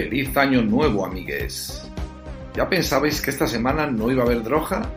Feliz 0.00 0.34
año 0.34 0.62
nuevo, 0.62 1.04
amigues. 1.04 1.86
¿Ya 2.54 2.70
pensabais 2.70 3.20
que 3.20 3.28
esta 3.28 3.46
semana 3.46 3.86
no 3.86 4.10
iba 4.10 4.22
a 4.22 4.24
haber 4.24 4.42
droga? 4.42 4.90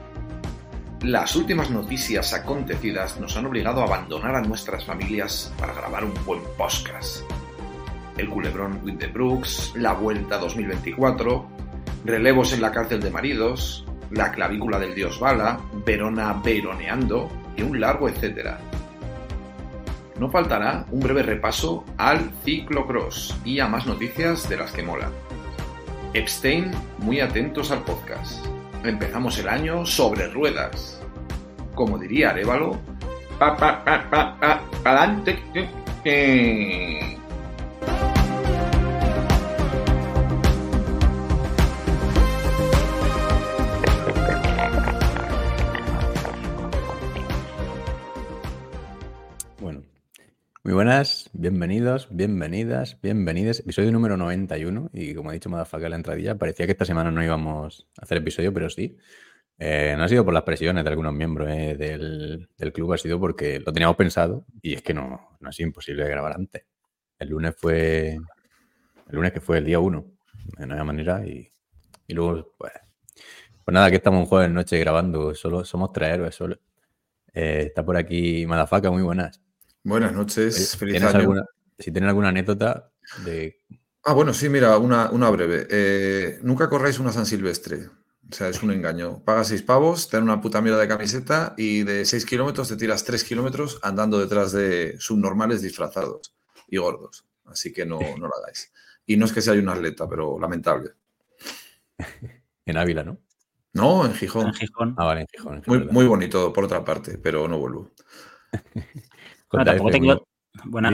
Las 1.02 1.36
últimas 1.36 1.70
noticias 1.70 2.34
acontecidas 2.34 3.20
nos 3.20 3.36
han 3.36 3.46
obligado 3.46 3.82
a 3.82 3.84
abandonar 3.84 4.34
a 4.34 4.42
nuestras 4.42 4.86
familias 4.86 5.54
para 5.60 5.74
grabar 5.74 6.05
un 6.05 6.14
buen 6.26 6.40
podcast. 6.58 7.30
El 8.16 8.30
culebrón 8.30 8.80
with 8.82 8.98
the 8.98 9.08
Brooks, 9.08 9.74
la 9.76 9.92
vuelta 9.92 10.38
2024, 10.38 11.50
relevos 12.06 12.54
en 12.54 12.62
la 12.62 12.72
cárcel 12.72 13.02
de 13.02 13.12
maridos, 13.12 13.85
la 14.10 14.32
clavícula 14.32 14.80
del 14.80 14.96
dios 14.96 15.20
Bala, 15.20 15.60
Verona 15.85 16.32
veroneando 16.41 17.30
y 17.58 17.63
un 17.63 17.77
largo 17.77 18.08
etcétera. 18.08 18.58
No 20.20 20.30
faltará 20.30 20.85
un 20.91 20.99
breve 20.99 21.23
repaso 21.23 21.84
al 21.98 22.31
ciclocross 22.44 23.35
y 23.44 23.59
a 23.59 23.67
más 23.67 23.85
noticias 23.85 24.48
de 24.48 24.58
las 24.58 24.71
que 24.71 24.84
mola. 24.84 25.09
Epstein, 26.13 26.71
muy 26.99 27.20
atentos 27.20 27.71
al 27.71 27.84
podcast. 27.84 28.45
Empezamos 28.84 29.40
el 29.40 29.49
año 29.49 29.85
sobre 29.85 30.27
ruedas. 30.27 31.02
Como 31.73 31.98
diría 31.98 32.30
Arevalo, 32.30 32.80
pa 33.40 33.57
pa 33.57 33.84
pa 33.84 34.09
pa 34.09 34.38
pa 34.40 34.62
pa'lante. 34.84 35.40
Muy 50.64 50.74
buenas, 50.74 51.30
bienvenidos, 51.34 52.08
bienvenidas, 52.10 52.98
bienvenides. 53.02 53.60
Episodio 53.60 53.92
número 53.92 54.16
91. 54.16 54.92
Y 54.94 55.14
como 55.14 55.30
ha 55.30 55.34
dicho 55.34 55.50
Madafaka 55.50 55.86
en 55.86 55.90
la 55.90 55.96
entradilla, 55.98 56.38
parecía 56.38 56.66
que 56.66 56.72
esta 56.72 56.86
semana 56.86 57.12
no 57.12 57.22
íbamos 57.22 57.90
a 58.00 58.04
hacer 58.04 58.20
episodio, 58.20 58.54
pero 58.54 58.70
sí. 58.70 58.98
Eh, 59.60 59.94
no 59.98 60.06
ha 60.06 60.08
sido 60.08 60.24
por 60.24 60.34
las 60.34 60.44
presiones 60.44 60.86
de 60.86 60.90
algunos 60.90 61.14
miembros 61.14 61.50
eh, 61.52 61.76
del, 61.78 62.74
club, 62.74 62.94
ha 62.94 62.98
sido 62.98 63.20
porque 63.20 63.60
lo 63.60 63.74
teníamos 63.74 63.98
pensado 63.98 64.46
y 64.62 64.74
es 64.74 64.81
que 64.81 64.94
no, 64.94 65.38
no 65.40 65.50
ha 65.50 65.52
sido 65.52 65.68
imposible 65.68 66.08
grabar 66.08 66.34
antes. 66.34 66.64
El 67.19 67.30
lunes 67.30 67.56
fue. 67.58 68.18
El 69.09 69.16
lunes 69.16 69.34
que 69.34 69.41
fue 69.41 69.58
el 69.58 69.66
día 69.66 69.80
1, 69.80 70.06
de 70.59 70.68
nueva 70.68 70.84
manera, 70.86 71.25
y, 71.28 71.52
y 72.08 72.14
luego, 72.14 72.53
pues. 72.58 72.72
Pues 73.66 73.74
nada, 73.74 73.90
que 73.90 73.97
estamos 73.97 74.22
un 74.22 74.25
jueves 74.28 74.50
noche 74.50 74.80
grabando, 74.80 75.36
solo 75.36 75.66
somos 75.66 75.91
tres 75.91 76.14
héroes 76.14 76.36
solo. 76.36 76.58
Eh, 77.34 77.66
está 77.68 77.84
por 77.86 77.97
aquí 77.97 78.46
Madafaka, 78.47 78.91
muy 78.91 79.03
buenas. 79.03 79.43
Buenas 79.84 80.13
noches, 80.13 80.56
Oye, 80.56 80.66
feliz 80.79 80.94
¿tienes 80.94 81.09
año. 81.09 81.19
alguna- 81.19 81.45
si 81.79 81.91
tienes 81.91 82.07
alguna 82.07 82.29
anécdota 82.29 82.91
de 83.25 83.59
Ah, 84.06 84.13
bueno, 84.13 84.34
sí, 84.34 84.50
mira, 84.50 84.78
una, 84.79 85.09
una 85.12 85.29
breve. 85.29 85.66
Eh, 85.69 86.39
nunca 86.44 86.69
corráis 86.69 87.00
una 87.00 87.13
San 87.13 87.25
Silvestre. 87.25 87.88
O 88.29 88.35
sea, 88.35 88.50
es 88.50 88.61
un 88.61 88.72
engaño. 88.72 89.23
Pagas 89.23 89.47
seis 89.47 89.61
pavos, 89.61 90.09
te 90.09 90.17
dan 90.17 90.23
una 90.25 90.41
puta 90.41 90.61
mierda 90.61 90.79
de 90.79 90.88
camiseta 90.89 91.53
y 91.57 91.84
de 91.84 92.03
seis 92.03 92.25
kilómetros 92.25 92.67
te 92.67 92.75
tiras 92.75 93.06
tres 93.06 93.23
kilómetros 93.23 93.79
andando 93.81 94.19
detrás 94.19 94.51
de 94.51 94.95
subnormales 95.00 95.61
disfrazados 95.61 96.35
y 96.67 96.78
gordos. 96.78 97.25
Así 97.45 97.72
que 97.72 97.85
no, 97.85 98.00
no 98.00 98.28
lo 98.28 98.35
hagáis. 98.41 98.73
Y 99.06 99.16
no 99.16 99.25
es 99.25 99.31
que 99.31 99.41
sea 99.41 99.53
un 99.53 99.69
atleta, 99.69 100.07
pero 100.09 100.38
lamentable. 100.39 100.91
en 102.66 102.78
Ávila, 102.78 103.03
¿no? 103.03 103.19
No, 103.73 104.06
en 104.06 104.13
Gijón. 104.16 104.47
en 104.47 104.53
Gijón. 104.53 104.95
Ah, 104.97 105.06
vale, 105.06 105.22
en 105.22 105.28
Gijón. 105.28 105.56
en 105.56 105.63
Gijón, 105.63 105.79
Muy, 105.79 105.88
muy 105.91 106.06
bonito, 106.07 106.51
por 106.51 106.66
otra 106.66 106.84
parte, 106.84 107.17
pero 107.17 107.47
no 107.47 107.57
vuelvo. 107.57 107.91
Bueno, 109.53 109.66
tampoco 109.66 109.91
te 109.91 110.02
quedó. 110.02 110.28
Buena, 110.66 110.91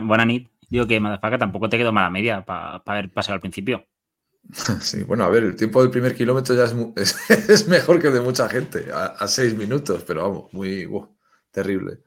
buena 0.00 0.24
nit. 0.24 0.48
Digo 0.68 0.86
que 0.86 1.00
Madafaka 1.00 1.38
tampoco 1.38 1.68
te 1.68 1.78
quedó 1.78 1.92
mala 1.92 2.10
media 2.10 2.44
para 2.44 2.82
haber 2.84 3.10
pasado 3.12 3.34
al 3.34 3.40
principio. 3.40 3.86
Sí, 4.80 5.02
bueno, 5.02 5.24
a 5.24 5.28
ver, 5.28 5.44
el 5.44 5.56
tiempo 5.56 5.82
del 5.82 5.90
primer 5.90 6.14
kilómetro 6.14 6.54
ya 6.54 6.64
es, 6.64 6.74
mu- 6.74 6.92
es, 6.96 7.16
es 7.30 7.68
mejor 7.68 8.00
que 8.00 8.08
el 8.08 8.14
de 8.14 8.20
mucha 8.20 8.48
gente, 8.48 8.86
a, 8.92 9.06
a 9.06 9.28
seis 9.28 9.54
minutos, 9.56 10.04
pero 10.06 10.22
vamos, 10.22 10.52
muy 10.52 10.88
terrible. 11.50 12.00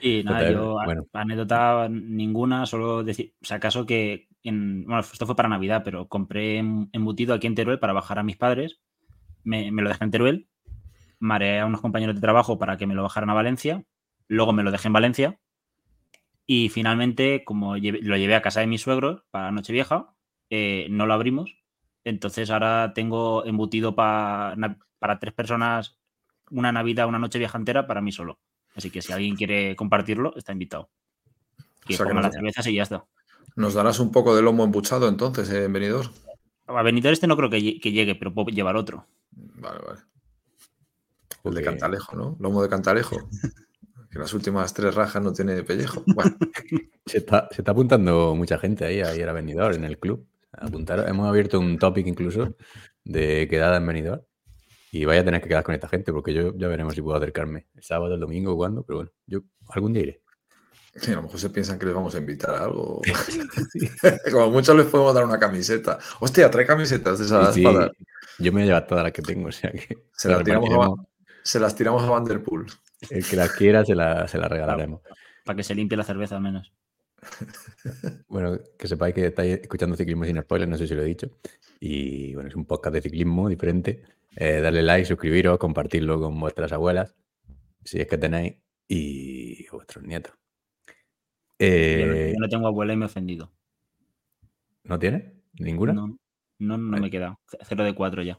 Y 0.00 0.22
nada, 0.22 0.40
Total, 0.40 0.54
yo 0.54 0.78
bueno. 0.84 1.06
anécdota 1.12 1.88
ninguna, 1.90 2.66
solo 2.66 3.02
decir, 3.02 3.34
o 3.42 3.44
sea, 3.44 3.56
acaso 3.56 3.84
que 3.84 4.28
en, 4.44 4.84
bueno, 4.84 5.00
esto 5.00 5.26
fue 5.26 5.34
para 5.34 5.48
Navidad, 5.48 5.82
pero 5.84 6.06
compré 6.08 6.58
em- 6.58 6.88
embutido 6.92 7.34
aquí 7.34 7.46
en 7.48 7.54
Teruel 7.56 7.80
para 7.80 7.92
bajar 7.92 8.18
a 8.18 8.22
mis 8.22 8.36
padres. 8.36 8.80
Me, 9.44 9.72
me 9.72 9.82
lo 9.82 9.88
dejé 9.90 10.04
en 10.04 10.10
Teruel, 10.12 10.48
mareé 11.20 11.60
a 11.60 11.66
unos 11.66 11.80
compañeros 11.82 12.16
de 12.16 12.22
trabajo 12.22 12.58
para 12.58 12.76
que 12.78 12.86
me 12.86 12.94
lo 12.94 13.02
bajaran 13.04 13.30
a 13.30 13.34
Valencia, 13.34 13.84
luego 14.28 14.52
me 14.52 14.62
lo 14.62 14.70
dejé 14.70 14.88
en 14.88 14.92
Valencia 14.92 15.40
y 16.46 16.68
finalmente, 16.70 17.44
como 17.44 17.74
lo 17.76 18.16
llevé 18.16 18.34
a 18.34 18.42
casa 18.42 18.60
de 18.60 18.66
mis 18.66 18.80
suegros 18.82 19.22
para 19.30 19.50
Nochevieja, 19.50 20.14
eh, 20.50 20.86
no 20.90 21.06
lo 21.06 21.12
abrimos. 21.14 21.58
Entonces 22.04 22.50
ahora 22.50 22.92
tengo 22.94 23.44
embutido 23.44 23.94
pa- 23.94 24.54
na- 24.56 24.78
para 24.98 25.18
tres 25.18 25.34
personas 25.34 25.98
una 26.50 26.72
Navidad, 26.72 27.06
una 27.06 27.18
Nochevieja 27.18 27.58
entera 27.58 27.86
para 27.86 28.00
mí 28.00 28.12
solo. 28.12 28.38
Así 28.74 28.90
que 28.90 29.02
si 29.02 29.12
alguien 29.12 29.36
quiere 29.36 29.76
compartirlo, 29.76 30.34
está 30.36 30.52
invitado. 30.52 30.88
Que 31.84 31.94
O 31.94 31.96
sea 31.98 32.06
que 32.06 32.14
las 32.14 32.32
cervezas 32.32 32.66
y 32.66 32.74
ya 32.74 32.84
está. 32.84 33.04
¿Nos 33.56 33.74
darás 33.74 33.98
un 34.00 34.10
poco 34.12 34.34
de 34.34 34.40
lomo 34.42 34.64
embuchado 34.64 35.08
entonces, 35.08 35.50
eh, 35.50 35.68
venidor? 35.68 36.06
A 36.66 36.82
Benito 36.82 37.08
este 37.10 37.26
no 37.26 37.36
creo 37.36 37.50
que, 37.50 37.58
lle- 37.58 37.80
que 37.80 37.92
llegue, 37.92 38.14
pero 38.14 38.32
puedo 38.32 38.48
llevar 38.50 38.76
otro. 38.76 39.06
Vale, 39.32 39.80
vale. 39.86 40.00
El 41.44 41.54
de 41.54 41.62
Cantalejo, 41.62 42.16
¿no? 42.16 42.36
Lomo 42.40 42.62
de 42.62 42.68
Cantalejo. 42.68 43.16
Que 44.10 44.18
las 44.18 44.32
últimas 44.32 44.72
tres 44.72 44.94
rajas 44.94 45.22
no 45.22 45.32
tiene 45.32 45.62
pellejo. 45.62 46.02
Bueno, 46.14 46.36
Se 47.06 47.18
está, 47.18 47.48
se 47.50 47.62
está 47.62 47.72
apuntando 47.72 48.34
mucha 48.34 48.58
gente 48.58 48.84
ahí, 48.84 49.00
ahí 49.00 49.20
era 49.20 49.32
venidor 49.32 49.74
en 49.74 49.84
el 49.84 49.98
club. 49.98 50.26
Apuntar, 50.52 51.06
hemos 51.08 51.28
abierto 51.28 51.58
un 51.60 51.78
topic 51.78 52.06
incluso 52.06 52.56
de 53.04 53.46
quedada 53.48 53.76
en 53.76 53.86
venidor. 53.86 54.24
Y 54.90 55.04
vaya 55.04 55.20
a 55.20 55.24
tener 55.24 55.42
que 55.42 55.48
quedar 55.48 55.62
con 55.64 55.74
esta 55.74 55.88
gente 55.88 56.12
porque 56.12 56.32
yo 56.32 56.54
ya 56.56 56.66
veremos 56.68 56.94
si 56.94 57.02
puedo 57.02 57.16
acercarme. 57.16 57.66
El 57.74 57.82
sábado, 57.82 58.14
el 58.14 58.20
domingo, 58.20 58.56
cuándo, 58.56 58.82
pero 58.84 58.96
bueno, 58.98 59.10
yo 59.26 59.40
algún 59.68 59.92
día 59.92 60.02
iré. 60.02 60.22
sí, 60.96 61.12
a 61.12 61.16
lo 61.16 61.22
mejor 61.24 61.38
se 61.38 61.50
piensan 61.50 61.78
que 61.78 61.84
les 61.84 61.94
vamos 61.94 62.14
a 62.14 62.18
invitar 62.18 62.54
a 62.54 62.64
algo. 62.64 63.02
Como 64.32 64.50
muchos 64.50 64.74
les 64.76 64.86
podemos 64.86 65.14
dar 65.14 65.24
una 65.26 65.38
camiseta. 65.38 65.98
Hostia, 66.20 66.50
trae 66.50 66.64
camisetas 66.66 67.18
de 67.18 67.26
esas 67.26 67.54
Sí, 67.54 67.62
para- 67.62 67.90
yo 68.38 68.52
me 68.52 68.60
voy 68.60 68.62
a 68.62 68.66
llevar 68.66 68.86
todas 68.86 69.04
las 69.04 69.12
que 69.12 69.20
tengo, 69.22 69.48
o 69.48 69.52
sea 69.52 69.70
que 69.72 69.98
Se 70.12 70.28
las, 70.30 70.42
tiramos 70.44 70.70
a, 70.70 71.02
se 71.42 71.60
las 71.60 71.74
tiramos 71.74 72.02
a 72.04 72.10
Vanderpool. 72.10 72.66
El 73.10 73.24
que 73.26 73.36
las 73.36 73.52
quiera 73.52 73.84
se 73.84 73.94
la, 73.94 74.26
se 74.28 74.38
la 74.38 74.48
regalaremos. 74.48 75.02
Para 75.44 75.56
que 75.56 75.62
se 75.62 75.74
limpie 75.74 75.96
la 75.96 76.04
cerveza 76.04 76.36
al 76.36 76.42
menos. 76.42 76.72
Bueno, 78.28 78.58
que 78.78 78.86
sepáis 78.86 79.14
que 79.14 79.26
estáis 79.26 79.58
escuchando 79.60 79.96
Ciclismo 79.96 80.24
sin 80.24 80.40
spoilers, 80.40 80.70
no 80.70 80.76
sé 80.76 80.86
si 80.86 80.94
lo 80.94 81.02
he 81.02 81.06
dicho. 81.06 81.30
Y 81.80 82.34
bueno, 82.34 82.48
es 82.48 82.54
un 82.56 82.64
podcast 82.66 82.94
de 82.94 83.00
ciclismo 83.02 83.48
diferente. 83.48 84.02
Eh, 84.36 84.60
darle 84.60 84.82
like, 84.82 85.06
suscribiros, 85.06 85.58
compartirlo 85.58 86.20
con 86.20 86.38
vuestras 86.38 86.70
abuelas, 86.72 87.16
si 87.84 88.00
es 88.00 88.06
que 88.06 88.18
tenéis, 88.18 88.56
y 88.86 89.66
vuestros 89.70 90.04
nietos. 90.04 90.32
Yo, 90.86 90.94
no, 92.06 92.12
Eh, 92.14 92.32
yo 92.34 92.40
no 92.40 92.48
tengo 92.48 92.68
abuela 92.68 92.92
y 92.92 92.96
me 92.96 93.04
he 93.04 93.06
ofendido. 93.06 93.50
¿No 94.84 94.98
tienes? 94.98 95.24
¿Ninguna? 95.54 95.92
No, 95.92 96.06
no, 96.58 96.78
no 96.78 96.98
me 96.98 97.10
queda. 97.10 97.38
C- 97.50 97.58
Cero 97.62 97.82
de 97.84 97.94
cuatro 97.94 98.22
ya. 98.22 98.38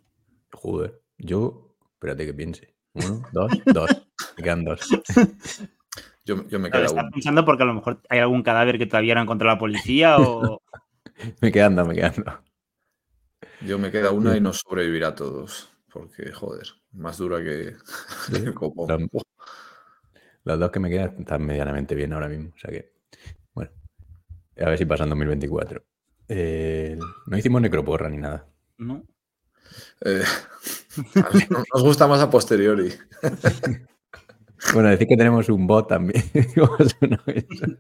Joder, 0.54 1.02
yo, 1.18 1.76
espérate 1.96 2.26
que 2.26 2.34
piense. 2.34 2.74
Uno, 2.94 3.22
dos, 3.32 3.52
dos. 3.66 4.08
Me 4.38 4.44
quedan 4.44 4.66
dos. 4.66 4.80
Yo, 6.26 6.48
yo 6.48 6.60
me 6.60 6.70
queda 6.70 6.86
estás 6.86 7.04
uno. 7.04 7.12
pensando 7.12 7.44
porque 7.44 7.64
a 7.64 7.66
lo 7.66 7.74
mejor 7.74 8.02
hay 8.08 8.20
algún 8.20 8.44
cadáver 8.44 8.78
que 8.78 8.86
todavía 8.86 9.16
no 9.16 9.22
encontrado 9.24 9.56
la 9.56 9.60
policía 9.60 10.18
o. 10.20 10.62
Me 11.42 11.52
quedan 11.52 11.76
dos, 11.76 11.88
me 11.88 11.96
quedan 11.96 12.14
dos. 12.24 12.36
Yo 13.66 13.78
me 13.80 13.92
queda 13.92 14.12
una 14.12 14.38
y 14.38 14.40
nos 14.40 14.60
sobrevivirá 14.60 15.10
a 15.10 15.16
todos. 15.16 15.70
Porque, 15.92 16.32
joder, 16.32 16.68
más 16.94 17.18
dura 17.18 17.44
que 17.44 17.76
el 18.34 18.54
copón. 18.54 19.10
Los, 19.12 19.24
los 20.44 20.60
dos 20.60 20.72
que 20.72 20.80
me 20.80 20.90
quedan 20.90 21.16
están 21.20 21.44
medianamente 21.46 21.96
bien 21.96 22.14
ahora 22.14 22.30
mismo. 22.30 22.52
O 22.56 22.58
sea 22.60 22.70
que, 22.72 22.94
bueno, 23.54 23.72
a 24.62 24.70
ver 24.70 24.78
si 24.78 24.86
pasan 24.86 25.10
2024. 25.10 25.84
Eh, 26.30 26.98
no 27.26 27.38
hicimos 27.38 27.62
necroporra 27.62 28.08
ni 28.08 28.18
nada. 28.18 28.48
¿no? 28.78 29.04
Eh, 30.06 30.24
nos 31.74 31.84
gusta 31.84 32.08
más 32.08 32.22
a 32.22 32.30
posteriori. 32.30 32.92
Bueno, 34.74 34.90
decir 34.90 35.08
que 35.08 35.16
tenemos 35.16 35.48
un 35.48 35.66
bot 35.66 35.88
también. 35.88 36.22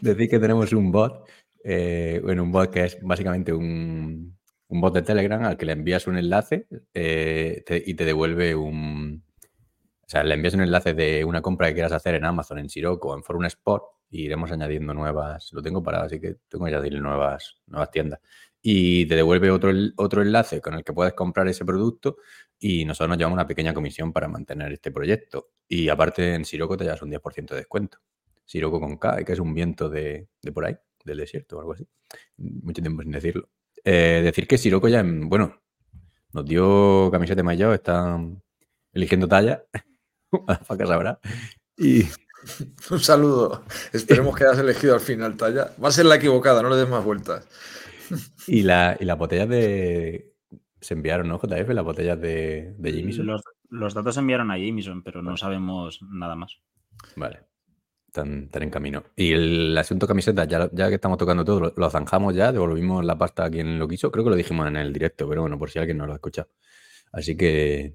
Decir 0.00 0.28
que 0.28 0.38
tenemos 0.38 0.72
un 0.72 0.90
bot. 0.90 1.28
eh, 1.62 2.20
bueno, 2.22 2.42
un 2.42 2.50
bot 2.52 2.70
que 2.70 2.84
es 2.84 2.98
básicamente 3.00 3.52
un, 3.52 4.36
un 4.68 4.80
bot 4.80 4.94
de 4.94 5.02
Telegram 5.02 5.44
al 5.44 5.56
que 5.56 5.66
le 5.66 5.72
envías 5.72 6.06
un 6.06 6.16
enlace 6.16 6.66
eh, 6.94 7.62
y 7.86 7.94
te 7.94 8.04
devuelve 8.04 8.54
un. 8.54 9.24
O 10.02 10.08
sea, 10.08 10.24
le 10.24 10.34
envías 10.34 10.54
un 10.54 10.62
enlace 10.62 10.94
de 10.94 11.24
una 11.24 11.40
compra 11.42 11.68
que 11.68 11.74
quieras 11.74 11.92
hacer 11.92 12.16
en 12.16 12.24
Amazon, 12.24 12.58
en 12.58 12.68
Siroco 12.68 13.14
en 13.16 13.22
Forum 13.22 13.44
Sport 13.44 13.84
y 14.10 14.24
iremos 14.24 14.50
añadiendo 14.50 14.92
nuevas. 14.94 15.50
Lo 15.52 15.62
tengo 15.62 15.82
parado, 15.82 16.06
así 16.06 16.20
que 16.20 16.36
tengo 16.48 16.64
que 16.64 16.74
añadir 16.74 17.00
nuevas, 17.00 17.60
nuevas 17.66 17.90
tiendas. 17.90 18.20
Y 18.62 19.06
te 19.06 19.16
devuelve 19.16 19.50
otro, 19.50 19.70
otro 19.96 20.22
enlace 20.22 20.60
con 20.60 20.74
el 20.74 20.84
que 20.84 20.92
puedes 20.92 21.14
comprar 21.14 21.48
ese 21.48 21.64
producto 21.64 22.18
y 22.58 22.84
nosotros 22.84 23.08
nos 23.08 23.18
llevamos 23.18 23.36
una 23.36 23.46
pequeña 23.46 23.72
comisión 23.72 24.12
para 24.12 24.28
mantener 24.28 24.72
este 24.72 24.90
proyecto. 24.90 25.52
Y 25.66 25.88
aparte 25.88 26.34
en 26.34 26.44
Siroco 26.44 26.76
te 26.76 26.84
llevas 26.84 27.00
un 27.00 27.10
10% 27.10 27.48
de 27.48 27.56
descuento. 27.56 27.98
Siroco 28.44 28.78
con 28.80 28.98
K, 28.98 29.24
que 29.24 29.32
es 29.32 29.38
un 29.38 29.54
viento 29.54 29.88
de, 29.88 30.28
de 30.42 30.52
por 30.52 30.66
ahí. 30.66 30.76
del 31.04 31.18
desierto 31.18 31.56
o 31.56 31.60
algo 31.60 31.72
así. 31.72 31.86
Mucho 32.36 32.82
tiempo 32.82 33.02
sin 33.02 33.12
decirlo. 33.12 33.48
Eh, 33.82 34.20
decir 34.22 34.46
que 34.46 34.58
Siroco 34.58 34.88
ya, 34.88 35.02
bueno, 35.04 35.62
nos 36.32 36.44
dio 36.44 37.10
camiseta 37.10 37.42
mayor, 37.42 37.74
están 37.74 38.42
eligiendo 38.92 39.26
talla. 39.26 39.64
Para 40.46 40.86
sabrá. 40.86 41.20
Y 41.76 42.04
un 42.90 43.00
saludo. 43.00 43.64
Esperemos 43.92 44.36
que 44.36 44.44
hayas 44.44 44.58
elegido 44.58 44.94
al 44.94 45.00
final 45.00 45.36
talla. 45.36 45.72
Va 45.82 45.88
a 45.88 45.92
ser 45.92 46.06
la 46.06 46.16
equivocada, 46.16 46.62
no 46.62 46.70
le 46.70 46.76
des 46.76 46.88
más 46.88 47.04
vueltas. 47.04 47.46
Y, 48.46 48.62
la, 48.62 48.96
y 48.98 49.04
las 49.04 49.18
botellas 49.18 49.48
de. 49.48 50.32
Se 50.80 50.94
enviaron, 50.94 51.28
¿no, 51.28 51.38
JF? 51.38 51.68
Las 51.68 51.84
botellas 51.84 52.20
de, 52.20 52.74
de 52.78 52.92
Jameson. 52.92 53.26
Los, 53.68 53.94
datos 53.94 54.14
se 54.14 54.20
enviaron 54.20 54.50
a 54.50 54.58
Jameson, 54.58 55.02
pero 55.02 55.22
no 55.22 55.36
sabemos 55.36 56.00
nada 56.10 56.34
más. 56.34 56.60
Vale. 57.16 57.40
Están, 58.06 58.48
en 58.52 58.70
camino. 58.70 59.04
Y 59.14 59.32
el 59.32 59.78
asunto 59.78 60.06
camiseta, 60.06 60.44
ya, 60.44 60.68
ya 60.72 60.88
que 60.88 60.96
estamos 60.96 61.16
tocando 61.16 61.44
todo, 61.44 61.72
lo, 61.76 61.90
zanjamos 61.90 62.34
ya, 62.34 62.50
devolvimos 62.50 63.04
la 63.04 63.16
pasta 63.16 63.44
a 63.44 63.50
quien 63.50 63.78
lo 63.78 63.86
quiso. 63.86 64.10
Creo 64.10 64.24
que 64.24 64.30
lo 64.30 64.36
dijimos 64.36 64.66
en 64.66 64.76
el 64.76 64.92
directo, 64.92 65.28
pero 65.28 65.42
bueno, 65.42 65.58
por 65.58 65.70
si 65.70 65.78
alguien 65.78 65.98
no 65.98 66.06
lo 66.06 66.12
ha 66.12 66.16
escuchado. 66.16 66.48
Así 67.12 67.36
que 67.36 67.94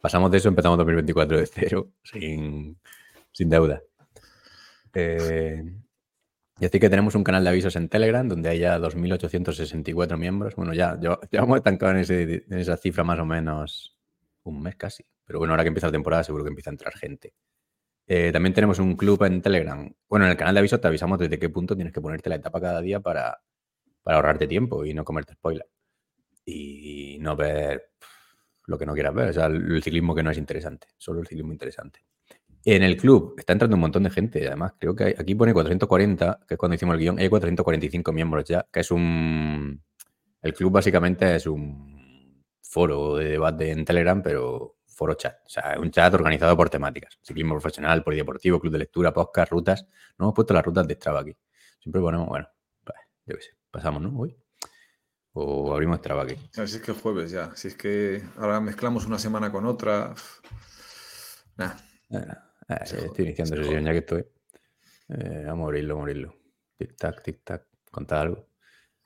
pasamos 0.00 0.30
de 0.30 0.38
eso, 0.38 0.48
empezamos 0.48 0.78
2024 0.78 1.38
de 1.38 1.46
cero, 1.46 1.90
sin, 2.04 2.78
sin 3.32 3.48
deuda. 3.48 3.82
Eh, 4.94 5.64
y 6.60 6.66
así 6.66 6.78
que 6.78 6.88
tenemos 6.88 7.14
un 7.14 7.24
canal 7.24 7.42
de 7.42 7.50
avisos 7.50 7.74
en 7.76 7.88
Telegram 7.88 8.28
donde 8.28 8.48
hay 8.48 8.60
ya 8.60 8.78
2.864 8.78 10.16
miembros. 10.16 10.54
Bueno, 10.54 10.72
ya, 10.72 10.98
ya, 11.00 11.18
vamos 11.40 11.56
estancado 11.58 11.92
en, 11.92 11.98
ese, 11.98 12.44
en 12.48 12.58
esa 12.58 12.76
cifra 12.76 13.02
más 13.02 13.18
o 13.18 13.24
menos 13.24 13.96
un 14.44 14.62
mes 14.62 14.76
casi. 14.76 15.04
Pero 15.24 15.38
bueno, 15.38 15.52
ahora 15.54 15.64
que 15.64 15.68
empieza 15.68 15.88
la 15.88 15.92
temporada 15.92 16.22
seguro 16.22 16.44
que 16.44 16.50
empieza 16.50 16.70
a 16.70 16.72
entrar 16.72 16.94
gente. 16.94 17.34
Eh, 18.06 18.30
también 18.32 18.52
tenemos 18.52 18.78
un 18.78 18.96
club 18.96 19.22
en 19.24 19.42
Telegram. 19.42 19.90
Bueno, 20.08 20.26
en 20.26 20.32
el 20.32 20.36
canal 20.36 20.54
de 20.54 20.60
avisos 20.60 20.80
te 20.80 20.88
avisamos 20.88 21.18
desde 21.18 21.38
qué 21.38 21.48
punto 21.48 21.74
tienes 21.74 21.92
que 21.92 22.00
ponerte 22.00 22.28
la 22.28 22.36
etapa 22.36 22.60
cada 22.60 22.80
día 22.80 23.00
para, 23.00 23.40
ahorrarte 24.04 24.46
tiempo 24.46 24.84
y 24.84 24.94
no 24.94 25.04
comerte 25.04 25.34
spoiler. 25.34 25.66
Y 26.44 27.18
no 27.20 27.36
ver 27.36 27.92
lo 28.66 28.78
que 28.78 28.86
no 28.86 28.94
quieras 28.94 29.14
ver. 29.14 29.30
O 29.30 29.32
sea, 29.32 29.46
el 29.46 29.82
ciclismo 29.82 30.14
que 30.14 30.22
no 30.22 30.30
es 30.30 30.38
interesante. 30.38 30.88
Solo 30.98 31.20
el 31.20 31.26
ciclismo 31.26 31.52
interesante. 31.52 32.04
En 32.66 32.82
el 32.82 32.96
club 32.96 33.34
está 33.36 33.52
entrando 33.52 33.76
un 33.76 33.80
montón 33.80 34.04
de 34.04 34.10
gente. 34.10 34.46
Además, 34.46 34.72
creo 34.78 34.94
que 34.94 35.14
aquí 35.18 35.34
pone 35.34 35.52
440, 35.52 36.40
que 36.48 36.54
es 36.54 36.58
cuando 36.58 36.74
hicimos 36.74 36.94
el 36.94 37.00
guion. 37.00 37.18
Hay 37.18 37.28
445 37.28 38.12
miembros 38.12 38.44
ya, 38.44 38.66
que 38.72 38.80
es 38.80 38.90
un. 38.90 39.82
El 40.40 40.54
club 40.54 40.72
básicamente 40.72 41.36
es 41.36 41.46
un 41.46 42.42
foro 42.62 43.16
de 43.16 43.30
debate 43.30 43.70
en 43.70 43.84
Telegram, 43.84 44.22
pero 44.22 44.76
foro 44.86 45.14
chat. 45.14 45.36
O 45.44 45.48
sea, 45.48 45.76
un 45.78 45.90
chat 45.90 46.12
organizado 46.14 46.56
por 46.56 46.70
temáticas. 46.70 47.18
Ciclismo 47.22 47.54
profesional, 47.54 48.02
polideportivo, 48.02 48.58
club 48.58 48.72
de 48.72 48.78
lectura, 48.78 49.12
podcast, 49.12 49.52
rutas. 49.52 49.86
No 50.18 50.26
hemos 50.26 50.34
puesto 50.34 50.54
las 50.54 50.64
rutas 50.64 50.86
de 50.86 50.94
Strava 50.94 51.20
aquí. 51.20 51.36
Siempre 51.80 52.00
ponemos, 52.00 52.28
bueno, 52.28 52.48
pues, 52.82 52.98
yo 53.26 53.36
qué 53.36 53.42
sé, 53.42 53.50
pasamos, 53.70 54.02
¿no? 54.02 54.18
Hoy. 54.18 54.36
O 55.34 55.74
abrimos 55.74 55.98
Strava 55.98 56.22
aquí. 56.22 56.36
si 56.52 56.62
es 56.62 56.80
que 56.80 56.92
jueves 56.92 57.30
ya. 57.30 57.54
Si 57.56 57.68
es 57.68 57.76
que 57.76 58.22
ahora 58.38 58.60
mezclamos 58.60 59.04
una 59.06 59.18
semana 59.18 59.52
con 59.52 59.66
otra. 59.66 60.14
Nah. 61.56 61.74
Estoy 62.68 63.24
iniciando 63.24 63.56
sesión 63.56 63.84
ya 63.84 63.92
que 63.92 63.98
estoy. 63.98 64.24
Eh, 65.08 65.46
a 65.48 65.54
morirlo, 65.54 65.94
a 65.94 65.98
morirlo. 65.98 66.34
Tic-tac, 66.78 67.22
tic-tac. 67.22 67.62
Contar 67.90 68.26
algo. 68.26 68.48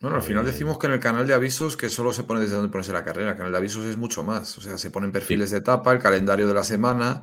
Bueno, 0.00 0.16
al 0.16 0.22
final 0.22 0.44
eh, 0.44 0.52
decimos 0.52 0.78
que 0.78 0.86
en 0.86 0.92
el 0.92 1.00
canal 1.00 1.26
de 1.26 1.34
avisos 1.34 1.76
que 1.76 1.88
solo 1.88 2.12
se 2.12 2.22
pone 2.22 2.40
desde 2.40 2.54
donde 2.54 2.70
ponerse 2.70 2.92
la 2.92 3.04
carrera. 3.04 3.32
El 3.32 3.36
canal 3.36 3.52
de 3.52 3.58
avisos 3.58 3.84
es 3.84 3.96
mucho 3.96 4.22
más. 4.22 4.56
O 4.58 4.60
sea, 4.60 4.78
se 4.78 4.90
ponen 4.90 5.10
perfiles 5.10 5.50
de 5.50 5.58
etapa, 5.58 5.92
el 5.92 5.98
calendario 5.98 6.46
de 6.46 6.54
la 6.54 6.62
semana, 6.62 7.22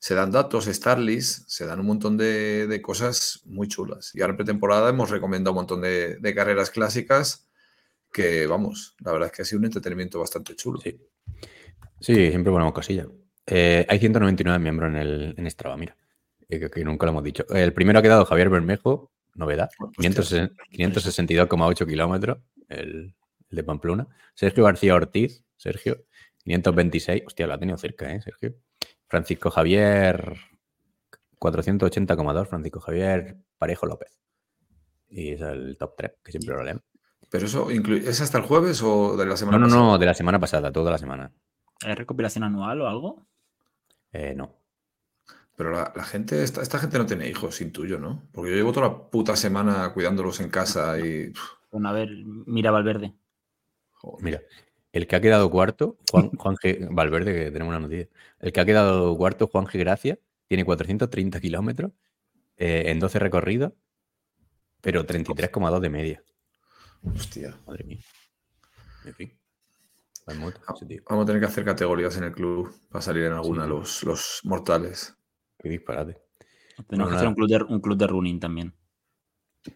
se 0.00 0.14
dan 0.14 0.30
datos, 0.30 0.66
Starlist, 0.66 1.48
se 1.48 1.66
dan 1.66 1.80
un 1.80 1.86
montón 1.86 2.16
de, 2.16 2.80
cosas 2.82 3.40
muy 3.44 3.68
chulas. 3.68 4.14
Y 4.14 4.20
ahora 4.20 4.32
en 4.32 4.36
pretemporada 4.36 4.90
hemos 4.90 5.10
recomendado 5.10 5.52
un 5.52 5.56
montón 5.56 5.80
de, 5.80 6.34
carreras 6.34 6.70
clásicas 6.70 7.48
que, 8.12 8.46
vamos, 8.46 8.96
la 9.00 9.12
verdad 9.12 9.26
es 9.26 9.32
que 9.32 9.42
ha 9.42 9.44
sido 9.44 9.58
un 9.58 9.66
entretenimiento 9.66 10.18
bastante 10.18 10.54
chulo. 10.54 10.80
Sí, 10.80 11.00
sí 12.00 12.14
siempre 12.30 12.52
ponemos 12.52 12.72
cosillas. 12.72 13.08
Eh, 13.50 13.86
hay 13.88 13.98
199 13.98 14.58
miembros 14.58 14.90
en, 14.90 14.96
el, 14.96 15.34
en 15.36 15.50
Strava, 15.50 15.76
mira. 15.76 15.96
Que, 16.48 16.84
nunca 16.84 17.06
lo 17.06 17.10
hemos 17.10 17.24
dicho. 17.24 17.44
El 17.50 17.72
primero 17.72 17.98
ha 17.98 18.02
quedado 18.02 18.24
Javier 18.24 18.50
Bermejo, 18.50 19.10
novedad. 19.34 19.70
562,8 19.78 21.86
kilómetros, 21.86 22.38
el, 22.68 23.14
de 23.50 23.64
Pamplona. 23.64 24.06
Sergio 24.34 24.64
García 24.64 24.94
Ortiz, 24.94 25.44
Sergio, 25.56 26.04
526. 26.44 27.22
Hostia, 27.26 27.46
lo 27.46 27.54
ha 27.54 27.58
tenido 27.58 27.78
cerca, 27.78 28.12
¿eh, 28.12 28.20
Sergio? 28.20 28.54
Francisco 29.06 29.50
Javier, 29.50 30.36
480,2. 31.38 32.46
Francisco 32.46 32.80
Javier 32.80 33.36
Parejo 33.58 33.86
López. 33.86 34.18
Y 35.08 35.32
es 35.32 35.40
el 35.40 35.76
top 35.78 35.94
3, 35.96 36.12
que 36.22 36.32
siempre 36.32 36.54
lo 36.54 36.62
leemos. 36.62 36.82
¿Pero 37.30 37.46
eso 37.46 37.70
es 37.70 38.20
hasta 38.20 38.38
el 38.38 38.44
jueves 38.44 38.82
o 38.82 39.16
de 39.16 39.26
la 39.26 39.36
semana 39.36 39.58
pasada? 39.58 39.76
No, 39.76 39.86
no, 39.86 39.92
no, 39.92 39.98
de 39.98 40.06
la 40.06 40.14
semana 40.14 40.38
pasada, 40.38 40.72
toda 40.72 40.90
la 40.90 40.98
semana. 40.98 41.32
¿Hay 41.84 41.94
recopilación 41.94 42.44
anual 42.44 42.80
o 42.80 42.88
algo? 42.88 43.27
Eh, 44.12 44.34
no. 44.36 44.54
Pero 45.56 45.72
la, 45.72 46.04
gente, 46.04 46.44
esta, 46.44 46.78
gente 46.78 46.98
no 46.98 47.06
tiene 47.06 47.28
hijos 47.28 47.56
sin 47.56 47.72
tuyo, 47.72 47.98
¿no? 47.98 48.22
Porque 48.32 48.50
yo 48.50 48.56
llevo 48.56 48.72
toda 48.72 48.88
la 48.88 49.10
puta 49.10 49.34
semana 49.34 49.92
cuidándolos 49.92 50.38
en 50.40 50.50
casa 50.50 50.98
y. 51.00 51.32
Bueno, 51.72 51.88
a 51.88 51.92
ver, 51.92 52.10
mira 52.46 52.70
Valverde. 52.70 53.12
Mira, 54.20 54.40
el 54.92 55.06
que 55.08 55.16
ha 55.16 55.20
quedado 55.20 55.50
cuarto, 55.50 55.98
Juan, 56.10 56.30
Juan 56.38 56.54
G. 56.56 56.88
Valverde, 56.90 57.34
que 57.34 57.50
tenemos 57.50 57.70
una 57.70 57.80
noticia. 57.80 58.08
El 58.38 58.52
que 58.52 58.60
ha 58.60 58.64
quedado 58.64 59.16
cuarto, 59.16 59.48
Juan 59.48 59.66
G. 59.66 59.78
Gracia, 59.80 60.18
tiene 60.46 60.64
430 60.64 61.40
kilómetros 61.40 61.92
eh, 62.56 62.84
en 62.86 63.00
12 63.00 63.18
recorridos, 63.18 63.72
pero 64.80 65.04
33,2 65.04 65.80
de 65.80 65.90
media. 65.90 66.22
Hostia. 67.02 67.56
Madre 67.66 67.84
mía. 67.84 67.98
En 69.04 69.14
fin. 69.14 69.38
Vamos 70.36 71.22
a 71.22 71.26
tener 71.26 71.40
que 71.40 71.46
hacer 71.46 71.64
categorías 71.64 72.16
en 72.16 72.24
el 72.24 72.32
club 72.32 72.72
para 72.90 73.02
salir 73.02 73.24
en 73.24 73.32
alguna 73.32 73.66
los, 73.66 74.02
los 74.04 74.40
mortales. 74.44 75.16
Qué 75.58 75.68
disparate. 75.68 76.18
Tenemos 76.88 77.10
que 77.10 77.16
hacer 77.16 77.28
un 77.28 77.34
club, 77.34 77.48
de, 77.48 77.62
un 77.68 77.80
club 77.80 77.98
de 77.98 78.06
running 78.06 78.40
también. 78.40 78.74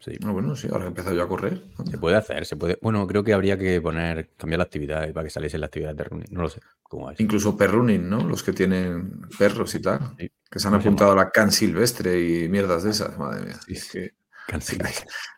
Sí. 0.00 0.16
Ah, 0.24 0.30
bueno, 0.30 0.54
sí, 0.54 0.68
ahora 0.70 0.84
he 0.84 0.88
empezado 0.88 1.14
yo 1.16 1.22
a 1.22 1.28
correr. 1.28 1.64
Se 1.90 1.98
puede 1.98 2.16
hacer, 2.16 2.46
se 2.46 2.56
puede. 2.56 2.78
Bueno, 2.80 3.06
creo 3.06 3.24
que 3.24 3.34
habría 3.34 3.58
que 3.58 3.80
poner, 3.80 4.30
cambiar 4.36 4.58
la 4.58 4.64
actividad 4.64 5.12
para 5.12 5.24
que 5.24 5.30
saliese 5.30 5.58
la 5.58 5.66
actividad 5.66 5.94
de 5.94 6.04
running. 6.04 6.28
No 6.30 6.42
lo 6.42 6.48
sé 6.48 6.60
cómo 6.82 7.10
es. 7.10 7.20
Incluso 7.20 7.56
perrunning, 7.56 8.08
¿no? 8.08 8.26
Los 8.26 8.42
que 8.42 8.52
tienen 8.52 9.22
perros 9.38 9.74
y 9.74 9.82
tal. 9.82 10.16
Que 10.16 10.58
se 10.58 10.68
han 10.68 10.74
apuntado 10.74 11.12
a 11.12 11.16
la 11.16 11.30
can 11.30 11.50
silvestre 11.50 12.20
y 12.20 12.48
mierdas 12.48 12.84
de 12.84 12.90
esas. 12.90 13.18
Madre 13.18 13.46
mía. 13.46 13.60
Es 13.66 13.90
que 13.90 14.12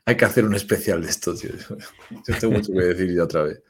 hay, 0.07 0.17
que 0.17 0.25
hacer 0.25 0.45
un 0.45 0.55
especial 0.55 1.03
de 1.03 1.09
esto, 1.09 1.35
tío. 1.35 1.51
Yo 2.27 2.39
tengo 2.39 2.55
mucho 2.55 2.73
que 2.73 2.81
decir 2.81 3.15
ya 3.15 3.25
otra 3.25 3.43
vez. 3.43 3.63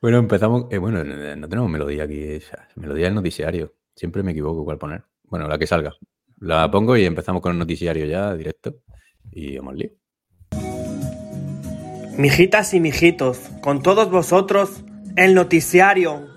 Bueno, 0.00 0.16
empezamos. 0.16 0.66
Eh, 0.70 0.78
bueno, 0.78 1.04
no 1.04 1.48
tenemos 1.48 1.70
melodía 1.70 2.04
aquí. 2.04 2.38
melodía 2.76 3.06
del 3.06 3.14
noticiario. 3.14 3.74
Siempre 3.94 4.22
me 4.22 4.32
equivoco 4.32 4.64
cuál 4.64 4.78
poner. 4.78 5.04
Bueno, 5.24 5.46
la 5.46 5.58
que 5.58 5.66
salga. 5.66 5.92
La 6.38 6.70
pongo 6.70 6.96
y 6.96 7.04
empezamos 7.04 7.42
con 7.42 7.52
el 7.52 7.58
noticiario 7.58 8.06
ya 8.06 8.34
directo. 8.34 8.76
Y 9.30 9.58
vamos 9.58 9.74
lío. 9.74 9.90
Mijitas 12.16 12.72
y 12.74 12.80
mijitos, 12.80 13.38
con 13.62 13.82
todos 13.82 14.10
vosotros, 14.10 14.84
el 15.16 15.34
noticiario. 15.34 16.28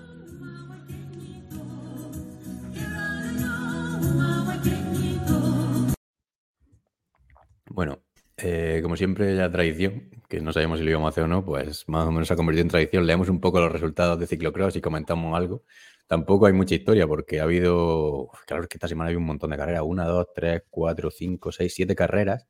Bueno, 7.70 8.02
eh, 8.36 8.80
como 8.82 8.96
siempre, 8.96 9.34
la 9.34 9.50
tradición, 9.50 10.10
no 10.40 10.52
sabemos 10.52 10.78
si 10.78 10.84
lo 10.84 10.90
íbamos 10.90 11.08
a 11.08 11.10
hacer 11.10 11.24
o 11.24 11.28
no, 11.28 11.44
pues 11.44 11.88
más 11.88 12.06
o 12.06 12.10
menos 12.10 12.28
se 12.28 12.34
ha 12.34 12.36
convertido 12.36 12.62
en 12.62 12.68
tradición. 12.68 13.06
Leemos 13.06 13.28
un 13.28 13.40
poco 13.40 13.60
los 13.60 13.72
resultados 13.72 14.18
de 14.18 14.26
ciclocross 14.26 14.76
y 14.76 14.80
comentamos 14.80 15.36
algo. 15.36 15.64
Tampoco 16.06 16.46
hay 16.46 16.52
mucha 16.52 16.74
historia 16.74 17.06
porque 17.06 17.40
ha 17.40 17.44
habido, 17.44 18.28
claro, 18.46 18.64
es 18.64 18.68
que 18.68 18.76
esta 18.76 18.88
semana 18.88 19.10
hay 19.10 19.16
un 19.16 19.24
montón 19.24 19.50
de 19.50 19.56
carreras, 19.56 19.82
una, 19.84 20.04
dos, 20.06 20.28
tres, 20.34 20.62
cuatro, 20.70 21.10
cinco, 21.10 21.50
seis, 21.52 21.74
siete 21.74 21.94
carreras, 21.94 22.46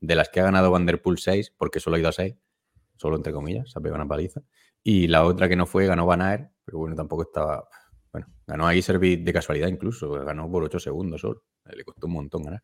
de 0.00 0.14
las 0.14 0.28
que 0.28 0.40
ha 0.40 0.44
ganado 0.44 0.70
Vanderpool 0.70 1.18
seis, 1.18 1.52
porque 1.56 1.80
solo 1.80 1.96
ha 1.96 2.00
ido 2.00 2.08
a 2.08 2.12
seis, 2.12 2.34
solo 2.96 3.16
entre 3.16 3.32
comillas, 3.32 3.70
se 3.70 3.78
ha 3.78 3.82
pegado 3.82 4.02
una 4.02 4.08
paliza. 4.08 4.42
Y 4.82 5.08
la 5.08 5.24
otra 5.24 5.48
que 5.48 5.56
no 5.56 5.66
fue 5.66 5.86
ganó 5.86 6.06
Van 6.06 6.22
Aert, 6.22 6.50
pero 6.64 6.78
bueno, 6.78 6.94
tampoco 6.96 7.22
estaba, 7.22 7.68
bueno, 8.12 8.28
ganó 8.46 8.66
ahí 8.66 8.82
Servit 8.82 9.24
de 9.24 9.32
casualidad 9.32 9.68
incluso, 9.68 10.10
ganó 10.10 10.50
por 10.50 10.64
ocho 10.64 10.78
segundos 10.78 11.20
solo, 11.20 11.44
le 11.74 11.84
costó 11.84 12.06
un 12.08 12.12
montón 12.14 12.42
ganar. 12.42 12.62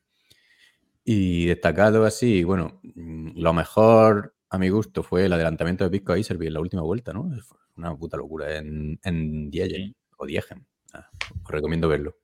Y 1.05 1.47
destacado 1.47 2.05
así, 2.05 2.45
bueno, 2.45 2.81
mm, 2.83 3.41
lo 3.41 3.53
mejor 3.55 4.35
a 4.51 4.59
mi 4.59 4.69
gusto 4.69 5.03
fue 5.03 5.27
el 5.27 5.33
adelantamiento 5.33 5.85
de 5.85 5.91
Pisco 5.91 6.13
a 6.13 6.19
Iserby 6.19 6.47
en 6.47 6.55
la 6.55 6.61
última 6.61 6.83
vuelta, 6.83 7.13
¿no? 7.13 7.31
Una 7.77 7.97
puta 7.97 8.17
locura 8.17 8.57
en, 8.57 8.99
en 9.03 9.51
Diegen 9.51 9.95
o 10.17 10.27
Diegen. 10.27 10.67
Ah, 10.95 11.09
os 11.45 11.51
recomiendo 11.51 11.89
verlo. 11.89 12.17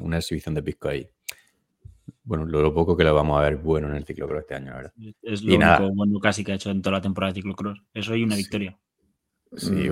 una 0.00 0.18
exhibición 0.18 0.54
de 0.54 0.62
Pisco 0.62 0.88
ahí. 0.88 1.08
Bueno, 2.22 2.44
lo, 2.44 2.74
poco 2.74 2.96
que 2.96 3.04
lo 3.04 3.14
vamos 3.14 3.38
a 3.38 3.42
ver 3.42 3.56
bueno 3.56 3.88
en 3.88 3.94
el 3.94 4.04
ciclocross 4.04 4.40
este 4.42 4.54
año, 4.54 4.70
la 4.70 4.76
verdad. 4.76 4.92
Es 5.22 5.42
lo 5.42 5.54
único 5.54 5.94
bueno 5.94 6.20
casi 6.20 6.44
que 6.44 6.52
ha 6.52 6.56
hecho 6.56 6.70
en 6.70 6.82
toda 6.82 6.96
la 6.96 7.02
temporada 7.02 7.32
de 7.32 7.40
ciclocross. 7.40 7.82
Eso 7.94 8.14
y 8.14 8.24
una 8.24 8.36
victoria. 8.36 8.78
Sí, 9.56 9.70
mm. 9.72 9.90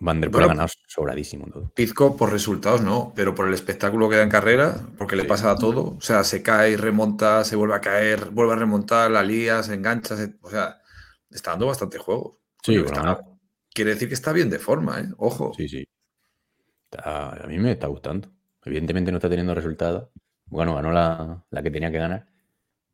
Van 0.00 0.20
der 0.20 0.30
Poel 0.30 0.44
ha 0.44 0.48
ganado 0.48 0.68
sobradísimo 0.88 1.46
todo. 1.46 1.70
Pizco 1.74 2.16
por 2.16 2.30
resultados 2.32 2.82
no, 2.82 3.12
pero 3.14 3.34
por 3.34 3.48
el 3.48 3.54
espectáculo 3.54 4.08
que 4.08 4.16
da 4.16 4.22
en 4.22 4.28
carrera, 4.28 4.76
porque 4.98 5.16
le 5.16 5.24
pasa 5.24 5.50
a 5.52 5.56
todo. 5.56 5.96
O 5.96 6.00
sea, 6.00 6.24
se 6.24 6.42
cae, 6.42 6.76
remonta, 6.76 7.44
se 7.44 7.56
vuelve 7.56 7.74
a 7.74 7.80
caer, 7.80 8.30
vuelve 8.30 8.52
a 8.52 8.56
remontar, 8.56 9.10
la 9.10 9.22
lía, 9.22 9.62
se 9.62 9.74
engancha. 9.74 10.16
se- 10.16 10.34
o 10.42 10.50
sea, 10.50 10.80
está 11.34 11.50
dando 11.52 11.66
bastante 11.66 11.98
juego. 11.98 12.40
Sí, 12.62 12.76
está- 12.76 13.00
menos. 13.02 13.18
quiere 13.72 13.90
decir 13.92 14.08
que 14.08 14.14
está 14.14 14.32
bien 14.32 14.48
de 14.50 14.58
forma, 14.58 15.00
¿eh? 15.00 15.08
Ojo. 15.18 15.52
Sí, 15.56 15.68
sí. 15.68 15.86
Está- 16.90 17.44
a 17.44 17.46
mí 17.46 17.58
me 17.58 17.72
está 17.72 17.86
gustando. 17.88 18.28
Evidentemente 18.64 19.10
no 19.10 19.18
está 19.18 19.28
teniendo 19.28 19.54
resultados. 19.54 20.08
Bueno, 20.46 20.74
ganó 20.74 20.92
la, 20.92 21.44
la 21.50 21.62
que 21.62 21.70
tenía 21.70 21.90
que 21.90 21.98
ganar. 21.98 22.26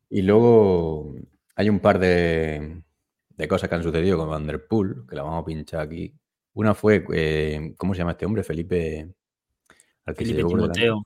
Y 0.09 0.21
luego 0.23 1.15
hay 1.55 1.69
un 1.69 1.79
par 1.79 1.99
de, 1.99 2.81
de 3.29 3.47
cosas 3.47 3.69
que 3.69 3.75
han 3.75 3.83
sucedido 3.83 4.17
con 4.17 4.29
Van 4.29 4.45
der 4.47 4.67
Poel, 4.67 5.03
que 5.07 5.15
la 5.15 5.23
vamos 5.23 5.41
a 5.41 5.45
pinchar 5.45 5.81
aquí. 5.81 6.13
Una 6.53 6.73
fue, 6.73 7.05
eh, 7.13 7.73
¿cómo 7.77 7.93
se 7.93 7.99
llama 7.99 8.11
este 8.11 8.25
hombre? 8.25 8.43
Felipe. 8.43 9.13
Al 10.05 10.15
que 10.15 10.25
Felipe. 10.25 10.43
Timoteo. 10.47 11.03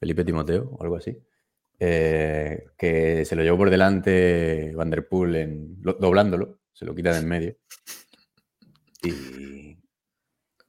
Felipe 0.00 0.24
Timoteo 0.24 0.70
o 0.72 0.82
algo 0.82 0.96
así. 0.96 1.16
eh, 1.80 2.66
que 2.76 3.24
se 3.24 3.36
lo 3.36 3.42
llevó 3.44 3.58
por 3.58 3.70
delante 3.70 4.72
Van 4.74 4.90
der 4.90 5.06
Poel 5.06 5.36
en, 5.36 5.76
lo- 5.82 5.92
doblándolo, 5.94 6.57
se 6.78 6.84
lo 6.84 6.94
quita 6.94 7.12
de 7.12 7.18
en 7.18 7.28
medio. 7.28 7.56
Y, 9.02 9.76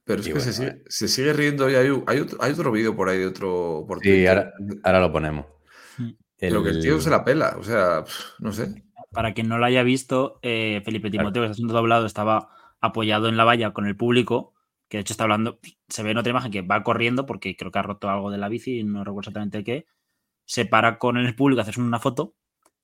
Pero 0.02 0.20
es 0.20 0.26
Y 0.26 0.30
que 0.30 0.38
bueno, 0.38 0.44
se, 0.44 0.52
sigue, 0.52 0.82
se 0.88 1.06
sigue 1.06 1.32
riendo 1.32 1.70
y 1.70 1.76
hay, 1.76 1.86
hay 2.08 2.18
otro, 2.18 2.42
hay 2.42 2.52
otro 2.52 2.72
vídeo 2.72 2.96
por 2.96 3.08
ahí 3.08 3.18
de 3.18 3.26
otro. 3.26 3.84
Por 3.86 4.00
Sí, 4.00 4.26
ahora, 4.26 4.52
ahora 4.82 5.00
lo 5.00 5.12
ponemos. 5.12 5.46
Mm. 5.98 6.10
Pero 6.36 6.64
que 6.64 6.70
el 6.70 6.82
tío 6.82 7.00
se 7.00 7.10
la 7.10 7.24
pela. 7.24 7.54
O 7.56 7.62
sea, 7.62 8.02
no 8.40 8.52
sé. 8.52 8.82
Para 9.12 9.34
quien 9.34 9.48
no 9.48 9.58
lo 9.58 9.66
haya 9.66 9.84
visto, 9.84 10.40
eh, 10.42 10.82
Felipe. 10.84 11.10
Timoteo, 11.10 11.42
que 11.42 11.46
está 11.46 11.54
siendo 11.54 11.74
doblado, 11.74 12.06
estaba 12.06 12.48
apoyado 12.80 13.28
en 13.28 13.36
la 13.36 13.44
valla 13.44 13.72
con 13.72 13.86
el 13.86 13.96
público, 13.96 14.54
que 14.88 14.96
de 14.96 15.02
hecho 15.02 15.12
está 15.12 15.24
hablando, 15.24 15.60
se 15.88 16.02
ve 16.02 16.10
en 16.10 16.18
otra 16.18 16.30
imagen 16.30 16.50
que 16.50 16.62
va 16.62 16.82
corriendo 16.82 17.24
porque 17.24 17.56
creo 17.56 17.70
que 17.70 17.78
ha 17.78 17.82
roto 17.82 18.08
algo 18.08 18.32
de 18.32 18.38
la 18.38 18.48
bici, 18.48 18.82
no 18.82 19.04
recuerdo 19.04 19.20
exactamente 19.30 19.62
qué, 19.62 19.86
se 20.44 20.64
para 20.64 20.98
con 20.98 21.18
el 21.18 21.36
público, 21.36 21.60
haces 21.60 21.76
una 21.76 22.00
foto 22.00 22.34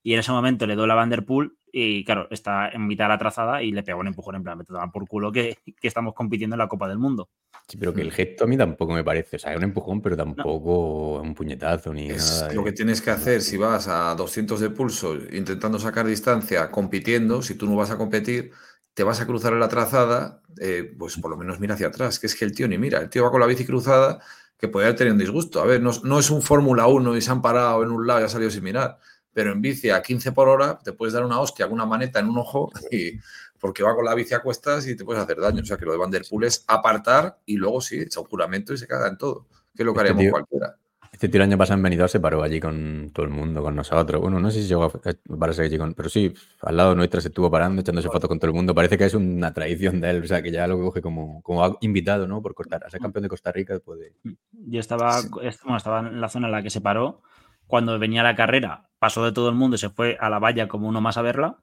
y 0.02 0.12
en 0.12 0.21
ese 0.21 0.30
momento 0.30 0.66
le 0.68 0.76
doy 0.76 0.87
la 0.87 0.95
Van 0.95 1.11
der 1.11 1.25
Poel 1.25 1.52
y 1.78 2.04
claro, 2.04 2.26
está 2.30 2.71
en 2.71 2.87
mitad 2.87 3.04
de 3.04 3.09
la 3.11 3.18
trazada 3.18 3.62
y 3.62 3.71
le 3.71 3.83
pegó 3.83 4.00
un 4.00 4.06
empujón 4.06 4.37
en 4.37 4.42
plan, 4.42 4.56
me 4.56 4.64
te 4.64 4.73
toman 4.73 4.90
por 4.90 5.06
culo 5.06 5.30
que, 5.30 5.59
que 5.80 5.88
estamos 5.88 6.14
compitiendo 6.14 6.54
en 6.54 6.59
la 6.59 6.68
Copa 6.68 6.88
del 6.88 6.99
Mundo. 6.99 7.28
Sí, 7.68 7.76
pero 7.76 7.92
que 7.92 8.00
Mm. 8.02 8.06
el 8.06 8.12
gesto 8.12 8.45
a 8.45 8.47
mí 8.47 8.56
tampoco 8.56 8.92
me 8.95 9.04
parece. 9.04 9.37
O 9.37 9.38
sea, 9.38 9.50
es 9.52 9.59
un 9.59 9.64
empujón, 9.64 10.00
pero 10.00 10.16
tampoco 10.16 11.21
un 11.21 11.35
puñetazo 11.35 11.92
ni 11.92 12.09
Es 12.11 12.40
nada. 12.42 12.54
lo 12.54 12.64
que 12.64 12.73
tienes 12.73 13.02
que 13.02 13.11
hacer 13.11 13.42
si 13.42 13.56
vas 13.56 13.88
a 13.88 14.14
200 14.14 14.59
de 14.61 14.71
pulso 14.71 15.16
intentando 15.33 15.78
sacar 15.78 16.06
distancia, 16.06 16.71
compitiendo. 16.71 17.42
Si 17.42 17.54
tú 17.56 17.66
no 17.66 17.76
vas 17.76 17.90
a 17.90 17.99
competir, 17.99 18.52
te 18.95 19.02
vas 19.02 19.21
a 19.21 19.26
cruzar 19.26 19.52
en 19.52 19.61
la 19.61 19.68
trazada, 19.68 20.40
eh, 20.61 20.95
pues 20.99 21.16
por 21.18 21.30
lo 21.30 21.37
menos 21.37 21.61
mira 21.61 21.75
hacia 21.75 21.88
atrás. 21.88 22.18
Que 22.18 22.26
es 22.28 22.35
que 22.37 22.45
el 22.47 22.54
tío 22.54 22.68
ni 22.68 22.78
mira. 22.78 23.00
El 23.00 23.11
tío 23.11 23.25
va 23.25 23.30
con 23.30 23.40
la 23.40 23.47
bici 23.47 23.66
cruzada 23.66 24.21
que 24.56 24.68
puede 24.68 24.87
haber 24.87 24.97
tenido 24.97 25.14
un 25.14 25.21
disgusto. 25.21 25.61
A 25.61 25.66
ver, 25.66 25.83
no, 25.83 25.90
no 26.04 26.18
es 26.18 26.30
un 26.30 26.40
Fórmula 26.42 26.87
1 26.87 27.16
y 27.16 27.21
se 27.21 27.30
han 27.30 27.42
parado 27.42 27.83
en 27.83 27.90
un 27.90 28.06
lado 28.06 28.21
y 28.21 28.25
ha 28.25 28.28
salido 28.28 28.50
sin 28.50 28.64
mirar. 28.64 28.99
Pero 29.37 29.52
en 29.52 29.61
bici 29.61 29.90
a 29.90 30.00
15 30.00 30.33
por 30.33 30.49
hora 30.49 30.78
te 30.83 30.95
puedes 30.95 31.12
dar 31.12 31.23
una 31.23 31.38
hostia 31.40 31.66
con 31.66 31.75
una 31.75 31.85
maneta 31.85 32.21
en 32.21 32.31
un 32.31 32.38
ojo 32.38 32.73
y 32.90 33.21
porque 33.61 33.83
va 33.83 33.95
con 33.95 34.07
la 34.07 34.14
bici 34.14 34.33
a 34.33 34.40
cuestas 34.40 34.87
y 34.88 34.97
te 34.97 35.05
puedes 35.05 35.23
hacer 35.23 35.38
daño. 35.38 35.61
O 35.61 35.66
sea 35.66 35.76
que 35.76 35.85
lo 35.85 35.93
de 35.93 35.99
Van 35.99 36.11
der 36.11 36.23
Poel 36.28 36.47
es 36.47 36.64
apartar 36.66 37.38
y 37.45 37.57
luego 37.57 37.83
sí, 37.83 38.00
echa 38.00 38.21
un 38.21 38.26
juramento 38.26 38.73
y 38.73 38.78
se 38.78 38.87
caga 38.87 39.09
en 39.09 39.19
todo. 39.19 39.47
Que 39.75 39.83
es 39.83 39.87
lo 39.87 39.93
que 39.93 39.99
Este 40.00 40.12
haríamos 40.12 40.23
tío- 40.23 40.31
cualquiera. 40.31 40.76
Este 41.12 41.28
tío 41.28 41.37
el 41.38 41.43
año 41.49 41.57
pasado 41.59 41.76
en 41.78 41.83
Benidorm 41.83 42.09
se 42.09 42.21
paró 42.21 42.43
allí 42.43 42.61
con 42.61 43.11
todo 43.12 43.25
el 43.26 43.33
mundo, 43.33 43.62
con 43.62 43.75
nosotros. 43.75 44.21
Bueno, 44.21 44.38
no 44.40 44.50
sé 44.50 44.61
si 44.62 44.69
llegó 44.69 44.85
a 44.85 45.11
eh, 45.11 45.14
pararse 45.38 45.62
allí 45.62 45.76
con... 45.78 45.93
Pero 45.95 46.09
sí, 46.11 46.33
al 46.62 46.76
lado 46.76 46.95
nuestra 46.95 47.21
se 47.23 47.28
estuvo 47.28 47.50
parando, 47.50 47.81
echándose 47.83 48.09
fotos 48.09 48.28
con 48.28 48.38
todo 48.38 48.50
el 48.50 48.55
mundo. 48.55 48.75
Parece 48.75 48.97
que 48.99 49.05
es 49.07 49.14
una 49.14 49.52
tradición 49.55 50.00
de 50.00 50.11
él, 50.11 50.23
o 50.25 50.26
sea, 50.26 50.43
que 50.43 50.50
ya 50.50 50.66
lo 50.66 50.78
coge 50.78 51.00
como, 51.02 51.40
como 51.43 51.78
invitado, 51.81 52.26
¿no? 52.26 52.43
Por 52.43 52.55
cortar. 52.55 52.85
A 52.85 52.90
ser 52.90 53.00
campeón 53.00 53.23
de 53.25 53.28
Costa 53.31 53.50
Rica 53.52 53.78
puede... 53.78 54.12
Yo 54.52 54.81
estaba, 54.81 55.21
Sí. 55.23 55.28
bueno, 55.31 55.76
estaba 55.76 56.00
en 56.00 56.21
la 56.21 56.28
zona 56.28 56.49
en 56.49 56.52
la 56.52 56.62
que 56.62 56.71
se 56.71 56.81
paró. 56.83 57.23
Cuando 57.66 57.99
venía 57.99 58.23
la 58.23 58.35
carrera, 58.37 58.88
pasó 58.99 59.25
de 59.25 59.32
todo 59.32 59.49
el 59.49 59.54
mundo 59.54 59.76
y 59.76 59.78
se 59.78 59.90
fue 59.90 60.16
a 60.20 60.30
la 60.30 60.38
valla 60.38 60.68
como 60.68 60.88
uno 60.88 61.00
más 61.00 61.16
a 61.16 61.23
verla. 61.23 61.58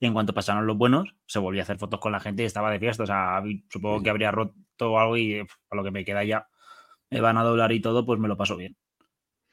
Y 0.00 0.06
en 0.06 0.12
cuanto 0.14 0.32
pasaron 0.32 0.66
los 0.66 0.76
buenos, 0.76 1.16
se 1.26 1.40
volvió 1.40 1.60
a 1.60 1.64
hacer 1.64 1.78
fotos 1.78 1.98
con 1.98 2.12
la 2.12 2.20
gente 2.20 2.42
y 2.42 2.46
estaba 2.46 2.70
de 2.70 2.78
fiesta. 2.78 3.02
O 3.02 3.06
sea, 3.06 3.42
supongo 3.68 4.02
que 4.02 4.10
habría 4.10 4.30
roto 4.30 4.98
algo 4.98 5.16
y 5.16 5.40
pf, 5.42 5.54
a 5.70 5.76
lo 5.76 5.82
que 5.82 5.90
me 5.90 6.04
queda 6.04 6.22
ya 6.22 6.46
me 7.10 7.20
van 7.20 7.36
a 7.38 7.42
doblar 7.42 7.72
y 7.72 7.80
todo, 7.80 8.04
pues 8.06 8.20
me 8.20 8.28
lo 8.28 8.36
paso 8.36 8.56
bien. 8.56 8.76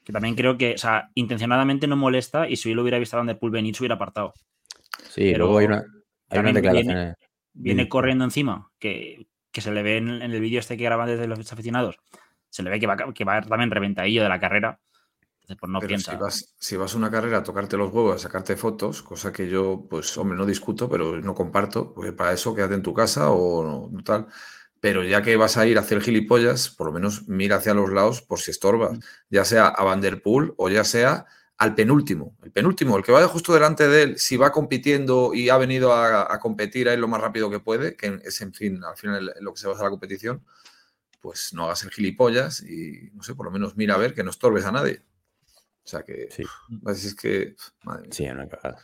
Que 0.04 0.12
también 0.12 0.36
creo 0.36 0.56
que, 0.56 0.74
o 0.74 0.78
sea, 0.78 1.10
intencionadamente 1.14 1.88
no 1.88 1.96
molesta 1.96 2.48
y 2.48 2.54
si 2.56 2.68
yo 2.68 2.76
lo 2.76 2.82
hubiera 2.82 2.98
visto 2.98 3.20
der 3.24 3.38
Poel 3.38 3.50
venir, 3.50 3.74
se 3.74 3.82
hubiera 3.82 3.96
apartado. 3.96 4.34
Sí, 5.08 5.32
Pero 5.32 5.46
luego 5.46 5.58
hay 5.58 5.66
una... 5.66 5.78
Hay 5.78 5.84
también 6.28 6.44
unas 6.44 6.54
declaraciones... 6.62 6.94
viene- 6.94 7.16
Viene 7.58 7.88
corriendo 7.88 8.22
encima, 8.24 8.70
que, 8.78 9.26
que 9.50 9.62
se 9.62 9.72
le 9.72 9.82
ve 9.82 9.96
en, 9.96 10.10
en 10.10 10.30
el 10.30 10.40
vídeo 10.40 10.60
este 10.60 10.76
que 10.76 10.84
graban 10.84 11.06
desde 11.08 11.26
los 11.26 11.50
aficionados. 11.50 11.96
Se 12.50 12.62
le 12.62 12.68
ve 12.68 12.78
que 12.78 12.86
va, 12.86 12.96
que 13.14 13.24
va 13.24 13.40
también 13.40 13.70
reventadillo 13.70 14.22
de 14.22 14.28
la 14.28 14.38
carrera. 14.38 14.78
Entonces, 15.48 15.60
pues 15.60 15.70
no 15.70 15.78
Pero 15.78 15.88
piensa. 15.88 16.12
Si 16.12 16.18
vas, 16.18 16.54
si 16.58 16.76
vas 16.76 16.94
a 16.94 16.96
una 16.96 17.10
carrera 17.10 17.38
a 17.38 17.42
tocarte 17.44 17.76
los 17.76 17.92
huevos, 17.92 18.16
a 18.16 18.18
sacarte 18.18 18.56
fotos, 18.56 19.02
cosa 19.02 19.32
que 19.32 19.48
yo, 19.48 19.86
pues, 19.88 20.16
hombre, 20.18 20.36
no 20.36 20.44
discuto, 20.44 20.88
pero 20.88 21.20
no 21.20 21.34
comparto, 21.34 21.94
porque 21.94 22.12
para 22.12 22.32
eso 22.32 22.54
quédate 22.54 22.74
en 22.74 22.82
tu 22.82 22.92
casa 22.92 23.30
o 23.30 23.90
no, 23.92 24.02
tal. 24.02 24.26
Pero 24.80 25.04
ya 25.04 25.22
que 25.22 25.36
vas 25.36 25.56
a 25.56 25.66
ir 25.66 25.78
a 25.78 25.82
hacer 25.82 26.00
gilipollas, 26.00 26.70
por 26.70 26.88
lo 26.88 26.92
menos 26.92 27.28
mira 27.28 27.56
hacia 27.56 27.74
los 27.74 27.92
lados 27.92 28.22
por 28.22 28.40
si 28.40 28.50
estorbas, 28.50 28.98
ya 29.30 29.44
sea 29.44 29.68
a 29.68 29.84
Van 29.84 30.00
der 30.00 30.20
Poel 30.20 30.52
o 30.56 30.68
ya 30.68 30.82
sea 30.82 31.26
al 31.58 31.74
penúltimo. 31.74 32.36
El 32.42 32.50
penúltimo, 32.50 32.96
el 32.96 33.04
que 33.04 33.12
vaya 33.12 33.28
justo 33.28 33.54
delante 33.54 33.88
de 33.88 34.02
él, 34.02 34.18
si 34.18 34.36
va 34.36 34.52
compitiendo 34.52 35.32
y 35.32 35.48
ha 35.48 35.56
venido 35.58 35.92
a, 35.92 36.32
a 36.32 36.38
competir 36.40 36.88
a 36.88 36.92
ir 36.92 36.98
lo 36.98 37.08
más 37.08 37.20
rápido 37.20 37.50
que 37.50 37.60
puede, 37.60 37.96
que 37.96 38.20
es, 38.24 38.40
en 38.40 38.52
fin, 38.52 38.82
al 38.84 38.96
final 38.96 39.32
lo 39.40 39.54
que 39.54 39.60
se 39.60 39.68
basa 39.68 39.84
la 39.84 39.90
competición, 39.90 40.44
pues 41.20 41.54
no 41.54 41.64
hagas 41.64 41.84
el 41.84 41.90
gilipollas 41.90 42.62
y, 42.62 43.10
no 43.14 43.22
sé, 43.22 43.34
por 43.34 43.46
lo 43.46 43.52
menos 43.52 43.76
mira 43.76 43.94
a 43.94 43.98
ver 43.98 44.12
que 44.12 44.22
no 44.22 44.30
estorbes 44.30 44.64
a 44.64 44.72
nadie. 44.72 45.02
O 45.86 45.88
sea 45.88 46.02
que, 46.02 46.26
Sí. 46.30 46.42
así 46.84 47.06
es 47.08 47.14
que, 47.14 47.54
madre 47.84 48.02
mía. 48.02 48.10
Sí, 48.12 48.24
una 48.28 48.48
cagada. 48.48 48.78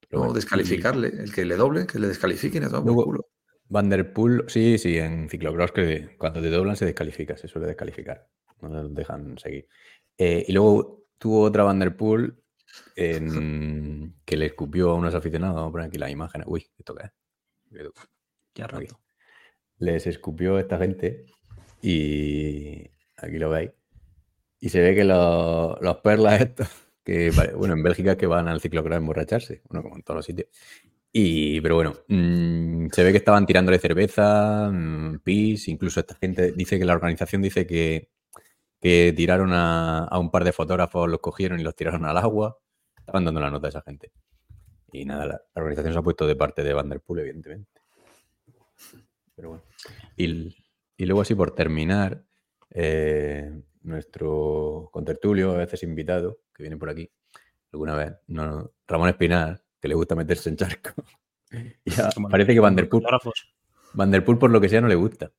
Pero 0.00 0.12
No, 0.12 0.18
bueno, 0.20 0.34
descalificarle, 0.34 1.08
el 1.08 1.32
que 1.34 1.44
le 1.44 1.56
doble, 1.56 1.86
que 1.86 1.98
le 1.98 2.06
descalifiquen 2.08 2.64
a 2.64 2.70
por 2.70 2.84
Luego- 2.84 3.04
culo. 3.04 3.26
Van 3.68 3.88
der 3.88 4.12
Poel, 4.12 4.44
sí, 4.48 4.78
sí, 4.78 4.98
en 4.98 5.28
ciclocross 5.28 5.70
que 5.72 6.16
cuando 6.18 6.40
te 6.40 6.50
doblan 6.50 6.76
se 6.76 6.84
descalifica, 6.84 7.36
se 7.36 7.46
suele 7.46 7.68
descalificar, 7.68 8.28
no 8.62 8.88
te 8.88 8.94
dejan 8.94 9.38
seguir. 9.38 9.68
Eh, 10.18 10.44
y 10.48 10.52
luego 10.52 11.04
tuvo 11.18 11.42
otra 11.42 11.62
Van 11.64 11.78
der 11.78 11.96
Poel 11.96 12.34
en- 12.96 14.14
que 14.24 14.36
le 14.36 14.46
escupió 14.46 14.90
a 14.90 14.94
unos 14.94 15.14
aficionados, 15.14 15.54
vamos 15.56 15.68
a 15.68 15.72
poner 15.72 15.86
aquí 15.88 15.98
las 15.98 16.10
imágenes. 16.10 16.46
Uy, 16.48 16.66
¿esto 16.78 16.94
qué 16.96 17.04
es? 17.06 17.12
Ya 18.56 18.64
Aquí. 18.66 18.86
rato. 18.86 19.00
Les 19.78 20.06
escupió 20.08 20.58
esta 20.58 20.76
gente 20.78 21.26
y 21.80 22.90
aquí 23.16 23.38
lo 23.38 23.50
veis. 23.50 23.70
Y 24.60 24.68
se 24.68 24.80
ve 24.80 24.94
que 24.94 25.04
los, 25.04 25.80
los 25.80 25.96
perlas 25.98 26.40
estos, 26.40 26.68
que 27.04 27.30
bueno, 27.56 27.74
en 27.74 27.82
Bélgica 27.82 28.16
que 28.16 28.26
van 28.26 28.48
al 28.48 28.60
ciclocross 28.60 28.94
a 28.94 28.98
emborracharse, 28.98 29.62
bueno, 29.68 29.82
como 29.82 29.96
en 29.96 30.02
todos 30.02 30.16
los 30.16 30.26
sitios. 30.26 30.48
Y, 31.12 31.60
pero 31.60 31.74
bueno, 31.74 31.94
mm, 32.08 32.88
se 32.92 33.02
ve 33.02 33.10
que 33.10 33.18
estaban 33.18 33.46
tirándole 33.46 33.78
cerveza, 33.78 34.70
mm, 34.70 35.20
pis, 35.24 35.66
incluso 35.68 36.00
esta 36.00 36.14
gente 36.14 36.52
dice 36.52 36.78
que 36.78 36.84
la 36.84 36.92
organización 36.94 37.42
dice 37.42 37.66
que, 37.66 38.10
que 38.80 39.12
tiraron 39.16 39.52
a, 39.52 40.04
a 40.04 40.18
un 40.18 40.30
par 40.30 40.44
de 40.44 40.52
fotógrafos, 40.52 41.08
los 41.08 41.20
cogieron 41.20 41.58
y 41.60 41.64
los 41.64 41.74
tiraron 41.74 42.04
al 42.04 42.16
agua. 42.18 42.58
Estaban 42.96 43.24
dando 43.24 43.40
la 43.40 43.50
nota 43.50 43.66
a 43.68 43.70
esa 43.70 43.82
gente. 43.82 44.12
Y 44.92 45.04
nada, 45.04 45.26
la, 45.26 45.42
organización 45.54 45.92
se 45.92 45.98
ha 45.98 46.02
puesto 46.02 46.26
de 46.26 46.36
parte 46.36 46.62
de 46.62 46.72
Van 46.74 46.88
der 46.88 47.00
Poel, 47.00 47.20
evidentemente. 47.20 47.80
Pero 49.34 49.48
bueno. 49.50 49.64
Y, 50.16 50.56
y 50.96 51.06
luego 51.06 51.22
así 51.22 51.34
por 51.34 51.54
terminar, 51.54 52.24
eh, 52.70 53.50
nuestro 53.82 54.88
contertulio, 54.92 55.52
a 55.52 55.56
veces 55.56 55.82
invitado, 55.82 56.40
que 56.54 56.62
viene 56.62 56.76
por 56.76 56.90
aquí, 56.90 57.10
alguna 57.72 57.96
vez, 57.96 58.12
no, 58.26 58.72
Ramón 58.86 59.08
Espinar, 59.08 59.62
que 59.80 59.88
le 59.88 59.94
gusta 59.94 60.14
meterse 60.14 60.48
en 60.48 60.56
charco. 60.56 60.90
Ya, 61.84 62.10
parece 62.30 62.54
que 62.54 62.60
Van 62.60 62.76
der 62.76 62.88
Poel, 62.88 63.02
fotógrafos. 63.02 63.52
Van 63.94 64.12
der 64.12 64.24
Poel, 64.24 64.38
por 64.38 64.52
lo 64.52 64.60
que 64.60 64.68
sea, 64.68 64.80
no 64.80 64.86
le 64.86 64.94
gusta. 64.94 65.32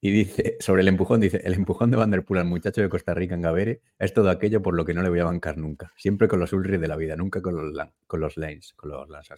Y 0.00 0.10
dice, 0.10 0.56
sobre 0.60 0.80
el 0.80 0.88
empujón, 0.88 1.20
dice, 1.20 1.42
el 1.44 1.52
empujón 1.52 1.90
de 1.90 1.98
Van 1.98 2.10
der 2.10 2.24
Poel 2.24 2.40
al 2.40 2.46
muchacho 2.46 2.80
de 2.80 2.88
Costa 2.88 3.12
Rica 3.12 3.34
en 3.34 3.42
Gavere 3.42 3.82
es 3.98 4.14
todo 4.14 4.30
aquello 4.30 4.62
por 4.62 4.74
lo 4.74 4.86
que 4.86 4.94
no 4.94 5.02
le 5.02 5.10
voy 5.10 5.18
a 5.18 5.24
bancar 5.24 5.58
nunca. 5.58 5.92
Siempre 5.96 6.26
con 6.26 6.40
los 6.40 6.54
Ulris 6.54 6.80
de 6.80 6.88
la 6.88 6.96
vida, 6.96 7.16
nunca 7.16 7.42
con 7.42 7.54
los, 7.54 7.86
con 8.06 8.20
los 8.20 8.38
lanes, 8.38 8.72
con 8.74 8.90
los 8.90 9.08
Lance. 9.10 9.34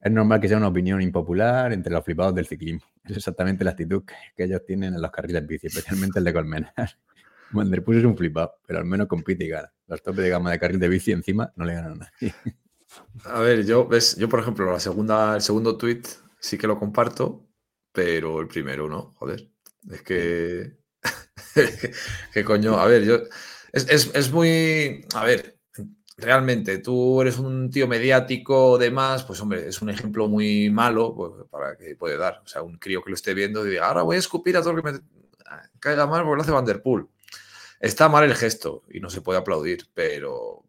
Es 0.00 0.10
normal 0.10 0.40
que 0.40 0.48
sea 0.48 0.56
una 0.56 0.68
opinión 0.68 1.00
impopular 1.00 1.72
entre 1.72 1.92
los 1.92 2.04
flipados 2.04 2.34
del 2.34 2.46
ciclismo. 2.46 2.90
Es 3.04 3.18
exactamente 3.18 3.62
la 3.62 3.70
actitud 3.70 4.04
que, 4.04 4.14
que 4.34 4.44
ellos 4.44 4.64
tienen 4.66 4.94
en 4.94 5.00
los 5.00 5.12
carriles 5.12 5.46
bici, 5.46 5.68
especialmente 5.68 6.18
el 6.18 6.24
de 6.24 6.32
Colmenar. 6.32 6.98
Van 7.52 7.70
der 7.70 7.82
Poel 7.84 7.98
es 8.00 8.04
un 8.04 8.16
flipado, 8.16 8.54
pero 8.66 8.78
al 8.80 8.84
menos 8.84 9.06
compite 9.06 9.44
y 9.44 9.48
gana. 9.48 9.72
Los 9.86 10.02
topes 10.02 10.24
de 10.24 10.30
gama 10.30 10.50
de 10.50 10.58
carril 10.58 10.80
de 10.80 10.88
bici 10.88 11.12
encima 11.12 11.52
no 11.56 11.64
le 11.64 11.74
ganan 11.74 11.92
a 11.92 11.94
nadie. 12.20 12.34
A 13.24 13.40
ver, 13.40 13.64
yo, 13.64 13.86
ves, 13.86 14.16
yo 14.16 14.28
por 14.28 14.40
ejemplo, 14.40 14.70
la 14.70 14.80
segunda, 14.80 15.34
el 15.36 15.42
segundo 15.42 15.76
tweet 15.76 16.02
sí 16.38 16.56
que 16.58 16.66
lo 16.66 16.78
comparto, 16.78 17.46
pero 17.92 18.40
el 18.40 18.48
primero 18.48 18.88
no, 18.88 19.14
joder. 19.16 19.48
Es 19.90 20.02
que. 20.02 20.76
que 22.32 22.44
coño, 22.44 22.78
a 22.78 22.86
ver, 22.86 23.04
yo. 23.04 23.18
Es, 23.72 23.88
es- 23.90 24.14
es 24.14 24.32
muy. 24.32 25.04
A 25.14 25.24
ver, 25.24 25.58
realmente 26.16 26.78
tú 26.78 27.20
eres 27.20 27.38
un 27.38 27.70
tío 27.70 27.86
mediático, 27.88 28.78
demás, 28.78 29.24
pues 29.24 29.40
hombre, 29.40 29.68
es 29.68 29.82
un 29.82 29.90
ejemplo 29.90 30.28
muy 30.28 30.70
malo 30.70 31.14
pues, 31.14 31.32
para 31.50 31.76
que 31.76 31.96
puede 31.96 32.16
dar. 32.16 32.40
O 32.44 32.48
sea, 32.48 32.62
un 32.62 32.78
crío 32.78 33.02
que 33.02 33.10
lo 33.10 33.16
esté 33.16 33.34
viendo 33.34 33.66
y 33.66 33.70
diga, 33.70 33.88
ahora 33.88 34.02
voy 34.02 34.16
a 34.16 34.20
escupir 34.20 34.56
a 34.56 34.62
todo 34.62 34.72
lo 34.74 34.82
que 34.82 34.92
me 34.92 35.00
caiga 35.80 36.06
mal 36.06 36.22
porque 36.22 36.36
lo 36.36 36.42
hace 36.42 36.52
Vanderpool. 36.52 37.08
Está 37.84 38.08
mal 38.08 38.24
el 38.24 38.34
gesto 38.34 38.82
y 38.90 38.98
no 38.98 39.10
se 39.10 39.20
puede 39.20 39.38
aplaudir, 39.38 39.86
pero 39.92 40.64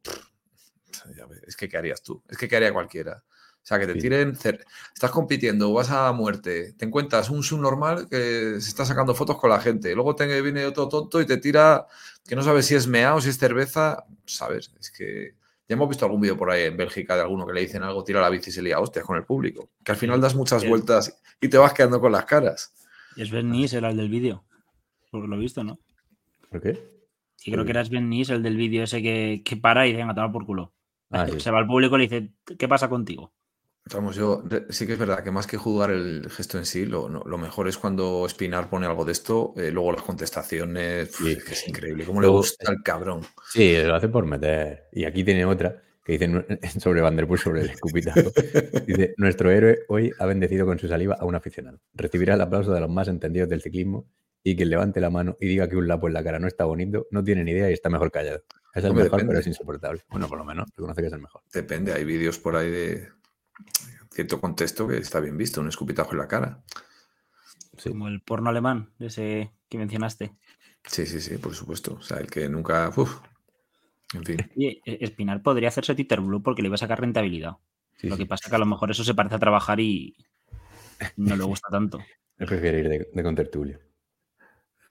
es 1.47 1.55
que 1.55 1.69
¿qué 1.69 1.77
harías 1.77 2.01
tú? 2.01 2.21
Es 2.27 2.37
que 2.37 2.49
¿qué 2.49 2.57
haría 2.57 2.73
cualquiera? 2.73 3.23
O 3.23 3.65
sea, 3.65 3.79
que 3.79 3.87
te 3.87 3.95
tiren. 3.95 4.31
Estás 4.31 5.11
compitiendo, 5.11 5.71
vas 5.71 5.91
a 5.91 6.11
muerte, 6.11 6.73
te 6.73 6.83
encuentras 6.83 7.29
un 7.29 7.41
subnormal 7.41 8.09
que 8.09 8.59
se 8.59 8.67
está 8.69 8.83
sacando 8.85 9.15
fotos 9.15 9.39
con 9.39 9.49
la 9.49 9.61
gente. 9.61 9.95
Luego 9.95 10.13
te 10.13 10.41
viene 10.41 10.65
otro 10.65 10.89
tonto 10.89 11.21
y 11.21 11.25
te 11.25 11.37
tira, 11.37 11.87
que 12.27 12.35
no 12.35 12.43
sabes 12.43 12.65
si 12.65 12.75
es 12.75 12.85
mea 12.85 13.15
o 13.15 13.21
si 13.21 13.29
es 13.29 13.37
cerveza. 13.37 14.03
Sabes, 14.25 14.73
es 14.77 14.91
que 14.91 15.35
ya 15.69 15.73
hemos 15.73 15.87
visto 15.87 16.03
algún 16.03 16.19
vídeo 16.19 16.35
por 16.35 16.51
ahí 16.51 16.63
en 16.63 16.75
Bélgica 16.75 17.15
de 17.15 17.21
alguno 17.21 17.47
que 17.47 17.53
le 17.53 17.61
dicen 17.61 17.81
algo, 17.81 18.03
tira 18.03 18.19
la 18.19 18.29
bici 18.29 18.49
y 18.49 18.53
se 18.53 18.61
lía 18.61 18.81
hostias 18.81 19.05
con 19.05 19.15
el 19.15 19.23
público. 19.23 19.69
Que 19.85 19.93
al 19.93 19.97
final 19.97 20.19
das 20.19 20.35
muchas 20.35 20.67
vueltas 20.67 21.17
y 21.39 21.47
te 21.47 21.57
vas 21.57 21.71
quedando 21.71 22.01
con 22.01 22.11
las 22.11 22.25
caras. 22.25 22.73
Y 23.15 23.21
es 23.21 23.31
Ben 23.31 23.49
Nis, 23.49 23.71
era 23.71 23.89
el 23.89 23.95
del 23.95 24.09
vídeo. 24.09 24.43
Por 25.09 25.29
lo 25.29 25.37
visto, 25.37 25.63
¿no? 25.63 25.79
¿Por 26.49 26.61
qué? 26.61 26.94
Sí, 27.45 27.51
creo 27.51 27.63
que 27.63 27.69
era 27.69 27.83
Ben 27.83 28.09
Nis, 28.09 28.31
el 28.31 28.41
del 28.41 28.57
vídeo 28.57 28.85
ese 28.85 29.03
que, 29.03 29.59
para 29.61 29.85
y 29.85 29.91
dice, 29.91 30.01
a 30.01 30.15
tomar 30.15 30.31
por 30.31 30.47
culo. 30.47 30.73
Ah, 31.11 31.27
se 31.37 31.51
va 31.51 31.59
al 31.59 31.67
público 31.67 31.95
y 31.95 31.99
le 31.99 32.07
dice, 32.07 32.31
¿qué 32.57 32.67
pasa 32.67 32.89
contigo? 32.89 33.33
Vamos, 33.93 34.15
yo 34.15 34.43
sí 34.69 34.87
que 34.87 34.93
es 34.93 34.99
verdad 34.99 35.23
que 35.23 35.29
más 35.29 35.45
que 35.45 35.57
juzgar 35.57 35.91
el 35.91 36.27
gesto 36.31 36.57
en 36.57 36.65
sí, 36.65 36.87
lo, 36.87 37.07
mejor 37.37 37.67
es 37.67 37.77
cuando 37.77 38.27
Spinar 38.27 38.67
pone 38.67 38.87
algo 38.87 39.05
de 39.05 39.11
esto, 39.11 39.53
eh, 39.57 39.69
luego 39.69 39.91
las 39.91 40.01
contestaciones, 40.01 41.21
es 41.21 41.67
increíble, 41.67 42.03
cómo 42.03 42.19
le 42.19 42.27
gusta 42.27 42.71
al 42.71 42.81
cabrón. 42.81 43.21
Sí, 43.47 43.77
lo 43.83 43.93
hace 43.93 44.07
por 44.07 44.25
meter. 44.25 44.85
Y 44.91 45.05
aquí 45.05 45.23
tiene 45.23 45.45
otra 45.45 45.83
que 46.03 46.13
dice 46.13 46.27
sobre 46.79 47.01
Vanderpool, 47.01 47.37
sobre 47.37 47.61
el 47.61 47.69
escupitazo. 47.69 48.31
Dice, 48.87 49.13
nuestro 49.17 49.51
héroe 49.51 49.79
hoy 49.87 50.11
ha 50.17 50.25
bendecido 50.25 50.65
con 50.65 50.79
su 50.79 50.87
saliva 50.87 51.17
a 51.19 51.25
un 51.25 51.35
aficionado. 51.35 51.79
Recibirá 51.93 52.33
el 52.33 52.41
aplauso 52.41 52.73
de 52.73 52.79
los 52.79 52.89
más 52.89 53.07
entendidos 53.07 53.49
del 53.49 53.61
ciclismo 53.61 54.07
y 54.45 54.55
quien 54.55 54.69
levante 54.69 55.01
la 55.01 55.09
mano 55.09 55.35
y 55.39 55.47
diga 55.47 55.67
que 55.67 55.75
un 55.75 55.87
lapo 55.87 56.07
en 56.07 56.13
la 56.13 56.23
cara 56.23 56.37
no 56.37 56.47
está 56.47 56.65
bonito, 56.65 57.07
no 57.09 57.23
tiene 57.23 57.43
ni 57.43 57.49
idea 57.49 57.67
y 57.71 57.73
está 57.73 57.89
mejor 57.89 58.11
callado. 58.11 58.43
Es 58.75 58.83
el 58.83 58.93
mejor, 58.93 59.25
pero 59.25 59.39
es 59.39 59.47
insoportable. 59.47 60.03
Bueno, 60.07 60.27
por 60.27 60.37
lo 60.37 60.45
menos 60.45 60.67
reconoce 60.77 61.01
que 61.01 61.07
es 61.07 61.13
el 61.13 61.21
mejor. 61.21 61.41
Depende, 61.51 61.93
hay 61.93 62.05
vídeos 62.05 62.37
por 62.37 62.55
ahí 62.55 62.69
de, 62.69 63.09
cierto 64.11 64.39
contexto 64.39 64.87
que 64.87 64.97
está 64.97 65.19
bien 65.19 65.35
visto, 65.35 65.61
un 65.61 65.67
escupitajo 65.67 66.11
en 66.11 66.17
la 66.19 66.27
cara. 66.27 66.63
Como 67.83 68.07
el 68.07 68.21
porno 68.21 68.51
alemán, 68.51 68.91
ese 68.99 69.51
que 69.67 69.79
mencionaste. 69.79 70.35
Sí, 70.83 71.07
sí, 71.07 71.19
sí, 71.19 71.39
por 71.39 71.55
supuesto. 71.55 71.95
O 71.95 72.01
sea, 72.03 72.17
el 72.17 72.27
que 72.27 72.47
nunca. 72.47 72.91
En 74.13 74.23
fin. 74.23 74.37
Y 74.55 74.67
e, 74.67 74.81
Espinar 75.01 75.41
podría 75.41 75.69
hacerse 75.69 75.95
Twitter 75.95 76.21
Blue 76.21 76.43
porque 76.43 76.61
le 76.61 76.67
iba 76.67 76.75
a 76.75 76.77
sacar 76.77 77.01
rentabilidad. 77.01 77.53
Lo 78.03 78.15
que 78.15 78.27
pasa 78.27 78.45
es 78.45 78.49
que 78.51 78.55
a 78.55 78.59
lo 78.59 78.67
mejor 78.67 78.91
eso 78.91 79.03
se 79.03 79.15
parece 79.15 79.35
a 79.35 79.39
trabajar 79.39 79.79
y 79.79 80.15
no 81.17 81.35
le 81.35 81.43
gusta 81.43 81.69
tanto. 81.71 81.97
Me 82.37 82.45
prefiero 82.45 82.77
ir 82.77 82.89
de, 82.89 83.09
de 83.11 83.23
contertulio. 83.23 83.79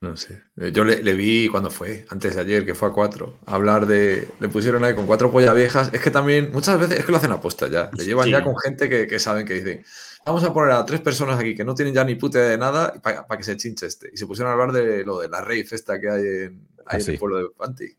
No 0.05 0.15
sé. 0.15 0.43
Eh, 0.57 0.71
yo 0.71 0.83
le, 0.83 1.13
vi 1.13 1.47
cuando 1.49 1.71
fue, 1.71 2.05
antes 2.09 2.35
de 2.35 2.41
ayer, 2.41 2.63
que 2.63 2.75
fue 2.75 2.89
a 2.89 2.91
cuatro, 2.91 3.39
a 3.47 3.55
hablar 3.55 3.87
de. 3.87 4.27
Le 4.39 4.49
pusieron 4.49 4.83
ahí 4.83 4.93
con 4.93 5.07
cuatro 5.07 5.31
pollas 5.31 5.55
viejas. 5.55 5.89
Es 5.93 5.99
que 5.99 6.11
también, 6.11 6.51
muchas 6.53 6.79
veces 6.79 6.99
es 6.99 7.05
que 7.05 7.11
lo 7.11 7.17
hacen 7.17 7.31
a 7.31 7.41
posta 7.41 7.67
ya. 7.67 7.89
Le 7.91 8.05
llevan 8.05 8.29
ya 8.29 8.43
con 8.43 8.55
gente 8.55 8.87
que, 8.87 9.19
saben 9.19 9.47
que 9.47 9.55
dicen, 9.55 9.83
vamos 10.23 10.43
a 10.43 10.53
poner 10.53 10.73
a 10.73 10.85
tres 10.85 11.01
personas 11.01 11.39
aquí 11.39 11.55
que 11.55 11.65
no 11.65 11.73
tienen 11.73 11.95
ya 11.95 12.03
ni 12.03 12.13
puta 12.13 12.39
de 12.39 12.55
nada 12.55 12.93
para 13.01 13.25
que 13.35 13.43
se 13.43 13.57
chinche 13.57 13.87
este. 13.87 14.11
Y 14.13 14.17
se 14.17 14.27
pusieron 14.27 14.51
a 14.51 14.53
hablar 14.53 14.71
de 14.73 15.03
lo 15.03 15.19
de 15.19 15.27
la 15.27 15.41
rave 15.41 15.65
esta 15.71 15.99
que 15.99 16.07
hay 16.07 16.21
en, 16.21 16.67
ah, 16.85 16.97
el 16.97 17.17
pueblo 17.17 17.37
de 17.37 17.49
Panti. 17.57 17.97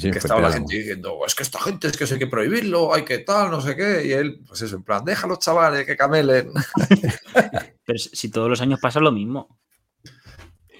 que 0.00 0.18
estaba 0.18 0.40
la 0.40 0.52
gente 0.52 0.76
diciendo, 0.76 1.20
es 1.24 1.36
que 1.36 1.44
esta 1.44 1.60
gente 1.60 1.86
es 1.86 1.96
que 1.96 2.12
hay 2.12 2.18
que 2.18 2.26
prohibirlo, 2.26 2.92
hay 2.92 3.04
que 3.04 3.18
tal, 3.18 3.52
no 3.52 3.60
sé 3.60 3.76
qué. 3.76 4.04
Y 4.04 4.12
él, 4.12 4.40
pues 4.48 4.62
eso, 4.62 4.74
en 4.74 4.82
plan, 4.82 5.04
déjalos 5.04 5.38
chavales 5.38 5.86
que 5.86 5.96
camelen. 5.96 6.50
Pero 7.86 7.98
si 8.00 8.30
todos 8.30 8.50
los 8.50 8.60
años 8.60 8.80
pasa 8.80 8.98
lo 8.98 9.12
mismo. 9.12 9.60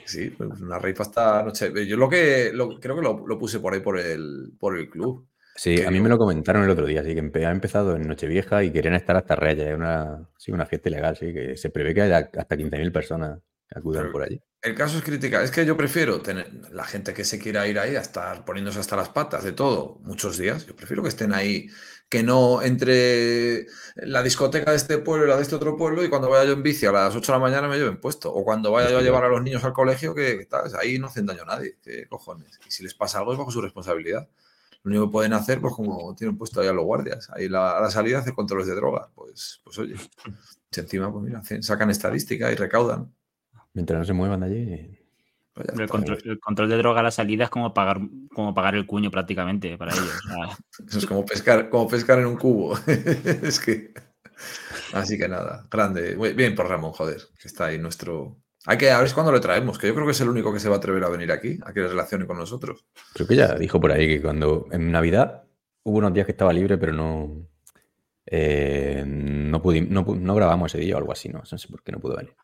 Sí, 0.07 0.31
pues 0.31 0.61
una 0.61 0.79
rave 0.79 0.95
esta 0.99 1.42
noche. 1.42 1.87
Yo 1.87 1.97
lo 1.97 2.09
que 2.09 2.53
creo 2.81 2.97
que 2.97 3.03
lo, 3.03 3.38
puse 3.38 3.61
por 3.61 3.75
ahí 3.75 3.81
por 3.81 3.99
el, 3.99 4.53
por 4.59 4.79
el 4.79 4.88
club. 4.88 5.29
Sí, 5.57 5.83
a 5.83 5.90
mí 5.90 6.01
me 6.01 6.09
lo 6.09 6.19
comentaron 6.19 6.62
el 6.64 6.71
otro 6.71 6.87
día, 6.87 7.01
así 7.01 7.14
que 7.14 7.47
ha 7.47 7.51
empezado 7.51 7.97
en 7.97 8.07
Nochevieja 8.07 8.62
y 8.62 8.71
querían 8.71 8.95
estar 8.95 9.16
hasta 9.16 9.37
Reyes, 9.37 9.75
una, 9.75 10.29
sí, 10.37 10.53
una 10.53 10.66
fiesta 10.66 10.90
ilegal, 10.90 11.16
sí, 11.16 11.33
que 11.33 11.57
se 11.57 11.71
prevé 11.71 11.95
que 11.95 12.03
haya 12.03 12.19
hasta 12.19 12.57
15.000 12.57 12.92
personas 12.92 13.40
que 13.66 13.79
acudan 13.79 14.12
por 14.12 14.23
allí. 14.23 14.40
El 14.61 14.75
caso 14.75 14.99
es 14.99 15.05
crítica, 15.05 15.42
es 15.42 15.51
que 15.51 15.64
yo 15.64 15.77
prefiero 15.77 16.21
tener 16.21 16.51
la 16.73 16.85
gente 16.85 17.14
que 17.14 17.25
se 17.25 17.38
quiera 17.38 17.66
ir 17.66 17.79
ahí 17.79 17.97
a 17.97 18.01
estar 18.01 18.45
poniéndose 18.45 18.81
hasta 18.81 18.97
las 18.97 19.09
patas 19.09 19.45
de 19.45 19.53
todo 19.53 19.99
muchos 20.03 20.37
días, 20.37 20.66
yo 20.66 20.77
prefiero 20.77 21.03
que 21.03 21.09
estén 21.09 21.33
ahí 21.33 21.69
que 22.09 22.23
no 22.23 22.62
entre 22.62 23.66
la 23.97 24.23
discoteca 24.23 24.71
de 24.71 24.77
este 24.77 24.99
pueblo 24.99 25.27
y 25.27 25.29
la 25.29 25.37
de 25.37 25.42
este 25.42 25.57
otro 25.57 25.77
pueblo 25.77 26.05
y 26.05 26.09
cuando 26.09 26.31
vaya 26.31 26.45
yo 26.45 26.53
en 26.53 26.62
bici 26.62 26.87
a 26.87 26.92
las 26.92 27.16
8 27.16 27.33
de 27.33 27.38
la 27.38 27.42
mañana 27.42 27.69
me 27.69 27.79
lleven 27.79 28.01
puesto. 28.01 28.33
O 28.33 28.45
cuando 28.45 28.71
vaya 28.71 28.90
yo 28.90 28.99
a 28.99 29.03
llevar 29.03 29.25
a 29.25 29.29
los 29.29 29.42
niños 29.42 29.64
al 29.64 29.73
colegio, 29.73 30.14
que, 30.14 30.47
ahí 30.81 30.99
no 30.99 31.09
hacen 31.09 31.27
daño 31.27 31.42
a 31.42 31.47
nadie. 31.47 31.79
¿Qué 31.83 32.07
cojones? 32.09 32.61
Y 32.66 32.71
si 32.71 32.83
les 32.85 32.95
pasa 32.95 33.19
algo 33.19 33.33
es 33.33 33.38
bajo 33.38 33.51
su 33.51 33.61
responsabilidad. 33.61 34.29
Lo 34.85 34.90
único 34.90 35.07
que 35.07 35.12
pueden 35.12 35.33
hacer, 35.33 35.61
pues 35.61 35.75
como 35.75 36.14
tienen 36.14 36.38
puesto 36.38 36.61
ahí 36.61 36.69
a 36.69 36.73
los 36.73 36.85
guardias, 36.85 37.29
ahí 37.35 37.47
a 37.47 37.81
la 37.81 37.90
salida 37.90 38.21
hacer 38.21 38.35
controles 38.35 38.69
de 38.69 38.77
droga. 38.77 39.11
Pues, 39.16 39.61
pues 39.64 39.77
oye, 39.79 39.97
si 40.71 40.81
encima, 40.81 41.12
pues 41.12 41.25
mira, 41.25 41.42
sacan 41.62 41.90
estadística 41.90 42.53
y 42.53 42.55
recaudan. 42.55 43.12
Mientras 43.73 43.99
no 43.99 44.05
se 44.05 44.12
muevan 44.12 44.40
de 44.40 44.47
allí, 44.47 44.95
pues 45.57 45.69
el, 45.69 46.38
control, 46.38 46.69
de 46.69 46.77
droga 46.77 47.01
a 47.01 47.05
la 47.05 47.11
salida 47.11 47.45
es 47.45 47.51
como 47.51 47.73
pagar, 47.73 47.99
como 48.35 48.53
pagar 48.53 48.75
el 48.75 48.85
cuño 48.85 49.11
prácticamente 49.11 49.79
para 49.79 49.95
ellos. 49.95 50.21
Eso 50.87 50.99
es 50.99 51.07
como 51.07 51.25
pescar, 51.25 51.71
como 51.71 51.88
pescar 51.88 52.19
en 52.19 52.27
un 52.27 52.37
cubo. 52.37 52.79
es 52.87 53.59
que. 53.59 53.95
Así 54.92 55.16
que 55.16 55.27
nada, 55.29 55.66
grande. 55.71 56.14
Bien 56.35 56.55
por 56.55 56.69
Ramón, 56.69 56.92
joder, 56.92 57.23
que 57.40 57.49
está 57.49 57.66
ahí 57.66 57.79
nuestro. 57.79 58.37
Hay 58.66 58.77
que 58.77 58.90
a 58.90 59.01
ver 59.01 59.11
cuándo 59.14 59.33
le 59.33 59.40
traemos, 59.40 59.79
que 59.79 59.87
yo 59.87 59.95
creo 59.95 60.05
que 60.05 60.12
es 60.12 60.21
el 60.21 60.29
único 60.29 60.53
que 60.53 60.61
se 60.61 60.69
va 60.69 60.75
a 60.75 60.79
atrever 60.79 61.05
a 61.05 61.09
venir 61.09 61.33
aquí, 61.33 61.59
a 61.64 61.73
que 61.73 61.81
le 61.81 61.88
relacione 61.88 62.27
con 62.27 62.37
nosotros. 62.37 62.85
Creo 63.14 63.27
que 63.27 63.37
ya 63.37 63.55
dijo 63.55 63.81
por 63.81 63.92
ahí 63.92 64.07
que 64.07 64.21
cuando 64.21 64.66
en 64.73 64.92
Navidad 64.92 65.45
hubo 65.85 65.97
unos 65.97 66.12
días 66.12 66.27
que 66.27 66.33
estaba 66.33 66.53
libre, 66.53 66.77
pero 66.77 66.92
no. 66.92 67.49
Eh, 68.27 69.05
no, 69.07 69.62
no, 69.62 70.35
grabamos 70.35 70.75
ese 70.75 70.85
día 70.85 70.97
o 70.97 70.99
algo 70.99 71.12
así, 71.12 71.31
¿no? 71.31 71.38
No 71.51 71.59
sé 71.59 71.69
por 71.69 71.83
qué 71.83 71.92
no 71.92 72.01
pudo 72.01 72.16
venir. 72.16 72.35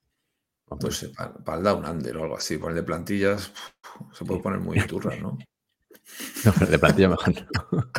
No 0.81 0.91
sé, 0.91 1.11
para, 1.11 1.59
el 1.59 1.65
Down 1.65 1.85
Under 1.85 2.17
o 2.17 2.23
algo 2.25 2.37
así, 2.37 2.59
por 2.59 2.71
el 2.71 2.77
de 2.77 2.83
plantillas 2.83 3.53
se 4.13 4.25
puede 4.25 4.41
poner 4.41 4.61
muy 4.61 4.79
turra, 4.87 5.17
¿no? 5.17 5.39
no, 6.45 6.53
pero 6.53 6.67
el 6.67 6.73
de 6.73 6.79
plantillas 6.79 7.11
mejor 7.11 7.35
no. 7.35 7.93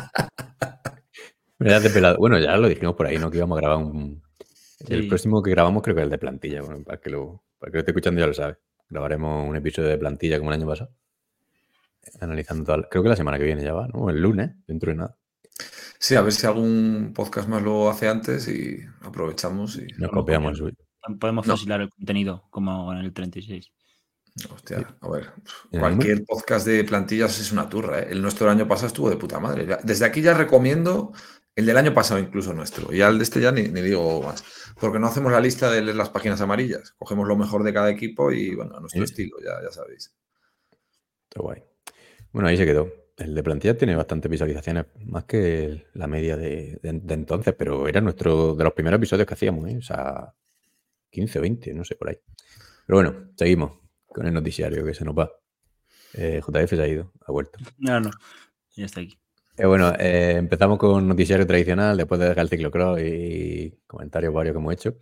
Bueno, 2.18 2.38
ya 2.38 2.56
lo 2.56 2.68
dijimos 2.68 2.94
por 2.94 3.06
ahí, 3.06 3.18
¿no? 3.18 3.30
Que 3.30 3.38
íbamos 3.38 3.56
a 3.58 3.60
grabar 3.60 3.84
un. 3.84 4.22
El 4.88 5.08
próximo 5.08 5.42
que 5.42 5.50
grabamos 5.50 5.82
creo 5.82 5.94
que 5.94 6.02
es 6.02 6.04
el 6.04 6.10
de 6.10 6.18
plantilla. 6.18 6.60
Bueno, 6.60 6.82
para 6.84 7.00
que 7.00 7.08
lo, 7.08 7.42
para 7.58 7.70
que 7.70 7.76
lo 7.76 7.80
esté 7.80 7.92
escuchando 7.92 8.20
ya 8.20 8.26
lo 8.26 8.34
sabe. 8.34 8.58
Grabaremos 8.90 9.48
un 9.48 9.56
episodio 9.56 9.88
de 9.88 9.96
plantilla 9.96 10.38
como 10.38 10.50
el 10.50 10.60
año 10.60 10.66
pasado. 10.66 10.90
Analizando 12.20 12.64
todo. 12.64 12.86
Creo 12.90 13.02
que 13.02 13.08
la 13.08 13.16
semana 13.16 13.38
que 13.38 13.44
viene 13.44 13.62
ya 13.62 13.72
va, 13.72 13.88
¿no? 13.88 14.10
El 14.10 14.20
lunes, 14.20 14.50
dentro 14.66 14.90
de 14.90 14.98
nada. 14.98 15.16
Sí, 15.98 16.16
a 16.16 16.22
ver 16.22 16.32
si 16.32 16.46
algún 16.46 17.12
podcast 17.14 17.48
más 17.48 17.62
lo 17.62 17.88
hace 17.88 18.08
antes 18.08 18.46
y 18.48 18.80
aprovechamos 19.00 19.76
y. 19.76 19.86
Nos 19.96 20.10
copiamos 20.10 20.60
el 20.60 20.76
Podemos 21.18 21.46
fusilar 21.46 21.80
el 21.80 21.90
contenido 21.90 22.46
como 22.50 22.92
en 22.92 22.98
el 22.98 23.12
36. 23.12 23.70
Hostia, 24.52 24.96
a 25.00 25.08
ver, 25.08 25.30
cualquier 25.70 26.24
podcast 26.24 26.66
de 26.66 26.82
plantillas 26.82 27.38
es 27.38 27.52
una 27.52 27.68
turra. 27.68 28.00
¿eh? 28.00 28.08
El 28.10 28.20
nuestro 28.20 28.46
el 28.46 28.56
año 28.56 28.66
pasado 28.66 28.88
estuvo 28.88 29.08
de 29.08 29.16
puta 29.16 29.38
madre. 29.38 29.78
Desde 29.84 30.04
aquí 30.04 30.22
ya 30.22 30.34
recomiendo 30.34 31.12
el 31.54 31.66
del 31.66 31.76
año 31.76 31.94
pasado 31.94 32.18
incluso 32.18 32.52
nuestro. 32.52 32.92
Y 32.92 33.00
al 33.00 33.18
de 33.18 33.24
este 33.24 33.40
ya 33.40 33.52
ni, 33.52 33.62
digo 33.62 34.22
más. 34.22 34.42
Porque 34.80 34.98
no 34.98 35.06
hacemos 35.06 35.30
la 35.30 35.40
lista 35.40 35.70
de 35.70 35.82
las 35.94 36.10
páginas 36.10 36.40
amarillas. 36.40 36.94
Cogemos 36.98 37.28
lo 37.28 37.36
mejor 37.36 37.62
de 37.62 37.72
cada 37.72 37.90
equipo 37.90 38.32
y 38.32 38.54
bueno, 38.56 38.76
a 38.76 38.80
nuestro 38.80 39.04
estilo, 39.04 39.36
ya, 39.40 39.62
ya 39.62 39.70
sabéis. 39.70 40.12
Está 41.28 41.40
guay. 41.40 41.62
Bueno, 42.32 42.48
ahí 42.48 42.56
se 42.56 42.66
quedó. 42.66 42.92
El 43.16 43.36
de 43.36 43.42
plantillas 43.44 43.78
tiene 43.78 43.94
bastantes 43.94 44.28
visualizaciones, 44.28 44.86
más 45.06 45.24
que 45.24 45.86
la 45.94 46.08
media 46.08 46.36
de, 46.36 46.80
entonces, 46.82 47.54
pero 47.56 47.86
era 47.86 48.00
nuestro 48.00 48.56
de 48.56 48.64
los 48.64 48.72
primeros 48.72 48.98
episodios 48.98 49.28
que 49.28 49.34
hacíamos, 49.34 49.68
¿eh? 49.70 49.78
O 49.78 49.82
sea, 49.82 50.34
15 51.14 51.38
o 51.38 51.42
20, 51.42 51.74
no 51.74 51.84
sé, 51.84 51.94
por 51.94 52.08
ahí. 52.10 52.18
Pero 52.86 52.98
bueno, 52.98 53.30
seguimos 53.36 53.78
con 54.06 54.26
el 54.26 54.34
noticiario 54.34 54.84
que 54.84 54.94
se 54.94 55.04
nos 55.04 55.16
va. 55.16 55.30
Eh, 56.14 56.40
JF 56.40 56.70
se 56.70 56.82
ha 56.82 56.88
ido, 56.88 57.12
ha 57.26 57.32
vuelto. 57.32 57.58
No, 57.78 58.00
no, 58.00 58.10
ya 58.76 58.84
está 58.84 59.00
aquí. 59.00 59.18
Eh, 59.56 59.66
bueno, 59.66 59.92
eh, 59.98 60.34
empezamos 60.36 60.78
con 60.78 61.06
noticiario 61.06 61.46
tradicional, 61.46 61.96
después 61.96 62.20
de 62.20 62.28
dejar 62.28 62.42
el 62.42 62.48
ciclocross 62.50 63.00
y 63.00 63.78
comentarios 63.86 64.34
varios 64.34 64.54
que 64.54 64.58
hemos 64.58 64.74
hecho. 64.74 64.96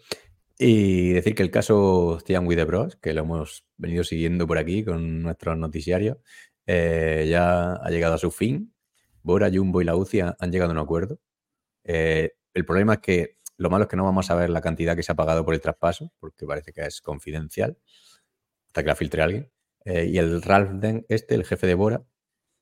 Y 0.59 1.13
decir 1.13 1.35
que 1.35 1.43
el 1.43 1.51
caso 1.51 2.19
Stian 2.21 2.47
With 2.47 2.57
the 2.57 2.65
Bros, 2.65 2.97
que 2.97 3.15
lo 3.15 3.23
hemos 3.23 3.67
venido 3.77 4.05
siguiendo 4.05 4.47
por 4.47 4.59
aquí 4.59 4.85
con 4.85 5.23
nuestros 5.23 5.57
noticiarios, 5.59 6.19
ya 6.67 7.73
ha 7.75 7.91
llegado 7.91 8.15
a 8.15 8.19
su 8.19 8.31
fin. 8.31 8.73
Bora, 9.23 9.51
Jumbo 9.53 9.81
y 9.83 9.85
la 9.85 9.97
UCI 9.97 10.21
han 10.21 10.53
llegado 10.53 10.71
a 10.71 10.75
un 10.75 10.79
acuerdo. 10.79 11.19
el 11.85 12.65
problema 12.67 12.95
es 12.95 13.01
que 13.01 13.37
lo 13.57 13.71
malo 13.71 13.85
es 13.85 13.89
que 13.89 13.97
no 13.97 14.05
vamos 14.05 14.31
a 14.31 14.35
ver 14.35 14.51
la 14.51 14.61
cantidad 14.61 14.97
que 14.97 15.03
se 15.03 15.13
ha 15.13 15.15
pagado 15.15 15.45
por 15.45 15.55
el 15.55 15.61
traspaso, 15.61 16.13
porque 16.21 16.47
parece 16.47 16.73
que 16.73 16.83
es 16.83 17.01
confidencial, 17.01 17.79
hasta 18.69 18.83
que 18.83 18.89
la 18.89 18.97
filtre 18.97 19.23
alguien. 19.23 19.51
Eh, 19.85 20.07
y 20.07 20.19
el 20.19 20.43
Ralph 20.43 20.73
Den, 20.81 21.07
este, 21.09 21.35
el 21.35 21.45
jefe 21.45 21.67
de 21.67 21.75
Bora, 21.75 22.05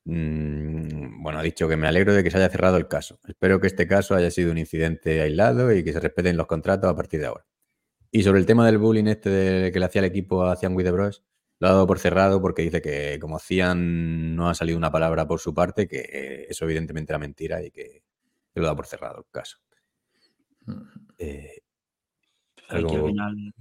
mm, 0.04 1.22
bueno, 1.22 1.38
ha 1.38 1.42
dicho 1.42 1.68
que 1.68 1.76
me 1.76 1.86
alegro 1.88 2.14
de 2.14 2.22
que 2.24 2.30
se 2.30 2.38
haya 2.38 2.48
cerrado 2.48 2.76
el 2.76 2.88
caso. 2.88 3.20
Espero 3.28 3.60
que 3.60 3.66
este 3.66 3.86
caso 3.86 4.14
haya 4.14 4.30
sido 4.30 4.50
un 4.52 4.58
incidente 4.58 5.20
aislado 5.20 5.72
y 5.72 5.84
que 5.84 5.92
se 5.92 6.00
respeten 6.00 6.36
los 6.36 6.46
contratos 6.46 6.90
a 6.90 6.96
partir 6.96 7.20
de 7.20 7.26
ahora. 7.26 7.46
Y 8.12 8.22
sobre 8.24 8.40
el 8.40 8.46
tema 8.46 8.66
del 8.66 8.78
bullying 8.78 9.06
este 9.06 9.30
de, 9.30 9.72
que 9.72 9.78
le 9.78 9.86
hacía 9.86 10.00
el 10.00 10.06
equipo 10.06 10.44
a 10.44 10.56
Cian 10.56 10.76
de 10.76 10.90
Bros, 10.90 11.22
lo 11.60 11.68
ha 11.68 11.72
dado 11.72 11.86
por 11.86 11.98
cerrado 11.98 12.40
porque 12.40 12.62
dice 12.62 12.82
que 12.82 13.18
como 13.20 13.38
Cian 13.38 14.34
no 14.34 14.48
ha 14.48 14.54
salido 14.54 14.78
una 14.78 14.90
palabra 14.90 15.26
por 15.28 15.40
su 15.40 15.54
parte, 15.54 15.86
que 15.86 16.46
eso 16.48 16.64
evidentemente 16.64 17.12
era 17.12 17.18
mentira 17.18 17.62
y 17.62 17.70
que, 17.70 18.02
lo 18.54 18.62
ha 18.62 18.66
dado 18.66 18.76
por 18.76 18.86
cerrado 18.86 19.18
el 19.18 19.30
caso. 19.30 19.58
Eh, 21.18 21.62
al 22.68 22.88
final, 22.88 23.54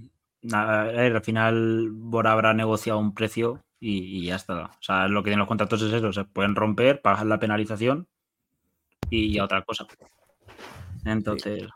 al 0.52 1.22
final 1.22 1.90
Bora 1.92 2.32
habrá 2.32 2.54
negociado 2.54 2.98
un 2.98 3.14
precio 3.14 3.64
y, 3.78 4.26
ya 4.26 4.36
está. 4.36 4.66
O 4.66 4.82
sea, 4.82 5.08
lo 5.08 5.22
que 5.22 5.30
tienen 5.30 5.40
los 5.40 5.48
contratos 5.48 5.82
es 5.82 5.92
eso, 5.92 6.12
se 6.12 6.24
pueden 6.24 6.54
romper, 6.54 7.00
pagar 7.00 7.26
la 7.26 7.38
penalización 7.38 8.08
y 9.08 9.32
ya 9.32 9.44
otra 9.44 9.62
cosa. 9.62 9.86
Entonces... 11.04 11.68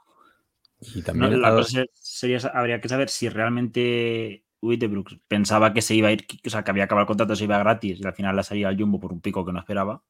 Y 0.94 1.02
también 1.02 1.40
la 1.40 1.50
cosa 1.50 1.84
sería, 1.94 2.38
habría 2.52 2.78
que 2.80 2.90
saber 2.90 3.08
si 3.08 3.30
realmente 3.30 4.44
Wittebrooks 4.60 5.18
pensaba 5.28 5.72
que 5.72 5.80
se 5.80 5.94
iba 5.94 6.08
a 6.08 6.12
ir, 6.12 6.26
o 6.44 6.50
sea, 6.50 6.62
que 6.62 6.70
había 6.70 6.84
acabado 6.84 7.04
el 7.04 7.06
contrato, 7.06 7.36
se 7.36 7.44
iba 7.44 7.58
gratis 7.58 8.00
y 8.00 8.06
al 8.06 8.14
final 8.14 8.36
la 8.36 8.42
salía 8.42 8.68
al 8.68 8.78
Jumbo 8.78 9.00
por 9.00 9.12
un 9.12 9.20
pico 9.20 9.44
que 9.44 9.52
no 9.52 9.60
esperaba. 9.60 10.02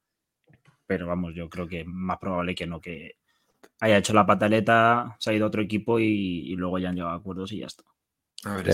Pero 0.85 1.07
vamos, 1.07 1.33
yo 1.33 1.49
creo 1.49 1.67
que 1.67 1.81
es 1.81 1.87
más 1.87 2.17
probable 2.17 2.55
que 2.55 2.67
no, 2.67 2.81
que 2.81 3.17
haya 3.85 3.97
hecho 3.97 4.13
la 4.13 4.25
pataleta, 4.25 5.15
se 5.19 5.29
ha 5.29 5.33
ido 5.33 5.45
a 5.45 5.47
otro 5.47 5.61
equipo 5.61 5.99
y, 5.99 6.55
luego 6.55 6.79
ya 6.79 6.89
han 6.89 6.95
llegado 6.95 7.13
a 7.13 7.17
acuerdos 7.17 7.51
y 7.51 7.59
ya 7.59 7.67
está. 7.67 7.83
A 8.43 8.57
ver, 8.57 8.67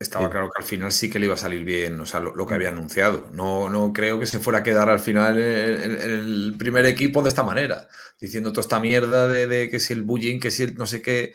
estaba, 0.00 0.30
claro 0.30 0.48
que 0.48 0.62
al 0.62 0.64
final 0.64 0.92
sí 0.92 1.10
que 1.10 1.18
le 1.18 1.26
iba 1.26 1.34
a 1.34 1.38
salir 1.38 1.64
bien, 1.64 1.98
o 1.98 2.06
sea, 2.06 2.20
lo, 2.20 2.46
que 2.46 2.54
había 2.54 2.68
anunciado. 2.68 3.26
No, 3.32 3.68
no 3.68 3.92
creo 3.92 4.20
que 4.20 4.26
se 4.26 4.38
fuera 4.38 4.60
a 4.60 4.62
quedar 4.62 4.88
al 4.88 5.00
final 5.00 5.36
el 5.38 6.54
primer 6.56 6.86
equipo 6.86 7.20
de 7.20 7.30
esta 7.30 7.42
manera, 7.42 7.88
diciendo 8.20 8.52
toda 8.52 8.60
esta 8.60 8.78
mierda 8.78 9.26
de, 9.26 9.68
que 9.68 9.80
si 9.80 9.94
el 9.94 10.02
bullying, 10.02 10.38
que 10.38 10.52
si 10.52 10.62
el 10.62 10.76
no 10.76 10.86
sé 10.86 11.02
qué. 11.02 11.34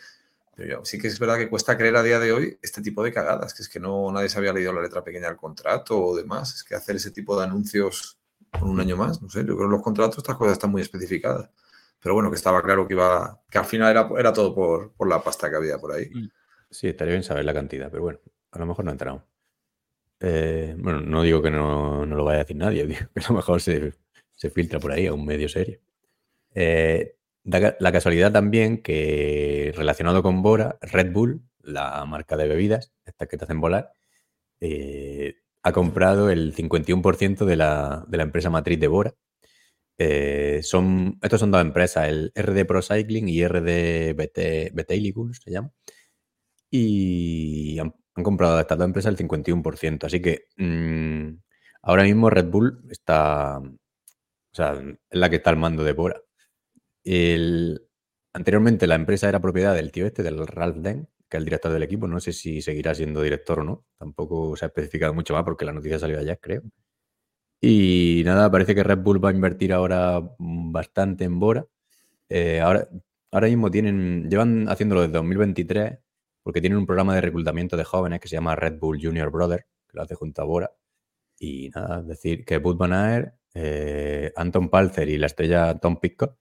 Pero 0.55 0.85
sí 0.85 0.97
que 0.97 1.07
es 1.07 1.19
verdad 1.19 1.37
que 1.37 1.49
cuesta 1.49 1.77
creer 1.77 1.95
a 1.97 2.03
día 2.03 2.19
de 2.19 2.31
hoy 2.31 2.57
este 2.61 2.81
tipo 2.81 3.03
de 3.03 3.11
cagadas, 3.11 3.53
que 3.53 3.63
es 3.63 3.69
que 3.69 3.79
no 3.79 4.11
nadie 4.11 4.29
se 4.29 4.37
había 4.37 4.53
leído 4.53 4.71
la 4.71 4.83
letra 4.83 5.03
pequeña 5.03 5.27
del 5.27 5.35
contrato 5.35 5.99
o 5.99 6.15
demás. 6.15 6.53
Es 6.55 6.63
que 6.63 6.75
hacer 6.75 6.95
ese 6.95 7.11
tipo 7.11 7.37
de 7.37 7.45
anuncios 7.45 8.17
con 8.57 8.69
un 8.69 8.79
año 8.79 8.95
más, 8.95 9.21
no 9.21 9.29
sé, 9.29 9.39
yo 9.39 9.57
creo 9.57 9.67
que 9.67 9.75
los 9.75 9.81
contratos 9.81 10.19
estas 10.19 10.37
cosas 10.37 10.53
están 10.53 10.71
muy 10.71 10.81
especificadas. 10.81 11.49
Pero 12.03 12.15
bueno, 12.15 12.29
que 12.29 12.35
estaba 12.35 12.61
claro 12.61 12.85
que 12.85 12.93
iba, 12.95 13.41
que 13.49 13.57
al 13.57 13.65
final 13.65 13.89
era, 13.89 14.09
era 14.19 14.33
todo 14.33 14.53
por, 14.53 15.07
la 15.07 15.23
pasta 15.23 15.49
que 15.49 15.55
había 15.55 15.77
por 15.77 15.93
ahí. 15.93 16.09
Mm. 16.13 16.27
Sí, 16.69 16.89
estaría 16.89 17.13
bien 17.13 17.23
saber 17.23 17.45
la 17.45 17.53
cantidad, 17.53 17.89
pero 17.89 18.03
bueno, 18.03 18.19
a 18.51 18.59
lo 18.59 18.65
mejor 18.65 18.83
no 18.83 18.91
entramos. 18.91 19.23
Eh, 20.19 20.75
bueno, 20.77 21.01
no 21.01 21.21
digo 21.21 21.41
que 21.41 21.51
no, 21.51 22.05
lo 22.05 22.23
vaya 22.23 22.39
a 22.39 22.43
decir 22.43 22.57
nadie, 22.57 22.85
digo 22.87 23.07
que 23.13 23.19
a 23.21 23.29
lo 23.29 23.35
mejor 23.35 23.61
se, 23.61 23.93
filtra 24.51 24.79
por 24.79 24.91
ahí 24.91 25.07
a 25.07 25.13
un 25.13 25.25
medio 25.25 25.47
serio. 25.47 25.79
Eh, 26.53 27.15
la 27.45 27.91
casualidad 27.91 28.31
también 28.31 28.81
que 28.81 29.73
relacionado 29.75 30.21
con 30.23 30.41
Bora, 30.41 30.77
Red 30.81 31.11
Bull, 31.11 31.41
la 31.61 32.05
marca 32.05 32.37
de 32.37 32.47
bebidas, 32.47 32.91
estas 33.05 33.27
que 33.27 33.37
te 33.37 33.45
hacen 33.45 33.61
volar, 33.61 33.93
eh, 34.59 35.35
ha 35.61 35.71
comprado 35.71 36.29
el 36.29 36.53
51% 36.53 37.45
de 37.45 37.55
la, 37.55 38.05
de 38.07 38.17
la, 38.17 38.23
empresa 38.23 38.49
matriz 38.49 38.79
de 38.79 38.87
Bora. 38.87 39.13
Eh, 39.97 40.61
son, 40.63 41.19
estos 41.21 41.39
son 41.39 41.51
dos 41.51 41.61
empresas, 41.61 42.07
el 42.07 42.31
RD 42.35 42.65
Pro 42.65 42.81
Cycling 42.81 43.27
y 43.29 43.45
RD 43.47 44.15
Beteiligún, 44.73 45.33
se 45.33 45.51
llama. 45.51 45.71
Y 46.69 47.79
han, 47.79 47.93
comprado 48.23 48.59
estas 48.59 48.77
dos 48.77 48.85
empresas 48.87 49.11
el 49.11 49.17
51%. 49.27 50.05
Así 50.05 50.21
que 50.21 50.47
mm, 50.57 51.37
ahora 51.83 52.03
mismo 52.03 52.29
Red 52.29 52.47
Bull 52.49 52.83
está, 52.89 53.59
o 53.59 54.55
sea, 54.55 54.73
es 55.09 55.19
la 55.19 55.29
que 55.29 55.37
está 55.37 55.51
al 55.51 55.57
mando 55.57 55.83
de 55.83 55.93
Bora. 55.93 56.21
El, 57.03 57.81
anteriormente 58.33 58.87
la 58.87 58.95
empresa 58.95 59.29
era 59.29 59.41
propiedad 59.41 59.75
del 59.75 59.91
tío 59.91 60.05
este, 60.07 60.23
del 60.23 60.47
Ralph 60.47 60.77
Den, 60.77 61.09
que 61.29 61.37
es 61.37 61.41
el 61.41 61.45
director 61.45 61.71
del 61.71 61.83
equipo. 61.83 62.07
No 62.07 62.19
sé 62.19 62.33
si 62.33 62.61
seguirá 62.61 62.95
siendo 62.95 63.21
director 63.21 63.59
o 63.61 63.63
no. 63.63 63.85
Tampoco 63.97 64.55
se 64.57 64.65
ha 64.65 64.67
especificado 64.69 65.13
mucho 65.13 65.33
más 65.33 65.43
porque 65.43 65.65
la 65.65 65.73
noticia 65.73 65.99
salió 65.99 66.19
ayer, 66.19 66.39
creo. 66.41 66.63
Y 67.65 68.23
nada, 68.25 68.51
parece 68.51 68.75
que 68.75 68.83
Red 68.83 68.97
Bull 68.97 69.23
va 69.23 69.29
a 69.29 69.33
invertir 69.33 69.71
ahora 69.71 70.21
bastante 70.37 71.23
en 71.23 71.39
Bora. 71.39 71.65
Eh, 72.27 72.59
ahora, 72.59 72.89
ahora 73.31 73.47
mismo 73.47 73.71
tienen, 73.71 74.29
llevan 74.29 74.67
haciéndolo 74.67 74.99
desde 74.99 75.13
2023 75.13 75.97
porque 76.43 76.59
tienen 76.59 76.77
un 76.77 76.85
programa 76.85 77.15
de 77.15 77.21
reclutamiento 77.21 77.77
de 77.77 77.85
jóvenes 77.85 78.19
que 78.19 78.27
se 78.27 78.35
llama 78.35 78.57
Red 78.57 78.79
Bull 78.79 78.99
Junior 79.01 79.31
Brother, 79.31 79.65
que 79.87 79.95
lo 79.95 80.01
hace 80.01 80.13
junto 80.13 80.41
a 80.41 80.45
Bora. 80.45 80.71
Y 81.39 81.69
nada, 81.69 82.01
decir 82.01 82.43
que 82.43 82.57
Bud 82.57 82.75
Van 82.75 83.31
eh, 83.53 84.33
Anton 84.35 84.67
Palzer 84.67 85.07
y 85.07 85.17
la 85.17 85.27
estrella 85.27 85.79
Tom 85.79 86.01
Pitcock 86.01 86.35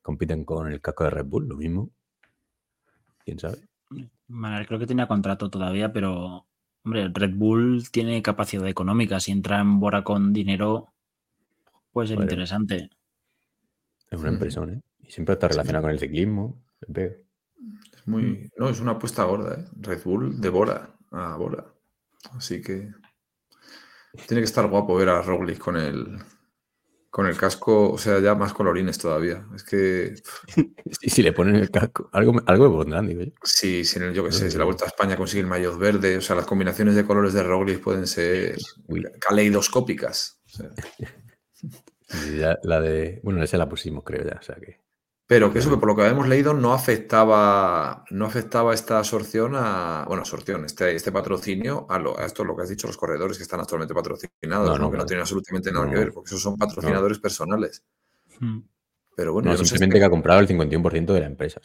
compiten 0.00 0.46
con 0.46 0.72
el 0.72 0.80
casco 0.80 1.04
de 1.04 1.10
Red 1.10 1.26
Bull, 1.26 1.48
lo 1.48 1.56
mismo. 1.56 1.90
¿Quién 3.26 3.38
sabe? 3.38 3.58
creo 4.66 4.78
que 4.78 4.86
tenía 4.86 5.06
contrato 5.06 5.50
todavía, 5.50 5.92
pero 5.92 6.46
hombre, 6.84 7.08
Red 7.12 7.34
Bull 7.34 7.88
tiene 7.90 8.22
capacidad 8.22 8.66
económica. 8.66 9.20
Si 9.20 9.32
entra 9.32 9.60
en 9.60 9.80
Bora 9.80 10.04
con 10.04 10.32
dinero, 10.32 10.92
puede 11.92 12.08
ser 12.08 12.20
interesante. 12.20 12.90
Es 14.10 14.20
una 14.20 14.32
impresión, 14.32 14.70
¿eh? 14.70 14.80
Y 15.00 15.10
siempre 15.10 15.34
está 15.34 15.48
relacionado 15.48 15.84
con 15.84 15.90
el 15.92 15.98
ciclismo. 15.98 16.62
Es 16.92 18.06
muy. 18.06 18.50
No, 18.56 18.68
es 18.68 18.80
una 18.80 18.92
apuesta 18.92 19.24
gorda, 19.24 19.54
¿eh? 19.54 19.64
Red 19.80 20.02
Bull 20.04 20.40
de 20.40 20.48
Bora 20.48 20.96
a 21.10 21.36
Bora. 21.36 21.66
Así 22.32 22.60
que. 22.60 22.90
Tiene 24.28 24.42
que 24.42 24.44
estar 24.44 24.68
guapo 24.68 24.94
ver 24.94 25.08
a 25.08 25.22
Roglic 25.22 25.58
con 25.58 25.76
el, 25.78 26.18
con 27.12 27.26
el 27.26 27.36
casco, 27.36 27.92
o 27.92 27.98
sea, 27.98 28.20
ya 28.20 28.34
más 28.34 28.54
colorines 28.54 28.96
todavía. 28.96 29.46
Es 29.54 29.64
que. 29.64 30.14
y 31.02 31.10
si 31.10 31.22
le 31.22 31.34
ponen 31.34 31.56
el 31.56 31.70
casco, 31.70 32.08
algo, 32.10 32.40
algo 32.46 32.70
me 32.70 32.76
pondrán, 32.76 33.06
digo 33.06 33.22
yo. 33.22 33.32
Sí, 33.42 33.84
si 33.84 34.00
yo 34.14 34.24
qué 34.24 34.32
sé, 34.32 34.50
si 34.50 34.56
la 34.56 34.64
Vuelta 34.64 34.86
a 34.86 34.88
España 34.88 35.14
consigue 35.14 35.42
el 35.42 35.46
maillot 35.46 35.78
verde, 35.78 36.16
o 36.16 36.22
sea, 36.22 36.36
las 36.36 36.46
combinaciones 36.46 36.94
de 36.94 37.04
colores 37.04 37.34
de 37.34 37.42
Roglic 37.42 37.82
pueden 37.82 38.06
ser 38.06 38.56
caleidoscópicas. 39.20 40.40
la 42.62 42.80
de. 42.80 43.20
Bueno, 43.22 43.42
esa 43.42 43.58
la 43.58 43.68
pusimos, 43.68 44.04
creo 44.04 44.24
ya, 44.24 44.38
o 44.40 44.42
sea 44.42 44.56
que. 44.56 44.80
Pero 45.32 45.50
que 45.50 45.60
eso 45.60 45.70
que 45.70 45.78
por 45.78 45.88
lo 45.88 45.96
que 45.96 46.02
habíamos 46.02 46.28
leído 46.28 46.52
no 46.52 46.74
afectaba, 46.74 48.04
no 48.10 48.26
afectaba 48.26 48.74
esta 48.74 48.98
absorción 48.98 49.54
a, 49.54 50.04
bueno, 50.06 50.20
absorción, 50.20 50.66
este, 50.66 50.94
este 50.94 51.10
patrocinio 51.10 51.86
a, 51.88 51.98
lo, 51.98 52.18
a 52.18 52.26
esto 52.26 52.44
lo 52.44 52.54
que 52.54 52.64
has 52.64 52.68
dicho, 52.68 52.86
los 52.86 52.98
corredores 52.98 53.38
que 53.38 53.44
están 53.44 53.58
actualmente 53.58 53.94
patrocinados, 53.94 54.78
no, 54.78 54.90
que 54.90 54.98
no 54.98 55.06
tienen 55.06 55.22
absolutamente 55.22 55.72
nada 55.72 55.88
que 55.88 55.96
ver, 55.96 56.12
porque 56.12 56.28
esos 56.28 56.42
son 56.42 56.58
patrocinadores 56.58 57.18
personales. 57.18 57.82
Hmm. 58.40 58.58
Pero 59.16 59.32
bueno, 59.32 59.56
simplemente 59.56 59.98
que 59.98 60.04
ha 60.04 60.10
comprado 60.10 60.40
el 60.40 60.48
51% 60.48 61.14
de 61.14 61.20
la 61.20 61.26
empresa. 61.26 61.62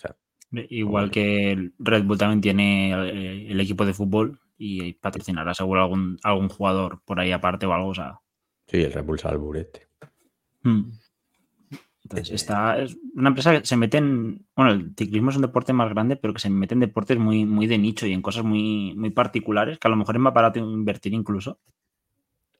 Igual 0.52 1.12
que 1.12 1.72
Red 1.78 2.06
Bull 2.06 2.18
también 2.18 2.40
tiene 2.40 2.92
eh, 2.94 3.52
el 3.52 3.60
equipo 3.60 3.86
de 3.86 3.94
fútbol 3.94 4.40
y 4.58 4.94
patrocinará 4.94 5.54
seguro 5.54 5.82
algún, 5.82 6.18
algún 6.24 6.48
jugador 6.48 7.02
por 7.04 7.20
ahí 7.20 7.34
aparte 7.34 7.66
o 7.66 7.74
algo. 7.74 7.90
O 7.90 7.96
sea. 7.96 8.22
Sí, 8.66 8.78
el 8.78 8.94
Red 8.94 9.04
Bull 9.04 9.20
Salzburg 9.20 9.58
este. 9.58 9.90
Hmm. 10.64 10.90
Entonces, 12.10 12.34
está, 12.34 12.80
es 12.80 12.98
una 13.16 13.30
empresa 13.30 13.60
que 13.60 13.66
se 13.66 13.76
mete 13.76 13.98
en. 13.98 14.46
Bueno, 14.56 14.72
el 14.72 14.94
ciclismo 14.98 15.30
es 15.30 15.36
un 15.36 15.42
deporte 15.42 15.74
más 15.74 15.90
grande, 15.90 16.16
pero 16.16 16.34
que 16.34 16.40
se 16.40 16.50
mete 16.50 16.74
en 16.74 16.80
deportes 16.80 17.18
muy, 17.18 17.46
muy 17.46 17.68
de 17.68 17.78
nicho 17.78 18.08
y 18.08 18.14
en 18.14 18.22
cosas 18.22 18.46
muy, 18.46 18.94
muy 18.96 19.10
particulares, 19.10 19.78
que 19.78 19.88
a 19.88 19.92
lo 19.92 19.98
mejor 19.98 20.16
es 20.16 20.22
más 20.22 20.34
barato 20.34 20.60
invertir 20.60 21.14
incluso. 21.14 21.60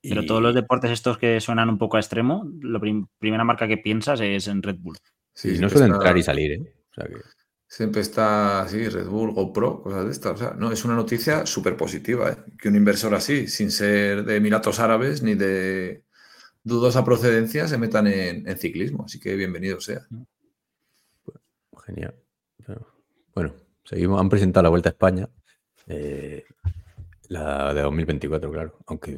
Pero 0.02 0.26
todos 0.26 0.42
los 0.42 0.54
deportes 0.54 0.92
estos 0.92 1.18
que 1.18 1.40
suenan 1.42 1.70
un 1.70 1.78
poco 1.78 1.98
a 1.98 2.00
extremo, 2.00 2.50
la 2.62 2.80
primera 3.20 3.44
marca 3.44 3.68
que 3.68 3.78
piensas 3.78 4.20
es 4.22 4.48
en 4.48 4.62
Red 4.62 4.78
Bull. 4.80 4.98
Sí, 5.34 5.56
y 5.56 5.60
no 5.60 5.70
suele 5.70 5.94
entrar 5.94 6.18
y 6.18 6.24
salir, 6.24 6.52
¿eh? 6.52 6.74
Siempre 7.70 8.02
está 8.02 8.62
así, 8.62 8.88
Red 8.88 9.08
Bull, 9.08 9.34
GoPro, 9.34 9.82
cosas 9.82 10.06
de 10.06 10.12
estas. 10.12 10.34
O 10.34 10.38
sea, 10.38 10.56
no, 10.58 10.72
es 10.72 10.86
una 10.86 10.96
noticia 10.96 11.46
súper 11.46 11.76
positiva, 11.76 12.32
¿eh? 12.32 12.38
Que 12.58 12.70
un 12.70 12.76
inversor 12.76 13.14
así, 13.16 13.48
sin 13.48 13.72
ser 13.72 14.24
de 14.24 14.38
Emiratos 14.38 14.80
Árabes 14.80 15.22
ni 15.22 15.36
de 15.36 16.04
dudosa 16.64 17.04
procedencia 17.04 17.68
se 17.68 17.78
metan 17.78 18.08
en, 18.08 18.58
ciclismo. 18.58 19.06
Así 19.06 19.20
que 19.20 19.36
bienvenido 19.36 19.80
sea. 19.80 20.08
Genial. 21.86 22.16
Bueno, 23.34 23.54
seguimos. 23.84 24.20
Han 24.20 24.30
presentado 24.30 24.64
la 24.64 24.70
Vuelta 24.70 24.90
a 24.90 24.92
España. 24.92 25.30
Eh, 25.88 26.44
la 27.30 27.74
de 27.74 27.82
2024, 27.82 28.52
claro. 28.52 28.78
Aunque. 28.88 29.18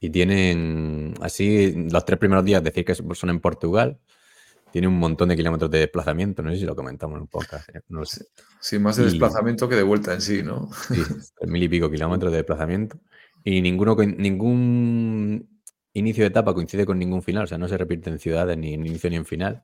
Y 0.00 0.10
tienen 0.10 1.14
así 1.20 1.88
los 1.90 2.04
tres 2.04 2.18
primeros 2.18 2.44
días 2.44 2.62
decir 2.62 2.84
que 2.84 2.94
son 2.94 3.30
en 3.30 3.40
Portugal. 3.40 4.00
Tiene 4.72 4.88
un 4.88 4.98
montón 4.98 5.28
de 5.28 5.36
kilómetros 5.36 5.70
de 5.70 5.80
desplazamiento. 5.80 6.42
No 6.42 6.50
sé 6.50 6.56
si 6.56 6.64
lo 6.64 6.74
comentamos 6.74 7.16
en 7.16 7.22
un 7.22 7.28
podcast. 7.28 7.68
No 7.88 8.04
sé. 8.04 8.24
Sí, 8.58 8.78
más 8.78 8.96
de 8.96 9.04
desplazamiento 9.04 9.68
que 9.68 9.76
de 9.76 9.82
vuelta 9.82 10.14
en 10.14 10.22
sí, 10.22 10.42
¿no? 10.42 10.70
Sí, 10.88 11.02
mil 11.46 11.62
y 11.62 11.68
pico 11.68 11.90
kilómetros 11.90 12.32
de 12.32 12.38
desplazamiento. 12.38 12.98
Y 13.44 13.60
ninguno, 13.60 13.96
ningún 13.96 15.61
inicio 15.94 16.24
de 16.24 16.28
etapa 16.28 16.54
coincide 16.54 16.86
con 16.86 16.98
ningún 16.98 17.22
final, 17.22 17.44
o 17.44 17.46
sea, 17.46 17.58
no 17.58 17.68
se 17.68 17.76
repite 17.78 18.10
en 18.10 18.18
ciudades 18.18 18.56
ni 18.56 18.74
en 18.74 18.86
inicio 18.86 19.10
ni 19.10 19.16
en 19.16 19.26
final. 19.26 19.62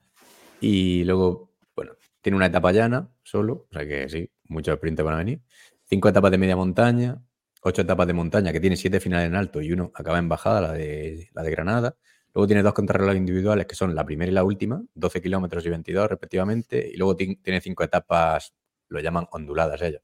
Y 0.61 1.05
luego, 1.05 1.53
bueno, 1.75 1.93
tiene 2.21 2.37
una 2.37 2.47
etapa 2.47 2.73
llana 2.73 3.11
solo, 3.23 3.67
o 3.71 3.73
sea 3.73 3.87
que 3.87 4.09
sí, 4.09 4.31
muchos 4.49 4.77
sprinters 4.77 5.05
van 5.05 5.15
a 5.15 5.19
venir. 5.19 5.41
Cinco 5.87 6.09
etapas 6.09 6.31
de 6.31 6.39
media 6.39 6.57
montaña, 6.57 7.23
ocho 7.63 7.83
etapas 7.83 8.07
de 8.07 8.13
montaña, 8.13 8.53
que 8.53 8.61
tiene 8.61 8.77
siete 8.77 9.01
finales 9.01 9.29
en 9.29 9.37
alto 9.37 9.61
y 9.61 9.73
uno 9.73 9.91
acaba 9.95 10.19
en 10.19 10.29
bajada, 10.29 10.61
la 10.61 10.73
de, 10.73 11.29
la 11.33 11.43
de 11.43 11.51
Granada. 11.51 11.97
Luego 12.35 12.47
tiene 12.47 12.63
dos 12.63 12.75
contrarreloj 12.75 13.17
individuales 13.17 13.67
que 13.67 13.75
son 13.75 13.95
la 13.95 14.05
primera 14.05 14.31
y 14.31 14.35
la 14.35 14.45
última, 14.45 14.83
12 14.95 15.23
kilómetros 15.23 15.65
y 15.67 15.71
22 15.71 16.09
respectivamente. 16.11 16.91
Y 16.93 16.97
luego 16.97 17.17
tiene 17.17 17.61
cinco 17.61 17.85
etapas, 17.85 18.55
lo 18.89 19.01
llaman 19.01 19.27
onduladas 19.33 19.81
ellos, 19.83 20.03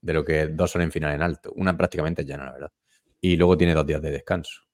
de 0.00 0.12
lo 0.12 0.24
que 0.24 0.46
dos 0.48 0.70
son 0.70 0.82
en 0.82 0.92
final 0.92 1.14
en 1.14 1.22
alto. 1.22 1.52
Una 1.56 1.76
prácticamente 1.76 2.24
llana, 2.24 2.46
la 2.46 2.52
verdad. 2.52 2.72
Y 3.20 3.36
luego 3.36 3.56
tiene 3.56 3.74
dos 3.74 3.86
días 3.86 4.00
de 4.00 4.10
descanso. 4.10 4.69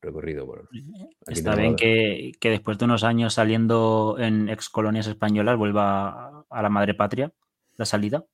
Recorrido 0.00 0.46
por. 0.46 0.68
Está 1.26 1.56
bien 1.56 1.74
que, 1.74 2.32
que, 2.38 2.50
después 2.50 2.78
de 2.78 2.84
unos 2.84 3.02
años 3.02 3.34
saliendo 3.34 4.16
en 4.18 4.48
ex 4.48 4.68
colonias 4.68 5.06
españolas 5.06 5.56
vuelva 5.56 6.44
a 6.48 6.62
la 6.62 6.68
madre 6.68 6.94
patria 6.94 7.32
la 7.76 7.84
salida. 7.84 8.24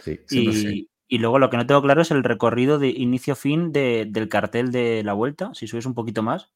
Sí, 0.00 0.20
y, 0.30 0.88
y 1.08 1.18
luego 1.18 1.38
lo 1.38 1.50
que 1.50 1.56
no 1.56 1.66
tengo 1.66 1.82
claro 1.82 2.02
es 2.02 2.10
el 2.10 2.24
recorrido 2.24 2.78
de 2.78 2.88
inicio-fin 2.88 3.72
de, 3.72 4.06
del 4.08 4.28
cartel 4.28 4.72
de 4.72 5.02
la 5.04 5.12
vuelta, 5.12 5.50
si 5.54 5.66
subes 5.66 5.86
un 5.86 5.94
poquito 5.94 6.22
más. 6.22 6.52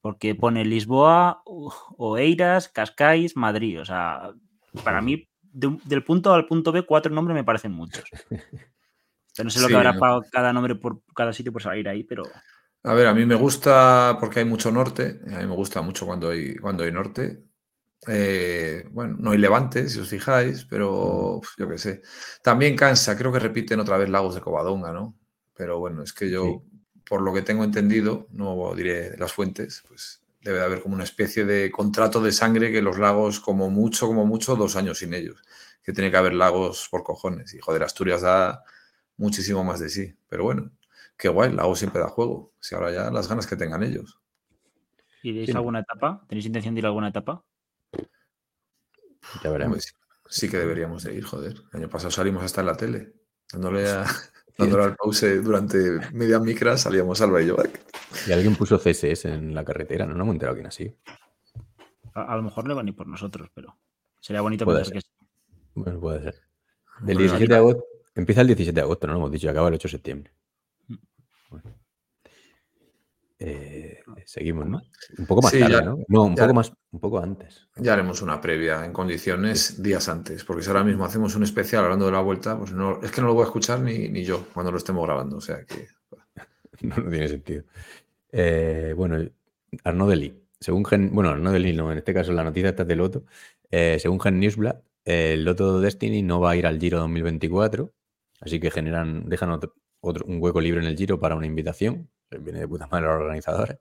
Porque 0.00 0.34
pone 0.34 0.64
Lisboa, 0.64 1.42
Oeiras, 1.44 2.68
Cascais, 2.68 3.36
Madrid. 3.36 3.80
O 3.80 3.84
sea, 3.84 4.32
para 4.84 5.00
mí, 5.00 5.28
del 5.42 6.04
punto 6.04 6.32
A 6.32 6.36
al 6.36 6.46
punto 6.46 6.70
B, 6.70 6.82
cuatro 6.82 7.12
nombres 7.12 7.34
me 7.34 7.44
parecen 7.44 7.72
muchos. 7.72 8.04
Pero 9.36 9.44
no 9.44 9.50
sé 9.50 9.60
lo 9.60 9.68
que 9.68 9.76
habrá 9.76 9.96
pagado 9.98 10.24
cada 10.32 10.52
nombre 10.52 10.74
por 10.74 11.02
cada 11.14 11.32
sitio 11.32 11.52
por 11.52 11.62
salir 11.62 11.88
ahí, 11.88 12.02
pero. 12.02 12.24
A 12.88 12.94
ver, 12.94 13.06
a 13.06 13.12
mí 13.12 13.26
me 13.26 13.34
gusta 13.34 14.16
porque 14.18 14.38
hay 14.40 14.46
mucho 14.46 14.72
norte. 14.72 15.20
A 15.26 15.40
mí 15.40 15.46
me 15.46 15.54
gusta 15.54 15.82
mucho 15.82 16.06
cuando 16.06 16.30
hay, 16.30 16.56
cuando 16.56 16.84
hay 16.84 16.90
norte. 16.90 17.44
Eh, 18.06 18.84
bueno, 18.92 19.16
no 19.20 19.32
hay 19.32 19.38
levante, 19.38 19.90
si 19.90 20.00
os 20.00 20.08
fijáis, 20.08 20.64
pero 20.64 21.42
yo 21.58 21.68
qué 21.68 21.76
sé. 21.76 22.02
También 22.42 22.76
cansa, 22.76 23.18
creo 23.18 23.30
que 23.30 23.40
repiten 23.40 23.80
otra 23.80 23.98
vez 23.98 24.08
Lagos 24.08 24.34
de 24.36 24.40
Covadonga, 24.40 24.92
¿no? 24.92 25.14
Pero 25.54 25.78
bueno, 25.78 26.02
es 26.02 26.14
que 26.14 26.30
yo, 26.30 26.62
por 27.06 27.20
lo 27.20 27.34
que 27.34 27.42
tengo 27.42 27.62
entendido, 27.62 28.26
no 28.30 28.74
diré 28.74 29.18
las 29.18 29.34
fuentes, 29.34 29.84
pues 29.86 30.22
debe 30.40 30.60
de 30.60 30.64
haber 30.64 30.80
como 30.82 30.94
una 30.94 31.04
especie 31.04 31.44
de 31.44 31.70
contrato 31.70 32.22
de 32.22 32.32
sangre 32.32 32.72
que 32.72 32.80
los 32.80 32.98
lagos, 32.98 33.38
como 33.38 33.68
mucho, 33.68 34.06
como 34.06 34.24
mucho, 34.24 34.56
dos 34.56 34.76
años 34.76 35.00
sin 35.00 35.12
ellos. 35.12 35.42
Que 35.82 35.92
tiene 35.92 36.10
que 36.10 36.16
haber 36.16 36.32
lagos 36.32 36.88
por 36.90 37.02
cojones. 37.02 37.52
Y 37.52 37.58
joder, 37.60 37.82
Asturias 37.82 38.22
da 38.22 38.64
muchísimo 39.18 39.62
más 39.62 39.78
de 39.80 39.90
sí. 39.90 40.16
Pero 40.28 40.44
bueno, 40.44 40.70
qué 41.18 41.28
guay, 41.28 41.52
Lagos 41.52 41.80
siempre 41.80 42.00
da 42.00 42.08
juego. 42.08 42.54
Si 42.60 42.74
ahora 42.74 42.92
ya 42.92 43.10
las 43.10 43.28
ganas 43.28 43.46
que 43.46 43.56
tengan 43.56 43.82
ellos. 43.82 44.18
¿Iréis 45.22 45.54
alguna 45.54 45.80
etapa? 45.80 46.24
¿Tenéis 46.28 46.46
intención 46.46 46.74
de 46.74 46.78
ir 46.78 46.86
a 46.86 46.88
alguna 46.88 47.08
etapa? 47.08 47.44
Ya 49.42 49.50
veremos. 49.50 49.92
sí 50.28 50.48
que 50.48 50.56
deberíamos 50.56 51.02
de 51.02 51.14
ir, 51.14 51.24
joder. 51.24 51.56
El 51.72 51.80
año 51.80 51.88
pasado 51.90 52.10
salimos 52.10 52.42
hasta 52.44 52.60
en 52.60 52.66
la 52.68 52.76
tele, 52.76 53.12
dándole, 53.52 53.88
a, 53.90 54.06
dándole 54.56 54.84
al 54.84 54.96
pause 54.96 55.42
durante 55.42 55.78
media 56.12 56.38
micra, 56.38 56.78
salíamos 56.78 57.20
al 57.20 57.30
y 57.42 57.52
Y 58.28 58.32
alguien 58.32 58.54
puso 58.54 58.78
CSS 58.78 59.26
en 59.26 59.54
la 59.54 59.64
carretera, 59.64 60.06
no, 60.06 60.14
no 60.14 60.24
me 60.24 60.30
he 60.30 60.34
enterado 60.34 60.54
quién 60.54 60.68
así. 60.68 60.96
A, 62.14 62.36
lo 62.36 62.42
mejor 62.42 62.66
no 62.66 62.74
van 62.74 62.86
a 62.86 62.88
ir 62.88 62.96
por 62.96 63.08
nosotros, 63.08 63.50
pero 63.52 63.76
sería 64.20 64.40
bonito 64.40 64.64
puede 64.64 64.84
ser. 64.84 64.94
que 64.94 65.00
Bueno, 65.74 66.00
puede 66.00 66.22
ser. 66.22 66.42
Del 67.00 67.18
17 67.18 67.52
de 67.52 67.58
agosto, 67.58 67.84
empieza 68.14 68.40
el 68.40 68.46
17 68.48 68.74
de 68.74 68.82
agosto, 68.82 69.06
no 69.06 69.12
lo 69.14 69.18
hemos 69.18 69.32
dicho, 69.32 69.46
y 69.46 69.50
acaba 69.50 69.68
el 69.68 69.74
8 69.74 69.88
de 69.88 69.92
septiembre. 69.92 70.32
Bueno. 71.48 71.74
Eh, 73.40 74.00
seguimos, 74.24 74.66
¿no? 74.66 74.82
Un 75.16 75.26
poco 75.26 75.42
más 75.42 75.52
tarde, 75.52 75.84
¿no? 75.84 75.98
No, 76.08 76.24
un 76.24 76.34
poco 76.34 76.54
más, 76.54 76.72
un 76.90 77.00
poco 77.00 77.20
antes. 77.20 77.68
Ya 77.76 77.92
haremos 77.92 78.20
una 78.20 78.40
previa 78.40 78.84
en 78.84 78.92
condiciones 78.92 79.80
días 79.80 80.08
antes, 80.08 80.44
porque 80.44 80.62
si 80.62 80.68
ahora 80.68 80.82
mismo 80.82 81.04
hacemos 81.04 81.36
un 81.36 81.44
especial 81.44 81.84
hablando 81.84 82.06
de 82.06 82.12
la 82.12 82.20
vuelta, 82.20 82.58
pues 82.58 82.72
no, 82.72 83.00
es 83.00 83.12
que 83.12 83.20
no 83.20 83.28
lo 83.28 83.34
voy 83.34 83.42
a 83.42 83.46
escuchar 83.46 83.80
ni, 83.80 84.08
ni 84.08 84.24
yo 84.24 84.46
cuando 84.52 84.72
lo 84.72 84.78
estemos 84.78 85.06
grabando, 85.06 85.36
o 85.36 85.40
sea 85.40 85.64
que... 85.64 85.86
no, 86.82 86.96
tiene 86.96 87.28
sentido. 87.28 87.62
Eh, 88.32 88.92
bueno, 88.96 89.24
Arnaud 89.84 90.10
Deli, 90.10 90.34
según 90.58 90.84
Gen, 90.84 91.14
bueno, 91.14 91.30
Arnaud 91.30 91.52
Deli 91.52 91.72
no, 91.72 91.92
en 91.92 91.98
este 91.98 92.12
caso 92.12 92.32
la 92.32 92.42
noticia 92.42 92.70
está 92.70 92.84
de 92.84 92.96
Loto, 92.96 93.24
eh, 93.70 93.98
según 94.00 94.20
Gen 94.20 94.40
Newsblad, 94.40 94.80
el 95.04 95.44
Loto 95.44 95.80
Destiny 95.80 96.22
no 96.22 96.40
va 96.40 96.50
a 96.50 96.56
ir 96.56 96.66
al 96.66 96.80
Giro 96.80 96.98
2024, 96.98 97.92
así 98.40 98.58
que 98.58 98.72
generan, 98.72 99.28
dejan 99.28 99.52
otro, 99.52 99.74
un 100.00 100.42
hueco 100.42 100.60
libre 100.60 100.80
en 100.80 100.86
el 100.86 100.96
Giro 100.96 101.18
para 101.18 101.34
una 101.34 101.46
invitación, 101.46 102.10
viene 102.40 102.60
de 102.60 102.68
puta 102.68 102.86
madre 102.86 103.06
los 103.06 103.16
organizadores. 103.16 103.78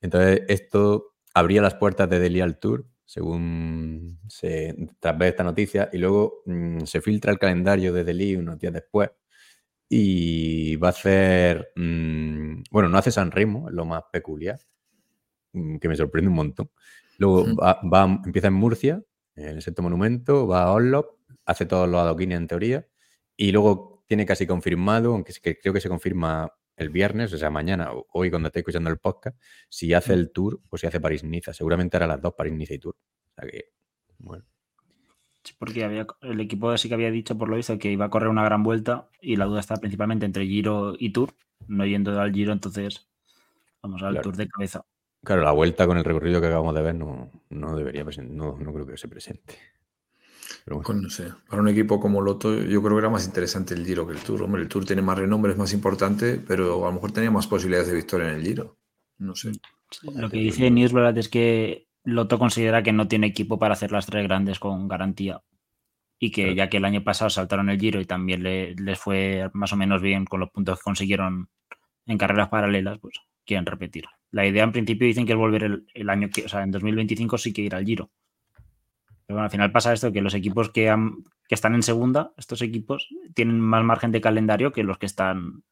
Entonces, 0.00 0.42
esto 0.48 1.14
abría 1.34 1.62
las 1.62 1.74
puertas 1.74 2.08
de 2.08 2.18
Delhi 2.18 2.40
al 2.40 2.58
Tour, 2.58 2.86
según 3.04 4.20
se 4.28 4.76
tras 5.00 5.18
ver 5.18 5.30
esta 5.30 5.44
noticia, 5.44 5.90
y 5.92 5.98
luego 5.98 6.42
mm, 6.46 6.80
se 6.84 7.00
filtra 7.00 7.32
el 7.32 7.38
calendario 7.38 7.92
de 7.92 8.04
Delhi 8.04 8.36
unos 8.36 8.58
días 8.58 8.72
después. 8.72 9.10
Y 9.88 10.76
va 10.76 10.88
a 10.88 10.90
hacer. 10.90 11.72
Mm, 11.76 12.62
bueno, 12.70 12.88
no 12.88 12.98
hace 12.98 13.10
San 13.10 13.30
Remo, 13.32 13.68
es 13.68 13.74
lo 13.74 13.84
más 13.84 14.04
peculiar, 14.12 14.60
mm, 15.52 15.78
que 15.78 15.88
me 15.88 15.96
sorprende 15.96 16.28
un 16.30 16.36
montón. 16.36 16.70
Luego 17.18 17.46
va, 17.56 18.20
empieza 18.24 18.48
en 18.48 18.54
Murcia, 18.54 19.02
en 19.36 19.56
el 19.56 19.62
sexto 19.62 19.82
monumento, 19.82 20.46
va 20.46 20.64
a 20.64 20.72
Oslo, 20.72 21.18
hace 21.44 21.66
todos 21.66 21.88
los 21.88 22.00
adoquines 22.00 22.38
en 22.38 22.46
teoría, 22.46 22.88
y 23.36 23.52
luego 23.52 23.89
tiene 24.10 24.26
casi 24.26 24.44
confirmado, 24.44 25.12
aunque 25.12 25.32
creo 25.62 25.72
que 25.72 25.80
se 25.80 25.88
confirma 25.88 26.52
el 26.74 26.90
viernes, 26.90 27.32
o 27.32 27.38
sea, 27.38 27.48
mañana, 27.48 27.90
hoy 28.12 28.28
cuando 28.28 28.48
esté 28.48 28.58
escuchando 28.58 28.90
el 28.90 28.98
podcast, 28.98 29.40
si 29.68 29.94
hace 29.94 30.14
el 30.14 30.32
tour 30.32 30.60
o 30.68 30.76
si 30.76 30.88
hace 30.88 30.98
París-Niza. 30.98 31.52
Seguramente 31.52 31.96
hará 31.96 32.08
las 32.08 32.20
dos, 32.20 32.34
París-Niza 32.36 32.74
y 32.74 32.78
Tour. 32.80 32.96
O 32.96 33.34
sea 33.36 33.48
que, 33.48 33.66
bueno. 34.18 34.44
Sí, 35.44 35.54
porque 35.56 35.84
había, 35.84 36.08
el 36.22 36.40
equipo 36.40 36.76
sí 36.76 36.88
que 36.88 36.94
había 36.94 37.12
dicho, 37.12 37.38
por 37.38 37.48
lo 37.48 37.54
visto, 37.54 37.78
que 37.78 37.92
iba 37.92 38.06
a 38.06 38.10
correr 38.10 38.30
una 38.30 38.42
gran 38.42 38.64
vuelta 38.64 39.08
y 39.20 39.36
la 39.36 39.44
duda 39.44 39.60
está 39.60 39.76
principalmente 39.76 40.26
entre 40.26 40.44
Giro 40.44 40.96
y 40.98 41.12
Tour, 41.12 41.32
no 41.68 41.86
yendo 41.86 42.20
al 42.20 42.32
Giro, 42.32 42.52
entonces 42.52 43.08
vamos 43.80 44.02
al 44.02 44.20
Tour 44.22 44.36
de 44.36 44.48
cabeza. 44.48 44.84
Claro, 45.22 45.42
la 45.42 45.52
vuelta 45.52 45.86
con 45.86 45.98
el 45.98 46.04
recorrido 46.04 46.40
que 46.40 46.48
acabamos 46.48 46.74
de 46.74 46.82
ver 46.82 46.96
no, 46.96 47.30
no 47.50 47.76
debería, 47.76 48.02
no, 48.02 48.58
no 48.58 48.72
creo 48.72 48.86
que 48.86 48.96
se 48.96 49.06
presente. 49.06 49.54
Pues 50.70 50.88
no 50.96 51.10
sé, 51.10 51.32
para 51.48 51.62
un 51.62 51.68
equipo 51.68 51.98
como 51.98 52.20
Loto 52.20 52.54
yo 52.54 52.80
creo 52.80 52.94
que 52.94 53.00
era 53.00 53.10
más 53.10 53.26
interesante 53.26 53.74
el 53.74 53.84
Giro 53.84 54.06
que 54.06 54.12
el 54.12 54.20
Tour. 54.20 54.42
Hombre, 54.42 54.62
el 54.62 54.68
Tour 54.68 54.84
tiene 54.84 55.02
más 55.02 55.18
renombre, 55.18 55.50
es 55.50 55.58
más 55.58 55.72
importante, 55.72 56.40
pero 56.46 56.84
a 56.84 56.88
lo 56.88 56.92
mejor 56.92 57.10
tenía 57.10 57.30
más 57.32 57.48
posibilidades 57.48 57.88
de 57.88 57.96
victoria 57.96 58.28
en 58.28 58.36
el 58.36 58.42
Giro. 58.46 58.78
No 59.18 59.34
sé. 59.34 59.50
Lo 60.14 60.30
que 60.30 60.36
dice 60.36 60.70
Newsblad 60.70 61.18
es 61.18 61.28
que 61.28 61.88
Loto 62.04 62.38
considera 62.38 62.84
que 62.84 62.92
no 62.92 63.08
tiene 63.08 63.26
equipo 63.26 63.58
para 63.58 63.74
hacer 63.74 63.90
las 63.90 64.06
tres 64.06 64.22
grandes 64.22 64.60
con 64.60 64.86
garantía. 64.86 65.42
Y 66.20 66.30
que 66.30 66.54
ya 66.54 66.68
que 66.68 66.76
el 66.76 66.84
año 66.84 67.02
pasado 67.02 67.30
saltaron 67.30 67.68
el 67.68 67.80
Giro 67.80 68.00
y 68.00 68.04
también 68.04 68.44
les 68.44 68.98
fue 68.98 69.50
más 69.52 69.72
o 69.72 69.76
menos 69.76 70.00
bien 70.00 70.24
con 70.24 70.38
los 70.38 70.50
puntos 70.50 70.78
que 70.78 70.84
consiguieron 70.84 71.48
en 72.06 72.18
carreras 72.18 72.48
paralelas, 72.48 73.00
pues 73.00 73.18
quieren 73.44 73.66
repetir. 73.66 74.04
La 74.30 74.46
idea 74.46 74.62
en 74.62 74.70
principio 74.70 75.08
dicen 75.08 75.26
que 75.26 75.32
es 75.32 75.38
volver 75.38 75.64
el, 75.64 75.86
el 75.94 76.10
año 76.10 76.28
que, 76.32 76.44
o 76.44 76.48
sea, 76.48 76.62
en 76.62 76.70
2025 76.70 77.38
sí 77.38 77.52
que 77.52 77.62
ir 77.62 77.74
al 77.74 77.84
Giro 77.84 78.12
pero 79.30 79.36
bueno, 79.36 79.44
al 79.44 79.50
final 79.52 79.70
pasa 79.70 79.92
esto, 79.92 80.10
que 80.10 80.22
los 80.22 80.34
equipos 80.34 80.70
que, 80.70 80.92
están 81.50 81.76
en 81.76 81.84
segunda, 81.84 82.32
estos 82.36 82.62
equipos, 82.62 83.08
tienen 83.32 83.60
más 83.60 83.84
margen 83.84 84.10
de 84.10 84.20
calendario 84.20 84.72
que 84.72 84.82
los 84.82 84.98
que 84.98 85.06
están 85.06 85.62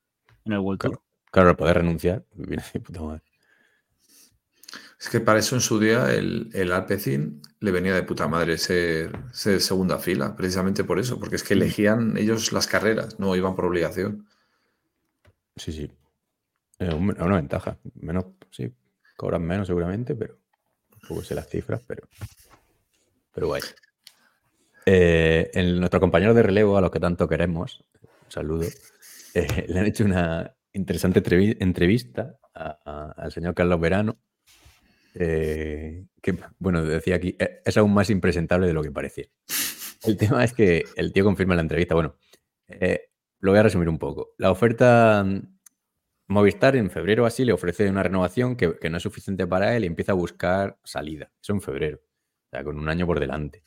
en 0.45 0.53
el 0.53 0.61
World 0.61 0.81
Tour. 0.81 1.03
Claro, 1.33 1.57
poder 1.57 1.79
renunciar. 1.79 2.25
Es 5.01 5.09
que 5.09 5.19
para 5.19 5.41
eso 5.41 5.57
en 5.57 5.61
su 5.61 5.81
día 5.81 6.13
el, 6.13 6.51
el 6.53 6.71
Alpecin 6.71 7.43
le 7.59 7.71
venía 7.73 7.95
de 7.95 8.05
puta 8.05 8.29
madre 8.29 8.59
ser, 8.59 9.13
segunda 9.33 9.99
fila, 9.99 10.37
precisamente 10.37 10.85
por 10.85 11.01
eso, 11.01 11.19
porque 11.19 11.35
es 11.35 11.43
que 11.43 11.55
elegían 11.55 12.17
ellos 12.17 12.53
las 12.53 12.69
carreras, 12.69 13.19
no 13.19 13.35
iban 13.35 13.57
por 13.57 13.65
obligación. 13.65 14.29
Sí, 15.57 15.73
sí. 15.73 15.91
Es 16.79 16.95
una 16.95 17.37
ventaja. 17.37 17.77
Menos, 17.95 18.27
sí, 18.51 18.73
cobran 19.17 19.43
menos 19.43 19.67
seguramente, 19.67 20.15
pero 20.15 20.37
tampoco 20.91 21.23
sé 21.23 21.35
las 21.35 21.49
cifras, 21.49 21.81
pero 21.87 22.09
pero 23.39 23.47
guay. 23.47 23.63
Eh, 24.85 25.51
nuestro 25.79 26.01
compañero 26.01 26.35
de 26.35 26.43
relevo, 26.43 26.77
a 26.77 26.81
los 26.81 26.91
que 26.91 26.99
tanto 26.99 27.29
queremos, 27.29 27.85
un 28.03 28.31
saludo, 28.33 28.67
eh, 29.35 29.67
le 29.69 29.79
han 29.79 29.87
hecho 29.87 30.05
una 30.05 30.57
interesante 30.73 31.23
entrevista 31.61 32.37
al 32.53 33.31
señor 33.31 33.55
Carlos 33.55 33.81
Verano, 33.81 34.19
eh, 35.15 36.07
que, 36.21 36.37
bueno, 36.59 36.85
decía 36.85 37.15
aquí, 37.15 37.37
es 37.65 37.77
aún 37.77 37.95
más 37.95 38.11
impresentable 38.11 38.67
de 38.67 38.73
lo 38.73 38.83
que 38.83 38.91
parecía. 38.91 39.27
El 40.03 40.17
tema 40.17 40.43
es 40.43 40.53
que 40.53 40.85
el 40.97 41.13
tío 41.13 41.23
confirma 41.23 41.55
en 41.55 41.59
la 41.59 41.63
entrevista, 41.63 41.95
bueno, 41.95 42.17
lo 43.39 43.53
voy 43.53 43.61
a 43.61 43.63
resumir 43.63 43.89
un 43.89 43.99
poco. 43.99 44.35
La 44.37 44.51
oferta 44.51 45.23
mm, 45.25 45.59
Movistar 46.31 46.77
en 46.77 46.91
febrero 46.91 47.25
así 47.25 47.45
le 47.45 47.55
ofrece 47.55 47.89
una 47.89 48.03
renovación 48.03 48.57
que, 48.57 48.77
no 48.91 48.97
es 48.97 49.03
suficiente 49.03 49.47
para 49.47 49.75
él 49.77 49.85
y 49.85 49.87
empieza 49.87 50.13
a 50.13 50.17
buscar 50.17 50.79
salida. 50.83 51.31
Eso 51.41 51.55
en 51.55 51.63
febrero 51.63 52.01
o 52.49 52.51
sea, 52.51 52.65
con 52.65 52.79
un 52.79 52.89
año 52.89 53.07
por 53.07 53.21
delante. 53.21 53.63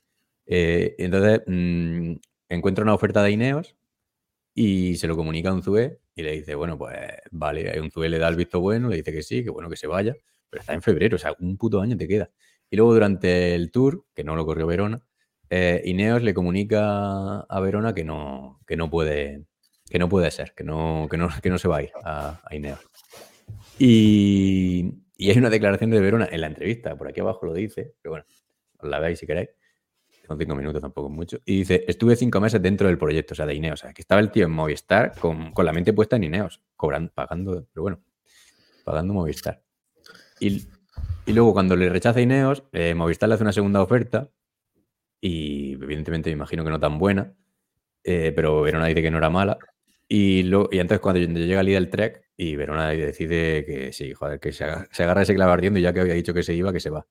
Eh, 0.45 0.95
entonces, 0.97 1.41
mm, 1.47 2.13
encuentra 2.49 2.83
una 2.83 2.93
oferta 2.93 3.23
de 3.23 3.31
Ineos 3.31 3.75
y 4.53 4.95
se 4.97 5.07
lo 5.07 5.15
comunica 5.15 5.49
a 5.49 5.53
un 5.53 5.63
Zue 5.63 5.99
y 6.15 6.23
le 6.23 6.33
dice, 6.33 6.55
bueno, 6.55 6.77
pues 6.77 6.97
vale, 7.31 7.79
un 7.79 7.91
Zue 7.91 8.09
le 8.09 8.19
da 8.19 8.27
el 8.27 8.35
visto 8.35 8.59
bueno, 8.59 8.89
le 8.89 8.97
dice 8.97 9.13
que 9.13 9.23
sí, 9.23 9.43
que 9.43 9.49
bueno, 9.49 9.69
que 9.69 9.77
se 9.77 9.87
vaya, 9.87 10.15
pero 10.49 10.61
está 10.61 10.73
en 10.73 10.81
febrero, 10.81 11.15
o 11.15 11.19
sea, 11.19 11.33
un 11.39 11.57
puto 11.57 11.79
año 11.81 11.95
te 11.97 12.07
queda. 12.07 12.31
Y 12.69 12.75
luego 12.77 12.93
durante 12.93 13.55
el 13.55 13.71
tour, 13.71 14.05
que 14.13 14.23
no 14.23 14.35
lo 14.35 14.45
corrió 14.45 14.67
Verona, 14.67 15.01
eh, 15.49 15.81
Ineos 15.85 16.23
le 16.23 16.33
comunica 16.33 17.41
a 17.41 17.59
Verona 17.59 17.93
que 17.93 18.03
no, 18.03 18.59
que 18.65 18.77
no 18.77 18.89
puede 18.89 19.45
que 19.89 19.99
no 19.99 20.07
puede 20.07 20.31
ser, 20.31 20.53
que 20.55 20.63
no, 20.63 21.07
que 21.11 21.17
no, 21.17 21.29
que 21.43 21.49
no 21.49 21.57
se 21.57 21.67
va 21.67 21.77
a 21.77 21.83
ir 21.83 21.91
a, 22.05 22.41
Ineos. 22.51 22.79
Y, 23.77 24.93
y 25.17 25.29
hay 25.29 25.37
una 25.37 25.49
declaración 25.49 25.89
de 25.91 25.99
Verona 25.99 26.29
en 26.31 26.41
la 26.41 26.47
entrevista, 26.47 26.95
por 26.95 27.09
aquí 27.09 27.19
abajo 27.19 27.45
lo 27.45 27.53
dice, 27.53 27.93
pero 28.01 28.11
bueno, 28.11 28.25
la 28.83 28.99
veis 28.99 29.19
si 29.19 29.27
queréis. 29.27 29.49
Son 30.27 30.37
cinco 30.37 30.55
minutos, 30.55 30.81
tampoco 30.81 31.09
es 31.09 31.13
mucho. 31.13 31.37
Y 31.45 31.59
dice, 31.59 31.83
estuve 31.87 32.15
cinco 32.15 32.39
meses 32.39 32.61
dentro 32.61 32.87
del 32.87 32.97
proyecto, 32.97 33.33
o 33.33 33.35
sea, 33.35 33.45
de 33.45 33.55
Ineos. 33.55 33.83
O 33.83 33.93
que 33.93 34.01
estaba 34.01 34.21
el 34.21 34.31
tío 34.31 34.45
en 34.45 34.51
Movistar 34.51 35.17
con, 35.19 35.51
con 35.51 35.65
la 35.65 35.73
mente 35.73 35.93
puesta 35.93 36.15
en 36.15 36.23
Ineos, 36.23 36.61
cobrando, 36.75 37.11
pagando, 37.13 37.67
pero 37.73 37.81
bueno, 37.81 38.01
pagando 38.85 39.13
Movistar. 39.13 39.61
Y, 40.39 40.67
y 41.25 41.33
luego 41.33 41.53
cuando 41.53 41.75
le 41.75 41.89
rechaza 41.89 42.21
Ineos, 42.21 42.63
eh, 42.71 42.93
Movistar 42.93 43.29
le 43.29 43.35
hace 43.35 43.43
una 43.43 43.53
segunda 43.53 43.81
oferta 43.81 44.29
y 45.21 45.73
evidentemente 45.73 46.29
me 46.29 46.33
imagino 46.33 46.63
que 46.63 46.71
no 46.71 46.79
tan 46.79 46.97
buena, 46.97 47.35
eh, 48.03 48.33
pero 48.35 48.61
Verona 48.61 48.87
dice 48.87 49.01
que 49.01 49.11
no 49.11 49.19
era 49.19 49.29
mala. 49.29 49.59
Y, 50.07 50.43
lo, 50.43 50.67
y 50.71 50.79
entonces 50.79 50.99
cuando 50.99 51.21
llega 51.21 51.63
Lidl 51.63 51.89
Trek 51.89 52.29
y 52.35 52.55
Verona 52.55 52.89
decide 52.89 53.63
que 53.65 53.93
sí, 53.93 54.13
joder, 54.13 54.39
que 54.39 54.51
se 54.51 54.65
se 54.91 55.03
agarra 55.03 55.21
ese 55.21 55.35
clavo 55.35 55.53
ardiendo 55.53 55.79
y 55.79 55.83
ya 55.83 55.93
que 55.93 56.01
había 56.01 56.15
dicho 56.15 56.33
que 56.33 56.43
se 56.43 56.53
iba, 56.53 56.73
que 56.73 56.79
se 56.79 56.89
va. 56.89 57.07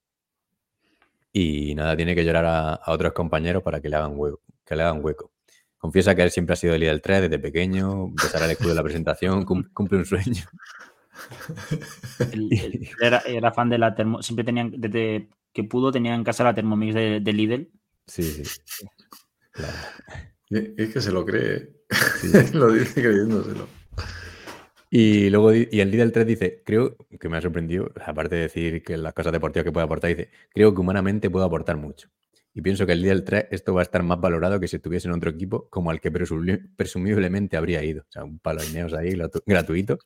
Y 1.33 1.73
nada, 1.75 1.95
tiene 1.95 2.13
que 2.15 2.25
llorar 2.25 2.45
a, 2.45 2.73
a 2.75 2.91
otros 2.91 3.13
compañeros 3.13 3.63
para 3.63 3.79
que 3.81 3.89
le 3.89 3.95
hagan 3.95 4.13
hueco. 4.15 4.41
Que 4.65 4.75
le 4.75 4.83
hagan 4.83 5.03
hueco. 5.03 5.31
Confiesa 5.77 6.13
que 6.13 6.23
él 6.23 6.31
siempre 6.31 6.53
ha 6.53 6.57
sido 6.57 6.73
el 6.75 6.81
líder 6.81 6.99
3 7.01 7.21
desde 7.23 7.39
pequeño, 7.39 8.09
besar 8.11 8.43
el 8.43 8.51
escudo 8.51 8.69
de 8.69 8.75
la 8.75 8.83
presentación, 8.83 9.45
cum- 9.45 9.69
cumple 9.73 9.97
un 9.99 10.05
sueño. 10.05 10.43
Era, 13.01 13.19
era 13.25 13.51
fan 13.51 13.69
de 13.69 13.77
la 13.77 13.93
termo. 13.95 14.21
Siempre 14.21 14.43
tenían, 14.45 14.71
desde 14.77 15.29
que 15.53 15.63
pudo, 15.63 15.91
tenía 15.91 16.15
en 16.15 16.23
casa 16.23 16.43
la 16.43 16.53
Thermomix 16.53 16.93
de, 16.95 17.19
de 17.19 17.33
Lidl. 17.33 17.69
Sí, 18.07 18.23
sí. 18.23 18.43
Claro. 19.51 19.73
Es 20.77 20.93
que 20.93 20.99
se 20.99 21.13
lo 21.13 21.25
cree. 21.25 21.69
Sí. 22.19 22.29
lo 22.53 22.73
dice 22.73 23.01
creyéndoselo. 23.01 23.67
Y 24.93 25.29
luego 25.29 25.53
y 25.53 25.79
el 25.79 25.89
líder 25.89 26.11
3 26.11 26.27
dice, 26.27 26.63
creo 26.65 26.97
que 27.17 27.29
me 27.29 27.37
ha 27.37 27.41
sorprendido, 27.41 27.89
aparte 28.05 28.35
de 28.35 28.41
decir 28.41 28.83
que 28.83 28.97
las 28.97 29.13
cosas 29.13 29.31
deportivas 29.31 29.63
que 29.63 29.71
puede 29.71 29.85
aportar, 29.85 30.09
dice, 30.09 30.29
creo 30.53 30.73
que 30.75 30.81
humanamente 30.81 31.29
puedo 31.29 31.45
aportar 31.45 31.77
mucho. 31.77 32.09
Y 32.53 32.61
pienso 32.61 32.85
que 32.85 32.91
el 32.91 33.01
líder 33.01 33.23
3 33.23 33.45
esto 33.51 33.73
va 33.73 33.79
a 33.79 33.83
estar 33.83 34.03
más 34.03 34.19
valorado 34.19 34.59
que 34.59 34.67
si 34.67 34.75
estuviese 34.75 35.07
en 35.07 35.13
otro 35.13 35.29
equipo 35.29 35.69
como 35.69 35.91
al 35.91 36.01
que 36.01 36.11
presumi- 36.11 36.69
presumiblemente 36.75 37.55
habría 37.55 37.81
ido. 37.85 38.01
O 38.01 38.11
sea, 38.11 38.25
un 38.25 38.39
palo 38.39 38.61
Ineos 38.65 38.93
ahí 38.93 39.11
gratu- 39.13 39.41
gratuito. 39.45 39.97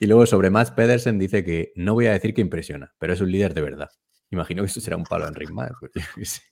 Y 0.00 0.06
luego 0.08 0.26
sobre 0.26 0.50
Matt 0.50 0.74
Pedersen 0.74 1.20
dice 1.20 1.44
que 1.44 1.72
no 1.76 1.94
voy 1.94 2.06
a 2.06 2.12
decir 2.12 2.34
que 2.34 2.40
impresiona, 2.40 2.92
pero 2.98 3.12
es 3.12 3.20
un 3.20 3.30
líder 3.30 3.54
de 3.54 3.62
verdad. 3.62 3.88
Imagino 4.32 4.62
que 4.64 4.66
eso 4.66 4.80
será 4.80 4.96
un 4.96 5.04
palo 5.04 5.28
en 5.28 5.34
Rick 5.36 5.50
Mack, 5.52 5.74
pues, 6.16 6.42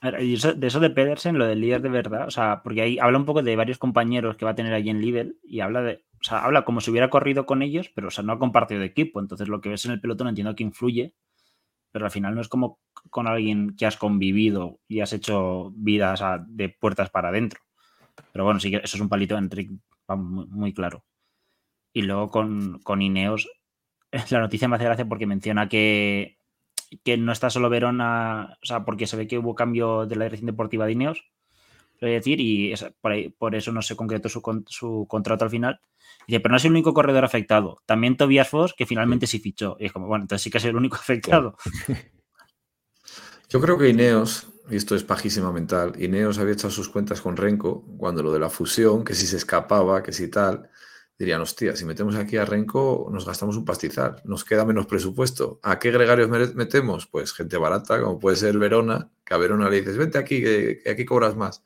de 0.00 0.66
eso 0.66 0.80
de 0.80 0.90
Pedersen, 0.90 1.38
lo 1.38 1.46
del 1.46 1.60
líder 1.60 1.82
de 1.82 1.90
verdad, 1.90 2.26
o 2.26 2.30
sea, 2.30 2.62
porque 2.62 2.82
ahí 2.82 2.98
habla 2.98 3.18
un 3.18 3.26
poco 3.26 3.42
de 3.42 3.56
varios 3.56 3.78
compañeros 3.78 4.36
que 4.36 4.46
va 4.46 4.52
a 4.52 4.54
tener 4.54 4.72
allí 4.72 4.88
en 4.88 5.00
Lidl 5.00 5.36
y 5.42 5.60
habla 5.60 5.82
de, 5.82 6.04
o 6.20 6.24
sea, 6.24 6.44
habla 6.44 6.64
como 6.64 6.80
si 6.80 6.90
hubiera 6.90 7.10
corrido 7.10 7.44
con 7.44 7.62
ellos, 7.62 7.90
pero 7.94 8.08
o 8.08 8.10
sea, 8.10 8.24
no 8.24 8.32
ha 8.32 8.38
compartido 8.38 8.80
de 8.80 8.86
equipo, 8.86 9.20
entonces 9.20 9.48
lo 9.48 9.60
que 9.60 9.68
ves 9.68 9.84
en 9.84 9.92
el 9.92 10.00
pelotón 10.00 10.28
entiendo 10.28 10.54
que 10.54 10.62
influye, 10.62 11.14
pero 11.92 12.06
al 12.06 12.10
final 12.10 12.34
no 12.34 12.40
es 12.40 12.48
como 12.48 12.78
con 13.10 13.26
alguien 13.26 13.76
que 13.76 13.86
has 13.86 13.96
convivido 13.96 14.80
y 14.88 15.00
has 15.00 15.12
hecho 15.12 15.72
vida 15.76 16.12
o 16.12 16.16
sea, 16.16 16.44
de 16.46 16.68
puertas 16.70 17.10
para 17.10 17.28
adentro. 17.28 17.60
Pero 18.32 18.44
bueno, 18.44 18.60
sí 18.60 18.70
que 18.70 18.76
eso 18.76 18.96
es 18.96 19.00
un 19.00 19.08
palito 19.08 19.36
de 19.36 19.70
muy 20.16 20.72
claro. 20.72 21.04
Y 21.92 22.02
luego 22.02 22.30
con, 22.30 22.78
con 22.80 23.02
Ineos, 23.02 23.48
la 24.30 24.40
noticia 24.40 24.68
me 24.68 24.76
hace 24.76 24.84
gracia 24.84 25.08
porque 25.08 25.26
menciona 25.26 25.68
que, 25.68 26.38
que 27.04 27.16
no 27.16 27.32
está 27.32 27.50
solo 27.50 27.70
Verona, 27.70 28.58
o 28.62 28.66
sea, 28.66 28.84
porque 28.84 29.06
se 29.06 29.16
ve 29.16 29.26
que 29.28 29.38
hubo 29.38 29.54
cambio 29.54 30.06
de 30.06 30.16
la 30.16 30.24
dirección 30.24 30.46
deportiva 30.46 30.86
de 30.86 30.92
Ineos, 30.92 31.24
voy 32.00 32.10
a 32.10 32.14
decir, 32.14 32.40
y 32.40 32.72
es- 32.72 32.86
por, 33.00 33.12
ahí- 33.12 33.28
por 33.30 33.54
eso 33.54 33.72
no 33.72 33.82
se 33.82 33.96
concretó 33.96 34.28
su, 34.28 34.42
con- 34.42 34.64
su 34.68 35.06
contrato 35.08 35.44
al 35.44 35.50
final. 35.50 35.80
Dice, 36.26 36.40
pero 36.40 36.52
no 36.52 36.56
es 36.56 36.64
el 36.64 36.72
único 36.72 36.94
corredor 36.94 37.24
afectado. 37.24 37.82
También 37.86 38.16
Tobias 38.16 38.48
Foss, 38.48 38.74
que 38.76 38.86
finalmente 38.86 39.26
sí 39.26 39.38
fichó. 39.38 39.76
Y 39.80 39.86
es 39.86 39.92
como, 39.92 40.06
bueno, 40.06 40.24
entonces 40.24 40.42
sí 40.42 40.50
que 40.50 40.58
es 40.58 40.64
el 40.64 40.76
único 40.76 40.96
afectado. 40.96 41.56
Yo 43.48 43.60
creo 43.60 43.76
que 43.78 43.88
Ineos, 43.88 44.46
y 44.70 44.76
esto 44.76 44.94
es 44.94 45.02
pajísima 45.04 45.52
mental, 45.52 45.92
Ineos 46.00 46.38
había 46.38 46.54
echado 46.54 46.70
sus 46.70 46.88
cuentas 46.88 47.20
con 47.20 47.36
Renko 47.36 47.82
cuando 47.98 48.22
lo 48.22 48.32
de 48.32 48.38
la 48.38 48.48
fusión, 48.50 49.04
que 49.04 49.14
si 49.14 49.26
se 49.26 49.36
escapaba, 49.36 50.02
que 50.02 50.12
si 50.12 50.28
tal, 50.30 50.69
dirían, 51.20 51.42
hostia, 51.42 51.76
si 51.76 51.84
metemos 51.84 52.16
aquí 52.16 52.38
a 52.38 52.46
Renko 52.46 53.10
nos 53.12 53.26
gastamos 53.26 53.54
un 53.54 53.66
pastizal, 53.66 54.22
nos 54.24 54.42
queda 54.42 54.64
menos 54.64 54.86
presupuesto. 54.86 55.60
¿A 55.62 55.78
qué 55.78 55.90
gregarios 55.90 56.30
metemos? 56.54 57.06
Pues 57.06 57.34
gente 57.34 57.58
barata, 57.58 58.00
como 58.00 58.18
puede 58.18 58.38
ser 58.38 58.56
Verona, 58.56 59.10
que 59.22 59.34
a 59.34 59.36
Verona 59.36 59.68
le 59.68 59.80
dices, 59.80 59.98
vente 59.98 60.16
aquí, 60.16 60.40
que, 60.40 60.82
aquí 60.90 61.04
cobras 61.04 61.36
más. 61.36 61.62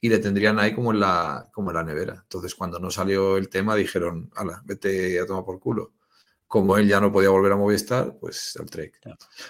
Y 0.00 0.08
le 0.08 0.20
tendrían 0.20 0.60
ahí 0.60 0.72
como 0.72 0.92
en, 0.92 1.00
la, 1.00 1.50
como 1.52 1.70
en 1.70 1.78
la 1.78 1.82
nevera. 1.82 2.20
Entonces, 2.22 2.54
cuando 2.54 2.78
no 2.78 2.92
salió 2.92 3.38
el 3.38 3.48
tema, 3.48 3.74
dijeron, 3.74 4.30
ala, 4.36 4.62
vete 4.64 5.18
a 5.18 5.26
tomar 5.26 5.44
por 5.44 5.58
culo. 5.58 5.94
Como 6.46 6.76
él 6.76 6.86
ya 6.86 7.00
no 7.00 7.10
podía 7.10 7.30
volver 7.30 7.50
a 7.50 7.56
Movistar, 7.56 8.16
pues 8.20 8.56
al 8.60 8.70
Trek. 8.70 9.00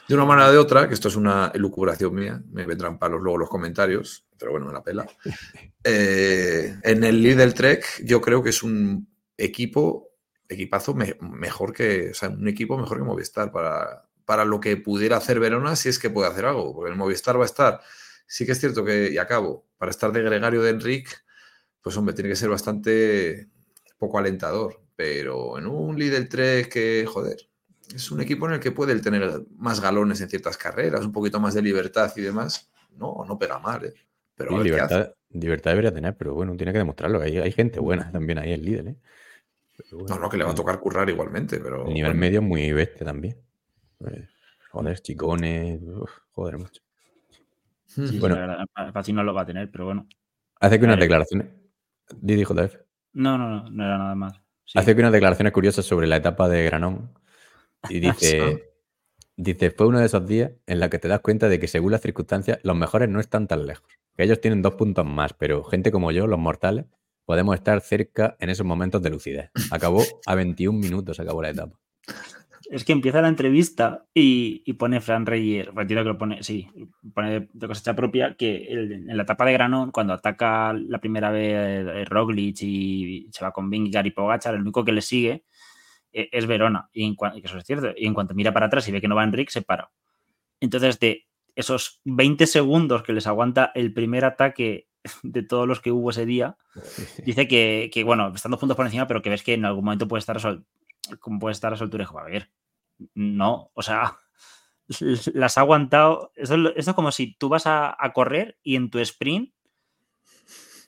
De 0.08 0.14
una 0.14 0.24
manera 0.24 0.48
o 0.48 0.52
de 0.52 0.58
otra, 0.58 0.88
que 0.88 0.94
esto 0.94 1.08
es 1.08 1.16
una 1.16 1.52
elucubración 1.52 2.14
mía, 2.14 2.42
me 2.52 2.64
vendrán 2.64 2.98
palos 2.98 3.20
luego 3.20 3.36
los 3.36 3.50
comentarios, 3.50 4.24
pero 4.38 4.52
bueno, 4.52 4.68
me 4.68 4.72
la 4.72 4.82
pela. 4.82 5.06
Eh, 5.84 6.76
en 6.84 7.02
el 7.02 7.20
Lidl 7.20 7.54
Trek, 7.54 8.04
yo 8.04 8.20
creo 8.20 8.40
que 8.40 8.50
es 8.50 8.62
un 8.62 9.11
equipo, 9.44 10.10
equipazo 10.48 10.94
me- 10.94 11.16
mejor 11.20 11.72
que, 11.72 12.10
o 12.10 12.14
sea, 12.14 12.28
un 12.30 12.48
equipo 12.48 12.76
mejor 12.78 12.98
que 12.98 13.04
Movistar 13.04 13.50
para, 13.52 14.08
para 14.24 14.44
lo 14.44 14.60
que 14.60 14.76
pudiera 14.76 15.16
hacer 15.16 15.40
Verona, 15.40 15.76
si 15.76 15.88
es 15.88 15.98
que 15.98 16.10
puede 16.10 16.28
hacer 16.28 16.44
algo, 16.46 16.74
porque 16.74 16.90
el 16.92 16.96
Movistar 16.98 17.36
va 17.38 17.42
a 17.42 17.46
estar. 17.46 17.80
Sí 18.26 18.46
que 18.46 18.52
es 18.52 18.60
cierto 18.60 18.84
que, 18.84 19.10
y 19.12 19.18
acabo, 19.18 19.66
para 19.78 19.90
estar 19.90 20.12
de 20.12 20.22
gregario 20.22 20.62
de 20.62 20.70
Enric, 20.70 21.24
pues 21.82 21.96
hombre, 21.96 22.14
tiene 22.14 22.30
que 22.30 22.36
ser 22.36 22.48
bastante 22.48 23.48
poco 23.98 24.18
alentador, 24.18 24.80
pero 24.96 25.58
en 25.58 25.66
un 25.66 25.98
Lidl 25.98 26.28
Trek 26.28 26.68
que, 26.72 27.06
joder, 27.06 27.36
es 27.94 28.10
un 28.10 28.20
equipo 28.20 28.46
en 28.46 28.54
el 28.54 28.60
que 28.60 28.72
puede 28.72 28.98
tener 29.00 29.42
más 29.56 29.80
galones 29.80 30.20
en 30.20 30.28
ciertas 30.28 30.56
carreras, 30.56 31.04
un 31.04 31.12
poquito 31.12 31.40
más 31.40 31.54
de 31.54 31.62
libertad 31.62 32.12
y 32.16 32.22
demás. 32.22 32.70
No, 32.96 33.24
no 33.26 33.38
pega 33.38 33.58
mal, 33.58 33.84
¿eh? 33.84 33.94
Pero 34.34 34.52
Sí, 34.52 34.64
libertad, 34.64 35.12
libertad 35.30 35.70
debería 35.72 35.92
tener, 35.92 36.16
pero 36.16 36.34
bueno, 36.34 36.56
tiene 36.56 36.72
que 36.72 36.78
demostrarlo. 36.78 37.20
Hay, 37.20 37.38
hay 37.38 37.52
gente 37.52 37.80
buena 37.80 38.10
también 38.12 38.38
ahí 38.38 38.52
en 38.52 38.64
líder, 38.64 38.88
¿eh? 38.88 38.96
Bueno, 39.90 40.06
No, 40.08 40.18
no, 40.20 40.28
que 40.28 40.36
le 40.36 40.44
va 40.44 40.50
a 40.50 40.54
tocar 40.54 40.78
currar 40.78 41.08
igualmente, 41.08 41.58
pero. 41.58 41.86
El 41.86 41.94
nivel 41.94 42.10
bueno. 42.12 42.20
medio 42.20 42.40
es 42.40 42.46
muy 42.46 42.72
bestia 42.72 43.04
también. 43.06 43.36
Pues, 43.98 44.28
joder, 44.70 45.00
chicones, 45.00 45.80
uf, 45.82 46.10
joder, 46.32 46.58
mucho. 46.58 46.82
Sí, 47.86 48.18
Bueno. 48.18 48.36
Fácil 48.92 49.14
no 49.14 49.22
lo 49.22 49.34
va 49.34 49.42
a 49.42 49.46
tener, 49.46 49.70
pero 49.70 49.86
bueno. 49.86 50.06
Hace 50.60 50.78
que 50.78 50.84
unas 50.84 50.98
declaraciones. 50.98 51.48
Didi 52.20 52.44
JF. 52.44 52.76
No, 53.14 53.36
no, 53.36 53.48
no, 53.48 53.70
no 53.70 53.84
era 53.84 53.98
nada 53.98 54.14
más. 54.14 54.40
Sí. 54.64 54.78
Hace 54.78 54.94
que 54.94 55.00
unas 55.00 55.12
declaraciones 55.12 55.52
curiosas 55.52 55.84
sobre 55.84 56.06
la 56.06 56.16
etapa 56.16 56.48
de 56.48 56.64
Granón. 56.64 57.12
Y 57.88 58.00
dice. 58.00 58.68
Dice, 59.36 59.70
fue 59.70 59.86
uno 59.86 59.98
de 59.98 60.06
esos 60.06 60.26
días 60.26 60.52
en 60.66 60.78
los 60.78 60.90
que 60.90 60.98
te 60.98 61.08
das 61.08 61.20
cuenta 61.20 61.48
de 61.48 61.58
que 61.58 61.66
según 61.66 61.90
las 61.92 62.02
circunstancias, 62.02 62.58
los 62.62 62.76
mejores 62.76 63.08
no 63.08 63.18
están 63.18 63.48
tan 63.48 63.66
lejos. 63.66 63.88
Que 64.14 64.24
ellos 64.24 64.40
tienen 64.40 64.60
dos 64.60 64.74
puntos 64.74 65.06
más, 65.06 65.32
pero 65.32 65.64
gente 65.64 65.90
como 65.90 66.12
yo, 66.12 66.26
los 66.26 66.38
mortales, 66.38 66.84
podemos 67.24 67.54
estar 67.54 67.80
cerca 67.80 68.36
en 68.38 68.50
esos 68.50 68.66
momentos 68.66 69.02
de 69.02 69.10
lucidez. 69.10 69.50
Acabó 69.70 70.02
a 70.26 70.34
21 70.34 70.78
minutos, 70.78 71.20
acabó 71.20 71.42
la 71.42 71.50
etapa. 71.50 71.78
Es 72.70 72.84
que 72.84 72.92
empieza 72.92 73.20
la 73.20 73.28
entrevista 73.28 74.06
y, 74.14 74.72
pone 74.74 75.00
Fran 75.00 75.26
Reyes, 75.26 75.66
retiro 75.74 76.02
que 76.02 76.08
lo 76.08 76.16
pone, 76.16 76.42
sí, 76.42 76.68
pone 77.12 77.48
de 77.52 77.66
cosecha 77.66 77.94
propia, 77.94 78.34
que 78.34 78.66
en 78.70 79.14
la 79.16 79.24
etapa 79.24 79.44
de 79.44 79.52
Granón, 79.52 79.90
cuando 79.90 80.14
ataca 80.14 80.72
la 80.72 80.98
primera 80.98 81.30
vez 81.30 81.52
eh, 81.52 82.04
Roglic 82.06 82.62
y 82.62 83.28
se 83.30 83.44
va 83.44 83.52
con 83.52 83.68
Vingegaard 83.68 84.06
y 84.06 84.10
Pogacar, 84.12 84.54
el 84.54 84.62
único 84.62 84.84
que 84.84 84.92
le 84.92 85.02
sigue 85.02 85.44
eh, 86.12 86.28
es 86.32 86.46
Verona, 86.46 86.88
y, 86.92 87.04
en 87.04 87.16
eso 87.42 87.58
es 87.58 87.64
cierto, 87.64 87.92
y 87.96 88.06
en 88.06 88.14
cuanto 88.14 88.34
mira 88.34 88.52
para 88.52 88.66
atrás 88.66 88.88
y 88.88 88.92
ve 88.92 89.00
que 89.00 89.08
no 89.08 89.16
va 89.16 89.24
Enric, 89.24 89.50
se 89.50 89.62
para. 89.62 89.90
Entonces, 90.60 90.98
de 90.98 91.26
esos 91.54 92.00
20 92.04 92.46
segundos 92.46 93.02
que 93.02 93.12
les 93.12 93.26
aguanta 93.26 93.72
el 93.74 93.92
primer 93.92 94.24
ataque 94.24 94.88
de 95.22 95.42
todos 95.42 95.66
los 95.68 95.80
que 95.80 95.92
hubo 95.92 96.10
ese 96.10 96.26
día, 96.26 96.56
dice 97.24 97.48
que, 97.48 97.90
que, 97.92 98.04
bueno, 98.04 98.32
están 98.34 98.50
dos 98.50 98.60
puntos 98.60 98.76
por 98.76 98.86
encima, 98.86 99.06
pero 99.06 99.22
que 99.22 99.30
ves 99.30 99.42
que 99.42 99.54
en 99.54 99.64
algún 99.64 99.84
momento 99.84 100.08
puede 100.08 100.20
estar 100.20 100.36
a 100.36 100.62
como 101.20 101.38
puede 101.40 101.52
estar 101.52 101.72
a 101.72 101.76
su 101.76 101.84
altura. 101.84 102.02
Y 102.04 102.06
dijo, 102.06 102.18
a 102.18 102.24
ver, 102.24 102.50
no, 103.14 103.70
o 103.74 103.82
sea, 103.82 104.16
las 105.34 105.58
ha 105.58 105.62
aguantado. 105.62 106.32
Esto, 106.36 106.54
es 106.54 106.60
lo- 106.60 106.74
esto 106.76 106.90
es 106.92 106.94
como 106.94 107.10
si 107.12 107.34
tú 107.34 107.48
vas 107.48 107.66
a, 107.66 107.96
a 107.98 108.12
correr 108.12 108.58
y 108.62 108.76
en 108.76 108.90
tu 108.90 108.98
sprint 109.00 109.52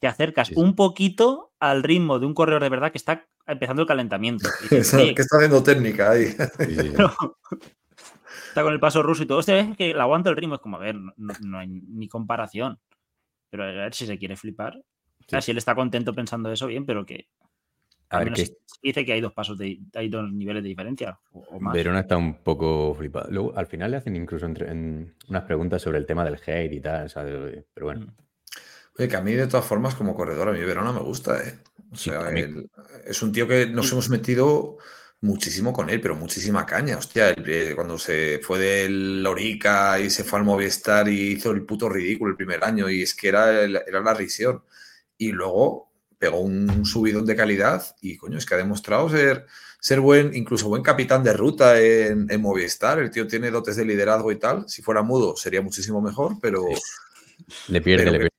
te 0.01 0.07
acercas 0.07 0.49
Sí, 0.49 0.55
un 0.57 0.75
poquito 0.77 1.53
al 1.59 1.83
ritmo 1.83 2.19
de 2.19 2.27
un 2.27 2.35
corredor 2.35 2.63
de 2.63 2.69
verdad 2.69 2.93
que 2.93 2.99
está 2.99 3.27
empezando 3.47 3.83
el 3.83 3.89
calentamiento. 3.89 4.49
Y 4.61 4.63
dices, 4.65 4.89
Esa- 4.89 4.99
"Oye, 4.99 5.15
que 5.15 5.23
está 5.23 5.37
haciendo 5.37 5.63
técnica 5.63 6.11
ahí. 6.11 6.27
Sí, 6.69 6.93
está 8.49 8.63
con 8.63 8.73
el 8.73 8.81
paso 8.81 9.03
ruso 9.03 9.23
y 9.23 9.27
todo. 9.27 9.39
Hostia, 9.39 9.59
es 9.59 9.77
que 9.77 9.95
le 9.95 10.01
aguanto 10.01 10.31
el 10.31 10.37
ritmo. 10.37 10.55
Es 10.57 10.61
como, 10.61 10.77
a 10.77 10.81
ver, 10.81 10.97
no 11.17 11.59
hay 11.59 11.67
ni 11.69 12.09
comparación. 12.09 12.79
Pero 13.55 13.63
a 13.69 13.85
ver 13.85 13.95
si 13.95 14.05
se 14.05 14.19
quiere 14.19 14.35
flipar. 14.37 14.77
O 14.77 15.25
sea, 15.29 15.41
Sí. 15.41 15.47
si 15.47 15.51
él 15.53 15.59
está 15.59 15.77
contento 15.77 16.13
pensando 16.13 16.51
eso, 16.51 16.67
bien, 16.67 16.85
pero 16.85 17.07
que. 17.07 17.29
A 18.09 18.19
al 18.19 18.25
ver, 18.25 18.35
que 18.35 18.49
dice 18.83 19.05
que 19.05 19.13
hay 19.13 19.21
dos 19.21 19.33
pasos 19.33 19.57
de, 19.57 19.79
hay 19.95 20.09
dos 20.09 20.33
niveles 20.33 20.63
de 20.65 20.69
diferencia 20.71 21.19
o, 21.31 21.39
o 21.39 21.61
más. 21.61 21.73
Verona 21.73 22.01
está 22.01 22.17
un 22.17 22.43
poco 22.43 22.93
flipado. 22.97 23.29
Luego, 23.31 23.57
al 23.57 23.67
final 23.69 23.93
le 23.93 23.99
hacen 23.99 24.17
incluso 24.17 24.47
entre- 24.47 24.71
en 24.73 25.15
unas 25.29 25.45
preguntas 25.45 25.81
sobre 25.81 25.99
el 25.99 26.07
tema 26.07 26.25
del 26.25 26.35
hate 26.45 26.73
y 26.73 26.81
tal, 26.81 27.09
¿sabes? 27.09 27.65
Pero 27.73 27.87
bueno. 27.87 28.07
Mm. 28.07 28.15
Oye, 28.99 29.09
que 29.09 29.17
a 29.17 29.21
mí 29.21 29.33
de 29.33 29.47
todas 29.47 29.65
formas 29.67 29.95
como 29.95 30.15
corredor, 30.17 30.49
a 30.49 30.53
mí 30.53 30.59
Verona 30.61 30.93
me 30.93 31.01
gusta, 31.01 31.41
¿eh? 31.43 31.59
O 31.93 31.97
Sí, 31.97 32.11
sea, 32.11 32.25
cómic. 32.27 32.45
él- 32.45 32.71
es 33.07 33.23
un 33.23 33.31
tío 33.33 33.47
que 33.47 33.67
nos 33.67 33.91
hemos 33.93 34.09
metido 34.11 34.79
muchísimo 35.25 35.73
con 35.73 35.89
él, 35.91 36.01
pero 36.01 36.15
muchísima 36.15 36.67
caña. 36.67 36.99
Hostia, 36.99 37.31
el- 37.31 37.49
eh, 37.49 37.73
cuando 37.75 37.99
se 37.99 38.41
fue 38.43 38.59
del 38.59 39.23
Lorica 39.23 39.99
y 39.99 40.11
se 40.11 40.23
fue 40.25 40.39
al 40.39 40.45
Movistar 40.45 41.09
y 41.09 41.33
hizo 41.33 41.51
el 41.51 41.63
puto 41.65 41.89
ridículo 41.89 42.31
el 42.31 42.37
primer 42.37 42.63
año, 42.63 42.89
y 42.91 43.03
es 43.03 43.15
que 43.15 43.29
era, 43.29 43.63
era 43.63 44.01
la 44.01 44.15
risión. 44.15 44.63
Y 45.17 45.33
luego 45.33 45.91
pegó 46.19 46.41
un 46.41 46.85
subidón 46.85 47.25
de 47.27 47.37
calidad 47.37 47.83
y 48.01 48.17
coño, 48.17 48.39
es 48.39 48.47
que 48.47 48.55
ha 48.55 48.59
demostrado 48.59 49.09
ser, 49.09 49.47
ser 49.81 50.01
buen, 50.01 50.35
incluso 50.35 50.69
buen 50.69 50.83
capitán 50.83 51.23
de 51.25 51.33
ruta 51.33 51.81
en, 51.81 52.27
en 52.31 52.41
Movistar. 52.43 52.99
El 52.99 53.11
tío 53.11 53.27
tiene 53.27 53.51
dotes 53.51 53.77
de 53.77 53.85
liderazgo 53.85 54.31
y 54.33 54.39
tal. 54.39 54.69
Si 54.69 54.83
fuera 54.83 55.03
mudo 55.03 55.37
sería 55.37 55.63
muchísimo 55.63 56.01
mejor, 56.01 56.37
pero 56.41 56.65
Le 57.69 57.81
pierde, 57.81 58.05
Pero 58.05 58.13
le 58.13 58.19
pierde. 58.19 58.34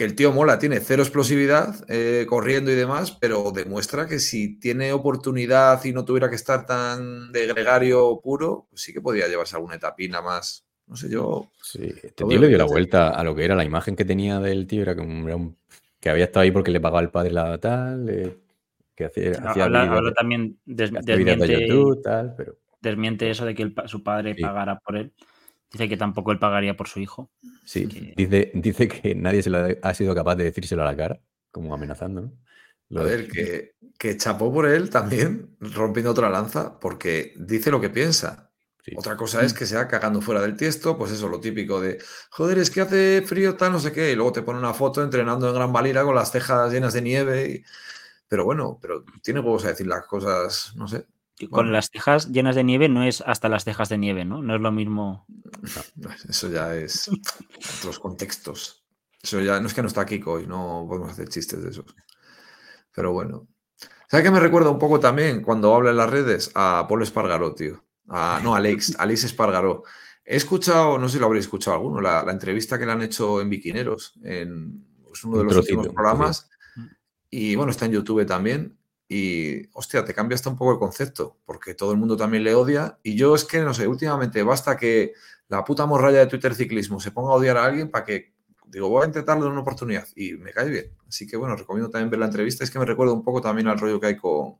Que 0.00 0.06
el 0.06 0.14
tío 0.14 0.32
mola, 0.32 0.58
tiene 0.58 0.80
cero 0.80 1.02
explosividad 1.02 1.84
eh, 1.86 2.24
corriendo 2.26 2.70
y 2.70 2.74
demás, 2.74 3.12
pero 3.20 3.52
demuestra 3.52 4.06
que 4.08 4.18
si 4.18 4.58
tiene 4.58 4.94
oportunidad 4.94 5.84
y 5.84 5.92
no 5.92 6.06
tuviera 6.06 6.30
que 6.30 6.36
estar 6.36 6.64
tan 6.64 7.30
de 7.32 7.46
gregario 7.46 8.18
puro, 8.24 8.66
pues 8.70 8.80
sí 8.80 8.94
que 8.94 9.02
podría 9.02 9.28
llevarse 9.28 9.56
alguna 9.56 9.74
etapina 9.74 10.22
más. 10.22 10.64
No 10.86 10.96
sé, 10.96 11.10
yo. 11.10 11.50
Sí, 11.62 11.84
este 12.02 12.24
tío 12.24 12.38
le 12.40 12.48
dio 12.48 12.56
la 12.56 12.64
vuelta 12.64 13.10
a 13.10 13.22
lo 13.22 13.34
que 13.34 13.44
era 13.44 13.54
la 13.54 13.62
imagen 13.62 13.94
que 13.94 14.06
tenía 14.06 14.40
del 14.40 14.66
tío, 14.66 14.80
era 14.80 14.94
un- 14.94 15.54
que 16.00 16.08
había 16.08 16.24
estado 16.24 16.44
ahí 16.44 16.50
porque 16.50 16.70
le 16.70 16.80
pagaba 16.80 17.02
el 17.02 17.10
padre 17.10 17.32
la 17.32 17.58
tal, 17.58 18.08
eh, 18.08 18.38
que 18.96 19.04
hacía, 19.04 19.32
hacía 19.32 19.64
Habla, 19.64 19.82
vídeos 19.82 19.98
habla 19.98 20.08
de- 20.08 20.14
también, 20.14 20.58
des- 20.64 20.92
de 20.92 21.00
desmiente, 21.02 21.46
YouTube, 21.68 22.00
tal, 22.02 22.34
pero 22.34 22.56
desmiente 22.80 23.28
eso 23.28 23.44
de 23.44 23.54
que 23.54 23.64
el 23.64 23.74
su 23.84 24.02
padre 24.02 24.34
Sí. 24.34 24.40
pagara 24.40 24.78
por 24.78 24.96
él. 24.96 25.12
Dice 25.72 25.88
que 25.88 25.96
tampoco 25.96 26.32
él 26.32 26.38
pagaría 26.38 26.76
por 26.76 26.88
su 26.88 27.00
hijo. 27.00 27.30
sí, 27.64 27.86
que- 27.86 28.14
dice, 28.16 28.50
dice 28.54 28.88
que 28.88 29.14
nadie 29.14 29.42
se 29.42 29.50
lo 29.50 29.58
ha, 29.82 29.94
sido 29.94 30.14
capaz 30.14 30.36
de 30.36 30.44
decírselo 30.44 30.82
a 30.82 30.86
la 30.86 30.96
cara, 30.96 31.20
como 31.50 31.72
amenazando, 31.74 32.22
¿no? 32.22 32.32
Lo 32.88 33.02
A 33.02 33.04
de- 33.04 33.16
ver, 33.16 33.28
que, 33.28 33.74
que 33.98 34.16
chapó 34.16 34.52
por 34.52 34.66
él 34.66 34.90
también, 34.90 35.56
rompiendo 35.60 36.10
otra 36.10 36.28
lanza, 36.28 36.80
porque 36.80 37.34
dice 37.36 37.70
lo 37.70 37.80
que 37.80 37.88
piensa. 37.90 38.50
sí. 38.84 38.92
Otra 38.96 39.16
cosa 39.16 39.42
es 39.44 39.54
que 39.54 39.64
sea 39.64 39.86
cagando 39.86 40.20
fuera 40.20 40.40
del 40.40 40.56
tiesto, 40.56 40.98
pues 40.98 41.12
eso, 41.12 41.28
lo 41.28 41.38
típico 41.38 41.80
de, 41.80 42.02
joder, 42.30 42.58
es 42.58 42.68
que 42.70 42.80
hace 42.80 43.22
frío, 43.24 43.56
tal, 43.56 43.70
no 43.72 43.78
sé 43.78 43.92
qué, 43.92 44.10
y 44.10 44.16
luego 44.16 44.32
te 44.32 44.42
pone 44.42 44.58
una 44.58 44.74
foto 44.74 45.04
entrenando 45.04 45.48
en 45.48 45.54
Gran 45.54 45.72
Valira 45.72 46.02
con 46.02 46.16
las 46.16 46.32
cejas 46.32 46.72
llenas 46.72 46.92
de 46.94 47.02
nieve. 47.02 47.48
y- 47.50 47.64
Pero 48.28 48.44
bueno, 48.44 48.78
pero 48.82 49.04
tiene 49.22 49.40
huevos 49.40 49.64
a 49.64 49.68
decir 49.68 49.86
las 49.86 50.06
cosas, 50.06 50.72
no 50.76 50.88
sé. 50.88 51.06
Con 51.48 51.72
las 51.72 51.90
cejas 51.90 52.28
llenas 52.30 52.54
de 52.56 52.64
nieve 52.64 52.88
no 52.88 53.02
es 53.02 53.22
hasta 53.26 53.48
las 53.48 53.64
cejas 53.64 53.88
de 53.88 53.98
nieve, 53.98 54.24
¿no? 54.24 54.42
No 54.42 54.54
es 54.54 54.60
lo 54.60 54.72
mismo. 54.72 55.26
Eso 56.28 56.48
ya 56.48 56.74
es 56.74 57.08
otros 57.78 57.98
contextos. 57.98 58.84
Eso 59.22 59.40
ya 59.40 59.60
no 59.60 59.66
es 59.66 59.74
que 59.74 59.82
no 59.82 59.88
está 59.88 60.06
Kiko 60.06 60.40
y 60.40 60.46
no 60.46 60.86
podemos 60.88 61.10
hacer 61.10 61.28
chistes 61.28 61.62
de 61.62 61.70
esos. 61.70 61.94
Pero 62.94 63.12
bueno. 63.12 63.46
¿Sabes 64.08 64.24
qué 64.24 64.30
me 64.32 64.40
recuerda 64.40 64.70
un 64.70 64.78
poco 64.78 64.98
también 64.98 65.40
cuando 65.42 65.74
habla 65.74 65.90
en 65.90 65.96
las 65.96 66.10
redes? 66.10 66.50
A 66.54 66.86
Paul 66.88 67.02
Espargaró, 67.02 67.54
tío. 67.54 67.84
A- 68.08 68.40
no, 68.42 68.54
Alex, 68.54 68.96
Alex 68.98 69.24
Espargaró. 69.24 69.84
He 70.24 70.36
escuchado, 70.36 70.98
no 70.98 71.08
sé 71.08 71.14
si 71.14 71.20
lo 71.20 71.26
habréis 71.26 71.44
escuchado 71.44 71.76
alguno, 71.76 72.00
la, 72.00 72.22
la 72.24 72.32
entrevista 72.32 72.78
que 72.78 72.86
le 72.86 72.92
han 72.92 73.02
hecho 73.02 73.40
en 73.40 73.48
Biquineros, 73.50 74.14
en 74.24 74.84
pues, 75.04 75.24
uno 75.24 75.36
de 75.36 75.40
Un 75.42 75.46
los 75.46 75.54
trocito, 75.54 75.78
últimos 75.78 75.94
programas. 75.94 76.50
Y 77.30 77.54
bueno, 77.54 77.70
está 77.70 77.86
en 77.86 77.92
YouTube 77.92 78.26
también. 78.26 78.76
Y 79.12 79.68
hostia, 79.72 80.04
te 80.04 80.14
cambia 80.14 80.36
hasta 80.36 80.50
un 80.50 80.56
poco 80.56 80.70
el 80.72 80.78
concepto, 80.78 81.36
porque 81.44 81.74
todo 81.74 81.90
el 81.90 81.98
mundo 81.98 82.16
también 82.16 82.44
le 82.44 82.54
odia. 82.54 82.96
Y 83.02 83.16
yo 83.16 83.34
es 83.34 83.44
que, 83.44 83.60
no 83.60 83.74
sé, 83.74 83.88
últimamente 83.88 84.40
basta 84.44 84.76
que 84.76 85.14
la 85.48 85.64
puta 85.64 85.84
morralla 85.84 86.20
de 86.20 86.26
Twitter 86.28 86.54
ciclismo 86.54 87.00
se 87.00 87.10
ponga 87.10 87.32
a 87.32 87.34
odiar 87.34 87.56
a 87.56 87.64
alguien 87.64 87.90
para 87.90 88.04
que, 88.04 88.32
digo, 88.66 88.88
voy 88.88 89.02
a 89.02 89.06
intentarlo 89.06 89.46
en 89.46 89.50
una 89.52 89.62
oportunidad. 89.62 90.06
Y 90.14 90.34
me 90.34 90.52
cae 90.52 90.70
bien. 90.70 90.96
Así 91.08 91.26
que 91.26 91.36
bueno, 91.36 91.56
recomiendo 91.56 91.90
también 91.90 92.08
ver 92.08 92.20
la 92.20 92.26
entrevista. 92.26 92.62
Es 92.62 92.70
que 92.70 92.78
me 92.78 92.84
recuerda 92.84 93.12
un 93.12 93.24
poco 93.24 93.40
también 93.40 93.66
al 93.66 93.80
rollo 93.80 93.98
que 93.98 94.06
hay 94.06 94.16
con, 94.16 94.58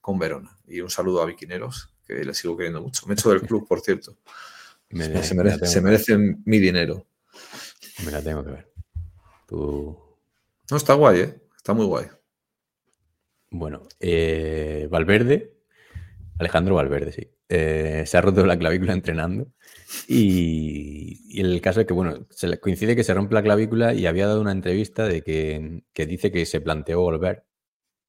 con 0.00 0.16
Verona. 0.16 0.56
Y 0.68 0.80
un 0.80 0.90
saludo 0.90 1.20
a 1.20 1.26
Viquineros, 1.26 1.92
que 2.06 2.24
le 2.24 2.34
sigo 2.34 2.56
queriendo 2.56 2.80
mucho. 2.80 3.04
Me 3.08 3.14
echo 3.14 3.30
del 3.30 3.42
club, 3.42 3.66
por 3.66 3.80
cierto. 3.80 4.16
Me- 4.90 5.04
se, 5.24 5.34
merece- 5.34 5.66
se 5.66 5.80
merecen 5.80 6.42
mi 6.46 6.58
dinero. 6.60 7.04
Me 8.04 8.12
la 8.12 8.22
tengo 8.22 8.44
que 8.44 8.50
ver. 8.52 8.72
Tú. 9.48 9.98
No, 10.70 10.76
está 10.76 10.94
guay, 10.94 11.20
¿eh? 11.20 11.42
Está 11.56 11.74
muy 11.74 11.84
guay. 11.86 12.06
Bueno, 13.50 13.82
eh, 14.00 14.88
Valverde, 14.90 15.54
Alejandro 16.38 16.76
Valverde, 16.76 17.12
sí. 17.12 17.30
eh, 17.48 18.04
se 18.06 18.18
ha 18.18 18.20
roto 18.22 18.46
la 18.46 18.58
clavícula 18.58 18.92
entrenando. 18.94 19.48
Y, 20.08 21.40
el 21.40 21.60
caso 21.62 21.80
es 21.80 21.86
que, 21.86 21.94
bueno, 21.94 22.26
se 22.30 22.58
coincide 22.60 22.96
que 22.96 23.04
se 23.04 23.14
rompe 23.14 23.34
la 23.34 23.42
clavícula 23.42 23.94
y 23.94 24.06
había 24.06 24.26
dado 24.28 24.40
una 24.40 24.52
entrevista 24.52 25.06
de 25.06 25.22
que, 25.22 25.82
que 25.92 26.06
dice 26.06 26.32
que 26.32 26.46
se 26.46 26.60
planteó 26.60 27.00
volver. 27.00 27.44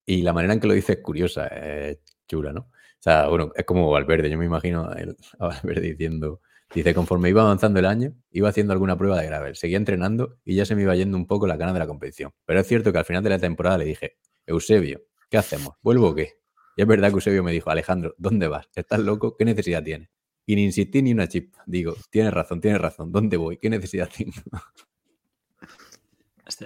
Y 0.06 0.24
la 0.24 0.34
manera 0.34 0.54
en 0.54 0.60
que 0.60 0.68
lo 0.68 0.74
dice 0.74 0.94
es 0.94 1.00
curiosa, 1.02 1.48
es 1.48 2.00
chula, 2.28 2.54
¿no? 2.54 2.62
O 2.62 3.02
sea, 3.02 3.28
bueno, 3.30 3.52
es 3.56 3.66
como 3.66 3.92
Valverde. 3.92 4.30
Yo 4.30 4.38
me 4.38 4.46
imagino 4.46 4.90
a, 4.90 4.96
él- 4.96 5.18
Valverde 5.40 5.82
diciendo, 5.82 6.42
dice, 6.74 6.94
conforme 6.96 7.30
iba 7.30 7.42
avanzando 7.44 7.80
el 7.80 7.86
año, 7.86 8.14
iba 8.32 8.50
haciendo 8.50 8.74
alguna 8.74 8.98
prueba 8.98 9.20
de 9.22 9.28
gravel, 9.28 9.56
seguía 9.56 9.78
entrenando 9.78 10.40
y 10.46 10.56
ya 10.56 10.66
se 10.66 10.76
me 10.76 10.84
iba 10.84 10.96
yendo 10.96 11.18
un 11.18 11.28
poco 11.28 11.48
la 11.48 11.58
gana 11.58 11.74
de 11.74 11.80
la 11.80 11.88
competición. 11.88 12.32
Pero 12.46 12.60
es 12.62 12.68
cierto 12.68 12.92
que 12.92 13.00
al 13.00 13.06
final 13.06 13.24
de 13.24 13.30
la 13.32 13.40
temporada 13.40 13.78
le 13.78 13.86
dije, 13.86 14.18
Eusebio, 14.48 15.04
¿qué 15.30 15.38
hacemos? 15.38 15.76
¿Vuelvo 15.82 16.10
o 16.10 16.16
qué? 16.16 16.40
Y 16.76 16.82
es 16.82 16.88
verdad 16.88 17.10
que 17.10 17.16
Eusebio 17.16 17.44
me 17.44 17.52
dijo, 17.52 17.70
Alejandro, 17.70 18.16
¿dónde 18.18 18.48
vas? 18.48 18.70
¿Estás 18.76 19.00
loco? 19.00 19.36
¿Qué 19.38 19.46
necesidad 19.46 19.84
tienes? 19.84 20.10
Y 20.46 20.56
ni 20.56 20.64
insistí 20.64 21.02
ni 21.02 21.12
una 21.12 21.28
chispa. 21.28 21.62
Digo, 21.66 21.96
tienes 22.10 22.34
razón, 22.34 22.62
tienes 22.62 22.82
razón. 22.82 23.12
¿Dónde 23.12 23.38
voy? 23.38 23.58
¿Qué 23.58 23.70
necesidad 23.70 24.10
tengo? 24.16 24.34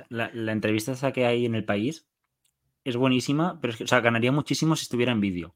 La, 0.09 0.31
la 0.33 0.51
entrevista 0.53 0.93
esa 0.93 1.11
que 1.11 1.25
hay 1.25 1.45
en 1.45 1.55
el 1.55 1.65
país 1.65 2.07
es 2.85 2.95
buenísima, 2.95 3.59
pero 3.59 3.71
es 3.71 3.77
que, 3.77 3.83
o 3.83 3.87
sea, 3.87 3.99
ganaría 4.01 4.31
muchísimo 4.31 4.75
si 4.75 4.83
estuviera 4.83 5.11
en 5.11 5.19
vídeo. 5.19 5.55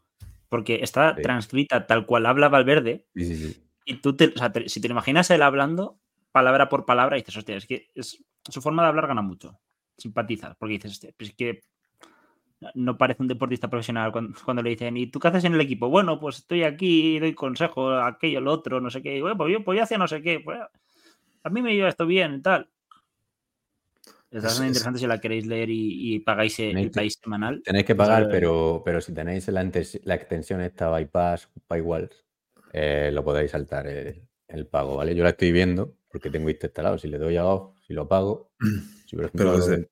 Porque 0.50 0.80
está 0.82 1.16
Sí. 1.16 1.22
transcrita 1.22 1.88
tal 1.88 2.06
cual 2.06 2.26
habla 2.26 2.50
Valverde, 2.50 3.06
Sí, 3.16 3.56
y 3.86 3.96
tú 4.02 4.16
te, 4.16 4.28
o 4.28 4.38
sea, 4.38 4.52
te- 4.52 4.68
si 4.70 4.82
te 4.82 4.88
lo 4.88 4.94
imaginas 4.94 5.30
él 5.30 5.42
hablando 5.42 6.00
palabra 6.32 6.68
por 6.70 6.86
palabra, 6.86 7.16
dices, 7.16 7.36
hostia, 7.38 7.56
es 7.56 7.66
que 7.66 7.88
es, 7.96 8.24
su 8.50 8.62
forma 8.62 8.84
de 8.84 8.90
hablar 8.90 9.08
gana 9.08 9.22
mucho. 9.22 9.60
Simpatizas, 9.98 10.56
porque 10.58 10.74
dices, 10.74 10.92
hostia, 10.92 11.12
pues 11.18 11.30
es 11.32 11.36
que 11.36 11.62
no 12.74 12.98
parece 12.98 13.22
un 13.22 13.28
deportista 13.28 13.70
profesional 13.70 14.12
cuando, 14.12 14.38
cuando 14.44 14.64
le 14.64 14.72
dicen, 14.72 14.98
¿y 14.98 15.08
tú 15.08 15.20
qué 15.20 15.28
haces 15.28 15.44
en 15.46 15.54
el 15.54 15.62
equipo? 15.62 15.90
Bueno, 15.90 16.20
pues 16.20 16.38
estoy 16.38 16.64
aquí, 16.64 17.20
doy 17.20 17.34
consejo, 17.34 17.92
aquello, 17.92 18.42
lo 18.42 18.52
otro, 18.52 18.82
no 18.82 18.90
sé 18.90 19.02
qué. 19.02 19.22
Bueno, 19.22 19.38
pues 19.38 19.52
yo, 19.54 19.64
pues 19.64 19.78
yo 19.78 19.84
hacía 19.84 19.98
no 19.98 20.08
sé 20.08 20.22
qué. 20.22 20.40
Pues, 20.40 20.60
a 21.44 21.50
mí 21.50 21.62
me 21.62 21.76
lleva 21.76 21.90
esto 21.90 22.06
bien 22.06 22.36
y 22.36 22.42
tal. 22.42 22.70
Es 24.32 24.44
Es- 24.44 24.58
interesante 24.60 25.00
si 25.00 25.08
la 25.08 25.20
queréis 25.22 25.46
leer 25.46 25.70
y, 25.70 26.16
y 26.16 26.20
pagáis 26.20 26.60
el, 26.60 26.70
Tenéis 26.70 26.88
que- 26.88 26.96
país 27.00 27.20
semanal. 27.24 27.62
Tenéis 27.64 27.86
que 27.86 27.96
pagar, 27.96 28.28
pero, 28.30 28.82
pero 28.84 29.00
si 29.02 29.14
tenéis 29.14 29.48
la, 29.48 29.64
la 30.04 30.16
extensión 30.16 30.62
esta 30.62 30.90
bypass, 30.90 31.50
paywalls, 31.68 32.26
eh, 32.74 33.10
lo 33.14 33.24
podéis 33.24 33.52
saltar 33.52 33.88
el, 33.88 34.22
el 34.48 34.68
pago, 34.68 34.98
¿vale? 34.98 35.16
Yo 35.16 35.24
la 35.24 35.30
estoy 35.30 35.52
viendo 35.52 35.96
porque 36.12 36.30
tengo 36.30 36.50
instalado. 36.50 36.98
Si 36.98 37.08
le 37.08 37.18
doy 37.18 37.38
a 37.38 37.46
off, 37.46 37.78
si 37.86 37.94
lo 37.94 38.08
pago, 38.08 38.52
si 39.06 39.16
por 39.16 39.26
ejemplo 39.26 39.52
Pero 39.54 39.58
desde, 39.66 39.90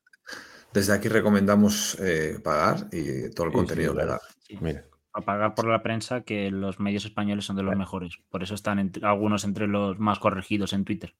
desde 0.75 0.93
aquí 0.93 1.07
recomendamos 1.09 1.97
eh, 1.99 2.39
pagar 2.43 2.87
y 2.91 3.31
todo 3.31 3.47
el 3.47 3.51
Sí, 3.51 3.57
contenido 3.57 3.93
sí, 3.93 3.97
legal. 3.97 4.19
sí, 4.47 4.57
Mira, 4.61 4.85
a 5.13 5.21
pagar 5.21 5.55
por 5.55 5.65
la 5.67 5.81
prensa 5.81 6.21
que 6.21 6.51
los 6.51 6.79
medios 6.79 7.05
españoles 7.05 7.45
son 7.45 7.55
de 7.55 7.63
los 7.63 7.69
Vale. 7.71 7.79
mejores. 7.79 8.19
Por 8.29 8.43
eso 8.43 8.53
están 8.53 8.79
entre- 8.79 9.05
algunos 9.05 9.43
entre 9.45 9.67
los 9.67 9.97
más 9.97 10.19
corregidos 10.19 10.73
en 10.73 10.83
Twitter. 10.85 11.15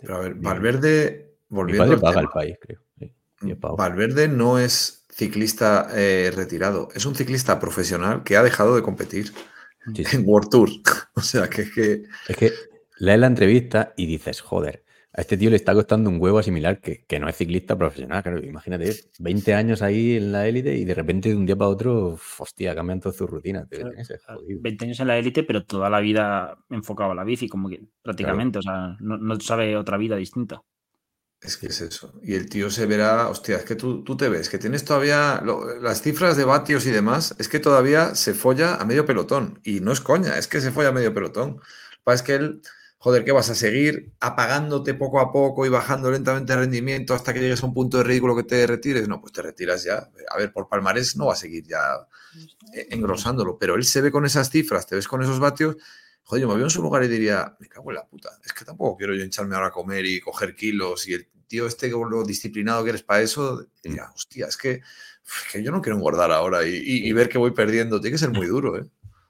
Pero 0.00 0.16
a 0.16 0.20
ver. 0.20 0.34
Valverde, 0.34 1.36
mi 1.48 1.56
volviendo 1.56 1.92
al 1.94 2.00
paga 2.00 2.10
tema, 2.16 2.22
el 2.22 2.28
país, 2.28 2.56
creo. 2.60 2.80
sí, 2.98 3.12
yo 3.42 3.58
pago. 3.58 3.76
Valverde 3.76 4.28
no 4.28 4.58
es 4.58 5.06
ciclista 5.10 5.88
eh, 5.94 6.30
retirado, 6.34 6.88
es 6.94 7.06
un 7.06 7.14
ciclista 7.14 7.58
profesional 7.58 8.22
que 8.24 8.36
ha 8.36 8.42
dejado 8.42 8.76
de 8.76 8.82
competir 8.82 9.32
Sí, 9.94 10.04
sí. 10.04 10.16
en 10.16 10.24
World 10.26 10.50
Tour. 10.50 10.68
o 11.14 11.20
sea, 11.20 11.48
que 11.48 11.62
es 11.62 11.70
que 11.72 12.02
Es 12.28 12.36
que 12.36 12.52
lees 12.98 13.20
la 13.20 13.28
entrevista 13.28 13.94
y 13.96 14.06
dices, 14.06 14.40
joder, 14.40 14.84
a 15.16 15.20
este 15.22 15.36
tío 15.36 15.50
le 15.50 15.56
está 15.56 15.72
costando 15.74 16.10
un 16.10 16.20
huevo 16.20 16.38
asimilar 16.38 16.80
que, 16.80 17.04
que 17.06 17.18
no 17.18 17.28
es 17.28 17.36
ciclista 17.36 17.76
profesional. 17.76 18.22
Claro, 18.22 18.44
imagínate, 18.44 18.94
20 19.18 19.54
años 19.54 19.82
ahí 19.82 20.16
en 20.16 20.32
la 20.32 20.46
élite 20.46 20.74
y 20.76 20.84
de 20.84 20.94
repente 20.94 21.30
de 21.30 21.36
un 21.36 21.46
día 21.46 21.56
para 21.56 21.70
otro, 21.70 22.18
hostia, 22.38 22.74
cambian 22.74 23.00
todas 23.00 23.16
sus 23.16 23.28
rutinas. 23.28 23.66
Claro, 23.68 23.88
tienes 23.90 24.08
que 24.08 24.18
ser 24.18 24.20
jodido. 24.36 24.60
20 24.62 24.84
años 24.84 25.00
en 25.00 25.06
la 25.08 25.18
élite, 25.18 25.42
pero 25.42 25.64
toda 25.64 25.88
la 25.90 26.00
vida 26.00 26.58
enfocado 26.70 27.12
a 27.12 27.14
la 27.14 27.24
bici, 27.24 27.48
como 27.48 27.68
que 27.68 27.80
prácticamente, 28.02 28.58
o 28.58 28.62
sea, 28.62 28.96
no, 29.00 29.16
no 29.16 29.40
sabe 29.40 29.76
otra 29.76 29.96
vida 29.96 30.16
distinta. 30.16 30.62
es 31.40 31.56
que 31.56 31.66
es 31.66 31.80
eso. 31.80 32.18
Y 32.22 32.34
el 32.34 32.48
tío 32.48 32.70
se 32.70 32.86
verá, 32.86 33.28
hostia, 33.28 33.56
es 33.58 33.64
que 33.64 33.76
tú, 33.76 34.02
tú 34.02 34.16
te 34.16 34.28
ves, 34.28 34.48
que 34.48 34.58
tienes 34.58 34.84
todavía 34.84 35.40
lo- 35.44 35.78
las 35.80 36.02
cifras 36.02 36.36
de 36.36 36.44
vatios 36.44 36.86
y 36.86 36.90
demás, 36.90 37.34
es 37.38 37.48
que 37.48 37.60
todavía 37.60 38.14
se 38.14 38.34
folla 38.34 38.76
a 38.76 38.84
medio 38.84 39.06
pelotón. 39.06 39.60
Y 39.62 39.80
no 39.80 39.92
es 39.92 40.00
coña, 40.00 40.38
es 40.38 40.48
que 40.48 40.60
se 40.60 40.72
folla 40.72 40.88
a 40.88 40.92
medio 40.92 41.14
pelotón. 41.14 41.56
Lo 41.56 41.60
que 41.60 42.00
pasa 42.04 42.16
es 42.16 42.22
que 42.22 42.34
él, 42.34 42.62
joder, 42.98 43.24
¿qué 43.24 43.32
vas 43.32 43.50
a 43.50 43.54
seguir 43.54 44.12
apagándote 44.20 44.94
poco 44.94 45.20
a 45.20 45.32
poco 45.32 45.66
y 45.66 45.68
bajando 45.68 46.10
lentamente 46.10 46.52
el 46.52 46.60
rendimiento 46.60 47.14
hasta 47.14 47.32
que 47.34 47.40
llegues 47.40 47.62
a 47.62 47.66
un 47.66 47.74
punto 47.74 47.98
de 47.98 48.04
ridículo 48.04 48.36
que 48.36 48.42
te 48.44 48.66
retires? 48.66 49.08
No, 49.08 49.20
pues 49.20 49.32
te 49.32 49.42
retiras 49.42 49.84
ya. 49.84 50.10
A 50.30 50.36
ver, 50.38 50.52
por 50.52 50.68
Palmarés 50.68 51.16
no 51.16 51.26
va 51.26 51.34
a 51.34 51.36
seguir 51.36 51.64
ya 51.66 51.78
eh, 52.72 52.88
engrosándolo, 52.90 53.58
pero 53.58 53.74
él 53.74 53.84
se 53.84 54.00
ve 54.00 54.10
con 54.10 54.24
esas 54.26 54.50
cifras, 54.50 54.86
te 54.86 54.96
ves 54.96 55.08
con 55.08 55.22
esos 55.22 55.38
vatios. 55.40 55.76
Joder, 56.24 56.42
yo 56.42 56.48
me 56.48 56.54
veo 56.56 56.64
en 56.64 56.70
su 56.70 56.82
lugar 56.82 57.04
y 57.04 57.08
diría, 57.08 57.56
me 57.60 57.68
cago 57.68 57.90
en 57.90 57.96
la 57.96 58.06
puta, 58.06 58.30
es 58.44 58.52
que 58.52 58.64
tampoco 58.64 58.96
quiero 58.96 59.14
yo 59.14 59.24
hincharme 59.24 59.54
ahora 59.54 59.68
a 59.68 59.70
comer 59.70 60.04
y 60.06 60.20
coger 60.20 60.56
kilos 60.56 61.06
y 61.08 61.14
el 61.14 61.28
tío 61.46 61.66
este, 61.66 61.88
lo 61.90 62.24
disciplinado 62.24 62.82
que 62.82 62.90
eres 62.90 63.02
para 63.04 63.22
eso, 63.22 63.64
diría, 63.82 64.10
hostia, 64.14 64.46
es 64.48 64.56
que, 64.56 64.70
es 64.72 65.52
que 65.52 65.62
yo 65.62 65.70
no 65.70 65.80
quiero 65.80 65.96
engordar 65.98 66.32
ahora 66.32 66.66
y, 66.66 66.74
y- 66.74 67.08
y 67.08 67.12
ver 67.12 67.28
que 67.28 67.38
voy 67.38 67.52
perdiendo. 67.52 68.00
Tiene 68.00 68.14
que 68.14 68.18
ser 68.18 68.30
muy 68.30 68.46
duro, 68.48 68.76
¿eh? 68.78 68.84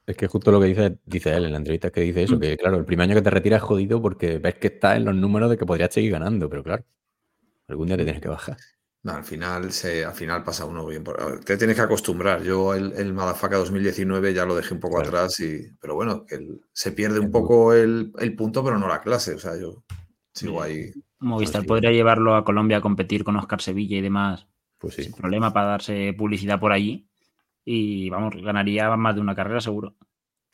Es 0.07 0.17
que 0.17 0.29
justo 0.29 0.53
lo 0.53 0.61
que 0.61 0.67
dice, 0.67 0.99
dice 1.05 1.35
él 1.37 1.47
en 1.47 1.53
la 1.53 1.59
entrevista 1.59 1.89
es 1.89 1.93
que 1.93 2.01
dice 2.03 2.23
eso, 2.23 2.39
que 2.39 2.57
claro, 2.57 2.77
el 2.77 2.85
primer 2.85 3.05
año 3.05 3.17
que 3.17 3.23
te 3.23 3.31
retiras 3.31 3.59
es 3.59 3.65
jodido 3.65 4.01
porque 4.01 4.39
ves 4.39 4.55
que 4.55 4.69
estás 4.69 4.97
en 4.97 5.05
los 5.05 5.15
números 5.17 5.51
de 5.51 5.57
que 5.59 5.67
podrías 5.67 5.93
seguir 5.93 6.13
ganando, 6.13 6.49
pero 6.49 6.63
claro, 6.63 6.85
algún 7.69 7.89
día 7.89 7.97
te 7.97 8.05
tienes 8.05 8.23
que 8.23 8.29
bajar. 8.29 8.57
No, 9.03 9.13
al 9.13 9.25
final, 9.25 9.71
se, 9.73 10.05
al 10.05 10.15
final 10.15 10.43
pasa 10.43 10.65
uno 10.65 10.85
bien. 10.87 11.05
por- 11.05 11.41
Te 11.45 11.57
tienes 11.57 11.77
que 11.77 11.83
acostumbrar. 11.83 12.43
Yo 12.43 12.75
el, 12.75 12.93
el 12.93 13.13
Madafaka 13.15 13.57
2019 13.57 14.35
ya 14.35 14.45
lo 14.45 14.57
dejé 14.57 14.75
un 14.75 14.81
poco 14.81 14.97
Claro. 14.97 15.09
atrás, 15.11 15.39
y, 15.41 15.61
pero 15.81 15.95
bueno, 15.95 16.25
que 16.27 16.37
el- 16.37 16.61
se 16.73 16.91
pierde 16.93 17.21
un 17.21 17.31
poco 17.31 17.73
el, 17.73 18.13
el 18.19 18.35
punto, 18.35 18.65
pero 18.65 18.79
no 18.81 18.89
la 18.89 19.01
clase. 19.01 19.35
O 19.35 19.39
sea, 19.39 19.57
yo 19.61 19.85
sigo 20.33 20.61
ahí. 20.61 20.91
Movistar 21.21 21.61
Así 21.61 21.69
podría 21.69 21.93
llevarlo 21.93 22.35
a 22.35 22.45
Colombia 22.45 22.79
a 22.79 22.81
competir 22.81 23.23
con 23.23 23.37
Oscar 23.37 23.61
Sevilla 23.63 23.97
y 23.97 24.01
demás 24.03 24.49
Pues 24.79 24.95
sí. 24.95 25.05
sin 25.05 25.13
problema 25.13 25.53
para 25.53 25.67
darse 25.69 26.13
publicidad 26.19 26.59
por 26.59 26.73
allí. 26.73 27.09
Y 27.69 28.09
vamos, 28.11 28.35
ganaría 28.43 28.95
más 28.97 29.15
de 29.17 29.21
una 29.21 29.35
carrera 29.35 29.61
seguro. 29.61 29.95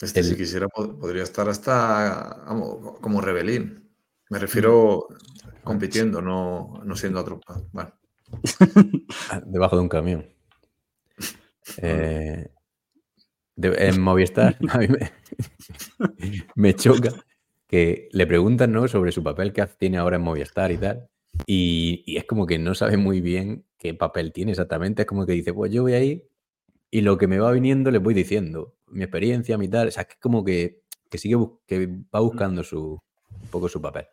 Este, 0.01 0.21
El- 0.21 0.27
si 0.27 0.37
quisiera, 0.37 0.67
pod- 0.67 0.99
podría 0.99 1.23
estar 1.23 1.47
hasta 1.49 2.43
vamos, 2.47 2.99
como 3.01 3.21
rebelín. 3.21 3.89
Me 4.31 4.39
refiero 4.39 5.07
compitiendo, 5.63 6.21
no, 6.23 6.81
no 6.85 6.97
siendo 6.97 7.21
atropado. 7.21 7.69
Bueno, 7.71 7.93
Ah, 9.31 9.43
Debajo 9.45 9.77
de 9.77 9.83
un 9.83 9.89
camión. 9.89 10.27
Eh, 11.83 12.49
de- 13.57 13.89
en 13.89 14.01
Movistar, 14.01 14.57
a 14.71 14.79
mí 14.79 14.89
me, 14.89 15.13
me 16.57 16.75
choca 16.75 17.13
que 17.69 18.09
le 18.13 18.27
preguntan 18.27 18.73
¿no? 18.73 18.89
sobre 18.89 19.13
su 19.13 19.23
papel 19.23 19.53
que 19.53 19.65
tiene 19.79 19.99
ahora 19.99 20.17
en 20.17 20.23
Movistar 20.23 20.73
y 20.73 20.79
tal. 20.79 21.09
Y, 21.47 22.03
y 22.07 22.17
es 22.17 22.25
como 22.25 22.47
que 22.47 22.59
no 22.59 22.75
sabe 22.75 22.97
muy 22.97 23.21
bien 23.21 23.65
qué 23.79 23.95
papel 23.95 24.33
tiene 24.33 24.51
exactamente. 24.53 25.03
Es 25.03 25.07
como 25.09 25.25
que 25.25 25.33
dice, 25.33 25.55
pues 25.55 25.73
yo 25.73 25.83
voy 25.83 25.93
ahí 25.95 26.25
y 26.93 27.01
lo 27.01 27.19
que 27.19 27.27
me 27.27 27.39
va 27.41 27.51
viniendo 27.51 27.91
le 27.91 27.99
voy 27.99 28.15
diciendo. 28.15 28.77
Mi 28.87 29.03
experiencia, 29.03 29.59
mi 29.59 29.67
tal. 29.69 29.89
O 29.89 29.91
sea, 29.91 30.05
que 30.05 30.13
es 30.13 30.21
como 30.21 30.45
que, 30.45 30.83
que 31.11 31.19
sigue 31.19 31.37
que 31.67 31.89
va 32.15 32.21
buscando 32.21 32.63
su, 32.63 33.01
un 33.41 33.49
poco 33.51 33.69
su 33.69 33.81
papel. 33.83 34.07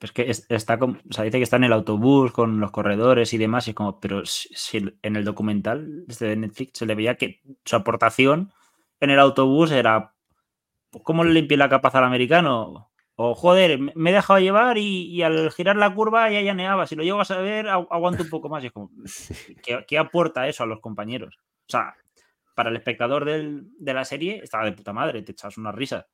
Es 0.00 0.12
que 0.12 0.30
es- 0.30 0.44
está 0.50 0.78
como, 0.78 0.94
o 1.08 1.12
sea, 1.12 1.24
dice 1.24 1.38
que 1.38 1.44
está 1.44 1.56
en 1.56 1.64
el 1.64 1.72
autobús 1.72 2.32
con 2.32 2.60
los 2.60 2.70
corredores 2.72 3.32
y 3.32 3.38
demás, 3.38 3.66
y 3.66 3.70
es 3.70 3.76
como, 3.76 3.98
pero 4.00 4.26
si, 4.26 4.48
si 4.54 4.84
en 5.02 5.16
el 5.16 5.24
documental 5.24 6.04
este 6.08 6.26
de 6.26 6.36
Netflix 6.36 6.78
se 6.78 6.86
le 6.86 6.94
veía 6.96 7.16
que 7.16 7.40
su 7.64 7.76
aportación 7.76 8.52
en 9.00 9.10
el 9.10 9.18
autobús 9.20 9.70
era 9.72 10.14
pues, 10.90 11.04
¿cómo 11.04 11.24
le 11.24 11.32
limpié 11.32 11.56
la 11.56 11.68
capaz 11.68 11.94
al 11.94 12.04
americano? 12.04 12.90
O 13.16 13.34
joder, 13.34 13.78
me 13.96 14.10
he 14.10 14.12
dejado 14.12 14.38
llevar 14.40 14.78
y, 14.78 15.06
y 15.06 15.22
al 15.22 15.50
girar 15.52 15.76
la 15.76 15.92
curva 15.94 16.30
ya 16.30 16.40
llaneaba. 16.42 16.86
Si 16.86 16.94
lo 16.96 17.02
llego 17.02 17.20
a 17.20 17.24
saber, 17.24 17.66
agu- 17.66 17.88
aguanto 17.90 18.22
un 18.22 18.28
poco 18.30 18.48
más. 18.48 18.62
Y 18.62 18.68
es 18.68 18.72
como, 18.72 18.90
¿qué, 19.64 19.84
qué 19.88 19.98
aporta 19.98 20.46
eso 20.48 20.62
a 20.62 20.66
los 20.66 20.80
compañeros? 20.80 21.36
O 21.66 21.70
sea, 21.70 21.94
para 22.58 22.70
el 22.70 22.76
espectador 22.76 23.24
del- 23.24 23.68
de 23.78 23.94
la 23.94 24.04
serie 24.04 24.40
estaba 24.42 24.64
de 24.64 24.72
puta 24.72 24.92
madre, 24.92 25.22
te 25.22 25.30
echas 25.30 25.56
una 25.58 25.70
risa. 25.70 26.08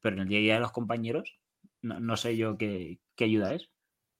Pero 0.00 0.16
en 0.16 0.22
el 0.22 0.28
día 0.28 0.38
a 0.38 0.42
día 0.42 0.54
de 0.54 0.60
los 0.60 0.72
compañeros, 0.72 1.38
no, 1.80 2.00
no 2.00 2.16
sé 2.16 2.36
yo 2.36 2.58
qué, 2.58 2.98
qué 3.14 3.26
ayuda 3.26 3.54
es. 3.54 3.70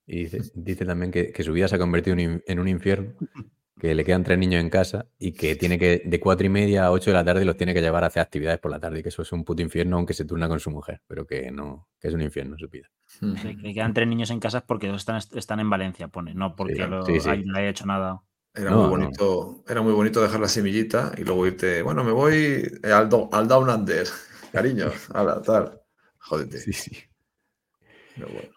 Y 0.07 0.26
dice, 0.26 0.39
dice 0.55 0.87
también 0.87 1.11
que, 1.11 1.32
que 1.32 1.43
su 1.43 1.53
vida 1.53 1.66
se 1.66 1.74
ha 1.74 1.80
convertido 1.80 2.16
en, 2.16 2.59
un 2.61 2.68
infierno, 2.68 3.14
que 3.80 3.97
le 3.97 4.05
quedan 4.05 4.22
tres 4.22 4.39
niños 4.39 4.61
en 4.61 4.70
casa 4.70 5.09
y 5.18 5.32
que 5.32 5.57
tiene 5.57 5.76
que, 5.76 6.03
de 6.05 6.20
cuatro 6.20 6.47
y 6.47 6.51
media 6.51 6.87
a 6.87 6.93
ocho 6.93 7.11
de 7.11 7.14
la 7.14 7.24
tarde, 7.24 7.45
los 7.45 7.57
tiene 7.57 7.74
que 7.74 7.80
llevar 7.80 8.05
a 8.05 8.07
hacer 8.07 8.22
actividades 8.22 8.61
por 8.61 8.70
la 8.70 8.78
tarde 8.78 9.01
y 9.01 9.03
que 9.03 9.09
eso 9.09 9.22
es 9.22 9.32
un 9.32 9.43
puto 9.43 9.61
infierno 9.61 9.97
aunque 9.97 10.14
se 10.14 10.24
turna 10.24 10.47
con 10.47 10.61
su 10.61 10.70
mujer, 10.70 11.03
pero 11.09 11.26
que 11.26 11.51
no, 11.51 11.89
que 11.99 12.07
es 12.07 12.14
un 12.14 12.22
infierno 12.22 12.57
su 12.57 12.68
vida. 12.68 12.89
Le, 13.20 13.74
quedan 13.74 13.93
tres 13.93 14.07
niños 14.07 14.30
en 14.30 14.39
casa 14.39 14.64
porque 14.64 14.87
dos 14.87 14.99
están, 14.99 15.16
están 15.16 15.59
en 15.59 15.68
Valencia, 15.68 16.07
pone, 16.07 16.32
no 16.32 16.55
porque 16.55 16.85
Sí, 16.85 16.89
lo, 16.89 17.05
sí, 17.05 17.43
no 17.45 17.59
haya 17.59 17.70
hecho 17.70 17.87
nada. 17.87 18.22
Era, 18.55 18.70
No, 18.70 18.76
muy 18.76 18.84
no. 18.84 18.90
bonito, 18.90 19.64
era 19.68 19.82
muy 19.82 19.92
bonito 19.92 20.22
dejar 20.22 20.40
la 20.40 20.48
semillita 20.48 21.12
y 21.16 21.24
luego 21.24 21.46
irte, 21.46 21.82
bueno, 21.82 22.05
me 22.05 22.12
voy 22.12 22.62
eh, 22.82 22.92
al, 22.92 23.09
do- 23.09 23.28
al 23.32 23.48
Down 23.48 23.68
Under, 23.68 24.07
cariño, 24.52 24.92
ala, 25.12 25.42
tal. 25.42 25.80
Jódete. 26.18 26.61
sí. 26.61 26.90
Pero 28.14 28.28
bueno. 28.28 28.48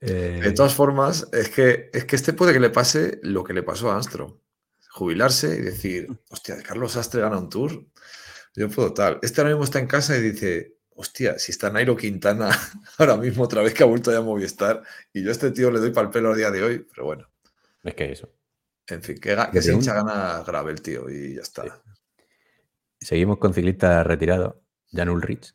Eh, 0.00 0.40
De 0.44 0.52
todas 0.52 0.74
formas, 0.74 1.28
es 1.32 1.50
que, 1.50 1.90
es 1.92 2.04
que 2.06 2.16
este 2.16 2.32
puede 2.32 2.52
que 2.52 2.60
le 2.60 2.70
pase 2.70 3.18
lo 3.22 3.44
que 3.44 3.52
le 3.52 3.62
pasó 3.62 3.90
a 3.90 3.94
Armstrong. 3.96 4.34
Jubilarse 4.92 5.54
y 5.56 5.60
decir, 5.60 6.08
hostia, 6.30 6.62
Carlos 6.62 6.96
Astre 6.96 7.20
gana 7.20 7.38
un 7.38 7.48
tour. 7.50 7.84
Yo 8.56 8.68
puedo 8.70 8.92
tal. 8.94 9.18
Este 9.22 9.40
ahora 9.40 9.52
mismo 9.52 9.64
está 9.64 9.78
en 9.78 9.86
casa 9.86 10.16
y 10.16 10.22
dice, 10.22 10.76
hostia, 10.90 11.38
si 11.38 11.52
está 11.52 11.70
Nairo 11.70 11.96
Quintana 11.96 12.50
ahora 12.98 13.16
mismo 13.16 13.44
otra 13.44 13.62
vez 13.62 13.74
que 13.74 13.82
ha 13.82 13.86
vuelto 13.86 14.10
ya 14.12 14.18
a 14.18 14.22
Movistar 14.22 14.82
y 15.12 15.22
yo 15.22 15.30
a 15.30 15.32
este 15.32 15.50
tío 15.52 15.70
le 15.70 15.80
doy 15.80 15.90
para 15.92 16.08
el 16.08 16.12
pelo 16.12 16.32
a 16.32 16.36
día 16.36 16.50
de 16.50 16.62
hoy, 16.62 16.78
pero 16.90 17.04
bueno, 17.06 17.28
es 17.84 17.94
que 17.94 18.12
eso. 18.12 18.32
En 18.90 19.02
fin, 19.02 19.20
que, 19.20 19.62
se 19.62 19.72
hincha 19.72 19.94
gana 19.94 20.42
grave 20.46 20.72
el 20.72 20.82
tío 20.82 21.08
y 21.08 21.34
ya 21.34 21.42
está. 21.42 21.82
Seguimos 22.98 23.38
con 23.38 23.54
ciclista 23.54 24.02
retirado, 24.04 24.62
Jan 24.92 25.08
Ulrich, 25.08 25.54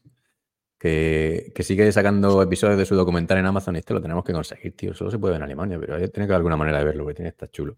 que, 0.80 1.52
que 1.54 1.64
sigue 1.64 1.92
sacando 1.92 2.42
episodios 2.42 2.78
de 2.78 2.86
su 2.86 2.96
documental 2.96 3.38
en 3.38 3.46
Amazon 3.46 3.76
y 3.76 3.80
este 3.80 3.94
lo 3.94 4.02
tenemos 4.02 4.24
que 4.24 4.34
conseguir, 4.34 4.76
tío. 4.76 4.94
Solo 4.94 5.12
se 5.12 5.20
puede 5.20 5.34
ver 5.34 5.42
en 5.42 5.46
Alemania, 5.46 5.80
pero 5.80 5.98
tiene 5.98 6.12
que 6.12 6.22
haber 6.24 6.36
alguna 6.36 6.58
manera 6.58 6.80
de 6.80 6.86
verlo, 6.86 7.04
porque 7.04 7.16
tiene 7.16 7.30
que 7.30 7.36
estar 7.36 7.52
chulo. 7.52 7.78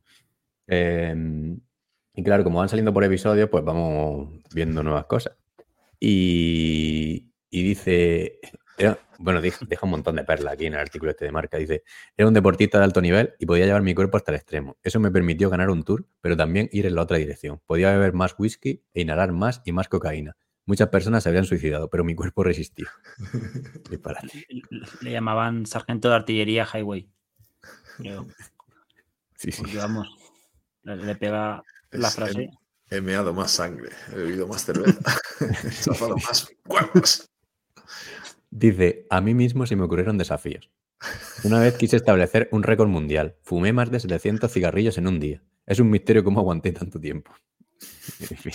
Eh, 0.68 1.14
y 2.18 2.24
claro, 2.24 2.44
como 2.44 2.58
van 2.58 2.68
saliendo 2.68 2.92
por 2.92 3.04
episodios, 3.04 3.48
pues 3.48 3.64
vamos 3.64 4.42
viendo 4.52 4.82
nuevas 4.82 5.06
cosas. 5.06 5.38
Y, 6.00 7.32
y 7.52 7.64
dice, 7.64 8.40
era- 8.78 9.00
bueno, 9.20 9.42
deja, 9.42 9.66
deja 9.68 9.86
un 9.86 9.92
montón 9.92 10.16
de 10.16 10.24
perlas 10.24 10.54
aquí 10.54 10.66
en 10.68 10.74
el 10.74 10.80
artículo 10.80 11.12
este 11.12 11.26
de 11.26 11.32
marca. 11.32 11.58
Dice, 11.58 11.84
era 12.16 12.28
un 12.28 12.34
deportista 12.34 12.78
de 12.78 12.84
alto 12.84 13.02
nivel 13.02 13.34
y 13.40 13.46
podía 13.46 13.66
llevar 13.66 13.82
mi 13.82 13.96
cuerpo 13.96 14.18
hasta 14.18 14.32
el 14.32 14.36
extremo. 14.38 14.78
Eso 14.84 15.00
me 15.00 15.10
permitió 15.12 15.50
ganar 15.50 15.70
un 15.70 15.84
tour, 15.84 16.06
pero 16.22 16.38
también 16.38 16.70
ir 16.72 16.86
en 16.86 16.96
la 16.96 17.02
otra 17.02 17.18
dirección. 17.18 17.60
Podía 17.66 17.92
beber 17.92 18.14
más 18.14 18.36
whisky 18.38 18.84
e 18.94 19.02
inhalar 19.02 19.32
más 19.32 19.62
y 19.66 19.72
más 19.72 19.88
cocaína. 19.90 20.36
Muchas 20.66 20.90
personas 20.90 21.24
se 21.24 21.30
habrían 21.30 21.46
suicidado, 21.46 21.90
pero 21.90 22.04
mi 22.04 22.14
cuerpo 22.14 22.44
resistió. 22.44 22.88
Disparate. 23.90 24.46
Le 25.02 25.12
llamaban 25.12 25.66
sargento 25.66 26.10
de 26.10 26.16
artillería 26.16 26.66
Highway. 26.72 27.10
Yo, 28.00 28.28
Sí, 29.36 29.52
sí. 29.52 29.62
porque 29.62 29.78
vamos, 29.78 30.08
le, 30.84 30.96
le 30.98 31.16
pega 31.16 31.64
la 31.92 32.08
Es- 32.08 32.16
frase. 32.16 32.50
He, 32.90 32.98
he 32.98 33.02
meado 33.02 33.34
más 33.34 33.52
sangre, 33.52 33.90
he 34.12 34.16
bebido 34.16 34.48
más 34.48 34.66
cerveza, 34.66 35.00
he 35.64 35.70
chafado 35.84 36.16
más 36.18 36.50
huevos. 36.66 37.30
Dice, 38.58 39.06
a 39.12 39.22
mí 39.22 39.36
mismo 39.36 39.68
se 39.68 39.76
me 39.76 39.84
ocurrieron 39.84 40.18
desafíos. 40.18 40.72
Una 41.44 41.60
vez 41.60 41.78
quise 41.78 41.96
establecer 41.96 42.50
un 42.52 42.64
récord 42.64 42.88
mundial. 42.88 43.36
Fumé 43.44 43.72
más 43.72 43.92
de 43.92 44.00
700 44.00 44.52
cigarrillos 44.52 44.98
en 44.98 45.08
un 45.08 45.20
día. 45.20 45.44
Es 45.68 45.80
un 45.80 45.92
misterio 45.92 46.24
cómo 46.24 46.40
aguanté 46.40 46.72
tanto 46.72 47.00
tiempo. 47.00 47.32
En 48.20 48.38
fin, 48.38 48.54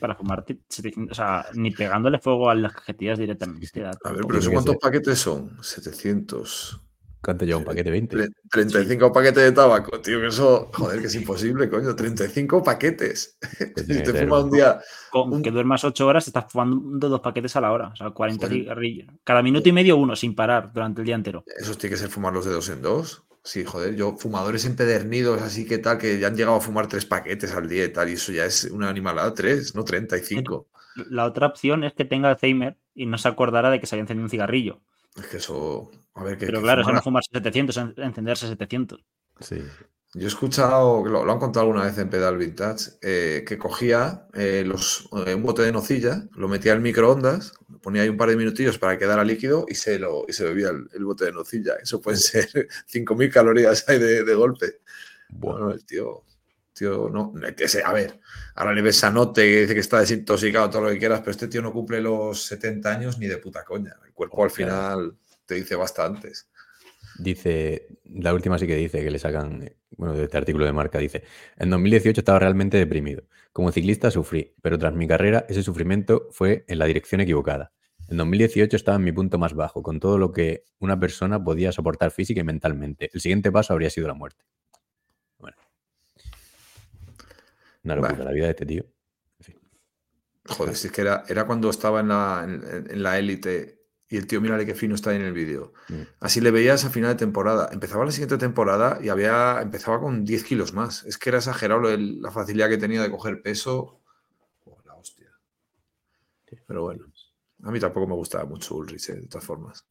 Para 0.00 0.14
fumar, 0.14 0.46
o 0.46 1.14
sea, 1.14 1.44
ni 1.52 1.70
pegándole 1.72 2.18
fuego 2.18 2.48
a 2.48 2.54
las 2.54 2.72
cajetillas 2.72 3.18
directamente. 3.18 3.84
A 3.84 3.90
ver, 3.90 3.98
pero 4.02 4.22
Tiene 4.22 4.38
¿eso 4.38 4.48
que 4.48 4.54
cuántos 4.54 4.76
paquetes 4.76 5.18
son? 5.18 5.62
700. 5.62 6.80
¿Cuánto 7.22 7.44
lleva 7.44 7.58
un 7.58 7.64
paquete? 7.64 7.90
20. 7.90 8.16
Tre- 8.16 8.32
35 8.50 9.12
paquetes 9.12 9.44
de 9.44 9.52
tabaco, 9.52 10.00
tío, 10.00 10.20
que 10.20 10.26
eso, 10.26 10.68
joder, 10.74 11.00
que 11.00 11.06
es 11.06 11.14
imposible, 11.14 11.70
coño. 11.70 11.94
35 11.94 12.62
paquetes. 12.64 13.38
Pues 13.40 13.86
si 13.86 14.02
te 14.02 14.12
fumas 14.26 14.44
un 14.44 14.50
día. 14.50 14.80
Con 15.10 15.32
un- 15.32 15.42
que 15.42 15.50
duermas 15.52 15.84
8 15.84 16.06
horas, 16.06 16.26
estás 16.26 16.46
fumando 16.50 17.08
dos 17.08 17.20
paquetes 17.20 17.54
a 17.56 17.60
la 17.60 17.70
hora. 17.72 17.88
O 17.88 17.96
sea, 17.96 18.10
40 18.10 18.46
Joder. 18.46 18.60
cigarrillos. 18.62 19.06
Cada 19.22 19.42
minuto 19.42 19.68
y 19.68 19.72
medio 19.72 19.96
uno, 19.96 20.16
sin 20.16 20.34
parar, 20.34 20.72
durante 20.72 21.00
el 21.02 21.06
día 21.06 21.14
entero. 21.14 21.44
Esos 21.58 21.78
tiene 21.78 21.94
que 21.94 22.00
ser 22.00 22.08
fumar 22.10 22.32
los 22.32 22.44
de 22.44 22.50
dos 22.52 22.68
en 22.70 22.82
dos. 22.82 23.22
Sí, 23.44 23.64
joder, 23.64 23.96
yo, 23.96 24.16
fumadores 24.16 24.64
empedernidos, 24.66 25.42
así 25.42 25.66
que 25.66 25.78
tal, 25.78 25.98
que 25.98 26.18
ya 26.20 26.28
han 26.28 26.36
llegado 26.36 26.56
a 26.56 26.60
fumar 26.60 26.86
tres 26.88 27.04
paquetes 27.06 27.52
al 27.52 27.68
día 27.68 27.84
y 27.84 27.88
tal, 27.92 28.08
y 28.08 28.12
eso 28.12 28.30
ya 28.30 28.44
es 28.44 28.64
una 28.64 28.88
animalada, 28.88 29.34
tres, 29.34 29.74
no 29.74 29.82
35. 29.84 30.68
La 31.08 31.24
otra 31.24 31.48
opción 31.48 31.82
es 31.82 31.92
que 31.92 32.04
tenga 32.04 32.28
Alzheimer 32.30 32.76
y 32.94 33.06
no 33.06 33.18
se 33.18 33.26
acordara 33.28 33.70
de 33.70 33.80
que 33.80 33.86
se 33.86 33.94
había 33.96 34.02
encendido 34.02 34.24
un 34.26 34.30
cigarrillo. 34.30 34.80
Es 35.16 35.26
que 35.26 35.36
eso. 35.38 35.90
A 36.14 36.24
ver, 36.24 36.38
que. 36.38 36.46
Pero 36.46 36.58
que 36.58 36.64
claro, 36.64 36.82
eso 36.82 36.90
fumar- 36.90 36.94
no 36.94 37.02
fumarse 37.02 37.30
700, 37.32 37.76
en- 37.78 37.94
encenderse 37.98 38.48
700. 38.48 39.04
Sí. 39.40 39.62
Yo 40.14 40.24
he 40.24 40.26
escuchado, 40.26 41.06
lo, 41.06 41.24
lo 41.24 41.32
han 41.32 41.38
contado 41.38 41.64
alguna 41.64 41.84
vez 41.86 41.96
en 41.96 42.10
Pedal 42.10 42.36
Vintage, 42.36 42.90
eh, 43.00 43.44
que 43.46 43.56
cogía 43.56 44.26
eh, 44.34 44.62
los, 44.66 45.08
eh, 45.26 45.34
un 45.34 45.42
bote 45.42 45.62
de 45.62 45.72
nocilla, 45.72 46.28
lo 46.32 46.48
metía 46.48 46.74
en 46.74 46.82
microondas, 46.82 47.54
ponía 47.80 48.02
ahí 48.02 48.10
un 48.10 48.18
par 48.18 48.28
de 48.28 48.36
minutillos 48.36 48.78
para 48.78 48.92
que 48.92 48.98
quedara 49.00 49.24
líquido 49.24 49.64
y 49.66 49.74
se, 49.74 49.98
lo, 49.98 50.26
y 50.28 50.34
se 50.34 50.44
bebía 50.44 50.68
el, 50.68 50.86
el 50.92 51.04
bote 51.06 51.24
de 51.24 51.32
nocilla. 51.32 51.76
Eso 51.82 52.00
pueden 52.02 52.20
ser 52.20 52.68
5.000 52.86 53.32
calorías 53.32 53.88
ahí 53.88 53.98
de, 53.98 54.22
de 54.22 54.34
golpe. 54.34 54.80
Bueno, 55.30 55.70
el 55.70 55.82
tío, 55.86 56.24
tío, 56.74 57.08
no, 57.08 57.32
que 57.56 57.66
se, 57.66 57.82
a 57.82 57.92
ver, 57.94 58.20
ahora 58.56 58.74
le 58.74 58.82
ves 58.82 58.96
Sanote 58.98 59.40
que 59.42 59.60
dice 59.62 59.72
que 59.74 59.80
está 59.80 60.00
desintoxicado, 60.00 60.68
todo 60.68 60.82
lo 60.82 60.88
que 60.90 60.98
quieras, 60.98 61.20
pero 61.20 61.30
este 61.30 61.48
tío 61.48 61.62
no 61.62 61.72
cumple 61.72 62.02
los 62.02 62.42
70 62.44 62.90
años 62.92 63.18
ni 63.18 63.28
de 63.28 63.38
puta 63.38 63.64
coña. 63.64 63.96
El 64.04 64.12
cuerpo 64.12 64.44
al 64.44 64.50
final 64.50 65.16
te 65.52 65.58
dice 65.58 65.76
bastantes. 65.76 66.48
Dice, 67.18 67.88
la 68.04 68.32
última 68.32 68.58
sí 68.58 68.66
que 68.66 68.74
dice 68.74 69.04
que 69.04 69.10
le 69.10 69.18
sacan, 69.18 69.70
bueno, 69.96 70.14
de 70.14 70.24
este 70.24 70.38
artículo 70.38 70.64
de 70.64 70.72
marca, 70.72 70.98
dice, 70.98 71.24
en 71.58 71.68
2018 71.68 72.20
estaba 72.20 72.38
realmente 72.38 72.78
deprimido. 72.78 73.24
Como 73.52 73.70
ciclista 73.70 74.10
sufrí, 74.10 74.54
pero 74.62 74.78
tras 74.78 74.94
mi 74.94 75.06
carrera 75.06 75.44
ese 75.48 75.62
sufrimiento 75.62 76.28
fue 76.30 76.64
en 76.68 76.78
la 76.78 76.86
dirección 76.86 77.20
equivocada. 77.20 77.72
En 78.08 78.16
2018 78.16 78.76
estaba 78.76 78.96
en 78.96 79.04
mi 79.04 79.12
punto 79.12 79.38
más 79.38 79.52
bajo, 79.52 79.82
con 79.82 80.00
todo 80.00 80.16
lo 80.16 80.32
que 80.32 80.64
una 80.78 80.98
persona 80.98 81.42
podía 81.42 81.70
soportar 81.70 82.10
física 82.10 82.40
y 82.40 82.44
mentalmente. 82.44 83.10
El 83.12 83.20
siguiente 83.20 83.52
paso 83.52 83.74
habría 83.74 83.90
sido 83.90 84.08
la 84.08 84.14
muerte. 84.14 84.44
Bueno. 85.38 85.56
Una 87.84 87.96
locura 87.96 88.12
Vale. 88.14 88.24
la 88.24 88.32
vida 88.32 88.44
de 88.46 88.50
este 88.50 88.66
tío. 88.66 88.86
Joder, 90.48 90.74
si 90.74 90.86
es 90.88 90.92
que 90.92 91.02
era, 91.02 91.24
era 91.28 91.46
cuando 91.46 91.70
estaba 91.70 92.00
en 92.00 92.08
la, 92.08 92.42
en, 92.44 92.90
en 92.90 93.02
la 93.02 93.18
élite 93.18 93.81
y 94.12 94.18
el 94.18 94.26
tío, 94.26 94.42
mírale 94.42 94.66
qué 94.66 94.74
fino 94.74 94.94
está 94.94 95.08
ahí 95.08 95.16
en 95.16 95.22
el 95.22 95.32
vídeo. 95.32 95.72
Mm. 95.88 96.02
Así 96.20 96.42
le 96.42 96.50
veías 96.50 96.84
a 96.84 96.90
final 96.90 97.12
de 97.12 97.16
temporada. 97.16 97.70
Empezaba 97.72 98.04
la 98.04 98.10
siguiente 98.10 98.36
temporada 98.36 98.98
y 99.02 99.08
había, 99.08 99.62
empezaba 99.62 100.00
con 100.00 100.26
10 100.26 100.44
kilos 100.44 100.74
más. 100.74 101.02
Es 101.04 101.16
que 101.16 101.30
era 101.30 101.38
exagerado 101.38 101.80
la 101.96 102.30
facilidad 102.30 102.68
que 102.68 102.76
tenía 102.76 103.00
de 103.00 103.10
coger 103.10 103.40
peso. 103.40 104.02
Oh, 104.66 104.82
la 104.84 104.96
hostia. 104.96 105.30
Pero 106.66 106.82
bueno, 106.82 107.06
a 107.62 107.70
mí 107.70 107.80
tampoco 107.80 108.06
me 108.06 108.14
gustaba 108.14 108.44
mucho 108.44 108.74
Ulrich, 108.74 109.08
eh, 109.08 109.14
de 109.14 109.28
todas 109.28 109.46
formas. 109.46 109.86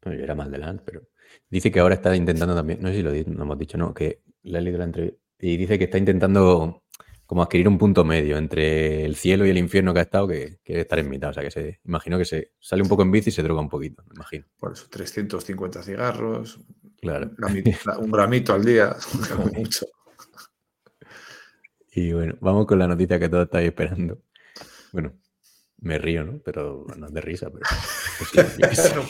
Bueno, 0.00 0.16
yo 0.16 0.22
era 0.22 0.36
más 0.36 0.48
delante, 0.48 0.84
pero. 0.86 1.02
Dice 1.50 1.72
que 1.72 1.80
ahora 1.80 1.96
está 1.96 2.14
intentando 2.14 2.54
también. 2.54 2.80
No 2.80 2.90
sé 2.90 2.94
si 2.94 3.02
lo 3.02 3.12
hemos 3.12 3.58
dicho, 3.58 3.76
no, 3.76 3.92
que 3.92 4.22
le 4.44 4.56
he 4.56 4.62
leído 4.62 4.78
la 4.78 4.84
entrevista. 4.84 5.20
Y 5.40 5.56
dice 5.56 5.78
que 5.78 5.84
está 5.86 5.98
intentando 5.98 6.84
como 7.28 7.42
adquirir 7.42 7.68
un 7.68 7.76
punto 7.76 8.04
medio 8.04 8.38
entre 8.38 9.04
el 9.04 9.14
cielo 9.14 9.44
y 9.44 9.50
el 9.50 9.58
infierno 9.58 9.92
que 9.92 10.00
ha 10.00 10.04
estado, 10.04 10.26
que 10.28 10.60
quiere 10.64 10.80
estar 10.80 10.98
en 10.98 11.10
mitad. 11.10 11.28
O 11.28 11.32
sea, 11.34 11.42
que 11.42 11.50
se. 11.50 11.78
Imagino 11.84 12.16
que 12.16 12.24
se 12.24 12.52
sale 12.58 12.80
un 12.80 12.88
poco 12.88 13.02
en 13.02 13.10
bici 13.10 13.28
y 13.28 13.32
se 13.34 13.42
droga 13.42 13.60
un 13.60 13.68
poquito, 13.68 14.02
me 14.08 14.14
imagino. 14.14 14.46
Por 14.58 14.72
eso, 14.72 14.86
350 14.88 15.82
cigarros, 15.82 16.58
Claro. 17.02 17.30
un 17.98 18.10
gramito 18.10 18.54
al 18.54 18.64
día, 18.64 18.96
como 19.30 19.44
mucho. 19.52 19.84
Y 21.92 22.14
bueno, 22.14 22.34
vamos 22.40 22.64
con 22.64 22.78
la 22.78 22.88
noticia 22.88 23.18
que 23.18 23.28
todos 23.28 23.44
estáis 23.44 23.68
esperando. 23.68 24.22
Bueno, 24.92 25.12
me 25.82 25.98
río, 25.98 26.24
¿no? 26.24 26.40
Pero 26.42 26.86
no 26.96 27.08
es 27.08 27.12
de 27.12 27.20
risa, 27.20 27.50
pero. 27.50 27.66
pues. 28.58 28.94
No, 28.96 29.02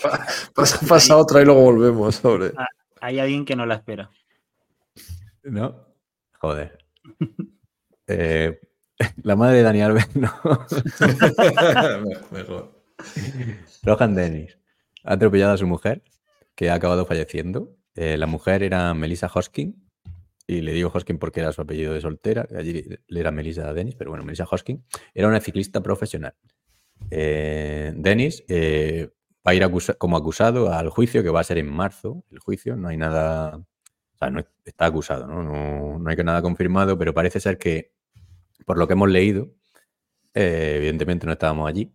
pasa, 0.56 0.86
pasa 0.88 1.16
otra 1.16 1.40
y 1.40 1.44
luego 1.44 1.62
volvemos, 1.62 2.16
sobre. 2.16 2.52
Hay 3.00 3.20
alguien 3.20 3.44
que 3.44 3.54
no 3.54 3.64
la 3.64 3.76
espera. 3.76 4.10
¿No? 5.44 5.86
Joder. 6.40 6.84
Eh, 8.08 8.58
la 9.22 9.36
madre 9.36 9.58
de 9.58 9.62
Dani 9.62 9.82
Alves, 9.82 10.16
no. 10.16 10.32
Mejor. 12.30 12.82
Rohan 13.84 14.14
Dennis 14.14 14.58
ha 15.04 15.14
atropellado 15.14 15.52
a 15.54 15.56
su 15.56 15.66
mujer, 15.66 16.02
que 16.54 16.70
ha 16.70 16.74
acabado 16.74 17.06
falleciendo. 17.06 17.76
Eh, 17.94 18.16
la 18.16 18.26
mujer 18.26 18.62
era 18.62 18.92
Melissa 18.94 19.30
Hoskin, 19.32 19.88
y 20.46 20.60
le 20.62 20.72
digo 20.72 20.90
Hoskin 20.92 21.18
porque 21.18 21.40
era 21.40 21.52
su 21.52 21.60
apellido 21.60 21.92
de 21.94 22.00
soltera, 22.00 22.46
allí 22.56 22.84
le 23.06 23.20
era 23.20 23.30
Melissa 23.30 23.72
Dennis, 23.72 23.94
pero 23.96 24.10
bueno, 24.10 24.24
Melissa 24.24 24.46
Hoskin 24.50 24.84
era 25.14 25.28
una 25.28 25.40
ciclista 25.40 25.82
profesional. 25.82 26.34
Eh, 27.10 27.92
Dennis 27.96 28.44
eh, 28.48 29.10
va 29.46 29.52
a 29.52 29.54
ir 29.54 29.62
acusa- 29.62 29.96
como 29.96 30.16
acusado 30.16 30.72
al 30.72 30.88
juicio 30.90 31.22
que 31.22 31.30
va 31.30 31.40
a 31.40 31.44
ser 31.44 31.58
en 31.58 31.70
marzo. 31.70 32.24
El 32.30 32.38
juicio, 32.40 32.76
no 32.76 32.88
hay 32.88 32.96
nada. 32.96 33.56
O 33.56 34.18
sea, 34.18 34.30
no 34.30 34.42
está 34.64 34.86
acusado, 34.86 35.26
¿no? 35.28 35.42
No, 35.42 35.98
no 35.98 36.10
hay 36.10 36.16
que 36.16 36.24
nada 36.24 36.42
confirmado, 36.42 36.98
pero 36.98 37.14
parece 37.14 37.38
ser 37.40 37.56
que, 37.58 37.92
por 38.68 38.78
lo 38.78 38.86
que 38.86 38.92
hemos 38.92 39.08
leído, 39.08 39.54
eh, 40.34 40.74
evidentemente 40.76 41.26
no 41.26 41.32
estábamos 41.32 41.66
allí, 41.68 41.90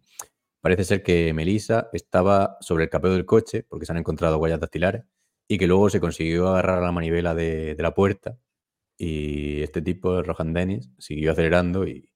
parece 0.60 0.84
ser 0.84 1.04
que 1.04 1.32
Melissa 1.32 1.90
estaba 1.94 2.58
sobre 2.62 2.86
el 2.86 2.90
capeo 2.90 3.14
del 3.14 3.28
coche, 3.28 3.64
porque 3.70 3.86
se 3.86 3.92
han 3.92 4.00
encontrado 4.00 4.40
huellas 4.40 4.60
dactilares, 4.60 5.04
y 5.48 5.60
que 5.60 5.68
luego 5.68 5.92
se 5.92 6.00
consiguió 6.00 6.48
agarrar 6.50 6.80
a 6.80 6.86
la 6.88 6.92
manivela 6.92 7.36
de, 7.36 7.76
de 7.76 7.84
la 7.84 7.94
puerta. 7.94 8.40
Y 8.98 9.62
este 9.62 9.84
tipo, 9.84 10.24
Rohan 10.24 10.54
Dennis, 10.54 10.90
siguió 10.98 11.34
acelerando 11.34 11.86
y, 11.86 12.10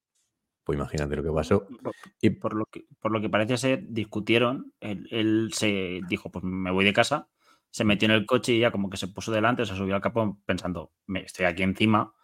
pues 0.64 0.76
imagínate 0.76 1.16
lo 1.16 1.24
que 1.24 1.32
pasó. 1.32 1.68
Por, 1.84 1.94
Y 2.20 2.32
por 2.32 2.56
lo 2.56 2.66
que, 2.66 2.86
por 3.00 3.12
lo 3.12 3.22
que 3.22 3.30
parece 3.30 3.58
ser, 3.58 3.84
discutieron. 3.88 4.74
Él, 4.80 5.08
él 5.12 5.52
se 5.54 6.02
dijo, 6.10 6.32
pues 6.32 6.44
me 6.44 6.72
voy 6.72 6.84
de 6.84 6.94
casa. 6.94 7.30
Se 7.70 7.84
metió 7.84 8.08
en 8.08 8.14
el 8.14 8.26
coche 8.26 8.54
y 8.54 8.60
ya 8.60 8.72
como 8.72 8.90
que 8.90 8.98
se 8.98 9.08
puso 9.08 9.32
delante, 9.32 9.66
se 9.66 9.76
subió 9.76 9.94
al 9.94 10.02
capón 10.02 10.42
pensando, 10.46 10.94
me 11.06 11.22
estoy 11.22 11.46
aquí 11.46 11.62
encima, 11.62 12.16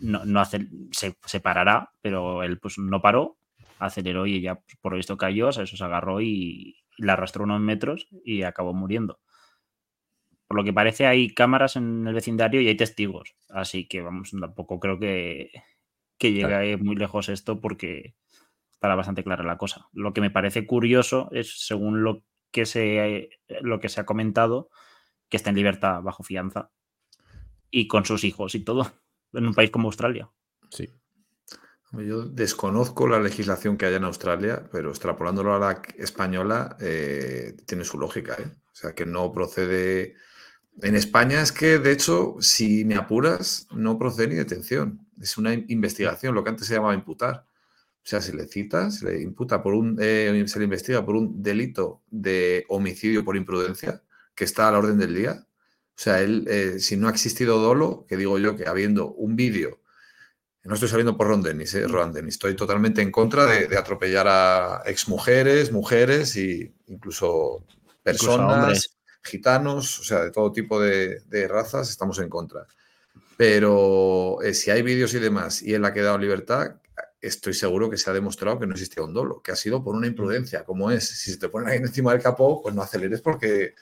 no, 0.00 0.24
no 0.24 0.40
hace, 0.40 0.68
se, 0.92 1.16
se 1.24 1.40
parará, 1.40 1.92
pero 2.00 2.42
él 2.42 2.58
pues 2.58 2.78
no 2.78 3.02
paró, 3.02 3.38
aceleró 3.78 4.26
y 4.26 4.36
ella 4.36 4.56
pues, 4.56 4.76
por 4.80 4.92
lo 4.92 4.96
visto 4.96 5.16
cayó, 5.16 5.48
o 5.48 5.52
sea, 5.52 5.64
eso 5.64 5.76
se 5.76 5.84
agarró 5.84 6.20
y, 6.20 6.76
y 6.96 7.02
la 7.02 7.14
arrastró 7.14 7.44
unos 7.44 7.60
metros 7.60 8.08
y 8.24 8.42
acabó 8.42 8.72
muriendo. 8.74 9.20
Por 10.46 10.56
lo 10.56 10.64
que 10.64 10.72
parece 10.72 11.06
hay 11.06 11.32
cámaras 11.32 11.76
en 11.76 12.06
el 12.06 12.14
vecindario 12.14 12.60
y 12.60 12.68
hay 12.68 12.76
testigos, 12.76 13.34
así 13.48 13.86
que 13.86 14.02
vamos, 14.02 14.32
tampoco 14.38 14.80
creo 14.80 14.98
que, 14.98 15.50
que 16.18 16.32
llegue 16.32 16.76
muy 16.76 16.96
lejos 16.96 17.28
esto 17.28 17.60
porque 17.60 18.14
estará 18.72 18.94
bastante 18.94 19.24
clara 19.24 19.44
la 19.44 19.58
cosa. 19.58 19.88
Lo 19.92 20.12
que 20.12 20.20
me 20.20 20.30
parece 20.30 20.66
curioso 20.66 21.28
es, 21.32 21.66
según 21.66 22.02
lo 22.02 22.24
que 22.50 22.66
se, 22.66 23.30
lo 23.60 23.78
que 23.78 23.88
se 23.88 24.00
ha 24.00 24.06
comentado, 24.06 24.70
que 25.28 25.36
está 25.36 25.50
en 25.50 25.56
libertad 25.56 26.02
bajo 26.02 26.22
fianza 26.22 26.70
y 27.70 27.86
con 27.86 28.04
sus 28.04 28.24
hijos 28.24 28.54
y 28.54 28.64
todo, 28.64 28.90
en 29.32 29.46
un 29.46 29.54
país 29.54 29.70
como 29.70 29.88
Australia. 29.88 30.28
sí. 30.70 30.88
Yo 31.92 32.24
desconozco 32.24 33.08
la 33.08 33.18
legislación 33.18 33.76
que 33.76 33.86
hay 33.86 33.94
en 33.94 34.04
Australia, 34.04 34.68
pero 34.70 34.90
extrapolándolo 34.90 35.54
a 35.54 35.58
la 35.58 35.82
española 35.98 36.76
eh, 36.80 37.56
tiene 37.66 37.84
su 37.84 37.98
lógica. 37.98 38.36
¿eh? 38.38 38.46
O 38.46 38.74
sea, 38.74 38.94
que 38.94 39.06
no 39.06 39.32
procede. 39.32 40.14
En 40.82 40.94
España 40.94 41.42
es 41.42 41.50
que, 41.50 41.78
de 41.80 41.90
hecho, 41.90 42.36
si 42.38 42.84
me 42.84 42.94
apuras, 42.94 43.66
no 43.72 43.98
procede 43.98 44.28
ni 44.28 44.34
detención. 44.36 45.00
Es 45.20 45.36
una 45.36 45.52
investigación, 45.52 46.34
lo 46.34 46.44
que 46.44 46.50
antes 46.50 46.68
se 46.68 46.74
llamaba 46.74 46.94
imputar. 46.94 47.44
O 48.02 48.06
sea, 48.06 48.20
se 48.20 48.34
le 48.34 48.46
cita, 48.46 48.90
se 48.90 49.06
le 49.06 49.20
imputa 49.20 49.60
por 49.62 49.74
un, 49.74 49.98
eh, 50.00 50.44
se 50.46 50.58
le 50.60 50.64
investiga 50.64 51.04
por 51.04 51.16
un 51.16 51.42
delito 51.42 52.02
de 52.08 52.64
homicidio 52.68 53.24
por 53.24 53.36
imprudencia 53.36 54.02
que 54.34 54.44
está 54.44 54.68
a 54.68 54.72
la 54.72 54.78
orden 54.78 54.96
del 54.96 55.14
día. 55.14 55.44
O 56.00 56.02
sea, 56.02 56.22
él, 56.22 56.46
eh, 56.48 56.78
si 56.78 56.96
no 56.96 57.08
ha 57.08 57.10
existido 57.10 57.58
dolo, 57.58 58.06
que 58.08 58.16
digo 58.16 58.38
yo 58.38 58.56
que 58.56 58.66
habiendo 58.66 59.12
un 59.12 59.36
vídeo 59.36 59.80
no 60.64 60.74
estoy 60.74 60.88
saliendo 60.88 61.16
por 61.16 61.26
Ron 61.26 61.42
Dennis, 61.42 61.74
eh, 61.74 61.86
Ron 61.86 62.12
Dennis. 62.12 62.34
Estoy 62.34 62.54
totalmente 62.54 63.00
en 63.00 63.10
contra 63.10 63.46
de, 63.46 63.66
de 63.66 63.78
atropellar 63.78 64.26
a 64.28 64.82
exmujeres, 64.84 65.72
mujeres 65.72 66.36
e 66.36 66.72
incluso 66.86 67.64
personas, 68.02 68.64
hombres. 68.64 68.96
gitanos, 69.22 70.00
o 70.00 70.04
sea, 70.04 70.24
de 70.24 70.30
todo 70.30 70.52
tipo 70.52 70.78
de, 70.80 71.20
de 71.26 71.48
razas, 71.48 71.88
estamos 71.88 72.18
en 72.18 72.28
contra. 72.28 72.66
Pero 73.38 74.42
eh, 74.42 74.52
si 74.52 74.70
hay 74.70 74.82
vídeos 74.82 75.14
y 75.14 75.18
demás 75.18 75.62
y 75.62 75.72
él 75.72 75.84
ha 75.84 75.94
quedado 75.94 76.16
en 76.16 76.20
libertad, 76.20 76.76
estoy 77.22 77.54
seguro 77.54 77.88
que 77.88 77.96
se 77.96 78.10
ha 78.10 78.12
demostrado 78.12 78.58
que 78.58 78.66
no 78.66 78.74
existía 78.74 79.02
un 79.02 79.14
dolo, 79.14 79.40
que 79.40 79.52
ha 79.52 79.56
sido 79.56 79.82
por 79.82 79.94
una 79.94 80.06
imprudencia, 80.06 80.64
como 80.64 80.90
es. 80.90 81.08
Si 81.08 81.30
se 81.30 81.38
te 81.38 81.48
ponen 81.48 81.70
ahí 81.70 81.78
encima 81.78 82.12
del 82.12 82.22
capó, 82.22 82.62
pues 82.62 82.74
no 82.74 82.82
aceleres 82.82 83.22
porque... 83.22 83.74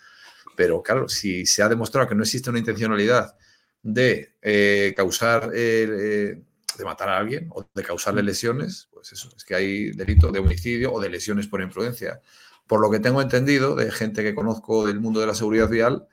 Pero 0.59 0.83
claro, 0.83 1.09
si 1.09 1.47
se 1.47 1.63
ha 1.63 1.69
demostrado 1.69 2.09
que 2.09 2.17
no 2.17 2.25
existe 2.25 2.51
una 2.51 2.59
intencionalidad 2.59 3.37
de 3.81 4.35
eh, 4.43 4.93
causar... 4.97 5.53
eh, 5.55 6.43
de 6.77 6.85
matar 6.85 7.09
a 7.09 7.19
alguien 7.19 7.49
o 7.51 7.69
de 7.75 7.83
causarle 7.83 8.23
lesiones, 8.23 8.89
pues 8.93 9.13
eso, 9.13 9.31
es 9.37 9.45
que 9.45 9.55
hay 9.55 9.91
delito 9.93 10.31
de 10.31 10.39
homicidio 10.39 10.93
o 10.93 11.01
de 11.01 11.09
lesiones 11.11 11.49
por 11.49 11.61
imprudencia. 11.61 12.21
Por 12.67 12.81
lo 12.81 12.91
que 12.91 13.01
tengo 13.01 13.21
entendido 13.21 13.75
de 13.75 13.91
gente 13.91 14.23
que 14.23 14.35
conozco 14.35 14.87
del 14.87 15.01
mundo 15.01 15.19
de 15.21 15.27
la 15.27 15.35
seguridad 15.35 15.69
vial, 15.69 16.07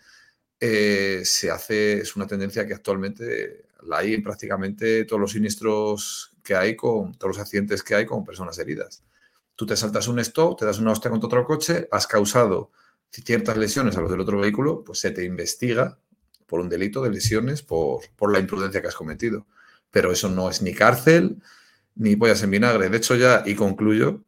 eh, 0.60 1.22
se 1.24 1.52
hace, 1.52 2.00
es 2.00 2.16
una 2.16 2.26
tendencia 2.26 2.66
que 2.66 2.74
actualmente 2.74 3.66
la 3.84 3.98
hay 3.98 4.16
en 4.16 4.24
prácticamente 4.24 5.06
todos 5.06 5.20
los 5.20 5.32
siniestros 5.34 6.32
que 6.44 6.56
hay, 6.56 6.76
con 6.76 7.14
todos 7.14 7.38
los 7.38 7.40
accidentes 7.40 7.84
que 7.84 7.96
hay 7.96 8.06
con 8.06 8.26
personas 8.26 8.58
heridas. 8.58 9.04
Tú 9.56 9.66
te 9.66 9.76
saltas 9.76 10.08
un 10.08 10.20
stop, 10.20 10.58
te 10.58 10.66
das 10.66 10.80
una 10.80 10.94
hostia 10.94 11.12
contra 11.12 11.28
otro 11.28 11.46
coche, 11.46 11.88
has 11.92 12.08
causado 12.08 12.72
ciertas 13.22 13.58
lesiones 13.58 13.98
a 13.98 14.02
los 14.02 14.12
del 14.12 14.22
otro 14.22 14.40
vehículo, 14.40 14.84
pues 14.84 15.00
se 15.00 15.12
te 15.12 15.24
investiga 15.24 15.98
por 16.46 16.60
un 16.60 16.70
delito 16.70 17.02
de 17.02 17.10
lesiones 17.10 17.62
por, 17.62 18.02
por 18.16 18.32
la 18.32 18.40
imprudencia 18.40 18.82
que 18.82 18.88
has 18.88 18.96
cometido 18.96 19.46
pero 19.96 20.12
eso 20.12 20.28
no 20.28 20.50
es 20.50 20.62
ni 20.62 20.74
cárcel 20.74 21.42
ni 21.96 22.18
pollas 22.18 22.44
en 22.44 22.52
vinagre. 22.52 22.90
De 22.90 22.98
hecho, 22.98 23.16
ya, 23.16 23.44
y 23.46 23.56
concluyo, 23.56 24.26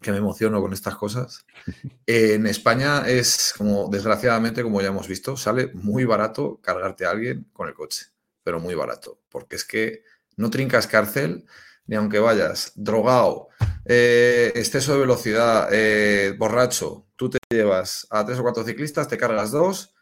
que 0.00 0.10
me 0.10 0.16
emociono 0.16 0.62
con 0.62 0.72
estas 0.72 0.96
cosas, 0.96 1.44
en 2.06 2.46
España 2.46 3.06
es 3.06 3.52
como, 3.58 3.90
desgraciadamente, 3.90 4.62
como 4.62 4.80
ya 4.80 4.88
hemos 4.88 5.06
visto, 5.06 5.36
sale 5.36 5.70
muy 5.74 6.06
barato 6.06 6.62
cargarte 6.62 7.04
a 7.04 7.10
alguien 7.10 7.46
con 7.52 7.68
el 7.68 7.74
coche, 7.74 8.06
pero 8.42 8.58
muy 8.58 8.74
barato, 8.74 9.20
porque 9.28 9.56
es 9.56 9.66
que 9.66 10.02
no 10.36 10.48
trincas 10.48 10.86
cárcel 10.86 11.44
ni 11.86 11.96
aunque 11.96 12.18
vayas 12.18 12.72
drogado, 12.74 13.48
eh, 13.84 14.50
exceso 14.54 14.94
de 14.94 15.00
velocidad, 15.00 15.68
eh, 15.72 16.34
borracho, 16.38 17.05
tú 17.16 17.30
te 17.30 17.38
llevas 17.50 18.06
a 18.10 18.24
tres 18.24 18.38
o 18.38 18.42
cuatro 18.42 18.64
ciclistas, 18.64 19.08
te 19.08 19.18
cargas 19.18 19.50
dos, 19.50 19.94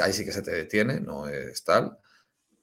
ahí 0.00 0.12
sí 0.12 0.24
que 0.24 0.32
se 0.32 0.42
te 0.42 0.50
detiene, 0.52 1.00
no 1.00 1.28
es 1.28 1.64
tal 1.64 1.98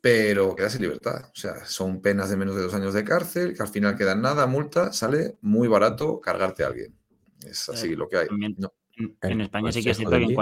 pero 0.01 0.53
quedas 0.53 0.75
en 0.75 0.81
libertad. 0.81 1.29
O 1.31 1.35
sea, 1.39 1.63
son 1.65 2.01
penas 2.01 2.29
de 2.29 2.35
menos 2.35 2.57
de 2.57 2.63
dos 2.63 2.73
años 2.73 2.93
de 2.93 3.05
cárcel, 3.05 3.55
que 3.55 3.63
al 3.63 3.69
final 3.69 3.95
quedan 3.95 4.21
nada, 4.21 4.45
multa, 4.47 4.91
sale 4.91 5.37
muy 5.39 5.69
barato 5.69 6.19
cargarte 6.19 6.65
a 6.65 6.67
alguien. 6.67 6.93
Es 7.47 7.69
así 7.69 7.93
Eh, 7.93 7.95
lo 7.95 8.09
que 8.09 8.17
hay. 8.17 8.27
también- 8.27 8.53
No. 8.57 8.73
En, 9.21 9.39
España 9.39 9.71
sí 9.71 9.81
que 9.81 9.91
es 9.91 9.97
cierto 9.97 10.17
que 10.19 10.35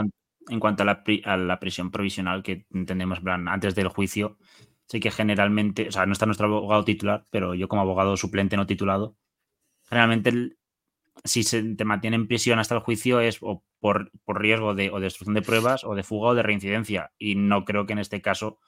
en, 0.49 0.59
cuanto 0.59 0.82
a 0.82 0.86
la, 0.88 1.03
pri- 1.03 1.22
a 1.26 1.38
la 1.38 1.59
prisión 1.59 1.91
provisional 1.91 2.41
que 2.41 2.66
entendemos, 2.72 3.20
plan, 3.20 3.47
antes 3.47 3.76
del 3.76 3.88
juicio, 3.89 4.39
sí 4.88 4.99
que 4.99 5.12
generalmente, 5.12 5.89
o 5.89 5.91
sea, 5.91 6.07
no 6.07 6.14
está 6.14 6.26
nuestro 6.26 6.47
abogado 6.47 6.84
titular, 6.84 7.28
pero 7.30 7.53
yo 7.53 7.68
como 7.68 7.84
abogado 7.84 8.18
suplente 8.18 8.57
no 8.57 8.66
titulado, 8.66 9.16
generalmente 9.88 10.30
el- 10.32 10.57
si 11.24 11.43
se 11.43 11.62
te 11.62 11.86
mantiene 11.86 12.16
en 12.16 12.28
prisión 12.28 12.59
hasta 12.59 12.76
el 12.76 12.82
juicio 12.82 13.20
es 13.20 13.38
o 13.41 13.64
por, 13.80 14.12
por 14.26 14.41
riesgo 14.41 14.74
de 14.74 14.89
o 14.91 14.99
destrucción 14.99 15.36
de 15.36 15.41
pruebas 15.41 15.84
o 15.84 15.95
de 15.95 16.03
fuga 16.03 16.30
o 16.30 16.36
de 16.36 16.43
reincidencia. 16.43 17.12
Y 17.18 17.36
no 17.36 17.66
creo 17.66 17.86
que 17.86 17.93
en 17.93 17.99
este 17.99 18.22
caso 18.22 18.59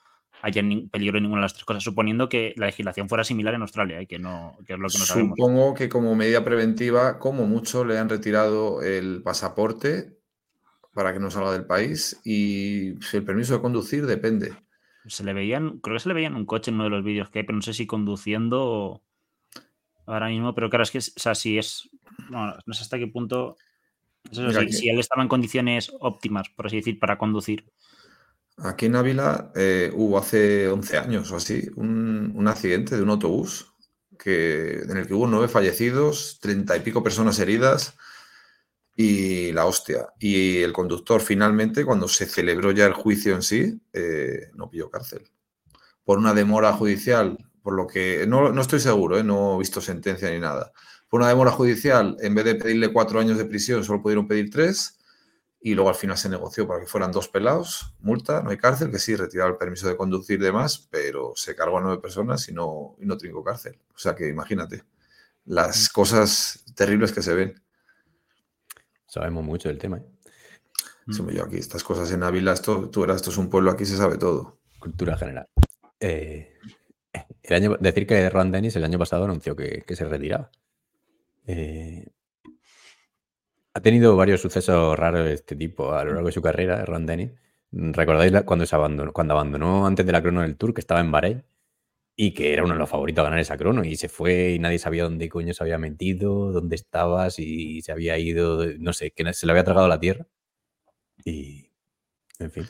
haya 0.42 0.62
peligro 0.90 1.18
en 1.18 1.24
ninguna 1.24 1.40
de 1.40 1.44
las 1.44 1.54
tres 1.54 1.64
cosas, 1.64 1.82
suponiendo 1.82 2.28
que 2.28 2.54
la 2.56 2.66
legislación 2.66 3.08
fuera 3.08 3.24
similar 3.24 3.54
en 3.54 3.62
Australia 3.62 4.02
y 4.02 4.06
que 4.06 4.18
no 4.18 4.58
que 4.66 4.74
es 4.74 4.78
lo 4.78 4.88
que 4.88 4.98
no 4.98 5.04
sabemos. 5.04 5.36
Supongo 5.36 5.74
que 5.74 5.88
como 5.88 6.14
medida 6.14 6.44
preventiva, 6.44 7.18
como 7.18 7.46
mucho, 7.46 7.84
le 7.84 7.98
han 7.98 8.08
retirado 8.08 8.82
el 8.82 9.22
pasaporte 9.22 10.18
para 10.92 11.12
que 11.12 11.20
no 11.20 11.30
salga 11.30 11.52
del 11.52 11.66
país 11.66 12.20
y 12.24 12.94
el 13.16 13.24
permiso 13.24 13.54
de 13.54 13.60
conducir 13.60 14.06
depende. 14.06 14.52
Se 15.06 15.24
le 15.24 15.32
veían, 15.32 15.78
creo 15.80 15.96
que 15.96 16.00
se 16.00 16.08
le 16.08 16.14
veía 16.14 16.28
en 16.28 16.36
un 16.36 16.46
coche 16.46 16.70
en 16.70 16.76
uno 16.76 16.84
de 16.84 16.90
los 16.90 17.04
vídeos 17.04 17.30
que 17.30 17.40
hay, 17.40 17.44
pero 17.44 17.56
no 17.56 17.62
sé 17.62 17.74
si 17.74 17.86
conduciendo 17.86 18.62
o 18.64 19.02
ahora 20.06 20.28
mismo, 20.28 20.54
pero 20.54 20.68
claro, 20.70 20.82
es 20.84 20.90
que, 20.90 20.98
o 20.98 21.02
sea, 21.02 21.34
si 21.34 21.58
es, 21.58 21.88
no, 22.30 22.54
no 22.66 22.74
sé 22.74 22.82
hasta 22.82 22.98
qué 22.98 23.06
punto, 23.06 23.56
eso, 24.30 24.50
si, 24.52 24.66
que- 24.66 24.72
si 24.72 24.88
él 24.88 24.98
estaba 24.98 25.22
en 25.22 25.28
condiciones 25.28 25.92
óptimas, 26.00 26.48
por 26.50 26.66
así 26.66 26.76
decir, 26.76 26.98
para 26.98 27.18
conducir. 27.18 27.64
Aquí 28.58 28.86
en 28.86 28.96
Ávila 28.96 29.50
eh, 29.56 29.90
hubo 29.94 30.16
hace 30.18 30.68
11 30.68 30.96
años 30.96 31.30
o 31.32 31.36
así 31.36 31.68
un, 31.74 32.32
un 32.36 32.48
accidente 32.48 32.96
de 32.96 33.02
un 33.02 33.10
autobús 33.10 33.72
que, 34.16 34.78
en 34.78 34.96
el 34.96 35.06
que 35.08 35.14
hubo 35.14 35.26
nueve 35.26 35.48
fallecidos, 35.48 36.38
treinta 36.40 36.76
y 36.76 36.80
pico 36.80 37.02
personas 37.02 37.38
heridas 37.40 37.96
y 38.96 39.52
la 39.52 39.66
hostia. 39.66 40.06
Y 40.18 40.58
el 40.62 40.72
conductor 40.72 41.20
finalmente, 41.20 41.84
cuando 41.84 42.06
se 42.08 42.26
celebró 42.26 42.70
ya 42.70 42.86
el 42.86 42.92
juicio 42.94 43.34
en 43.34 43.42
sí, 43.42 43.80
eh, 43.92 44.50
no 44.54 44.70
pilló 44.70 44.88
cárcel. 44.90 45.28
Por 46.04 46.18
una 46.18 46.34
demora 46.34 46.72
judicial, 46.74 47.38
por 47.64 47.72
lo 47.72 47.86
que 47.86 48.26
no, 48.28 48.52
no 48.52 48.60
estoy 48.60 48.78
seguro, 48.78 49.18
eh, 49.18 49.24
no 49.24 49.56
he 49.56 49.58
visto 49.60 49.80
sentencia 49.80 50.30
ni 50.30 50.38
nada. 50.38 50.70
Por 51.08 51.20
una 51.20 51.30
demora 51.30 51.50
judicial, 51.50 52.14
en 52.20 52.34
vez 52.34 52.44
de 52.44 52.56
pedirle 52.56 52.92
cuatro 52.92 53.18
años 53.18 53.38
de 53.38 53.46
prisión, 53.46 53.82
solo 53.82 54.02
pudieron 54.02 54.28
pedir 54.28 54.50
tres 54.50 54.98
y 55.62 55.74
luego 55.74 55.88
al 55.88 55.96
final 55.96 56.18
se 56.18 56.28
negoció 56.28 56.68
para 56.68 56.80
que 56.80 56.86
fueran 56.86 57.10
dos 57.10 57.26
pelados, 57.28 57.94
multa, 58.00 58.42
no 58.42 58.50
hay 58.50 58.58
cárcel, 58.58 58.90
que 58.90 58.98
sí, 58.98 59.16
retirar 59.16 59.48
el 59.48 59.56
permiso 59.56 59.88
de 59.88 59.96
conducir 59.96 60.40
y 60.40 60.44
demás, 60.44 60.86
pero 60.90 61.32
se 61.36 61.56
cargó 61.56 61.78
a 61.78 61.80
nueve 61.80 62.02
personas 62.02 62.46
y 62.50 62.52
no, 62.52 62.96
y 63.00 63.06
no 63.06 63.16
trincó 63.16 63.42
cárcel. 63.42 63.80
O 63.94 63.98
sea 63.98 64.14
que 64.14 64.28
imagínate 64.28 64.84
las 65.46 65.88
cosas 65.88 66.66
terribles 66.74 67.12
que 67.12 67.22
se 67.22 67.34
ven. 67.34 67.62
Sabemos 69.06 69.42
mucho 69.42 69.70
del 69.70 69.78
tema. 69.78 69.96
¿eh? 69.96 70.06
Sí, 71.10 71.22
yo 71.32 71.44
aquí, 71.44 71.56
estas 71.56 71.82
cosas 71.82 72.10
en 72.12 72.24
Ávila, 72.24 72.52
esto, 72.52 72.90
tú 72.90 73.00
verás, 73.00 73.16
esto 73.16 73.30
es 73.30 73.38
un 73.38 73.48
pueblo, 73.48 73.70
aquí 73.70 73.86
se 73.86 73.96
sabe 73.96 74.18
todo. 74.18 74.58
Cultura 74.78 75.16
general. 75.16 75.48
Eh, 75.98 76.53
el 77.42 77.54
año, 77.54 77.76
decir 77.78 78.06
que 78.06 78.28
Ron 78.30 78.50
Dennis 78.50 78.76
el 78.76 78.84
año 78.84 78.98
pasado 78.98 79.24
anunció 79.24 79.54
que, 79.56 79.84
se 79.88 80.04
retiraba. 80.04 80.50
Eh, 81.46 82.06
ha 83.74 83.80
tenido 83.80 84.16
varios 84.16 84.40
sucesos 84.40 84.98
raros 84.98 85.24
de 85.24 85.34
este 85.34 85.56
tipo 85.56 85.92
a 85.92 86.04
lo 86.04 86.14
largo 86.14 86.26
de 86.28 86.32
su 86.32 86.42
carrera, 86.42 86.84
Ron 86.84 87.06
Dennis. 87.06 87.32
¿Recordáis 87.72 88.32
cuando, 88.44 88.66
se 88.66 88.76
abandonó, 88.76 89.12
cuando 89.12 89.34
abandonó 89.34 89.86
antes 89.86 90.06
de 90.06 90.12
la 90.12 90.22
crono 90.22 90.42
del 90.42 90.56
Tour, 90.56 90.72
que 90.74 90.80
estaba 90.80 91.00
en 91.00 91.10
Bahrein? 91.10 91.44
Y 92.16 92.32
que 92.32 92.52
era 92.52 92.62
uno 92.64 92.74
de 92.74 92.78
los 92.78 92.88
favoritos 92.88 93.22
a 93.22 93.24
ganar 93.24 93.40
esa 93.40 93.56
crono 93.56 93.84
y 93.84 93.96
se 93.96 94.08
fue 94.08 94.52
y 94.52 94.58
nadie 94.60 94.78
sabía 94.78 95.02
dónde 95.02 95.28
coño 95.28 95.52
se 95.52 95.64
había 95.64 95.78
metido, 95.78 96.52
dónde 96.52 96.76
estaba, 96.76 97.30
si 97.30 97.82
se 97.82 97.90
había 97.90 98.16
ido, 98.18 98.64
no 98.78 98.92
sé, 98.92 99.10
que 99.10 99.32
se 99.34 99.46
le 99.46 99.52
había 99.52 99.64
tragado 99.64 99.88
la 99.88 99.98
tierra. 99.98 100.26
Y, 101.24 101.70
en 102.38 102.50
fin. 102.50 102.64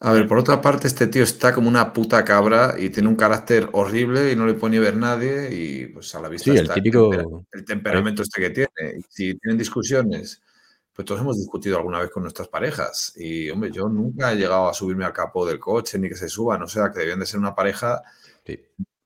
A 0.00 0.12
ver, 0.12 0.28
por 0.28 0.38
otra 0.38 0.60
parte, 0.60 0.86
este 0.88 1.06
tío 1.06 1.22
está 1.22 1.54
como 1.54 1.68
una 1.68 1.92
puta 1.92 2.22
cabra 2.24 2.74
y 2.78 2.90
tiene 2.90 3.08
un 3.08 3.16
carácter 3.16 3.68
horrible 3.72 4.30
y 4.30 4.36
no 4.36 4.46
le 4.46 4.52
ni 4.68 4.78
ver 4.78 4.94
nadie 4.96 5.48
y 5.54 5.86
pues 5.86 6.14
a 6.14 6.20
la 6.20 6.28
vista 6.28 6.44
Sí, 6.44 6.50
el 6.58 6.62
está 6.64 6.74
típico- 6.74 7.10
tempera- 7.10 7.28
el 7.52 7.64
temperamento 7.64 8.22
este 8.22 8.40
que 8.42 8.50
tiene. 8.50 8.98
Y 8.98 9.02
si 9.08 9.34
tienen 9.38 9.56
discusiones, 9.56 10.42
pues 10.92 11.06
todos 11.06 11.22
hemos 11.22 11.38
discutido 11.38 11.78
alguna 11.78 12.00
vez 12.00 12.10
con 12.10 12.22
nuestras 12.22 12.48
parejas 12.48 13.14
y, 13.16 13.48
hombre, 13.50 13.70
yo 13.70 13.88
nunca 13.88 14.32
he 14.32 14.36
llegado 14.36 14.68
a 14.68 14.74
subirme 14.74 15.04
al 15.06 15.12
capó 15.14 15.46
del 15.46 15.58
coche 15.58 15.98
ni 15.98 16.08
que 16.10 16.14
se 16.16 16.28
suban, 16.28 16.62
o 16.62 16.68
sea, 16.68 16.90
que 16.92 16.98
debían 17.00 17.20
de 17.20 17.26
ser 17.26 17.40
una 17.40 17.54
pareja 17.54 18.02
Sí. 18.44 18.60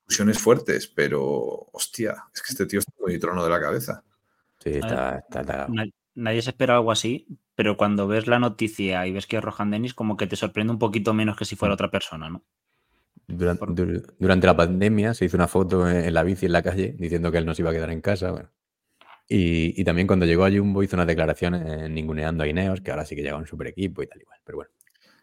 discusiones 0.06 0.38
fuertes, 0.40 0.88
pero, 0.88 1.22
hostia, 1.72 2.24
es 2.34 2.42
que 2.42 2.52
este 2.52 2.66
tío 2.66 2.80
está 2.80 2.92
muy 2.98 3.16
trono 3.18 3.44
de 3.44 3.50
la 3.50 3.60
cabeza. 3.60 4.02
Sí, 4.62 4.70
está, 4.70 5.18
está- 5.18 5.40
está- 5.40 5.66
Na- 5.68 5.84
Nadie 6.16 6.42
se 6.42 6.50
espera 6.50 6.74
algo 6.74 6.90
así, 6.90 7.26
pero 7.54 7.76
cuando 7.76 8.06
ves 8.06 8.26
la 8.26 8.38
noticia 8.38 9.06
y 9.06 9.12
ves 9.12 9.26
que 9.26 9.36
es 9.36 9.42
Rohan 9.44 9.70
Dennis, 9.70 9.94
como 9.94 10.16
que 10.16 10.26
te 10.26 10.36
sorprende 10.36 10.72
un 10.72 10.78
poquito 10.78 11.12
menos 11.14 11.36
que 11.36 11.44
si 11.44 11.56
fuera 11.56 11.74
otra 11.74 11.90
persona, 11.90 12.28
¿no? 12.30 12.44
Por- 13.58 13.74
Durante, 14.18 14.46
la 14.46 14.56
pandemia 14.56 15.14
se 15.14 15.24
hizo 15.24 15.36
una 15.36 15.46
foto 15.46 15.88
en, 15.88 15.96
en 15.98 16.14
la 16.14 16.22
bici 16.24 16.46
en 16.46 16.52
la 16.52 16.62
calle 16.62 16.94
diciendo 16.98 17.30
que 17.30 17.38
él 17.38 17.46
no 17.46 17.54
se 17.54 17.62
iba 17.62 17.70
a 17.70 17.74
quedar 17.74 17.90
en 17.90 18.00
casa. 18.00 18.32
bueno. 18.32 18.50
Y, 19.28 19.80
y 19.80 19.84
también 19.84 20.08
cuando 20.08 20.26
llegó 20.26 20.44
a 20.44 20.50
Jumbo 20.50 20.82
hizo 20.82 20.96
unas 20.96 21.06
declaraciones 21.06 21.62
eh, 21.64 21.88
ninguneando 21.88 22.42
a 22.42 22.48
Ineos, 22.48 22.80
que 22.80 22.90
ahora 22.90 23.04
sí 23.04 23.14
que 23.14 23.22
llega 23.22 23.36
un 23.36 23.46
super 23.46 23.68
equipo 23.68 24.02
y 24.02 24.08
tal 24.08 24.20
igual. 24.20 24.38
Pero 24.44 24.56
bueno, 24.56 24.70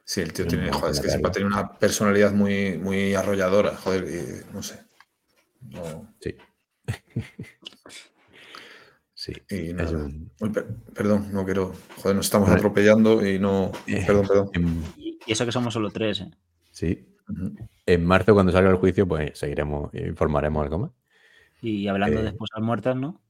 Sí, 0.05 0.21
el 0.21 0.31
tío 0.31 0.47
tiene, 0.47 0.71
joder, 0.71 0.93
es 0.93 1.01
que 1.01 1.09
siempre 1.09 1.29
ha 1.29 1.31
tenido 1.33 1.49
una 1.53 1.77
personalidad 1.77 2.31
muy, 2.31 2.77
muy 2.77 3.13
arrolladora, 3.15 3.75
joder, 3.75 4.05
y 4.05 4.53
no 4.53 4.63
sé. 4.63 4.79
No- 5.59 6.15
sí. 6.21 6.33
sí. 9.27 9.33
y 9.49 9.55
es 9.69 9.73
nada. 9.73 9.91
un- 9.91 10.31
Uy, 10.39 10.49
per- 10.49 10.67
perdón, 10.93 11.27
no 11.31 11.45
quiero. 11.45 11.73
Joder, 11.97 12.15
nos 12.15 12.25
estamos 12.25 12.47
Vale. 12.49 12.59
atropellando 12.59 13.25
y 13.27 13.37
no. 13.39 13.71
Eh, 13.87 14.03
Perdón, 14.07 14.27
perdón. 14.27 14.49
en- 14.53 14.83
Y 14.97 15.31
eso 15.31 15.45
que 15.45 15.51
somos 15.51 15.73
solo 15.73 15.89
tres, 15.91 16.21
¿eh? 16.21 16.31
sí. 16.71 17.13
En 17.85 18.05
marzo, 18.05 18.33
cuando 18.33 18.53
salga 18.53 18.69
el 18.69 18.77
juicio, 18.77 19.05
pues 19.07 19.37
seguiremos, 19.37 19.93
informaremos 19.93 20.63
algo 20.63 20.79
más. 20.79 20.91
Y 21.61 21.87
hablando 21.87 22.19
Eh. 22.19 22.23
de 22.23 22.29
esposas 22.29 22.61
muertas, 22.61 22.95
¿no? 22.95 23.21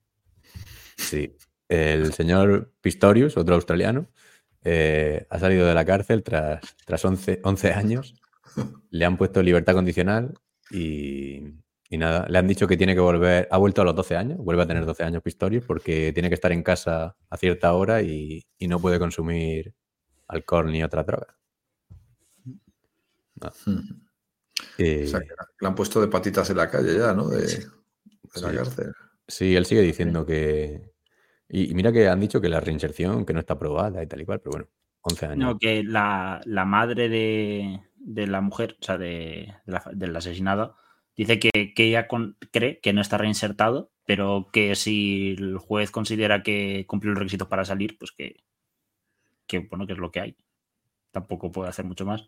Sí. 0.98 1.36
El 1.68 2.14
señor 2.14 2.72
Pistorius, 2.82 3.38
otro 3.38 3.56
australiano, 3.56 4.08
eh, 4.64 5.26
ha 5.30 5.40
salido 5.40 5.66
de 5.66 5.74
la 5.74 5.84
cárcel 5.86 6.24
tras, 6.24 6.62
tras 6.86 7.04
11, 7.06 7.40
11 7.44 7.72
años. 7.74 8.14
Le 8.90 9.06
han 9.06 9.18
puesto 9.18 9.42
libertad 9.44 9.74
condicional 9.74 10.34
y, 10.72 11.42
y 11.90 11.98
nada, 11.98 12.28
le 12.30 12.38
han 12.38 12.48
dicho 12.48 12.68
que 12.68 12.78
tiene 12.78 12.94
que 12.96 13.00
volver, 13.02 13.48
ha 13.50 13.58
vuelto 13.58 13.82
a 13.82 13.86
los 13.86 13.96
12 13.96 14.16
años, 14.18 14.38
vuelve 14.40 14.64
a 14.64 14.68
tener 14.68 14.86
12 14.86 15.04
años 15.04 15.24
Pistorius 15.24 15.66
porque 15.66 16.12
tiene 16.14 16.30
que 16.30 16.36
estar 16.36 16.52
en 16.52 16.64
casa 16.64 17.16
a 17.30 17.38
cierta 17.38 17.74
hora 17.74 18.02
y, 18.02 18.46
y 18.58 18.68
no 18.68 18.80
puede 18.80 19.00
consumir 19.00 19.74
alcohol 20.28 20.72
ni 20.72 20.84
otra 20.84 21.04
droga. 21.04 21.38
Ujú. 23.42 23.82
Eh, 24.78 25.04
O 25.06 25.08
sea, 25.08 25.20
que 25.20 25.28
le 25.62 25.68
han 25.68 25.76
puesto 25.76 26.02
de 26.02 26.08
patitas 26.08 26.50
en 26.50 26.58
la 26.58 26.70
calle 26.70 26.98
ya, 26.98 27.14
¿no? 27.14 27.28
De, 27.30 27.46
de 27.46 28.42
la 28.42 28.54
cárcel. 28.54 28.94
Sí, 29.28 29.56
él 29.56 29.66
sigue 29.66 29.82
diciendo 29.82 30.26
que... 30.26 30.92
Y, 31.50 31.72
y 31.72 31.76
mira 31.76 31.92
que 31.92 32.10
han 32.10 32.20
dicho 32.20 32.42
que 32.42 32.50
la 32.50 32.60
reinserción, 32.60 33.26
que 33.26 33.34
no 33.34 33.40
está 33.40 33.54
aprobada 33.54 34.04
y 34.04 34.08
tal 34.08 34.22
y 34.22 34.26
cual, 34.26 34.40
pero 34.40 34.52
bueno, 34.52 34.68
11 35.02 35.26
años. 35.28 35.38
No, 35.38 35.58
que 35.58 35.84
la, 35.84 36.42
la 36.46 36.66
madre 36.66 37.08
de, 37.08 37.82
de 37.96 38.28
la 38.28 38.42
mujer, 38.42 38.76
o 38.82 38.84
sea, 38.84 38.98
de, 38.98 39.54
de 39.66 39.72
la- 39.72 39.90
del 39.94 40.16
asesinado, 40.16 40.76
dice 41.18 41.40
que, 41.40 41.74
que 41.76 41.84
ella 41.86 42.08
con- 42.08 42.38
cree 42.52 42.80
que 42.80 42.94
no 42.94 43.02
está 43.02 43.18
reinsertado, 43.18 43.92
pero 44.06 44.48
que 44.54 44.76
si 44.76 45.36
el 45.38 45.58
juez 45.58 45.92
considera 45.92 46.44
que 46.44 46.86
cumple 46.88 47.10
los 47.10 47.20
requisitos 47.20 47.48
para 47.50 47.66
salir, 47.66 47.98
pues 47.98 48.12
que, 48.12 48.38
que 49.48 49.60
bueno, 49.60 49.86
que 49.88 49.94
es 49.94 50.00
lo 50.00 50.12
que 50.12 50.20
hay. 50.22 50.36
Tampoco 51.12 51.52
puede 51.52 51.70
hacer 51.70 51.86
mucho 51.86 52.06
más. 52.06 52.28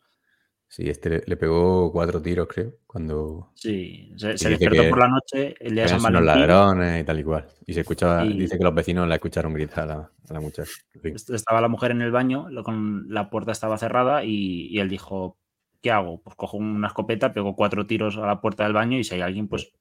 Sí, 0.71 0.87
este 0.87 1.23
le, 1.25 1.35
pegó 1.35 1.91
cuatro 1.91 2.21
tiros, 2.21 2.47
creo, 2.47 2.73
cuando 2.85 3.51
Sí, 3.55 4.13
se, 4.17 4.37
se 4.37 4.49
despertó 4.49 4.87
por 4.89 4.99
la 4.99 5.07
noche 5.07 5.55
el 5.59 5.73
día 5.73 5.83
de 5.83 5.89
San 5.89 6.01
Valentín. 6.03 6.27
ladrones 6.27 7.01
y 7.01 7.03
tal 7.03 7.19
y 7.19 7.23
cual. 7.23 7.47
Y 7.65 7.73
se 7.73 7.79
escuchaba, 7.79 8.23
Y- 8.23 8.37
dice 8.37 8.55
que 8.57 8.63
los 8.63 8.75
vecinos 8.75 9.07
la 9.07 9.15
escucharon 9.15 9.51
gritar 9.53 9.85
a 9.85 9.85
la, 9.95 10.11
a 10.29 10.33
la 10.33 10.39
muchacha. 10.39 10.69
Estaba 11.03 11.59
la 11.59 11.69
mujer 11.69 11.89
en 11.91 12.01
el 12.03 12.11
baño, 12.11 12.49
lo- 12.51 12.63
con 12.63 13.05
la 13.09 13.31
puerta 13.31 13.51
estaba 13.51 13.79
cerrada 13.79 14.23
y, 14.23 14.67
y 14.67 14.79
él 14.79 14.89
dijo, 14.89 15.39
¿qué 15.81 15.91
hago? 15.91 16.21
Pues 16.21 16.35
cojo 16.35 16.57
una 16.57 16.87
escopeta, 16.87 17.33
pego 17.33 17.55
cuatro 17.55 17.85
tiros 17.87 18.17
a 18.17 18.25
la 18.25 18.41
puerta 18.41 18.63
del 18.63 18.73
baño 18.73 18.97
y 18.97 19.03
si 19.03 19.15
hay 19.15 19.21
alguien, 19.21 19.47
pues 19.47 19.71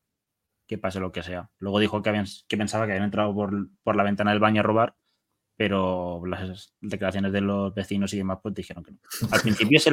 que 0.68 0.78
pase 0.78 1.00
lo 1.00 1.10
que 1.10 1.22
sea. 1.22 1.50
Luego 1.58 1.80
dijo 1.80 2.02
que, 2.02 2.12
pensaba 2.56 2.86
que 2.86 2.92
habían 2.92 3.06
entrado 3.06 3.34
por, 3.34 3.96
la 3.96 4.02
ventana 4.02 4.30
del 4.30 4.38
baño 4.38 4.60
a 4.60 4.64
robar, 4.64 4.96
pero 5.56 6.24
las 6.26 6.74
declaraciones 6.80 7.32
de 7.32 7.40
los 7.40 7.74
vecinos 7.74 8.12
y 8.12 8.18
demás 8.18 8.38
pues 8.42 8.54
dijeron 8.54 8.84
que 8.84 8.92
no. 8.92 8.98
Al 9.32 9.40
principio 9.40 9.80
se 9.80 9.90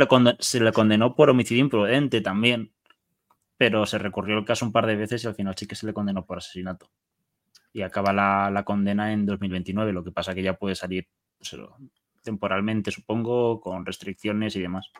le, 0.60 0.72
condenó 0.74 1.16
por 1.16 1.30
homicidio 1.30 1.64
imprudente 1.64 2.22
también, 2.22 2.74
pero 3.58 3.86
se 3.86 3.97
recurrió 3.97 4.38
el 4.38 4.45
caso 4.45 4.66
un 4.66 4.74
par 4.74 4.86
de 4.86 4.97
veces 4.97 5.24
y 5.24 5.28
al 5.28 5.36
final 5.36 5.56
sí 5.58 5.66
que 5.66 5.76
se 5.76 5.88
le 5.88 5.93
condenó 5.93 6.26
por 6.26 6.38
asesinato. 6.38 6.91
Y 7.72 7.82
acaba 7.82 8.14
la, 8.14 8.64
condena 8.66 9.14
en 9.14 9.26
2029, 9.26 9.93
lo 9.93 10.03
que 10.03 10.12
pasa 10.12 10.36
que 10.36 10.43
ya 10.43 10.53
puede 10.53 10.76
salir 10.76 11.08
pues, 11.38 11.56
temporalmente, 12.22 12.91
supongo, 12.91 13.62
con 13.62 13.86
restricciones 13.86 14.56
y 14.58 14.62
demás. 14.62 14.91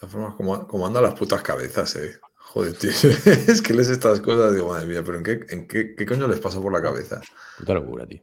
De 0.00 0.06
todas 0.06 0.12
formas, 0.12 0.34
como, 0.34 0.66
como 0.66 0.86
andan 0.86 1.02
las 1.02 1.14
putas 1.14 1.42
cabezas, 1.42 1.94
eh. 1.96 2.18
Joder, 2.36 2.72
tío. 2.72 2.90
es 3.48 3.60
que 3.60 3.74
lees 3.74 3.90
estas 3.90 4.20
cosas 4.22 4.54
digo, 4.54 4.68
madre 4.68 4.86
mía, 4.86 5.02
pero 5.04 5.18
¿en 5.18 5.24
qué, 5.24 5.40
en 5.50 5.68
qué, 5.68 5.94
qué 5.94 6.06
coño 6.06 6.26
les 6.26 6.40
pasa 6.40 6.60
por 6.60 6.72
la 6.72 6.80
cabeza? 6.80 7.20
Puta 7.58 7.74
locura, 7.74 8.06
tío. 8.06 8.22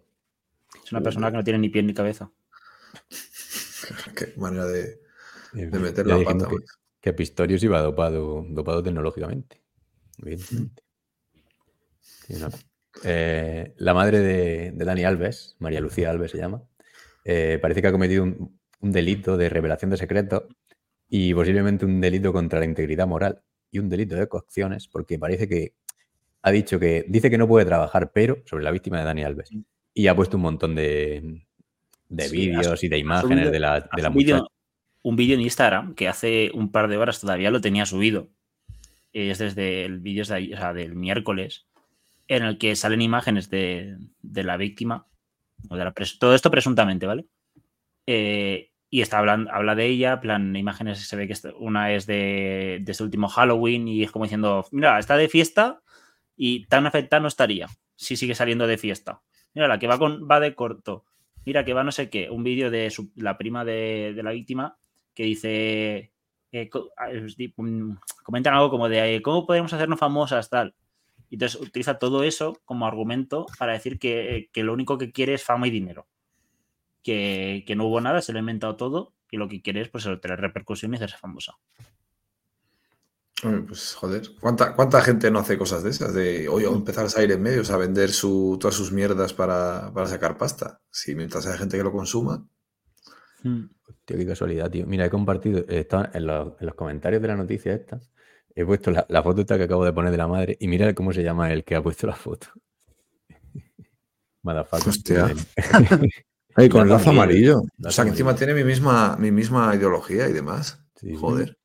Es 0.84 0.92
una 0.92 1.02
persona 1.02 1.30
que 1.30 1.38
no 1.38 1.44
tiene 1.44 1.60
ni 1.60 1.70
pie 1.70 1.84
ni 1.84 1.94
cabeza. 1.94 2.32
Qué 4.16 4.34
manera 4.38 4.66
de, 4.66 5.02
En 5.54 5.70
de 5.70 5.80
meter 5.80 6.08
ya 6.08 6.18
la 6.18 6.26
pata. 6.26 6.48
que, 6.50 6.56
que 7.00 7.14
Pistorius 7.14 7.64
iba 7.64 7.80
dopado, 7.80 8.44
dopado 8.50 8.82
tecnológicamente. 8.82 9.62
Evidentemente. 10.18 10.84
Nada. 12.30 12.58
Eh, 13.04 13.76
la 13.78 13.94
madre 13.94 14.20
de, 14.20 14.72
de 14.74 14.86
Dani 14.86 15.06
Alves, 15.06 15.56
María 15.60 15.80
Lucía 15.80 16.10
Alves 16.10 16.32
se 16.32 16.40
llama, 16.40 16.64
eh, 17.24 17.60
parece 17.62 17.82
que 17.82 17.88
ha 17.88 17.92
cometido 17.92 18.24
un, 18.24 18.60
un 18.80 18.92
delito 18.92 19.38
de 19.38 19.50
revelación 19.50 19.92
de 19.92 19.98
secretos 19.98 20.44
y 21.10 21.34
posiblemente 21.34 21.86
un 21.86 22.02
delito 22.02 22.34
contra 22.34 22.60
la 22.60 22.66
integridad 22.66 23.08
moral 23.08 23.42
y 23.72 23.80
un 23.80 23.90
delito 23.90 24.16
de 24.16 24.28
coacciones, 24.28 24.88
porque 24.88 25.18
parece 25.20 25.48
que 25.48 25.74
ha 26.42 26.52
dicho 26.52 26.80
que 26.80 27.06
dice 27.08 27.30
que 27.30 27.38
no 27.38 27.48
puede 27.48 27.66
trabajar, 27.66 28.12
pero 28.14 28.42
sobre 28.46 28.64
la 28.64 28.72
víctima 28.72 29.00
de 29.00 29.06
Dani 29.06 29.24
Alves. 29.24 29.50
Y 29.94 30.08
ha 30.08 30.16
puesto 30.16 30.38
un 30.38 30.44
montón 30.44 30.76
de, 30.76 31.46
de 32.08 32.24
Sí, 32.30 32.38
vídeos 32.38 32.84
y 32.84 32.88
de 32.88 32.98
imágenes 32.98 33.52
de 33.52 33.60
la, 33.60 33.82
de 33.82 34.02
la 34.02 34.12
subido 34.12 34.38
muchacha. 34.38 34.54
un 35.04 35.16
vídeo 35.16 35.36
en 35.36 35.42
Instagram 35.42 35.96
que 35.96 36.08
hace 36.08 36.52
un 36.54 36.72
par 36.72 36.88
de 36.88 36.98
horas 36.98 37.20
todavía 37.20 37.52
lo 37.52 37.62
tenía 37.62 37.86
subido. 37.86 38.30
Es 39.14 39.40
desde 39.40 39.84
el 39.86 40.00
vídeo 40.00 40.24
de 40.24 40.54
o 40.54 40.58
sea, 40.58 40.74
del 40.74 40.96
miércoles, 40.96 41.66
en 42.28 42.44
el 42.44 42.58
que 42.58 42.76
salen 42.76 43.02
imágenes 43.02 43.50
de, 43.50 43.98
de 44.22 44.44
la 44.44 44.58
víctima, 44.58 45.08
o 45.70 45.76
de 45.76 45.84
la 45.84 45.94
pres- 45.94 46.20
todo 46.20 46.36
esto 46.36 46.52
presuntamente, 46.52 47.08
¿vale? 47.08 47.26
Eh, 48.06 48.70
y 48.90 49.02
está 49.02 49.20
hablando, 49.20 49.52
habla 49.52 49.76
de 49.76 49.86
ella, 49.88 50.20
plan, 50.22 50.56
imágenes, 50.56 51.00
se 51.08 51.16
ve 51.16 51.28
que 51.28 51.34
una 51.60 51.94
es 51.94 52.06
de, 52.06 52.80
de 52.82 52.92
este 52.92 53.04
último 53.04 53.28
Halloween 53.28 53.88
y 53.88 54.04
es 54.04 54.12
como 54.12 54.26
diciendo, 54.26 54.66
mira, 54.72 54.98
está 55.00 55.18
de 55.18 55.28
fiesta 55.30 55.82
y 56.36 56.66
tan 56.68 56.86
afectada 56.86 57.20
no 57.22 57.28
estaría 57.28 57.68
si 57.96 58.16
sigue 58.18 58.36
saliendo 58.36 58.68
de 58.68 58.78
fiesta. 58.78 59.22
Mira, 59.54 59.68
la 59.68 59.80
que 59.80 59.88
va, 59.88 59.98
con, 59.98 60.28
va 60.30 60.40
de 60.40 60.54
corto. 60.56 61.06
Mira, 61.46 61.66
que 61.66 61.74
va 61.74 61.84
no 61.84 61.92
sé 61.92 62.10
qué. 62.10 62.30
Un 62.30 62.44
vídeo 62.44 62.70
de 62.72 62.90
su- 62.92 63.12
la 63.16 63.38
prima 63.38 63.66
de, 63.66 64.14
de 64.16 64.24
la 64.24 64.32
víctima 64.32 64.78
que 65.14 65.24
dice. 65.24 66.12
eh, 66.52 66.70
mm, 67.58 67.92
comentan 68.24 68.54
algo 68.54 68.70
como 68.70 68.90
de 68.90 69.16
eh, 69.16 69.22
cómo 69.22 69.46
podemos 69.46 69.74
hacernos 69.74 70.00
famosas, 70.00 70.50
tal. 70.50 70.76
Y 71.30 71.36
entonces 71.36 71.60
utiliza 71.62 71.98
todo 72.00 72.24
eso 72.24 72.60
como 72.66 72.86
argumento 72.88 73.46
para 73.60 73.74
decir 73.74 74.00
que, 74.00 74.50
que 74.54 74.64
lo 74.64 74.74
único 74.74 74.98
que 74.98 75.12
quiere 75.12 75.34
es 75.34 75.44
fama 75.44 75.68
y 75.68 75.72
dinero. 75.72 76.08
Que, 77.08 77.64
que 77.66 77.74
no 77.78 77.86
hubo 77.86 78.02
nada, 78.02 78.22
se 78.22 78.34
lo 78.34 78.40
ha 78.40 78.42
inventado 78.42 78.76
todo 78.76 79.14
y 79.32 79.38
lo 79.38 79.48
que 79.48 79.62
quiere 79.62 79.80
es 79.80 79.88
pues, 79.88 80.04
tener 80.22 80.42
repercusión 80.42 80.92
y 80.92 80.98
hacerse 80.98 81.16
famosa. 81.16 81.54
Pues 83.42 83.94
joder, 83.94 84.24
¿cuánta, 84.42 84.76
¿cuánta 84.76 85.00
gente 85.00 85.32
no 85.32 85.40
hace 85.40 85.58
cosas 85.58 85.84
de 85.84 85.92
esas? 85.92 86.14
De, 86.14 86.50
oye, 86.50 86.68
empezar 86.68 87.06
a 87.06 87.10
salir 87.10 87.32
en 87.32 87.42
medios 87.42 87.72
a 87.72 87.78
vender 87.78 88.10
su, 88.10 88.58
todas 88.60 88.76
sus 88.76 88.92
mierdas 88.92 89.32
para, 89.32 89.90
para 89.94 90.08
sacar 90.08 90.38
pasta. 90.38 90.82
Si 90.92 91.16
mientras 91.16 91.48
hay 91.48 91.58
gente 91.58 91.78
que 91.78 91.84
lo 91.84 91.94
consuma. 91.94 92.46
Tío, 93.42 94.18
qué 94.18 94.26
casualidad, 94.26 94.70
tío. 94.70 94.86
Mira, 94.86 95.06
he 95.06 95.10
compartido, 95.10 95.64
está 95.70 96.12
en 96.14 96.28
los, 96.28 96.60
en 96.60 96.66
los 96.66 96.76
comentarios 96.76 97.22
de 97.22 97.28
la 97.30 97.38
noticia 97.38 97.74
esta, 97.74 98.02
he 98.54 98.66
puesto 98.66 98.92
la, 98.92 99.06
la 99.08 99.24
foto 99.24 99.40
esta 99.40 99.58
que 99.58 99.64
acabo 99.64 99.86
de 99.86 99.94
poner 99.94 100.12
de 100.12 100.18
la 100.18 100.28
madre 100.28 100.58
y 100.60 100.68
mira 100.68 100.94
cómo 100.94 101.14
se 101.14 101.24
llama 101.24 101.54
el 101.54 101.64
que 101.64 101.76
ha 101.76 101.82
puesto 101.82 102.06
la 102.06 102.16
foto. 102.16 102.48
Motherfucker. 104.44 104.90
Hostia. 104.90 105.34
Ay, 106.58 106.70
con 106.70 106.82
el 106.82 106.90
lazo 106.90 107.12
amarillo. 107.12 107.62
Lazo 107.78 107.90
O 107.90 107.92
sea, 107.92 108.04
que 108.04 108.10
encima 108.10 108.32
amarillo. 108.32 108.46
tiene 108.46 108.54
mi 108.54 108.64
misma, 108.64 109.16
mi 109.18 109.32
misma 109.32 109.74
ideología 109.76 110.28
y 110.28 110.34
demás. 110.34 110.84
Sí, 110.96 111.10
sí. 111.10 111.16
Joder. 111.16 111.58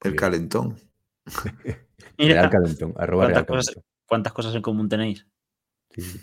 El 0.00 0.16
calentón. 0.16 0.78
Mira, 2.18 2.34
Real 2.34 2.50
Calentón, 2.50 2.94
arroba 2.96 3.26
Real 3.26 3.44
¿Cuántas 3.44 3.46
cosas? 3.46 3.66
Calentón. 3.74 3.84
¿cuántas 4.06 4.32
cosas 4.32 4.54
en 4.54 4.62
común 4.62 4.88
tenéis? 4.88 5.26
Sí. 5.90 6.20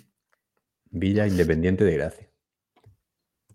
Villa 0.90 1.28
Independiente 1.28 1.84
de 1.84 1.94
Gracia. 1.94 2.30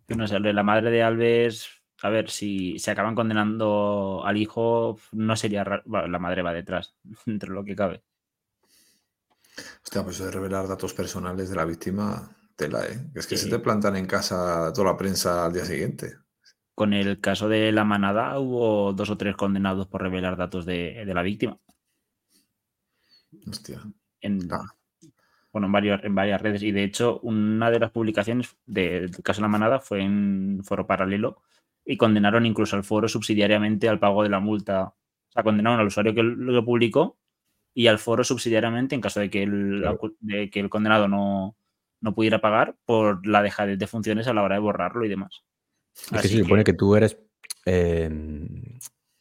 No 0.09 0.27
sé, 0.27 0.39
la 0.39 0.62
madre 0.62 0.91
de 0.91 1.03
Alves, 1.03 1.69
a 2.03 2.09
ver, 2.11 2.31
si 2.31 2.79
se 2.79 2.91
acaban 2.91 3.14
condenando 3.14 4.23
al 4.25 4.37
hijo, 4.37 4.99
no 5.12 5.37
sería 5.37 5.64
raro. 5.64 5.83
bueno, 5.87 6.09
la 6.09 6.19
madre 6.19 6.43
va 6.43 6.53
detrás, 6.53 6.95
entre 7.27 7.51
lo 7.51 7.64
que 7.64 7.75
cabe. 7.77 8.03
Hostia, 9.83 10.05
pues 10.05 10.16
eso 10.16 10.27
de 10.27 10.31
revelar 10.31 10.69
datos 10.69 10.95
personales 10.95 11.51
de 11.51 11.57
la 11.57 11.64
víctima, 11.64 12.37
tela, 12.59 12.85
¿eh? 12.87 12.99
Es 13.15 13.27
que 13.27 13.37
Sí. 13.37 13.45
se 13.45 13.51
te 13.51 13.59
plantan 13.61 13.97
en 13.97 14.07
casa 14.07 14.71
toda 14.75 14.93
la 14.93 14.97
prensa 14.99 15.47
al 15.47 15.53
día 15.53 15.65
siguiente. 15.65 16.17
Con 16.75 16.93
el 16.93 17.21
caso 17.21 17.49
de 17.49 17.73
la 17.73 17.85
manada 17.85 18.39
hubo 18.39 18.93
dos 18.93 19.09
o 19.11 19.17
tres 19.17 19.37
condenados 19.37 19.87
por 19.87 20.03
revelar 20.03 20.37
datos 20.37 20.67
de, 20.67 21.05
de 21.07 21.15
la 21.15 21.23
víctima. 21.23 21.59
Hostia. 23.47 23.81
En, 24.21 24.49
Ah. 24.53 24.75
bueno, 25.53 25.67
en, 25.67 25.73
varios, 25.73 26.05
en 26.05 26.15
varias 26.15 26.41
redes. 26.43 26.63
Y 26.63 26.73
de 26.73 26.85
hecho, 26.85 27.21
una 27.21 27.71
de 27.71 27.79
las 27.81 27.91
publicaciones 27.91 28.57
de- 28.67 29.01
del 29.03 29.23
caso 29.23 29.41
de 29.41 29.43
la 29.43 29.49
manada 29.49 29.81
fue 29.81 30.03
en 30.03 30.61
Foro 30.65 30.87
Paralelo 30.87 31.43
y 31.85 31.97
condenaron 31.97 32.45
incluso 32.47 32.77
al 32.77 32.85
foro 32.85 33.09
subsidiariamente 33.09 33.89
al 33.89 33.99
pago 33.99 34.23
de 34.23 34.29
la 34.29 34.41
multa. 34.41 34.85
O 34.89 35.33
sea, 35.33 35.43
condenaron 35.43 35.81
al 35.81 35.87
usuario 35.87 36.15
que 36.15 36.23
lo 36.23 36.65
publicó 36.65 37.19
y 37.75 37.87
al 37.87 37.99
foro 37.99 38.25
subsidiariamente 38.25 38.95
en 38.95 39.01
caso 39.01 39.21
de 39.21 39.31
que 39.31 39.43
el, 39.45 39.79
Claro. 39.81 40.01
de 40.21 40.51
que 40.51 40.61
el 40.61 40.69
condenado 40.69 41.07
no, 41.09 41.57
no 42.01 42.15
pudiera 42.15 42.41
pagar 42.41 42.77
por 42.85 43.27
la 43.27 43.43
dejadez 43.43 43.79
de 43.79 43.87
funciones 43.87 44.27
a 44.29 44.35
la 44.35 44.43
hora 44.43 44.55
de 44.57 44.61
borrarlo 44.61 45.05
y 45.05 45.09
demás. 45.09 45.43
Es 46.13 46.23
que 46.23 46.29
se 46.29 46.43
supone 46.43 46.65
que 46.65 46.75
tú 46.75 46.95
eres. 46.97 47.19
eh, 47.67 48.09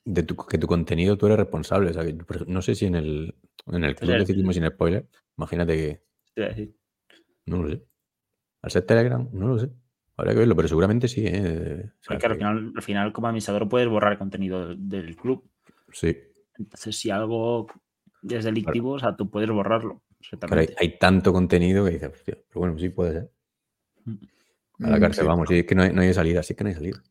de 0.06 0.24
tu, 0.24 0.36
que 0.38 0.58
tu 0.58 0.68
contenido 0.68 1.18
tú 1.18 1.26
eres 1.26 1.38
responsable. 1.38 1.90
o 1.90 1.94
sea, 1.94 2.06
que, 2.06 2.16
no 2.48 2.62
sé 2.62 2.76
si 2.76 2.86
en 2.86 2.96
el, 2.96 3.36
en 3.66 3.84
el 3.84 3.96
club 3.96 4.10
sea, 4.12 4.20
decidimos 4.20 4.56
sin 4.56 4.66
spoiler. 4.68 5.08
Imagínate 5.38 5.76
que. 5.76 6.42
decir. 6.42 6.76
No 7.46 7.62
lo 7.64 7.70
sé. 7.70 7.84
Al 8.62 8.72
ser 8.72 8.86
Telegram, 8.86 9.28
no 9.34 9.48
lo 9.48 9.60
sé. 9.60 9.70
Habría 10.16 10.34
que 10.34 10.40
verlo, 10.40 10.56
pero 10.56 10.68
seguramente 10.68 11.08
sí. 11.08 11.24
¿eh? 11.28 11.84
O 11.86 12.04
sea, 12.04 12.18
Porque 12.18 12.26
al 12.26 12.32
que- 12.32 12.38
final, 12.38 12.74
al 12.76 12.82
final, 12.84 13.14
como 13.14 13.28
administrador, 13.28 13.68
puedes 13.70 13.88
borrar 13.88 14.14
el 14.14 14.18
contenido 14.18 14.74
del 14.76 15.16
club. 15.16 15.50
Sí. 15.92 16.18
Entonces, 16.58 16.98
si 16.98 17.10
algo 17.12 17.68
es 18.30 18.46
delictivo, 18.46 18.92
o 18.94 19.00
sea, 19.00 19.16
tú 19.16 19.30
puedes 19.30 19.50
borrarlo. 19.50 20.02
Pero 20.39 20.61
hay, 20.78 20.97
tanto 20.97 21.32
contenido 21.32 21.86
que 21.86 21.91
dices, 21.91 22.11
hostia, 22.11 22.38
pero 22.47 22.59
bueno, 22.59 22.78
sí 22.78 22.89
puede 22.89 23.13
ser. 23.13 23.32
A 24.80 24.89
la 24.89 24.97
Mm, 24.97 24.99
cárcel, 24.99 25.24
sí, 25.24 25.28
vamos. 25.28 25.49
Sí, 25.49 25.59
es 25.59 25.65
que 25.65 25.76
no 25.76 25.84
hay, 25.84 25.93
no 25.93 26.01
hay 26.01 26.13
salida, 26.13 26.43
sí 26.43 26.53
que 26.55 26.63
no 26.63 26.70
hay 26.70 26.76
salida. 26.76 27.01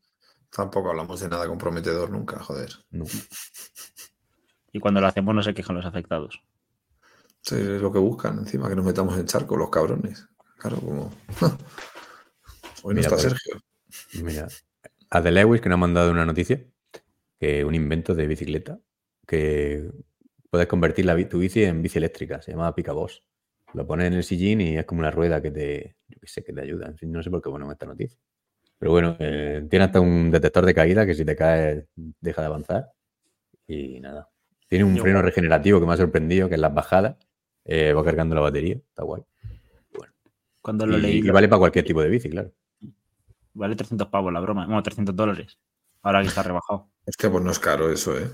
Tampoco 0.49 0.89
hablamos 0.89 1.19
de 1.19 1.29
nada 1.29 1.47
comprometedor 1.47 2.09
nunca, 2.09 2.39
joder. 2.39 2.71
No. 2.91 3.05
Y 4.73 4.79
cuando 4.79 5.01
lo 5.01 5.07
hacemos, 5.07 5.33
no 5.33 5.41
se 5.41 5.55
quejan 5.55 5.77
los 5.77 5.85
afectados. 5.85 6.43
Sí, 7.41 7.55
es 7.55 7.81
lo 7.81 7.91
que 7.91 7.97
buscan 7.97 8.37
encima, 8.39 8.67
que 8.69 8.75
nos 8.75 8.85
metamos 8.85 9.17
en 9.17 9.25
charco 9.25 9.55
los 9.55 9.69
cabrones. 9.69 10.27
Claro, 10.57 10.77
como. 10.77 11.11
Hoy 12.83 12.93
no 12.93 13.01
Mira, 13.01 13.01
está 13.01 13.11
pues, 13.11 13.21
Sergio. 13.21 13.61
Mira, 14.23 14.47
a 15.09 15.23
The 15.23 15.31
Lewis 15.31 15.61
que 15.61 15.69
nos 15.69 15.77
ha 15.77 15.79
mandado 15.79 16.11
una 16.11 16.25
noticia, 16.25 16.63
que 17.39 17.63
un 17.63 17.73
invento 17.73 18.13
de 18.13 18.27
bicicleta, 18.27 18.79
que 19.25 19.89
puedes 20.49 20.67
convertir 20.67 21.05
la, 21.05 21.15
tu 21.27 21.39
bici 21.39 21.63
en 21.63 21.81
bici 21.81 21.97
eléctrica, 21.97 22.41
se 22.41 22.51
llama 22.51 22.73
Picaboss. 22.73 23.23
Lo 23.73 23.85
pones 23.85 24.07
en 24.07 24.13
el 24.13 24.23
sillín 24.23 24.61
y 24.61 24.77
es 24.77 24.85
como 24.85 24.99
una 24.99 25.11
rueda 25.11 25.41
que 25.41 25.51
te, 25.51 25.97
yo 26.07 26.17
qué 26.21 26.27
sé, 26.27 26.43
que 26.43 26.53
te 26.53 26.61
ayuda. 26.61 26.93
No 27.01 27.21
sé 27.21 27.29
por 27.29 27.41
qué 27.41 27.49
ponemos 27.49 27.73
esta 27.73 27.85
noticia. 27.85 28.17
Pero 28.79 28.91
bueno, 28.91 29.15
eh, 29.19 29.65
tiene 29.69 29.85
hasta 29.85 29.99
un 29.99 30.31
detector 30.31 30.65
de 30.65 30.73
caída 30.73 31.05
que 31.05 31.13
si 31.15 31.25
te 31.25 31.35
caes 31.35 31.85
deja 31.95 32.41
de 32.41 32.47
avanzar. 32.47 32.91
Y 33.67 33.99
nada. 33.99 34.29
Tiene 34.69 34.85
un 34.85 34.95
Yo- 34.95 35.01
freno 35.03 35.21
regenerativo 35.21 35.79
que 35.79 35.85
me 35.85 35.93
ha 35.93 35.97
sorprendido, 35.97 36.47
que 36.47 36.55
en 36.55 36.61
las 36.61 36.73
bajadas 36.73 37.17
eh, 37.65 37.91
va 37.93 38.03
cargando 38.03 38.35
la 38.35 38.41
batería. 38.41 38.75
Está 38.75 39.03
guay. 39.03 39.23
Cuando 40.61 40.85
lo 40.85 40.97
Y, 40.97 41.01
leí, 41.01 41.17
y 41.19 41.29
vale 41.29 41.47
para 41.47 41.59
cualquier 41.59 41.85
tipo 41.85 42.01
de 42.01 42.09
bici, 42.09 42.29
claro. 42.29 42.51
vale 43.53 43.75
300 43.75 44.07
pavos 44.09 44.31
la 44.33 44.39
broma. 44.39 44.65
Bueno, 44.65 44.83
300 44.83 45.15
dólares. 45.15 45.57
Ahora 46.01 46.21
que 46.21 46.27
está 46.27 46.43
rebajado. 46.43 46.89
Hostia, 47.07 47.31
pues 47.31 47.41
no 47.43 47.51
es 47.51 47.59
caro 47.59 47.89
eso, 47.89 48.17
¿eh? 48.19 48.29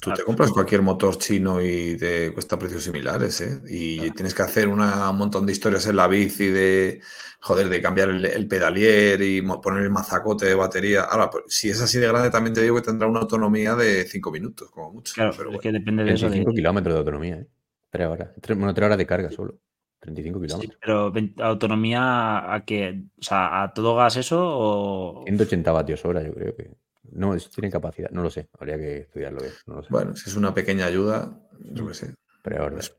Tú 0.00 0.10
te 0.14 0.22
compras 0.24 0.50
cualquier 0.50 0.80
motor 0.80 1.18
chino 1.18 1.60
y 1.62 1.96
te 1.98 2.32
cuesta 2.32 2.58
precios 2.58 2.82
similares, 2.82 3.38
¿eh? 3.42 3.60
Y 3.68 4.10
tienes 4.12 4.34
que 4.34 4.42
hacer 4.42 4.66
una- 4.68 5.10
un 5.10 5.18
montón 5.18 5.44
de 5.44 5.52
historias 5.52 5.86
en 5.86 5.96
la 5.96 6.08
bici 6.08 6.46
de, 6.46 7.02
joder, 7.40 7.68
de 7.68 7.82
cambiar 7.82 8.08
el, 8.08 8.24
el 8.24 8.48
pedalier 8.48 9.20
y 9.20 9.42
poner 9.42 9.82
el 9.82 9.90
mazacote 9.90 10.46
de 10.46 10.54
batería. 10.54 11.02
Ahora, 11.02 11.28
pues, 11.28 11.44
si 11.48 11.68
es 11.68 11.80
así 11.82 11.98
de 11.98 12.08
grande, 12.08 12.30
también 12.30 12.54
te 12.54 12.62
digo 12.62 12.76
que 12.76 12.82
tendrá 12.82 13.06
una 13.06 13.20
autonomía 13.20 13.74
de 13.74 14.04
5 14.04 14.30
minutos, 14.32 14.70
como 14.70 14.90
mucho. 14.90 15.12
Claro, 15.14 15.32
pero 15.36 15.50
es 15.50 15.56
bueno. 15.56 15.60
que 15.60 15.72
depende 15.72 16.04
de 16.04 16.12
eso. 16.14 16.24
de- 16.24 16.30
35 16.30 16.54
kilómetros 16.54 16.94
de 16.94 16.98
autonomía, 17.00 17.34
¿eh? 17.36 17.46
Tres 17.90 18.08
horas. 18.08 18.30
Tres, 18.40 18.56
bueno, 18.58 18.72
tres 18.72 18.86
horas 18.86 18.98
de 18.98 19.06
carga 19.06 19.30
solo. 19.30 19.60
35 20.00 20.38
Sí, 20.40 20.46
kilómetros. 20.46 20.78
pero 20.80 21.12
ven- 21.12 21.34
autonomía 21.40 22.54
a 22.54 22.64
que, 22.64 23.04
o 23.18 23.22
sea, 23.22 23.62
a 23.64 23.74
todo 23.74 23.94
gas 23.96 24.16
eso 24.16 24.38
o 24.42 25.24
180 25.24 25.72
vatios 25.72 26.02
hora, 26.06 26.22
yo 26.22 26.32
creo 26.32 26.56
que. 26.56 26.70
No, 27.12 27.34
es- 27.34 27.50
tiene 27.50 27.70
capacidad. 27.70 28.10
No 28.10 28.22
lo 28.22 28.30
sé. 28.30 28.48
Habría 28.58 28.76
que 28.78 28.98
estudiarlo 28.98 29.40
bien. 29.40 29.52
No 29.66 29.74
lo 29.76 29.82
sé. 29.82 29.88
Bueno, 29.90 30.16
si 30.16 30.28
es 30.30 30.36
una 30.36 30.52
pequeña 30.54 30.86
ayuda, 30.86 31.38
yo 31.60 31.86
qué 31.86 31.94
sé, 31.94 32.14
Pero 32.42 32.62
ahora. 32.62 32.76
pues, 32.76 32.96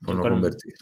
Yo 0.00 0.06
por 0.06 0.14
no 0.16 0.22
con- 0.22 0.32
convertir. 0.32 0.74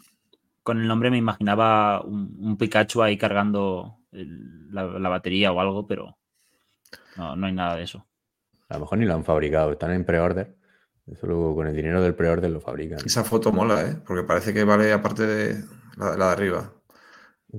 con 0.62 0.80
el 0.80 0.86
nombre 0.88 1.10
me 1.10 1.18
imaginaba 1.18 2.02
un, 2.02 2.36
un 2.38 2.56
Pikachu 2.56 3.02
ahí 3.02 3.16
cargando 3.18 3.98
el- 4.12 4.72
la, 4.72 4.84
la 4.98 5.08
batería 5.08 5.52
o 5.52 5.60
algo, 5.60 5.86
pero 5.86 6.16
no, 7.16 7.36
no 7.36 7.46
hay 7.46 7.52
nada 7.52 7.76
de 7.76 7.82
eso. 7.84 8.06
A 8.68 8.74
lo 8.74 8.80
mejor 8.80 8.98
ni 8.98 9.04
lo 9.06 9.14
han 9.14 9.24
fabricado. 9.24 9.72
Están 9.72 9.92
en 9.92 10.04
pre-order. 10.04 10.56
Eso 11.06 11.26
luego 11.26 11.54
con 11.54 11.66
el 11.66 11.76
dinero 11.76 12.00
del 12.02 12.14
pre-order 12.14 12.50
lo 12.50 12.60
fabrican. 12.60 12.98
Esa 13.04 13.24
foto 13.24 13.52
mola, 13.52 13.82
¿eh? 13.82 13.96
Porque 14.06 14.24
parece 14.24 14.54
que 14.54 14.64
vale, 14.64 14.90
aparte 14.92 15.26
de 15.26 15.64
la, 15.96 16.16
la 16.16 16.26
de 16.28 16.32
arriba, 16.32 16.72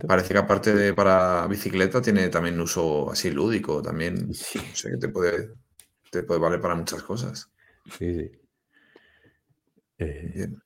parece 0.07 0.33
que 0.33 0.39
aparte 0.39 0.73
de 0.73 0.93
para 0.93 1.47
bicicleta 1.47 2.01
tiene 2.01 2.29
también 2.29 2.59
uso 2.59 3.11
así 3.11 3.31
lúdico, 3.31 3.81
también, 3.81 4.33
Sí. 4.33 4.59
que 4.59 4.97
te 4.97 5.09
puede, 5.09 5.53
te 6.11 6.23
puede 6.23 6.39
valer 6.39 6.61
para 6.61 6.75
muchas 6.75 7.03
cosas. 7.03 7.49
Sí, 7.97 8.13
sí. 8.19 8.31
Eh, 9.97 10.31
Bien. 10.33 10.61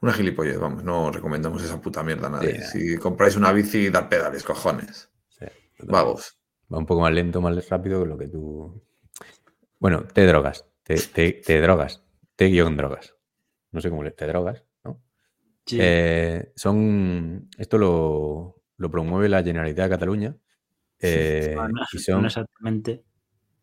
Una 0.00 0.12
gilipollez, 0.12 0.58
vamos, 0.58 0.84
no 0.84 1.10
recomendamos 1.10 1.62
esa 1.62 1.80
puta 1.80 2.02
mierda 2.02 2.28
a 2.28 2.30
nadie. 2.30 2.62
Si 2.64 2.96
compráis 2.98 3.36
una 3.36 3.52
bici, 3.52 3.90
dar 3.90 4.08
pedales, 4.08 4.44
cojones. 4.44 5.10
Sí. 5.28 5.46
Vagos. 5.80 6.38
Va 6.72 6.78
un 6.78 6.86
poco 6.86 7.00
más 7.02 7.12
lento, 7.12 7.40
más 7.40 7.68
rápido 7.68 8.02
que 8.02 8.08
lo 8.08 8.18
que 8.18 8.28
tú. 8.28 8.82
Bueno, 9.78 10.04
te 10.04 10.24
drogas. 10.26 10.66
Te, 10.82 10.94
te, 10.96 11.32
te 11.32 11.60
drogas. 11.60 12.02
Te 12.36 12.46
guion 12.46 12.76
drogas. 12.76 13.14
No 13.72 13.80
sé 13.80 13.90
cómo 13.90 14.02
le. 14.02 14.12
Te 14.12 14.26
drogas. 14.26 14.64
Sí. 15.68 15.78
Eh, 15.80 16.52
son. 16.56 17.48
Esto 17.58 17.78
lo, 17.78 18.62
lo 18.78 18.90
promueve 18.90 19.28
la 19.28 19.42
Generalitat 19.42 19.84
de 19.84 19.90
Cataluña. 19.90 20.36
eh, 21.00 21.52
No, 21.54 21.68
y 21.68 21.72
no 21.72 21.84
son. 22.00 22.24
exactamente. 22.26 23.04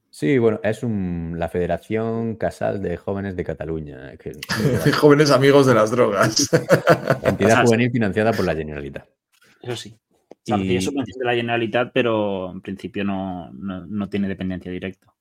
Sí, 0.09 0.37
bueno, 0.37 0.61
es 0.63 0.81
un, 0.83 1.35
la 1.37 1.49
Federación 1.49 2.37
Casal 2.37 2.81
de 2.81 2.95
Jóvenes 2.95 3.35
de 3.35 3.43
Cataluña. 3.43 4.15
Que, 4.15 4.31
Jóvenes 4.97 5.31
amigos 5.31 5.65
de 5.65 5.73
las 5.73 5.91
drogas. 5.91 6.49
entidad 7.23 7.65
juvenil 7.65 7.91
financiada 7.91 8.31
por 8.31 8.45
la 8.45 8.55
Generalitat. 8.55 9.09
Eso 9.61 9.75
sí. 9.75 9.97
O 10.19 10.35
sea, 10.43 10.57
Y- 10.57 10.61
recibe 10.61 10.81
subvención 10.81 11.19
de 11.19 11.25
la 11.25 11.33
Generalitat, 11.35 11.91
pero 11.93 12.51
en 12.51 12.61
principio 12.61 13.03
no, 13.03 13.51
no, 13.51 13.85
no 13.87 14.07
tiene 14.09 14.27
dependencia 14.29 14.71
directa. 14.71 15.11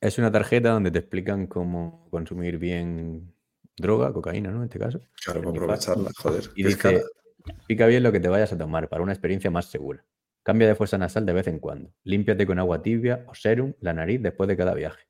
Es 0.00 0.18
una 0.18 0.30
tarjeta 0.32 0.70
donde 0.70 0.90
te 0.90 0.98
explican 0.98 1.46
cómo 1.46 2.08
consumir 2.10 2.58
bien 2.58 3.32
droga, 3.82 4.12
cocaína, 4.12 4.50
¿no? 4.50 4.58
En 4.58 4.64
este 4.64 4.78
caso. 4.78 5.00
Claro, 5.22 5.40
para 5.42 5.50
aprovecharla, 5.50 6.10
joder. 6.16 6.44
Y 6.54 6.64
dice, 6.64 7.02
pica 7.66 7.86
bien 7.86 8.02
lo 8.02 8.10
que 8.12 8.20
te 8.20 8.28
vayas 8.30 8.52
a 8.52 8.56
tomar 8.58 8.88
para 8.88 9.02
una 9.02 9.12
experiencia 9.12 9.50
más 9.50 9.66
segura. 9.66 10.04
Cambia 10.42 10.66
de 10.66 10.74
fuerza 10.74 10.96
nasal 10.96 11.26
de 11.26 11.32
vez 11.34 11.46
en 11.48 11.58
cuando. 11.58 11.92
Límpiate 12.04 12.46
con 12.46 12.58
agua 12.58 12.80
tibia 12.82 13.24
o 13.28 13.34
serum 13.34 13.74
la 13.80 13.92
nariz 13.92 14.22
después 14.22 14.48
de 14.48 14.56
cada 14.56 14.72
viaje. 14.74 15.04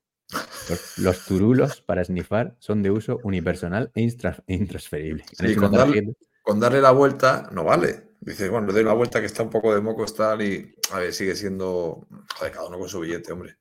Los, 0.69 0.99
los 0.99 1.25
turulos 1.27 1.81
para 1.83 2.05
snifar 2.05 2.57
son 2.59 2.83
de 2.83 2.91
uso 2.91 3.21
unipersonal 3.23 3.91
e 3.95 4.09
intransferible. 4.47 5.25
Sí, 5.33 5.55
con 5.57 5.73
darle- 5.73 6.15
Con 6.43 6.59
darle 6.61 6.81
la 6.81 6.91
vuelta 6.91 7.49
no 7.53 7.65
vale. 7.65 8.13
Dices, 8.21 8.51
bueno, 8.51 8.69
le 8.69 8.73
doy 8.73 8.85
la 8.85 8.93
vuelta 8.93 9.21
que 9.21 9.27
está 9.27 9.43
un 9.43 9.51
poco 9.51 9.75
de 9.75 9.81
mocos 9.81 10.15
tal 10.15 10.43
y 10.43 10.75
a 10.93 10.99
ver, 11.01 11.13
sigue 11.13 11.35
siendo, 11.35 12.07
joder, 12.37 12.53
cada 12.53 12.69
uno 12.69 12.79
con 12.79 12.89
su 12.89 13.01
billete, 13.01 13.33
hombre. 13.33 13.57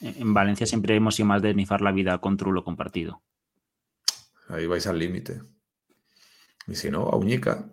En 0.00 0.14
en 0.22 0.34
Valencia 0.34 0.66
siempre 0.66 0.94
hemos 0.94 1.16
sido 1.16 1.26
más 1.26 1.42
de 1.42 1.54
nifar 1.54 1.80
la 1.80 1.90
vida 1.90 2.18
con 2.18 2.36
trulo 2.36 2.62
compartido. 2.64 3.22
Ahí 4.48 4.66
vais 4.66 4.86
al 4.86 4.98
límite. 4.98 5.40
Y 6.66 6.74
si 6.74 6.90
no, 6.90 7.02
a 7.08 7.16
uñica. 7.16 7.64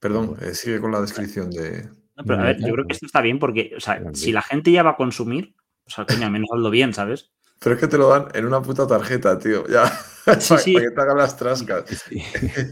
Perdón, 0.00 0.36
eh, 0.40 0.54
sigue 0.54 0.80
con 0.80 0.92
la 0.92 1.00
descripción 1.00 1.50
de... 1.50 1.88
No, 2.16 2.24
pero 2.24 2.40
a 2.40 2.44
ver, 2.44 2.58
yo 2.60 2.72
creo 2.72 2.86
que 2.86 2.92
esto 2.94 3.06
está 3.06 3.20
bien 3.20 3.38
porque, 3.38 3.72
o 3.76 3.80
sea, 3.80 4.00
si 4.14 4.32
la 4.32 4.42
gente 4.42 4.70
ya 4.72 4.82
va 4.82 4.90
a 4.90 4.96
consumir, 4.96 5.54
o 5.86 5.90
sea, 5.90 6.06
coño, 6.06 6.24
al 6.26 6.32
menos 6.32 6.48
hazlo 6.52 6.70
bien, 6.70 6.94
¿sabes? 6.94 7.30
Pero 7.60 7.74
es 7.74 7.80
que 7.80 7.88
te 7.88 7.98
lo 7.98 8.08
dan 8.08 8.28
en 8.34 8.46
una 8.46 8.62
puta 8.62 8.86
tarjeta, 8.86 9.38
tío. 9.38 9.66
Ya. 9.68 9.86
Sí, 9.86 10.24
para, 10.24 10.40
sí. 10.40 10.72
para 10.74 10.84
que 10.86 10.90
te 10.94 11.00
hagan 11.00 11.16
las 11.18 11.36
trascas. 11.36 11.84
Sí. 12.08 12.22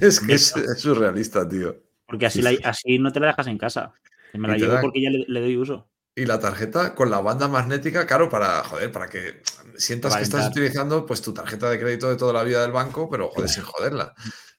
Es 0.00 0.20
que 0.20 0.34
es, 0.34 0.56
es 0.56 0.80
surrealista, 0.80 1.48
tío. 1.48 1.76
Porque 2.06 2.26
así, 2.26 2.42
la- 2.42 2.56
así 2.64 2.98
no 2.98 3.12
te 3.12 3.20
la 3.20 3.28
dejas 3.28 3.46
en 3.48 3.58
casa. 3.58 3.92
Me 4.34 4.48
la 4.48 4.56
llevo 4.56 4.72
dan- 4.74 4.82
porque 4.82 5.02
ya 5.02 5.10
le, 5.10 5.24
le 5.28 5.40
doy 5.40 5.56
uso. 5.56 5.88
Y 6.16 6.26
la 6.26 6.38
tarjeta 6.38 6.94
con 6.94 7.10
la 7.10 7.20
banda 7.20 7.48
magnética, 7.48 8.06
claro, 8.06 8.28
para, 8.28 8.62
joder, 8.62 8.92
para 8.92 9.08
que 9.08 9.42
sientas 9.76 10.12
Para 10.12 10.20
que 10.20 10.24
estás 10.24 10.48
utilizando 10.48 11.04
pues 11.04 11.20
tu 11.20 11.34
tarjeta 11.34 11.68
de 11.68 11.78
crédito 11.78 12.08
de 12.08 12.16
toda 12.16 12.32
la 12.32 12.44
vida 12.44 12.62
del 12.62 12.70
banco, 12.70 13.10
pero 13.10 13.30
joder, 13.30 13.48
sin 13.48 13.64
joderla. 13.64 14.14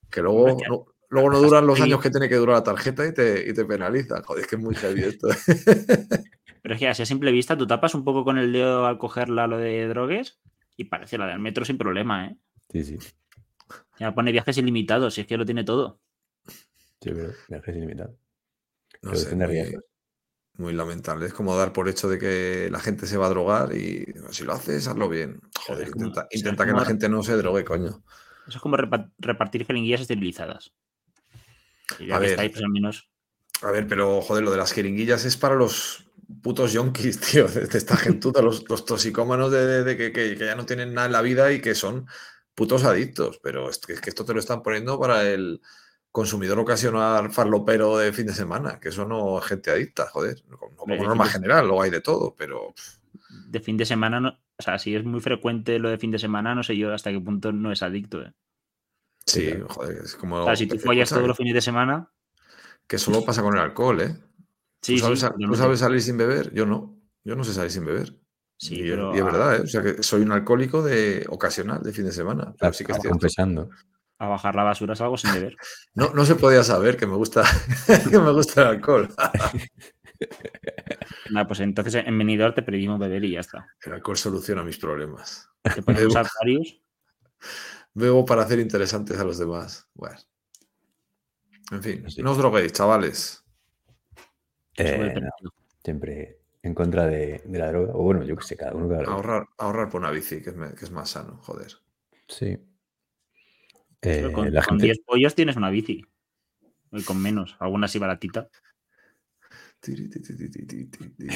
Que 0.10 0.22
luego, 0.22 0.58
no, 0.68 0.86
luego 1.08 1.30
no 1.30 1.40
duran 1.40 1.66
los 1.66 1.80
años 1.80 2.02
que 2.02 2.10
tiene 2.10 2.28
que 2.28 2.36
durar 2.36 2.58
la 2.58 2.64
tarjeta 2.64 3.08
y 3.08 3.14
te, 3.14 3.50
y 3.50 3.54
te 3.54 3.64
penaliza. 3.64 4.22
Joder, 4.24 4.44
es 4.44 4.50
que 4.50 4.56
es 4.58 4.62
muy 4.62 4.76
heavy 4.76 5.04
esto. 5.04 5.30
Pero 6.62 6.74
es 6.74 6.80
que 6.80 6.88
así 6.88 7.04
a 7.04 7.06
simple 7.06 7.32
vista, 7.32 7.56
tú 7.56 7.68
tapas 7.68 7.94
un 7.94 8.04
poco 8.04 8.24
con 8.26 8.38
el 8.38 8.52
dedo 8.52 8.86
al 8.86 8.98
cogerla 8.98 9.48
lo 9.48 9.58
de 9.58 9.88
drogues 9.88 10.40
y 10.76 10.86
parece 10.86 11.18
la 11.18 11.28
del 11.28 11.40
metro 11.40 11.64
sin 11.64 11.78
problema, 11.78 12.28
¿eh? 12.28 12.38
Sí, 12.72 12.84
sí. 12.84 12.98
Ya 14.00 14.14
pone 14.14 14.32
viajes 14.32 14.58
ilimitados, 14.58 15.14
si 15.14 15.22
es 15.22 15.28
que 15.28 15.38
lo 15.38 15.46
tiene 15.46 15.64
todo. 15.64 16.00
Sí, 16.48 17.12
pero 17.14 17.32
viajes 17.48 17.76
ilimitados. 17.76 18.16
No 19.02 19.12
Pero 19.12 19.16
sé, 19.16 19.28
tiene 19.28 19.46
muy, 19.46 19.54
riesgos. 19.54 19.84
Muy 20.58 20.74
lamentable. 20.74 21.26
Es 21.26 21.34
como 21.34 21.56
dar 21.58 21.74
por 21.74 21.90
hecho 21.90 22.08
de 22.10 22.18
que 22.20 22.70
la 22.72 22.80
gente 22.80 23.08
se 23.08 23.18
va 23.18 23.28
a 23.28 23.30
drogar 23.30 23.76
y 23.76 24.06
si 24.32 24.44
lo 24.44 24.54
haces, 24.54 24.88
hazlo 24.88 25.10
bien. 25.10 25.40
Joder, 25.68 25.92
como- 25.92 26.06
intenta, 26.08 26.28
intenta 26.32 26.66
que 26.66 26.72
la 26.72 26.86
gente 26.86 27.10
no 27.10 27.24
se 27.24 27.36
drogue, 27.38 27.64
coño. 27.66 28.04
Eso 28.48 28.58
es 28.58 28.62
como 28.62 28.78
repa- 28.78 29.12
repartir 29.18 29.66
jeringuillas 29.66 30.02
esterilizadas. 30.02 30.72
Y 32.00 32.08
ya 32.08 32.16
A 32.16 32.20
que 32.20 32.24
ver. 32.24 32.32
estáis, 32.32 32.52
pues 32.52 32.64
al 32.64 32.70
menos. 32.72 33.10
A 33.62 33.72
ver, 33.72 33.88
pero 33.88 34.22
joder, 34.22 34.44
lo 34.44 34.52
de 34.52 34.58
las 34.58 34.72
jeringuillas 34.74 35.26
es 35.26 35.38
para 35.38 35.56
los 35.56 36.06
putos 36.42 36.74
yonkis, 36.74 37.20
tío, 37.44 37.48
de, 37.48 37.68
de 37.68 37.78
esta 37.78 37.96
gentuza, 37.98 38.42
los, 38.42 38.68
los 38.70 38.86
toxicómanos 38.86 39.52
de, 39.52 39.66
de- 39.66 39.84
de 39.84 39.98
que, 39.98 40.12
que- 40.12 40.36
que 40.38 40.46
ya 40.46 40.56
no 40.56 40.66
tienen 40.66 40.94
nada 40.94 41.08
en 41.08 41.14
la 41.14 41.22
vida 41.22 41.52
y 41.52 41.62
que 41.62 41.76
son 41.76 42.08
putos 42.54 42.84
adictos. 42.84 43.40
Pero 43.44 43.70
es 43.70 43.80
que, 43.80 43.94
es 43.94 44.02
que 44.02 44.10
esto 44.10 44.26
te 44.26 44.34
lo 44.34 44.40
están 44.40 44.62
poniendo 44.64 45.00
para 45.00 45.24
el 45.30 45.62
consumidor 46.16 46.58
ocasional 46.60 47.30
farlopero 47.30 47.98
de 47.98 48.14
fin 48.14 48.26
de 48.26 48.34
semana, 48.34 48.80
que 48.80 48.88
eso 48.88 49.06
no 49.06 49.38
es 49.38 49.44
gente 49.44 49.70
adicta, 49.70 50.08
joder. 50.08 50.42
Como 50.78 50.96
norma 50.96 51.26
general, 51.26 51.68
luego 51.68 51.82
hay 51.82 51.92
de 51.92 52.00
todo, 52.00 52.34
pero 52.38 52.74
De 53.50 53.60
fin 53.60 53.76
de 53.76 53.86
semana, 53.86 54.22
no, 54.22 54.30
o 54.30 54.64
sea, 54.64 54.80
si 54.80 54.96
es 54.96 55.04
muy 55.04 55.20
frecuente 55.20 55.78
lo 55.78 55.90
de 55.90 55.98
fin 55.98 56.12
de 56.12 56.18
semana, 56.18 56.56
no 56.56 56.64
sé 56.64 56.78
yo 56.78 56.94
hasta 56.94 57.12
qué 57.12 57.20
punto 57.20 57.52
no 57.52 57.70
es 57.70 57.84
adicto. 57.84 58.22
¿eh? 58.22 58.32
sí, 59.26 59.48
claro. 59.48 59.68
joder, 59.68 59.98
es 60.06 60.16
como... 60.16 60.38
O 60.38 60.46
sea, 60.46 60.56
si 60.56 60.68
tú 60.68 60.80
follas 60.80 61.10
todos 61.10 61.28
los 61.28 61.36
fines 61.36 61.54
de 61.54 61.62
semana, 61.62 62.10
Que 62.88 62.98
solo 62.98 63.26
pasa 63.26 63.42
con 63.42 63.54
el 63.54 63.60
alcohol, 63.60 64.00
¿eh? 64.00 64.16
sí, 64.82 64.96
¿Tú, 64.96 65.18
sabes, 65.18 65.20
sí, 65.20 65.46
¿Tú 65.46 65.56
sabes 65.56 65.80
salir 65.82 66.02
sin 66.02 66.16
beber? 66.16 66.54
Yo 66.54 66.66
no. 66.66 66.98
Yo 67.26 67.36
no 67.36 67.44
sé 67.44 67.54
salir 67.54 67.72
sin 67.72 67.84
beber. 67.84 68.16
Sí, 68.58 68.76
y, 68.76 68.90
pero 68.90 69.14
y 69.14 69.18
es 69.18 69.26
verdad, 69.26 69.58
¿eh? 69.58 69.62
O 69.64 69.68
sea 69.68 69.82
que 69.82 70.02
soy 70.02 70.22
un 70.22 70.32
alcohólico 70.32 70.82
de 70.82 71.26
ocasional, 71.28 71.84
de 71.84 71.92
fin 71.92 72.06
de 72.06 72.14
semana. 72.14 72.56
Pero 72.58 72.72
sí 72.72 72.86
que 72.86 72.94
es 72.94 72.98
Estás 73.00 73.02
cierto. 73.02 73.20
confesando. 73.20 73.70
A 74.18 74.28
bajar 74.28 74.56
la 74.56 74.64
basura 74.64 74.94
es 74.94 75.02
algo 75.02 75.18
sin 75.18 75.34
beber. 75.34 75.56
No, 75.96 76.10
no 76.14 76.26
se 76.26 76.36
podía 76.36 76.64
saber 76.64 76.98
que 76.98 77.08
me 77.08 77.16
gusta, 77.16 77.44
que 78.10 78.20
me 78.20 78.32
gusta 78.32 78.62
el 78.64 78.68
alcohol. 78.68 79.10
Nada, 81.32 81.48
pues 81.48 81.60
entonces 81.60 81.96
en 82.06 82.18
Benidorm 82.18 82.54
te 82.56 82.62
pedimos 82.64 83.00
beber 83.00 83.24
y 83.24 83.32
ya 83.32 83.40
está. 83.42 83.68
El 83.84 83.94
alcohol 83.94 84.18
soluciona 84.18 84.64
mis 84.64 84.78
problemas. 84.78 85.50
Te 85.62 85.82
ponemos 85.82 86.14
Bebo. 86.14 86.26
Aquarius. 86.26 86.82
Bebo 87.94 88.26
para 88.26 88.44
hacer 88.44 88.60
interesantes 88.60 89.20
a 89.20 89.24
los 89.24 89.38
demás. 89.38 89.88
Bueno. 89.94 90.18
En 91.72 91.82
fin, 91.82 92.10
Sí. 92.10 92.22
no 92.22 92.32
os 92.32 92.38
droguéis, 92.38 92.74
chavales. 92.74 93.44
Eh, 94.78 95.14
no, 95.42 95.52
siempre 95.84 96.40
en 96.62 96.74
contra 96.74 97.06
de, 97.08 97.42
de 97.46 97.60
la 97.60 97.70
droga. 97.72 97.94
O 97.94 98.04
bueno, 98.04 98.24
yo 98.24 98.36
que 98.36 98.44
sé, 98.44 98.56
cada 98.58 98.74
uno 98.74 98.88
que 98.90 99.04
Ahorrar, 99.06 99.48
ahorrar 99.58 99.90
por 99.90 100.02
una 100.02 100.12
bici, 100.12 100.42
que 100.42 100.50
es, 100.52 100.56
me- 100.56 100.74
que 100.74 100.86
es 100.86 100.92
más 100.92 101.10
sano, 101.10 101.40
joder. 101.44 101.72
Sí. 102.28 102.58
Pero 104.06 104.30
Eh, 104.30 104.32
con, 104.32 104.54
la 104.54 104.62
con 104.62 104.76
gente. 104.80 104.86
10 104.86 105.00
pollos 105.06 105.36
tienes 105.36 105.56
una 105.56 105.70
bici. 105.70 106.06
Y 106.92 107.04
con 107.04 107.22
menos, 107.22 107.56
alguna 107.60 107.86
así 107.86 108.00
baratita. 108.00 108.48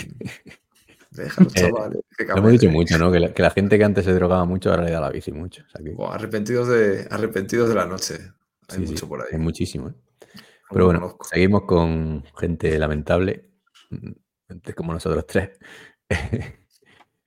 Déjalo, 1.12 1.50
Eh, 1.50 1.54
chavales. 1.54 2.02
que 2.18 2.26
Lo 2.26 2.38
hemos 2.38 2.52
dicho 2.52 2.70
mucho, 2.70 2.98
¿no? 3.00 3.12
Que 3.12 3.20
la, 3.20 3.34
que 3.34 3.42
la 3.42 3.50
gente 3.50 3.78
que 3.78 3.84
antes 3.84 4.06
se 4.06 4.14
drogaba 4.14 4.46
mucho 4.46 4.70
ahora 4.70 4.84
le 4.84 4.92
da 4.92 5.02
la 5.02 5.10
bici 5.10 5.32
mucho. 5.32 5.64
O 5.66 5.70
sea 5.70 5.84
que, 5.84 5.92
Buah, 5.92 6.14
arrepentidos, 6.16 6.68
de, 6.68 7.08
arrepentidos 7.10 7.68
de 7.70 7.76
la 7.76 7.86
noche. 7.86 8.14
Hay 8.70 8.78
sí, 8.78 8.86
sí, 8.86 8.92
mucho 8.94 9.08
por 9.08 9.22
ahí. 9.22 9.28
Hay 9.32 9.40
muchísimo. 9.40 9.90
¿eh? 9.90 9.94
Pero 10.70 10.86
bueno, 10.86 11.00
conozco. 11.00 11.26
seguimos 11.26 11.64
con 11.64 12.24
gente 12.40 12.78
lamentable, 12.78 13.50
mm, 13.90 14.12
gente 14.48 14.74
como 14.74 14.94
nosotros 14.94 15.26
tres. 15.28 15.50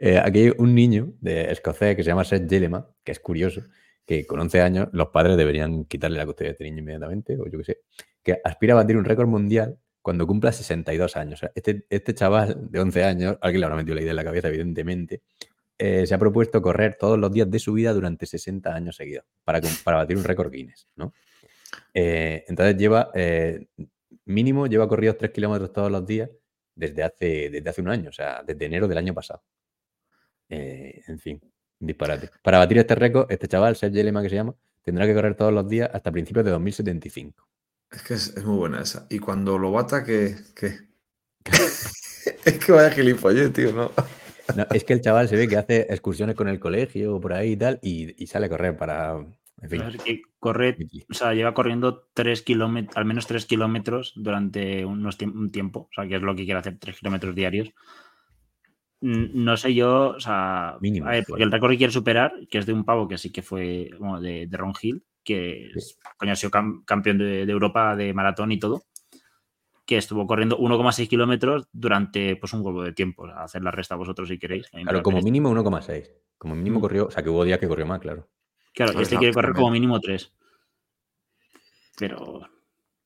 Eh, 0.05 0.19
aquí 0.19 0.41
hay 0.41 0.53
un 0.59 0.75
niño 0.75 1.13
de 1.21 1.53
escocés 1.53 1.95
que 1.95 2.03
se 2.03 2.09
llama 2.09 2.25
Seth 2.25 2.51
Jelema, 2.51 2.85
que 3.05 3.13
es 3.13 3.21
curioso, 3.21 3.63
que 4.07 4.27
con 4.27 4.41
11 4.41 4.61
años 4.61 4.89
los 4.93 5.09
padres 5.09 5.37
deberían 5.37 5.85
quitarle 5.85 6.19
la 6.19 6.27
custodia 6.27 6.51
de 6.51 6.53
este 6.53 6.65
niño 6.65 6.79
inmediatamente, 6.79 7.39
o 7.39 7.47
yo 7.47 7.59
qué 7.59 7.65
sé, 7.65 7.81
que 8.23 8.41
aspira 8.45 8.75
a 8.75 8.77
batir 8.77 8.97
un 8.97 9.05
récord 9.05 9.29
mundial 9.29 9.79
cuando 10.01 10.27
cumpla 10.27 10.53
62 10.53 11.17
años. 11.17 11.35
O 11.35 11.41
sea, 11.41 11.53
este, 11.55 11.87
este 11.89 12.15
chaval 12.15 12.71
de 12.71 12.81
11 12.81 13.05
años, 13.05 13.39
alguien 13.41 13.61
le 13.61 13.67
habrá 13.67 13.77
metido 13.77 13.95
la 13.95 14.03
idea 14.03 14.11
en 14.11 14.17
la 14.17 14.25
cabeza, 14.25 14.49
evidentemente, 14.49 15.23
eh, 15.79 16.07
se 16.07 16.15
ha 16.15 16.19
propuesto 16.19 16.61
correr 16.61 16.97
todos 16.99 17.19
los 17.19 17.33
días 17.33 17.51
de 17.51 17.59
su 17.59 17.73
vida 17.73 17.93
durante 17.93 18.27
60 18.27 18.75
años 18.75 18.97
seguidos 18.97 19.25
para, 19.45 19.61
para 19.83 19.99
batir 19.99 20.17
un 20.17 20.25
récord 20.25 20.53
Guinness, 20.53 20.89
¿no? 20.97 21.13
Eh, 21.95 22.45
entonces 22.47 22.77
lleva, 22.77 23.11
eh, 23.15 23.67
mínimo, 24.27 24.67
lleva 24.67 24.87
corridos 24.87 25.17
3 25.19 25.31
kilómetros 25.31 25.73
todos 25.73 25.91
los 25.91 26.07
días 26.07 26.31
desde 26.75 27.03
hace, 27.03 27.51
desde 27.51 27.71
hace 27.71 27.81
un 27.81 27.89
año, 27.89 28.11
o 28.11 28.13
sea, 28.13 28.43
desde 28.47 28.67
enero 28.67 28.87
del 28.87 28.99
año 28.99 29.15
pasado. 29.15 29.43
En 30.49 31.19
fin, 31.19 31.41
disparate. 31.87 32.31
Para 32.43 32.59
batir 32.59 32.79
este 32.79 32.95
récord, 32.95 33.31
este 33.31 33.49
chaval, 33.49 33.77
Sergio 33.77 34.03
Lema 34.03 34.23
que 34.23 34.29
se 34.29 34.37
llama, 34.37 34.55
tendrá 34.83 35.07
que 35.07 35.15
correr 35.15 35.35
todos 35.35 35.53
los 35.53 35.69
días 35.69 35.91
hasta 35.93 36.11
principios 36.11 36.45
de 36.45 36.51
2075. 36.53 37.49
Es 37.91 38.03
que 38.03 38.15
es, 38.15 38.37
es 38.37 38.45
muy 38.45 38.57
buena 38.57 38.81
esa. 38.81 39.07
Y 39.11 39.19
cuando 39.19 39.59
lo 39.59 39.71
bata, 39.71 40.03
¿qué? 40.03 40.37
qué? 40.57 40.79
es 42.45 42.59
que 42.59 42.73
vaya 42.73 42.91
gilipollez, 42.91 43.53
tío, 43.53 43.73
¿no? 43.73 43.91
No, 44.57 44.67
es 44.71 44.85
que 44.85 44.93
el 44.93 45.01
chaval 45.01 45.29
se 45.29 45.37
ve 45.37 45.49
que 45.49 45.57
hace 45.57 45.83
excursiones 45.89 46.35
con 46.35 46.49
el 46.49 46.59
colegio 46.59 47.21
por 47.21 47.33
ahí 47.33 47.53
y 47.53 47.57
tal, 47.57 47.79
y, 47.83 48.23
y 48.23 48.27
sale 48.27 48.47
a 48.47 48.49
correr 48.49 48.77
para. 48.77 49.15
En 49.61 49.69
fin. 49.71 49.83
Es 49.83 50.03
que 50.03 50.23
corre, 50.41 50.77
o 51.09 51.15
sea, 51.15 51.35
lleva 51.35 51.55
corriendo 51.55 52.09
3 52.15 52.43
kilómetros, 52.43 52.97
al 52.97 53.05
menos 53.05 53.29
3 53.29 53.47
kilómetros 53.47 54.13
durante 54.17 54.85
unos 54.85 55.17
tiemp- 55.19 55.37
un 55.37 55.53
tiempo. 55.53 55.81
O 55.83 55.95
sea, 55.95 56.09
que 56.09 56.17
es 56.17 56.23
lo 56.23 56.35
que 56.35 56.45
quiere 56.45 56.59
hacer, 56.59 56.79
3 56.81 56.99
kilómetros 56.99 57.35
diarios. 57.37 57.71
No 59.03 59.57
sé 59.57 59.75
yo, 59.75 60.11
o 60.17 60.21
sea, 60.21 60.77
Mínimo, 60.81 61.07
ver, 61.09 61.25
porque 61.27 61.43
el 61.43 61.51
récord 61.51 61.73
que 61.73 61.79
quiere 61.79 61.93
superar, 61.93 62.33
que 62.49 62.59
es 62.59 62.67
de 62.67 62.73
un 62.73 62.85
pavo 62.85 63.09
que 63.09 63.19
sí 63.19 63.31
que 63.33 63.43
fue, 63.43 63.91
bueno, 63.99 64.21
de, 64.21 64.47
de 64.47 64.57
Ron 64.57 64.73
Hill, 64.81 65.05
que 65.25 65.71
es- 65.75 65.99
coño, 66.17 66.33
ha 66.33 66.37
sido 66.37 66.51
cam- 66.51 66.85
campeón 66.85 67.19
de, 67.19 67.45
de 67.45 67.53
Europa 67.53 67.97
de 67.97 68.15
maratón 68.15 68.53
y 68.53 68.59
todo, 68.61 68.85
que 69.85 69.97
estuvo 69.97 70.27
corriendo 70.27 70.57
1,6 70.59 71.09
kilómetros 71.09 71.67
durante 71.73 72.37
pues 72.37 72.53
un 72.53 72.65
huevo 72.65 72.85
de 72.85 72.93
tiempo. 72.93 73.25
O 73.25 73.27
sea, 73.27 73.43
hacer 73.43 73.63
la 73.65 73.73
resta 73.73 73.97
vosotros 73.97 74.29
si 74.29 74.39
queréis. 74.39 74.69
Claro, 74.71 75.03
como 75.03 75.21
mínimo 75.21 75.51
1,6. 75.51 76.09
Como 76.39 76.55
mínimo 76.55 76.79
Mm. 76.79 76.83
corrió, 76.83 77.07
o 77.07 77.11
sea 77.11 77.23
que 77.25 77.29
hubo 77.31 77.45
días 77.45 77.59
que 77.59 77.67
corrió 77.69 77.85
más, 77.87 77.99
claro. 78.01 78.29
Claro, 78.73 78.93
este 79.01 79.17
quiere 79.19 79.35
correr 79.35 79.53
como 79.53 79.71
mínimo 79.71 79.99
3. 80.01 80.33
Pero. 81.99 82.41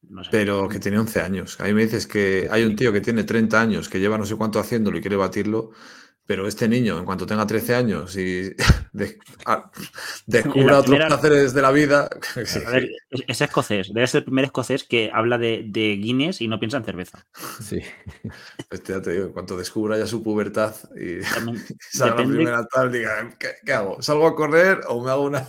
No 0.08 0.22
sé. 0.24 0.30
Pero 0.32 0.68
que 0.68 0.78
tiene 0.78 0.98
11 0.98 1.20
años. 1.20 1.58
A 1.60 1.64
mí 1.64 1.72
me 1.74 1.82
dices 1.82 2.06
que 2.06 2.48
hay 2.50 2.64
un 2.64 2.76
tío 2.76 2.92
que 2.92 3.00
tiene 3.00 3.24
30 3.24 3.60
años, 3.60 3.88
que 3.88 4.00
lleva 4.00 4.18
no 4.18 4.24
sé 4.26 4.36
cuánto 4.36 4.58
haciéndolo 4.60 4.98
y 4.98 5.00
quiere 5.00 5.16
batirlo, 5.16 5.70
pero 6.28 6.48
este 6.48 6.68
niño, 6.68 6.98
en 6.98 7.04
cuanto 7.04 7.24
tenga 7.24 7.46
13 7.46 7.74
años 7.76 8.16
y 8.16 8.50
de- 8.92 9.18
a- 9.44 9.70
descubra 10.26 10.64
la 10.72 10.78
otros 10.78 10.86
primera- 10.90 11.06
placeres 11.08 11.54
de 11.54 11.62
la 11.62 11.70
vida, 11.70 12.08
A 12.66 12.70
ver, 12.70 12.88
es, 13.10 13.22
es 13.28 13.40
escocés. 13.40 13.92
Debe 13.94 14.06
ser 14.08 14.18
el 14.20 14.24
primer 14.24 14.44
escocés 14.46 14.82
que 14.84 15.10
habla 15.12 15.38
de, 15.38 15.64
de 15.68 15.96
Guinness 15.96 16.40
y 16.40 16.48
no 16.48 16.58
piensa 16.58 16.78
en 16.78 16.84
cerveza. 16.84 17.24
Sí. 17.60 17.80
pues 18.68 18.82
ya 18.84 19.00
te 19.00 19.12
digo, 19.12 19.26
en 19.26 19.32
cuanto 19.32 19.56
descubra 19.56 19.96
ya 19.98 20.06
su 20.06 20.22
pubertad 20.22 20.74
y 20.96 21.20
También 21.20 21.62
salga 21.92 22.14
la 22.16 22.20
depende- 22.22 22.36
primera 22.36 22.66
tal, 22.66 22.90
diga, 22.92 23.36
¿qué, 23.38 23.48
qué 23.64 23.72
hago? 23.72 24.02
¿Salgo 24.02 24.26
a 24.26 24.34
correr 24.34 24.80
o 24.88 25.04
me 25.04 25.10
hago 25.10 25.24
una...? 25.24 25.46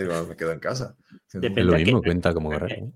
Digo, 0.00 0.26
me 0.28 0.36
quedo 0.36 0.50
en 0.52 0.58
casa. 0.60 0.96
lo 1.34 1.40
Depende 1.40 1.74
a 1.74 1.78
mismo, 1.78 2.02
cuenta 2.02 2.34
como 2.34 2.50
correr. 2.50 2.72
¿eh? 2.72 2.92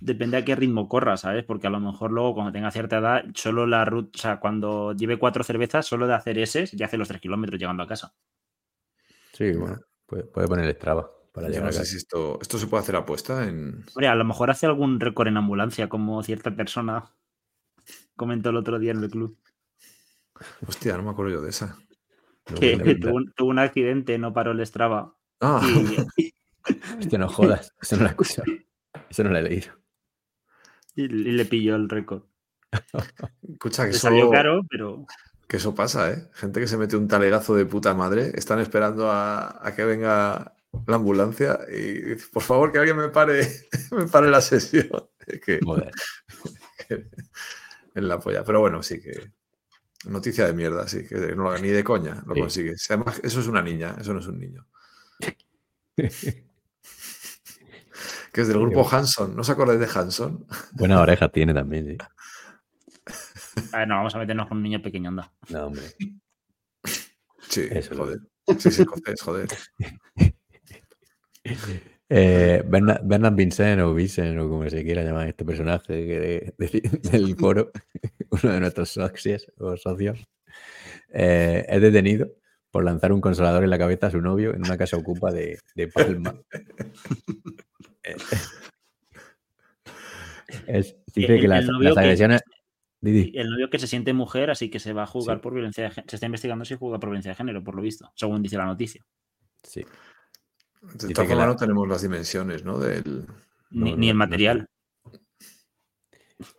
Depende 0.00 0.38
a 0.38 0.44
qué 0.44 0.56
ritmo 0.56 0.88
corra, 0.88 1.16
¿sabes? 1.16 1.44
Porque 1.44 1.66
a 1.66 1.70
lo 1.70 1.78
mejor 1.78 2.10
luego 2.10 2.34
cuando 2.34 2.52
tenga 2.52 2.70
cierta 2.70 2.98
edad, 2.98 3.24
solo 3.34 3.66
la 3.66 3.84
ruta, 3.84 4.10
o 4.14 4.18
sea, 4.18 4.40
cuando 4.40 4.92
lleve 4.94 5.18
cuatro 5.18 5.44
cervezas, 5.44 5.86
solo 5.86 6.06
de 6.06 6.14
hacer 6.14 6.38
ese, 6.38 6.66
ya 6.72 6.86
hace 6.86 6.96
los 6.96 7.08
tres 7.08 7.20
kilómetros 7.20 7.60
llegando 7.60 7.82
a 7.82 7.86
casa. 7.86 8.14
Sí, 9.32 9.52
bueno, 9.52 9.78
puede, 10.06 10.24
puede 10.24 10.48
poner 10.48 10.64
el 10.66 10.76
traba 10.76 11.10
para 11.32 11.46
Yo 11.48 11.52
llegar 11.52 11.64
no 11.64 11.68
a 11.68 11.72
sé 11.72 11.78
casa. 11.80 11.90
si 11.90 11.96
esto, 11.98 12.38
esto 12.40 12.58
se 12.58 12.66
puede 12.66 12.82
hacer 12.82 12.96
apuesta 12.96 13.46
en... 13.46 13.84
Hombre, 13.94 14.08
a 14.08 14.14
lo 14.14 14.24
mejor 14.24 14.50
hace 14.50 14.66
algún 14.66 14.98
récord 15.00 15.28
en 15.28 15.36
ambulancia, 15.36 15.88
como 15.88 16.22
cierta 16.22 16.50
persona 16.54 17.10
comentó 18.16 18.50
el 18.50 18.56
otro 18.56 18.78
día 18.78 18.92
en 18.92 19.02
el 19.02 19.10
club. 19.10 19.36
Hostia, 20.66 20.96
no 20.96 21.02
me 21.02 21.10
acuerdo 21.10 21.32
yo 21.32 21.40
de 21.42 21.50
esa. 21.50 21.76
No, 22.50 22.58
Que, 22.58 22.76
tuvo, 23.00 23.14
un, 23.16 23.32
tuvo 23.32 23.50
un 23.50 23.58
accidente, 23.58 24.18
no 24.18 24.32
paró 24.32 24.52
el 24.52 24.66
Strava. 24.66 25.14
Ah, 25.40 25.60
Y, 26.16 26.32
Hostia, 26.98 27.18
no 27.18 27.28
jodas. 27.28 27.74
Eso 27.80 27.96
no 27.96 28.02
lo 28.02 28.08
he 28.08 28.10
escuchado. 28.10 28.52
Eso 29.08 29.24
no 29.24 29.30
lo 29.30 29.38
he 29.38 29.42
leído. 29.42 29.72
Y- 30.96 31.02
y 31.04 31.32
le 31.32 31.44
pilló 31.44 31.76
el 31.76 31.88
récord. 31.88 32.22
escucha 33.52 33.84
que 33.84 33.90
Le 33.90 33.96
eso... 33.96 34.08
salió 34.08 34.30
caro, 34.30 34.62
pero 34.68 35.06
Que 35.48 35.56
eso 35.56 35.74
pasa, 35.74 36.12
¿eh? 36.12 36.28
Gente 36.34 36.60
que 36.60 36.66
se 36.68 36.76
mete 36.76 36.96
un 36.96 37.08
talegazo 37.08 37.54
de 37.56 37.66
puta 37.66 37.94
madre, 37.94 38.30
están 38.34 38.60
esperando 38.60 39.10
a, 39.10 39.66
a 39.66 39.74
que 39.74 39.84
venga 39.84 40.54
la 40.86 40.96
ambulancia 40.96 41.58
y 41.68 42.00
dice, 42.14 42.26
por 42.32 42.42
favor 42.44 42.70
que 42.70 42.78
alguien 42.78 42.96
me 42.96 43.08
pare, 43.08 43.48
me 43.90 44.06
pare 44.06 44.30
la 44.30 44.40
sesión. 44.40 44.88
Es 45.26 45.40
que 45.40 45.60
Joder. 45.62 45.92
en 47.94 48.08
la 48.08 48.18
polla. 48.18 48.42
Pero 48.44 48.60
bueno, 48.60 48.82
sí 48.82 49.00
que. 49.00 49.30
Noticia 50.06 50.46
de 50.46 50.54
mierda, 50.54 50.88
sí, 50.88 51.06
que 51.06 51.14
no 51.36 51.42
lo 51.44 51.50
haga 51.50 51.60
ni 51.60 51.68
de 51.68 51.84
coña, 51.84 52.22
lo 52.26 52.34
Sí. 52.34 52.40
consigue. 52.40 52.76
Si 52.78 52.92
Además, 52.92 53.20
eso 53.22 53.40
es 53.40 53.46
una 53.46 53.60
niña, 53.62 53.94
eso 54.00 54.14
no 54.14 54.20
es 54.20 54.26
un 54.26 54.38
niño. 54.40 54.66
Que 58.32 58.42
es 58.42 58.48
del 58.48 58.58
grupo 58.58 58.88
Hanson. 58.88 59.34
¿No 59.34 59.40
os 59.42 59.50
acordáis 59.50 59.80
de 59.80 59.88
Hanson? 59.92 60.46
Buena 60.72 61.00
oreja 61.00 61.28
tiene 61.28 61.52
también, 61.54 61.86
sí. 61.86 61.96
a 63.72 63.78
ver, 63.78 63.88
no 63.88 63.96
vamos 63.96 64.14
a 64.14 64.18
meternos 64.18 64.46
con 64.48 64.58
un 64.58 64.62
niño 64.62 64.80
pequeño, 64.82 65.08
anda. 65.08 65.32
No, 65.48 65.66
hombre. 65.66 65.82
Sí, 67.48 67.66
Eso 67.70 67.92
es. 67.92 67.98
joder. 67.98 68.18
Sí, 68.58 68.70
sí, 68.70 68.82
escocés, 68.82 69.20
joder. 69.22 69.48
Eh, 72.12 72.64
Bernard, 72.66 73.02
Bernard 73.04 73.34
Vincent 73.36 73.80
o 73.82 73.94
Vincent 73.94 74.36
o 74.40 74.48
como 74.48 74.68
se 74.68 74.82
quiera 74.82 75.04
llamar 75.04 75.28
este 75.28 75.44
personaje 75.44 75.86
que 76.06 76.18
de- 76.20 76.54
de- 76.58 77.10
del 77.10 77.36
foro, 77.36 77.70
uno 78.30 78.52
de 78.52 78.60
nuestros 78.60 78.90
socios 78.90 79.46
o 79.58 79.76
socios, 79.76 80.18
eh, 81.12 81.64
es 81.68 81.80
detenido 81.80 82.28
por 82.72 82.82
lanzar 82.84 83.12
un 83.12 83.20
consolador 83.20 83.62
en 83.62 83.70
la 83.70 83.78
cabeza 83.78 84.08
a 84.08 84.10
su 84.10 84.20
novio 84.20 84.52
en 84.54 84.62
una 84.64 84.76
casa 84.76 84.96
ocupa 84.96 85.30
de, 85.30 85.60
de 85.76 85.86
Palma. 85.86 86.34
Es- 90.66 90.96
dice 91.14 91.34
El- 91.34 91.38
que 91.40 91.44
el 91.44 91.48
las, 91.50 91.66
que- 91.66 92.00
agresiones... 92.00 92.40
Didi, 93.02 93.32
El 93.34 93.48
novio 93.50 93.70
que 93.70 93.78
se 93.78 93.86
siente 93.86 94.12
mujer, 94.12 94.50
así 94.50 94.68
que 94.68 94.78
se 94.78 94.92
va 94.92 95.04
a 95.04 95.06
juzgar 95.06 95.38
Sí. 95.38 95.42
por 95.42 95.54
violencia 95.54 95.84
de 95.84 95.90
género. 95.90 96.10
Se 96.10 96.16
está 96.16 96.26
investigando 96.26 96.64
si 96.66 96.74
juzga 96.76 96.98
por 97.00 97.08
violencia 97.08 97.30
de 97.30 97.36
género, 97.36 97.64
por 97.64 97.74
lo 97.74 97.80
visto, 97.82 98.12
según 98.14 98.42
dice 98.42 98.56
la 98.58 98.66
noticia. 98.66 99.04
sí. 99.62 99.84
De 100.82 101.08
que 101.08 101.14
formas, 101.14 101.36
la- 101.38 101.46
no 101.46 101.56
tenemos 101.56 101.86
las 101.88 102.00
dimensiones, 102.02 102.64
¿no? 102.64 102.78
Del, 102.78 103.26
Ni, 103.70 103.90
No, 103.90 103.96
ni 103.96 104.06
no, 104.06 104.12
el 104.12 104.18
no 104.18 104.18
material. 104.18 104.66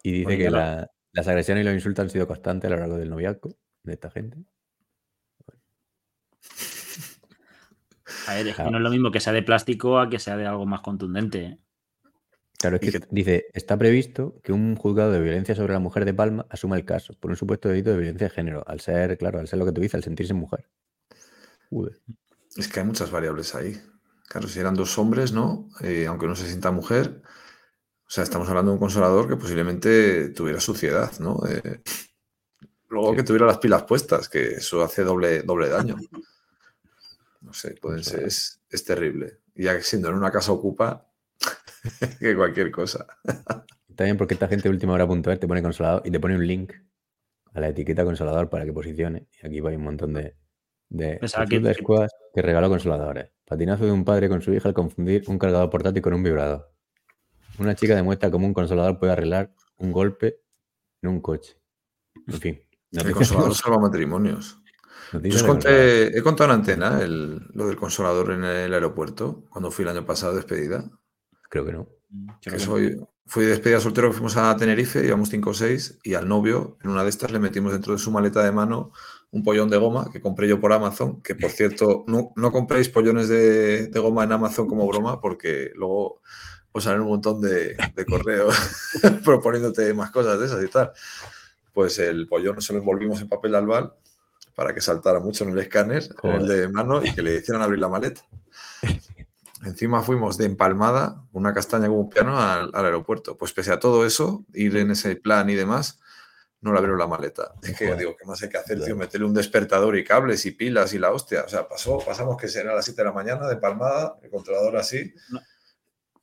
Y 0.03 0.11
dice 0.11 0.37
que 0.37 0.49
la- 0.51 0.87
las 1.11 1.27
agresiones 1.27 1.63
y 1.63 1.65
los 1.65 1.73
insultos 1.73 2.03
han 2.03 2.09
sido 2.11 2.27
constantes 2.27 2.67
a 2.69 2.73
lo 2.75 2.79
largo 2.79 2.97
del 2.97 3.09
noviazgo 3.09 3.55
de 3.83 3.93
esta 3.93 4.09
gente. 4.11 4.37
A 8.27 8.35
ver, 8.35 8.47
es 8.47 8.55
que 8.55 8.63
no 8.63 8.77
es 8.77 8.83
lo 8.83 8.89
mismo 8.89 9.11
que 9.11 9.19
sea 9.19 9.33
de 9.33 9.43
plástico 9.43 9.99
a 9.99 10.09
que 10.09 10.19
sea 10.19 10.37
de 10.37 10.45
algo 10.45 10.65
más 10.65 10.81
contundente. 10.81 11.43
¿eh? 11.45 11.57
Claro, 12.59 12.75
es 12.75 12.81
que 12.81 12.99
que- 12.99 13.07
dice, 13.09 13.45
está 13.53 13.77
previsto 13.77 14.39
que 14.43 14.51
un 14.53 14.75
juzgado 14.75 15.11
de 15.11 15.19
violencia 15.21 15.55
sobre 15.55 15.73
la 15.73 15.79
mujer 15.79 16.05
de 16.05 16.13
Palma 16.13 16.45
asuma 16.49 16.75
el 16.77 16.85
caso 16.85 17.13
por 17.19 17.31
un 17.31 17.37
supuesto 17.37 17.69
delito 17.69 17.89
de 17.89 17.97
violencia 17.97 18.27
de 18.27 18.33
género, 18.33 18.63
al 18.67 18.79
ser, 18.79 19.17
claro, 19.17 19.39
al 19.39 19.47
ser 19.47 19.57
lo 19.59 19.65
que 19.65 19.71
tú 19.71 19.81
dices, 19.81 19.95
al 19.95 20.03
sentirse 20.03 20.33
mujer. 20.33 20.69
Es 22.55 22.67
que 22.67 22.79
hay 22.81 22.85
muchas 22.85 23.09
variables 23.11 23.55
ahí. 23.55 23.81
Claro, 24.27 24.47
si 24.47 24.59
eran 24.59 24.75
dos 24.75 24.97
hombres, 24.97 25.31
¿no? 25.31 25.69
Eh, 25.81 26.05
aunque 26.07 26.27
no 26.27 26.35
se 26.35 26.47
sienta 26.47 26.71
mujer. 26.71 27.21
O 28.05 28.09
sea, 28.13 28.23
estamos 28.23 28.47
hablando 28.49 28.71
de 28.71 28.75
un 28.75 28.79
consolador 28.79 29.27
que 29.27 29.37
posiblemente 29.37 30.29
tuviera 30.29 30.59
suciedad, 30.59 31.11
¿no? 31.19 31.39
Eh, 31.49 31.81
luego 32.89 33.11
Sí. 33.11 33.15
que 33.17 33.23
tuviera 33.23 33.45
las 33.45 33.57
pilas 33.57 33.83
puestas, 33.83 34.27
que 34.29 34.55
eso 34.55 34.83
hace 34.83 35.03
doble, 35.03 35.43
doble 35.43 35.69
daño. 35.69 35.95
No 37.41 37.53
sé, 37.53 37.75
pueden 37.81 38.03
ser, 38.03 38.23
es, 38.23 38.61
es 38.69 38.83
terrible. 38.85 39.39
Y 39.55 39.63
ya 39.63 39.75
que 39.75 39.83
siendo 39.83 40.09
en 40.09 40.15
una 40.15 40.31
casa 40.31 40.51
ocupa, 40.51 41.11
que 42.19 42.35
cualquier 42.35 42.71
cosa. 42.71 43.05
También 43.95 44.17
porque 44.17 44.35
esta 44.35 44.47
gente 44.47 44.63
de 44.63 44.69
última 44.73 44.93
hora.es 44.93 45.39
te 45.39 45.47
pone 45.47 45.61
consolador 45.61 46.01
y 46.05 46.11
te 46.11 46.19
pone 46.19 46.35
un 46.35 46.45
link 46.45 46.73
a 47.53 47.59
la 47.59 47.69
etiqueta 47.69 48.03
consolador 48.05 48.49
para 48.49 48.63
que 48.65 48.71
posicione. 48.73 49.27
Y 49.41 49.45
aquí 49.47 49.57
hay 49.59 49.75
un 49.75 49.83
montón 49.83 50.13
de, 50.13 50.37
de 50.89 51.19
Club 51.19 51.49
que- 51.49 51.59
de 51.59 51.73
Squash 51.73 52.09
que 52.33 52.41
regaló 52.41 52.69
consoladores. 52.69 53.29
Patinazo 53.45 53.85
de 53.85 53.91
un 53.91 54.05
padre 54.05 54.29
con 54.29 54.41
su 54.41 54.53
hija 54.53 54.69
al 54.69 54.73
confundir 54.73 55.23
un 55.27 55.37
cargador 55.37 55.69
portátil 55.69 56.01
con 56.01 56.13
un 56.13 56.23
vibrador. 56.23 56.71
Una 57.59 57.75
chica 57.75 57.95
demuestra 57.95 58.31
cómo 58.31 58.47
un 58.47 58.53
consolador 58.53 58.97
puede 58.97 59.11
arreglar 59.11 59.53
un 59.77 59.91
golpe 59.91 60.41
en 61.01 61.09
un 61.09 61.19
coche. 61.21 61.57
En 62.27 62.39
fin. 62.39 62.61
El 62.91 63.11
consolador 63.11 63.53
salva 63.55 63.79
matrimonios. 63.79 64.60
Yo 65.11 65.35
os 65.35 65.43
conté, 65.43 66.17
he 66.17 66.21
contado 66.21 66.51
en 66.53 66.59
antena 66.59 67.01
el- 67.01 67.47
lo 67.53 67.67
del 67.67 67.75
consolador 67.75 68.31
en 68.31 68.43
el 68.43 68.73
aeropuerto, 68.73 69.43
cuando 69.49 69.71
fui 69.71 69.83
el 69.83 69.89
año 69.89 70.05
pasado 70.05 70.33
de 70.33 70.37
despedida. 70.39 70.89
Creo 71.49 71.65
que 71.65 71.71
no. 71.73 71.89
Que 72.41 72.59
soy, 72.59 72.99
fui 73.25 73.43
de 73.45 73.51
despedida 73.51 73.79
soltero, 73.79 74.11
fuimos 74.11 74.37
a 74.37 74.55
Tenerife, 74.57 75.05
íbamos 75.05 75.29
5 75.29 75.49
o 75.51 75.53
6, 75.53 75.99
y 76.03 76.13
al 76.13 76.27
novio, 76.27 76.77
en 76.83 76.89
una 76.91 77.03
de 77.03 77.09
estas, 77.09 77.31
le 77.31 77.39
metimos 77.39 77.71
dentro 77.73 77.93
de 77.93 77.99
su 77.99 78.11
maleta 78.11 78.43
de 78.43 78.51
mano 78.51 78.91
un 79.31 79.43
pollón 79.43 79.69
de 79.69 79.77
goma 79.77 80.09
que 80.11 80.19
compré 80.21 80.47
yo 80.47 80.59
por 80.59 80.73
Amazon, 80.73 81.21
que 81.21 81.35
por 81.35 81.49
cierto, 81.51 82.03
no, 82.07 82.31
no 82.35 82.51
compréis 82.51 82.89
pollones 82.89 83.27
de, 83.29 83.87
de 83.87 83.99
goma 83.99 84.23
en 84.25 84.33
Amazon 84.33 84.67
como 84.67 84.87
broma, 84.87 85.21
porque 85.21 85.71
luego 85.75 86.21
os 86.73 86.83
salen 86.85 87.01
un 87.01 87.07
montón 87.09 87.41
de, 87.41 87.75
de 87.95 88.05
correos 88.05 88.55
proponiéndote 89.25 89.93
más 89.93 90.11
cosas 90.11 90.39
de 90.39 90.45
esas 90.45 90.63
y 90.63 90.67
tal. 90.67 90.91
Pues 91.73 91.99
el 91.99 92.27
pollón 92.27 92.61
se 92.61 92.73
lo 92.73 92.79
envolvimos 92.79 93.21
en 93.21 93.29
papel 93.29 93.55
albal 93.55 93.93
para 94.61 94.75
que 94.75 94.81
saltara 94.81 95.19
mucho 95.19 95.43
en 95.43 95.49
el 95.49 95.57
escáner, 95.59 96.03
en 96.21 96.31
el 96.33 96.47
de 96.47 96.67
mano, 96.69 97.03
y 97.03 97.11
que 97.15 97.23
le 97.23 97.35
hicieran 97.37 97.63
abrir 97.63 97.79
la 97.79 97.87
maleta. 97.89 98.21
Encima 99.65 100.03
fuimos 100.03 100.37
de 100.37 100.45
empalmada, 100.45 101.23
una 101.31 101.51
castaña 101.51 101.87
como 101.87 102.01
un 102.01 102.09
piano, 102.11 102.39
al, 102.39 102.69
al 102.73 102.85
aeropuerto. 102.85 103.37
Pues 103.37 103.53
pese 103.53 103.71
a 103.71 103.79
todo 103.79 104.05
eso, 104.05 104.45
ir 104.53 104.77
en 104.77 104.91
ese 104.91 105.15
plan 105.15 105.49
y 105.49 105.55
demás, 105.55 105.99
no 106.61 106.71
le 106.73 106.77
abrieron 106.77 106.99
la 106.99 107.07
maleta. 107.07 107.55
Es 107.63 107.75
que 107.75 107.85
Joder. 107.85 107.97
digo, 107.99 108.15
¿qué 108.19 108.25
más 108.27 108.41
hay 108.43 108.49
que 108.49 108.57
hacer, 108.59 108.83
tío? 108.83 108.95
Meterle 108.95 109.25
un 109.25 109.33
despertador 109.33 109.97
y 109.97 110.03
cables 110.03 110.45
y 110.45 110.51
pilas 110.51 110.93
y 110.93 110.99
la 110.99 111.11
hostia. 111.11 111.41
O 111.43 111.49
sea, 111.49 111.67
pasó, 111.67 111.97
pasamos 112.05 112.37
que 112.37 112.47
será 112.47 112.71
a 112.71 112.75
las 112.75 112.85
7 112.85 113.01
de 113.01 113.05
la 113.05 113.13
mañana 113.13 113.47
de 113.47 113.57
palmada, 113.57 114.15
el 114.21 114.29
controlador 114.29 114.77
así, 114.77 115.11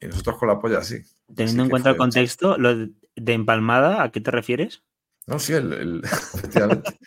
y 0.00 0.06
nosotros 0.06 0.36
con 0.38 0.46
la 0.48 0.60
polla 0.60 0.78
así. 0.78 1.02
Teniendo 1.34 1.62
Así 1.62 1.66
en 1.66 1.70
cuenta 1.70 1.90
el 1.90 1.96
contexto, 1.96 2.56
lo 2.56 2.76
de, 2.76 2.90
de 3.16 3.32
empalmada, 3.32 4.04
¿a 4.04 4.12
qué 4.12 4.20
te 4.20 4.30
refieres? 4.30 4.82
No, 5.26 5.38
sí, 5.40 5.54
el, 5.54 5.72
el- 5.72 6.02
efectivamente. 6.34 6.98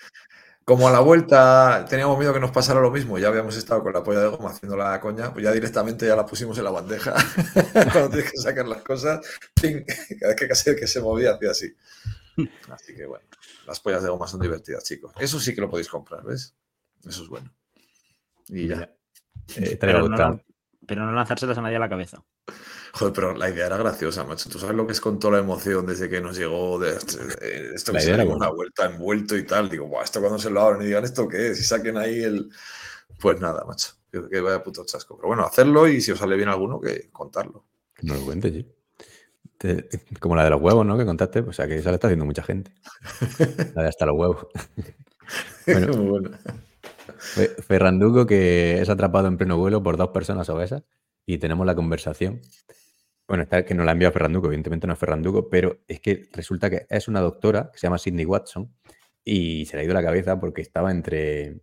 Como 0.72 0.88
a 0.88 0.92
la 0.92 1.02
vuelta 1.02 1.86
teníamos 1.90 2.18
miedo 2.18 2.34
que 2.34 2.40
nos 2.40 2.52
pasara 2.52 2.80
lo 2.80 2.90
mismo, 2.92 3.20
ya 3.20 3.28
habíamos 3.28 3.58
estado 3.58 3.84
con 3.84 3.92
la 3.92 4.02
polla 4.02 4.22
de 4.22 4.28
goma 4.30 4.52
haciendo 4.52 4.78
la 4.78 5.02
coña, 5.02 5.34
pues 5.34 5.44
ya 5.44 5.52
directamente 5.52 6.08
ya 6.08 6.16
la 6.16 6.26
pusimos 6.26 6.58
en 6.58 6.64
la 6.64 6.70
bandeja. 6.70 7.14
Cuando 7.92 8.10
tienes 8.12 8.32
que 8.32 8.38
sacar 8.38 8.66
las 8.70 8.82
cosas, 8.82 9.20
cada 9.54 9.74
vez 10.30 10.36
que 10.38 10.48
casi 10.48 10.74
que 10.78 10.88
se 10.88 11.02
movía 11.02 11.34
hacía 11.34 11.52
así. 11.52 11.76
Así 12.70 12.96
que 12.96 13.06
bueno, 13.06 13.26
las 13.68 13.82
pollas 13.82 14.02
de 14.02 14.08
goma 14.12 14.30
son 14.30 14.40
divertidas, 14.40 14.86
chicos. 14.86 15.12
Eso 15.20 15.42
sí 15.42 15.54
que 15.54 15.60
lo 15.60 15.70
podéis 15.70 15.90
comprar, 15.90 16.24
¿ves? 16.24 16.56
Eso 17.06 17.24
es 17.24 17.28
bueno. 17.28 17.54
Y 18.48 18.70
ya. 18.70 18.90
Eh, 19.58 19.78
no, 19.82 20.08
lo- 20.08 20.42
pero 20.92 21.06
no 21.06 21.14
lanzárselas 21.14 21.58
a 21.58 21.62
nadie 21.62 21.78
a 21.78 21.80
la 21.80 21.88
cabeza. 21.88 22.22
Joder, 22.92 23.14
pero 23.14 23.34
la 23.34 23.50
idea 23.50 23.68
era 23.68 23.78
graciosa, 23.78 24.26
macho. 24.26 24.50
Tú 24.50 24.60
sabes 24.60 24.76
lo 24.76 24.86
que 24.86 24.92
es 24.92 25.00
con 25.00 25.20
toda 25.20 25.36
la 25.36 25.40
emoción 25.40 25.86
desde 25.86 26.10
que 26.10 26.20
nos 26.20 26.38
llegó 26.38 26.78
de, 26.80 26.92
de- 26.92 27.72
esto 27.74 27.94
La 27.94 28.00
que 28.00 28.06
idea 28.06 28.18
se 28.18 28.28
una 28.28 28.50
vuelta 28.50 28.86
envuelto 28.88 29.38
y 29.38 29.46
tal. 29.46 29.70
Digo, 29.70 29.88
Buah, 29.88 30.04
esto 30.04 30.20
cuando 30.20 30.38
se 30.38 30.50
lo 30.50 30.60
abren 30.60 30.82
y 30.82 30.88
digan 30.88 31.06
esto 31.06 31.26
qué 31.30 31.52
es 31.52 31.60
y 31.62 31.64
saquen 31.64 31.96
ahí 31.96 32.22
el. 32.22 32.50
Pues 33.18 33.40
nada, 33.40 33.64
macho. 33.64 33.94
Que, 34.12 34.28
que 34.30 34.42
vaya 34.42 34.62
puto 34.62 34.84
chasco. 34.84 35.16
Pero 35.16 35.30
bueno, 35.30 35.46
hacerlo 35.46 35.88
y 35.88 36.02
si 36.02 36.12
os 36.12 36.20
sale 36.20 36.36
bien 36.36 36.50
alguno, 36.50 36.82
que 36.82 37.10
contarlo. 37.14 37.64
Que 37.96 38.06
no 38.08 38.16
lo 38.16 38.26
cuentes, 38.26 38.52
sí. 38.52 38.68
Te- 39.58 39.88
como 40.20 40.36
la 40.36 40.44
de 40.44 40.50
los 40.50 40.62
huevos, 40.62 40.86
¿no? 40.86 40.98
Que 40.98 41.06
contaste, 41.06 41.44
pues, 41.44 41.56
o 41.56 41.58
sea, 41.58 41.68
que 41.68 41.78
esa 41.78 41.92
la 41.92 41.96
está 41.96 42.08
haciendo 42.08 42.26
mucha 42.26 42.44
gente. 42.44 42.74
La 43.76 43.84
de 43.84 43.88
hasta 43.88 44.06
los 44.06 44.18
huevos. 44.18 44.48
Bueno. 45.66 45.94
Muy 45.94 46.10
buena. 46.10 46.40
Fe- 47.18 47.50
Ferranduco 47.62 48.26
que 48.26 48.82
es 48.82 48.90
atrapado 48.90 49.28
en 49.28 49.38
pleno 49.38 49.58
vuelo 49.58 49.82
por 49.84 49.98
dos 49.98 50.10
personas 50.10 50.50
obesas 50.50 50.84
y 51.26 51.38
tenemos 51.38 51.66
la 51.66 51.76
conversación. 51.76 52.42
Bueno, 53.28 53.44
está 53.44 53.64
que 53.64 53.74
nos 53.74 53.86
la 53.86 53.94
enviado 53.94 54.12
Ferranduco, 54.12 54.48
evidentemente 54.48 54.88
no 54.88 54.94
es 54.94 55.00
Ferranduco, 55.00 55.50
pero 55.50 55.80
es 55.88 56.00
que 56.02 56.28
resulta 56.34 56.70
que 56.70 56.86
es 56.90 57.08
una 57.08 57.22
doctora 57.22 57.70
que 57.72 57.80
se 57.80 57.88
llama 57.88 57.98
Sidney 57.98 58.26
Watson 58.26 58.74
y 59.24 59.66
se 59.68 59.78
le 59.78 59.84
ha 59.84 59.86
ido 59.86 59.94
la 59.94 60.04
cabeza 60.04 60.40
porque 60.40 60.62
estaba 60.62 60.92
entre, 60.92 61.62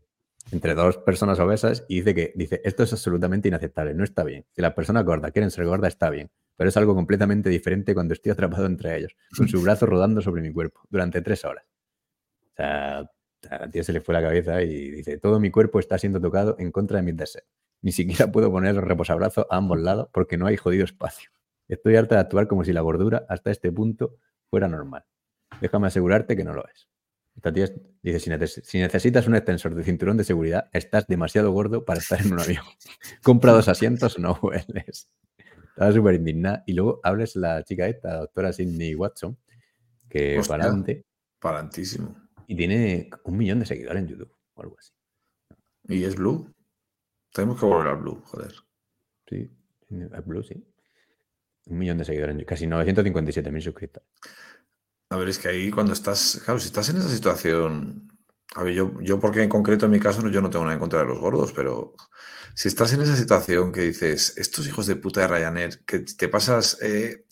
entre 0.51 0.75
dos 0.75 0.97
personas 0.99 1.39
obesas 1.41 1.85
y 1.89 1.97
dice 1.97 2.15
que 2.15 2.33
dice 2.37 2.61
esto 2.65 2.85
es 2.85 2.93
absolutamente 2.93 3.49
inaceptable, 3.49 3.95
no 3.95 4.05
está 4.05 4.25
bien. 4.25 4.47
Si 4.55 4.63
las 4.63 4.73
personas 4.75 5.05
gordas 5.05 5.33
quieren 5.33 5.51
ser 5.51 5.67
gordas, 5.67 5.93
está 5.93 6.09
bien, 6.09 6.31
pero 6.57 6.71
es 6.71 6.77
algo 6.77 6.95
completamente 6.95 7.51
diferente 7.51 7.93
cuando 7.93 8.15
estoy 8.15 8.33
atrapado 8.33 8.65
entre 8.65 8.97
ellos, 8.97 9.15
con 9.37 9.49
su 9.49 9.61
brazo 9.61 9.85
rodando 9.87 10.23
sobre 10.23 10.41
mi 10.41 10.53
cuerpo 10.53 10.81
durante 10.89 11.21
tres 11.21 11.45
horas. 11.45 11.65
O 12.53 12.57
sea, 12.57 13.11
al 13.51 13.71
tío 13.71 13.85
se 13.85 13.93
le 13.93 14.01
fue 14.01 14.15
la 14.15 14.23
cabeza 14.23 14.63
y 14.63 14.91
dice, 14.91 15.19
todo 15.19 15.39
mi 15.41 15.51
cuerpo 15.51 15.79
está 15.79 15.99
siendo 15.99 16.21
tocado 16.21 16.57
en 16.59 16.71
contra 16.73 16.97
de 16.99 17.03
mis 17.03 17.17
deseos. 17.17 17.47
Ni 17.83 17.93
siquiera 17.93 18.27
puedo 18.33 18.51
poner 18.51 18.75
los 18.75 18.85
reposabrazos 18.85 19.47
a 19.51 19.57
ambos 19.57 19.79
lados 19.81 20.09
porque 20.13 20.37
no 20.37 20.47
hay 20.47 20.57
jodido 20.57 20.85
espacio. 20.85 21.31
Estoy 21.69 21.97
harta 21.97 22.15
de 22.17 22.23
actuar 22.23 22.49
como 22.49 22.65
si 22.65 22.73
la 22.73 22.81
gordura 22.81 23.27
hasta 23.29 23.51
este 23.51 23.71
punto 23.71 24.17
fuera 24.51 24.69
normal. 24.69 25.05
Déjame 25.61 25.87
asegurarte 25.89 26.37
que 26.37 26.45
no 26.45 26.55
lo 26.55 26.67
es. 26.67 26.89
Esta 27.37 27.53
tía 27.53 27.69
dice, 28.03 28.19
si, 28.19 28.31
neces- 28.31 28.63
si 28.65 28.79
necesitas 28.79 29.29
un 29.29 29.37
extensor 29.37 29.75
de 29.75 29.85
cinturón 29.85 30.17
de 30.17 30.25
seguridad, 30.25 30.69
estás 30.73 31.07
demasiado 31.07 31.53
gordo 31.53 31.85
para 31.85 32.01
estar 32.01 32.21
en 32.21 32.33
un 32.33 32.41
avión. 32.41 32.65
Compra 33.23 33.53
dos 33.53 33.69
asientos, 33.69 34.19
no 34.19 34.33
hueles. 34.43 35.09
Estaba 35.69 35.93
súper 35.93 36.15
indignada. 36.17 36.65
Y 36.67 36.73
luego 36.73 37.01
hables 37.05 37.37
la 37.37 37.63
chica 37.63 37.87
esta, 37.87 38.09
la 38.15 38.19
doctora 38.23 38.53
Sidney 38.53 38.95
Watson, 38.97 39.39
que 40.09 40.39
Hostia. 40.39 40.53
para 40.55 40.65
adelante 40.65 41.05
Parantísimo. 41.39 42.17
Y 42.49 42.57
tiene 42.57 43.11
un 43.25 43.39
millón 43.39 43.61
de 43.61 43.67
seguidores 43.67 44.03
en 44.03 44.09
YouTube 44.09 44.35
o 44.55 44.63
algo 44.63 44.77
así. 44.81 44.93
¿Y 45.89 46.05
es 46.05 46.17
Blue? 46.17 46.53
Tenemos 47.33 47.61
que 47.61 47.67
volver 47.67 47.89
al 47.89 47.99
Blue, 47.99 48.23
joder. 48.27 48.55
Sí, 49.29 49.51
es 49.91 50.27
Blue, 50.27 50.43
sí. 50.45 50.65
Un 51.67 51.79
millón 51.79 51.99
de 51.99 52.05
seguidores, 52.05 52.35
en- 52.37 52.45
casi 52.45 52.67
957.000 52.67 53.63
suscriptores. 53.63 54.09
A 55.11 55.17
ver, 55.17 55.29
es 55.29 55.39
que 55.39 55.49
ahí 55.49 55.71
cuando 55.71 55.93
estás, 55.93 56.41
claro, 56.45 56.61
si 56.61 56.67
estás 56.67 56.89
en 56.91 56.99
esa 56.99 57.09
situación, 57.09 58.09
a 58.55 58.63
ver, 58.63 58.75
yo, 58.75 58.93
yo 59.01 59.19
porque 59.19 59.43
en 59.43 59.49
concreto 59.49 59.87
en 59.87 59.93
mi 59.93 60.01
caso 60.01 60.27
yo 60.29 60.41
no 60.43 60.51
tengo 60.51 60.65
nada 60.65 60.75
en 60.75 60.81
contra 60.81 61.01
de 61.01 61.07
los 61.07 61.19
gordos, 61.19 61.53
pero 61.53 61.95
si 62.55 62.69
estás 62.69 62.93
en 62.93 63.01
esa 63.03 63.17
situación 63.17 63.73
que 63.73 63.83
dices, 63.83 64.37
estos 64.37 64.67
hijos 64.67 64.87
de 64.87 64.97
puta 64.97 65.23
de 65.23 65.29
Ryanair, 65.29 65.85
que 65.87 66.01
te 66.01 66.29
pasas 66.29 66.79
eh, 66.83 67.25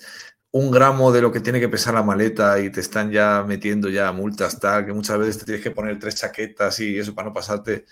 un 0.57 0.71
gramo 0.71 1.13
de 1.13 1.21
lo 1.21 1.31
que 1.31 1.41
tiene 1.41 1.61
que 1.61 1.69
pesar 1.69 1.93
la 1.93 2.03
maleta 2.03 2.59
y 2.59 2.71
te 2.71 2.81
están 2.81 3.11
ya 3.11 3.45
metiendo 3.47 3.91
ya 3.91 4.11
multas, 4.13 4.59
tal, 4.59 4.87
que 4.87 4.93
muchas 4.95 5.19
veces 5.19 5.39
te 5.39 5.45
tienes 5.45 5.63
que 5.63 5.71
poner 5.71 5.99
tres 5.99 6.15
chaquetas 6.17 6.81
y 6.81 6.99
eso 6.99 7.15
para 7.15 7.29
no 7.29 7.35
pasarte, 7.35 7.85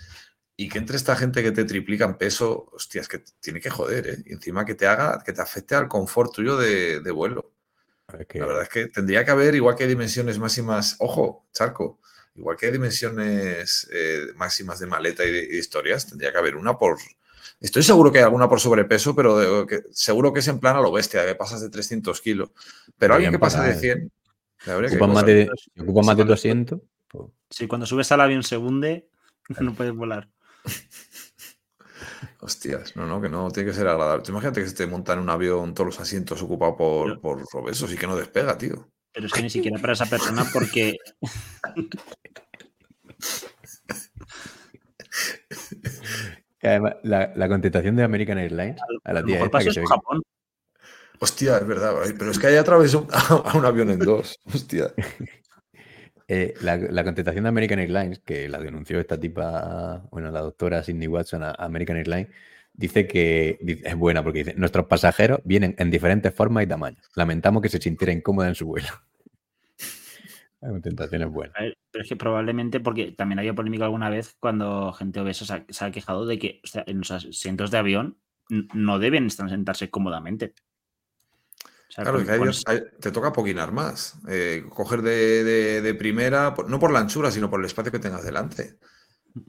y 0.57 0.67
que 0.67 0.79
entre 0.79 0.97
esta 0.97 1.15
gente 1.15 1.43
que 1.43 1.51
te 1.51 1.63
triplica 1.65 2.05
en 2.05 2.17
peso, 2.17 2.71
hostia, 2.73 3.01
es 3.01 3.07
que 3.07 3.23
tiene 3.39 3.61
que 3.61 3.69
joder, 3.69 4.07
¿eh? 4.07 4.17
Y 4.25 4.33
encima 4.33 4.65
que 4.65 4.73
te 4.73 4.87
haga, 4.87 5.21
que 5.23 5.31
te 5.31 5.41
afecte 5.41 5.75
al 5.75 5.87
confort 5.87 6.33
tuyo 6.33 6.57
de, 6.57 7.01
de 7.01 7.11
vuelo. 7.11 7.53
La 8.39 8.47
verdad 8.47 8.63
es 8.63 8.69
que 8.69 8.87
tendría 8.87 9.23
que 9.23 9.31
haber, 9.31 9.53
igual 9.53 9.75
que 9.75 9.83
hay 9.83 9.89
dimensiones 9.89 10.39
máximas, 10.39 10.95
ojo, 10.99 11.45
charco, 11.53 11.99
igual 12.33 12.57
que 12.57 12.65
hay 12.65 12.71
dimensiones 12.71 13.87
eh, 13.91 14.27
máximas 14.35 14.79
de 14.79 14.87
maleta 14.87 15.23
y 15.23 15.31
de, 15.31 15.43
y 15.43 15.49
de 15.49 15.57
historias, 15.57 16.07
tendría 16.07 16.31
que 16.31 16.37
haber 16.39 16.55
una 16.55 16.77
por... 16.77 16.97
Estoy 17.65 17.83
seguro 17.83 18.11
que 18.11 18.19
hay 18.19 18.23
alguna 18.25 18.47
por 18.47 18.59
sobrepeso, 18.59 19.15
pero 19.15 19.37
de- 19.37 19.65
que- 19.67 19.81
seguro 19.91 20.31
que 20.31 20.39
es 20.39 20.47
en 20.47 20.59
plan 20.59 20.75
a 20.75 20.81
lo 20.81 20.91
bestia, 20.91 21.25
que 21.25 21.35
pasas 21.35 21.61
de 21.61 21.69
300 21.69 22.21
kilos. 22.21 22.51
Pero 22.97 23.15
alguien 23.15 23.31
que 23.31 23.39
pasa 23.39 23.61
de 23.63 23.69
pagar. 23.69 23.81
100... 23.81 24.11
habría 24.67 24.89
que 24.89 24.95
ocupan 24.97 25.13
más 25.13 25.25
de, 25.25 25.49
si 25.73 25.81
ocupan 25.81 26.05
más 26.05 26.17
de 26.17 26.25
tu 26.25 26.33
asiento, 26.33 26.81
Si 27.49 27.67
cuando 27.67 27.85
subes 27.87 28.11
al 28.11 28.21
avión 28.21 28.43
se 28.43 28.57
hunde, 28.57 29.07
no 29.59 29.73
puedes 29.73 29.93
volar. 29.95 30.29
Hostias, 32.39 32.95
no, 32.95 33.07
no, 33.07 33.19
que 33.21 33.29
no, 33.29 33.49
tiene 33.51 33.69
que 33.69 33.75
ser 33.75 33.87
agradable. 33.87 34.23
Imagínate 34.27 34.61
que 34.61 34.69
se 34.69 34.75
te 34.75 34.85
monta 34.87 35.13
en 35.13 35.19
un 35.19 35.29
avión 35.29 35.73
todos 35.73 35.87
los 35.87 35.99
asientos 35.99 36.41
ocupados 36.41 36.75
por, 36.77 37.07
Pero- 37.07 37.21
por 37.21 37.63
obesos 37.63 37.91
y 37.91 37.97
que 37.97 38.05
no 38.07 38.15
despega, 38.15 38.57
tío. 38.57 38.87
Pero 39.11 39.27
es 39.27 39.33
que 39.33 39.41
ni 39.41 39.49
siquiera 39.49 39.79
para 39.79 39.93
esa 39.93 40.05
persona 40.05 40.45
porque 40.53 40.97
que 46.65 46.69
además, 46.69 46.95
la, 47.03 47.31
la 47.35 47.47
contestación 47.47 47.95
de 47.95 48.03
American 48.03 48.39
Airlines 48.39 48.81
a 48.81 49.09
a 49.09 49.13
la 49.13 49.21
lo 49.21 49.27
tía 49.27 49.35
mejor 49.35 49.47
esta 49.47 49.69
que 49.69 49.73
se 49.73 49.85
Japón. 49.85 50.23
Hostia, 51.19 51.57
es 51.57 51.67
verdad, 51.67 51.93
pero 52.17 52.31
es 52.31 52.39
que 52.39 52.47
ahí 52.47 52.55
atravesó 52.55 53.07
a 53.11 53.55
un 53.55 53.65
avión 53.65 53.91
en 53.91 53.99
dos. 53.99 54.39
Hostia. 54.53 54.91
Eh, 56.27 56.55
la, 56.61 56.77
la 56.77 57.03
contestación 57.03 57.43
de 57.43 57.49
American 57.49 57.77
Airlines, 57.77 58.19
que 58.19 58.49
la 58.49 58.57
denunció 58.57 58.99
esta 58.99 59.19
tipa, 59.19 60.07
bueno, 60.09 60.31
la 60.31 60.41
doctora 60.41 60.81
Sidney 60.81 61.07
Watson 61.07 61.43
a 61.43 61.51
a 61.51 61.65
American 61.65 61.97
Airlines, 61.97 62.29
dice 62.73 63.05
que 63.05 63.59
es 63.83 63.95
buena 63.95 64.23
porque 64.23 64.39
dice, 64.39 64.55
nuestros 64.57 64.87
pasajeros 64.87 65.41
vienen 65.43 65.75
en 65.77 65.91
diferentes 65.91 66.33
formas 66.33 66.63
y 66.63 66.67
tamaños. 66.67 67.07
Lamentamos 67.13 67.61
que 67.61 67.69
se 67.69 67.79
sintiera 67.79 68.11
incómoda 68.11 68.47
en 68.47 68.55
su 68.55 68.65
vuelo. 68.65 68.87
La 70.61 70.69
contestación 70.69 71.21
es 71.23 71.29
buena. 71.29 71.53
A 71.57 71.63
ver, 71.63 71.77
pero 71.91 72.03
es 72.03 72.09
que 72.09 72.15
probablemente 72.15 72.79
porque 72.79 73.11
también 73.11 73.39
había 73.39 73.53
polémica 73.53 73.85
alguna 73.85 74.09
vez 74.09 74.35
cuando 74.39 74.91
gente 74.93 75.19
obesa 75.19 75.45
se 75.45 75.53
ha, 75.53 75.65
se 75.69 75.85
ha 75.85 75.91
quejado 75.91 76.25
de 76.25 76.39
que 76.39 76.61
o 76.63 76.67
sea, 76.67 76.83
en 76.87 76.99
los 76.99 77.11
asientos 77.11 77.71
de 77.71 77.77
avión 77.77 78.17
no 78.49 78.99
deben 78.99 79.25
estar 79.27 79.49
sentarse 79.49 79.89
cómodamente. 79.89 80.53
O 81.87 81.91
sea, 81.91 82.03
Claro, 82.03 82.17
con- 82.17 82.25
que 82.25 82.31
hay- 82.31 82.39
con- 82.39 82.49
hay- 82.67 82.81
te 82.99 83.11
toca 83.11 83.31
poquinar 83.31 83.71
más. 83.71 84.17
eh, 84.27 84.65
coger 84.69 85.01
de, 85.01 85.43
de- 85.43 85.81
de 85.81 85.93
primera, 85.95 86.53
no 86.67 86.79
por 86.79 86.91
la 86.91 86.99
anchura, 86.99 87.31
sino 87.31 87.49
por 87.49 87.59
el 87.59 87.65
espacio 87.67 87.91
que 87.91 87.99
tengas 87.99 88.23
delante. 88.25 88.77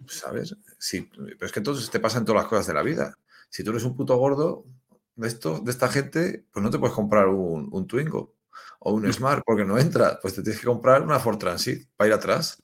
¿Sabes? 0.08 0.56
Sí, 0.78 1.08
pero 1.14 1.46
es 1.46 1.52
que 1.52 1.60
entonces 1.60 1.90
te 1.90 2.00
pasan 2.00 2.24
todas 2.24 2.42
las 2.42 2.48
cosas 2.50 2.66
de 2.66 2.74
la 2.74 2.82
vida. 2.82 3.14
Si 3.48 3.62
tú 3.64 3.70
eres 3.70 3.84
un 3.84 3.96
puto 3.96 4.16
gordo 4.16 4.66
de, 5.14 5.28
esto, 5.28 5.60
de 5.60 5.70
esta 5.70 5.88
gente, 5.88 6.44
pues 6.52 6.62
no 6.62 6.70
te 6.70 6.78
puedes 6.78 6.94
comprar 6.94 7.28
un, 7.28 7.68
un 7.72 7.86
Twingo 7.86 8.35
o 8.86 8.92
un 8.94 9.12
Smart 9.12 9.42
porque 9.44 9.64
no 9.64 9.78
entra. 9.78 10.18
Pues 10.22 10.34
te 10.34 10.42
tienes 10.42 10.60
que 10.60 10.66
comprar 10.66 11.02
una 11.02 11.18
Ford 11.18 11.38
Transit 11.38 11.88
para 11.96 12.08
ir 12.08 12.14
atrás. 12.14 12.62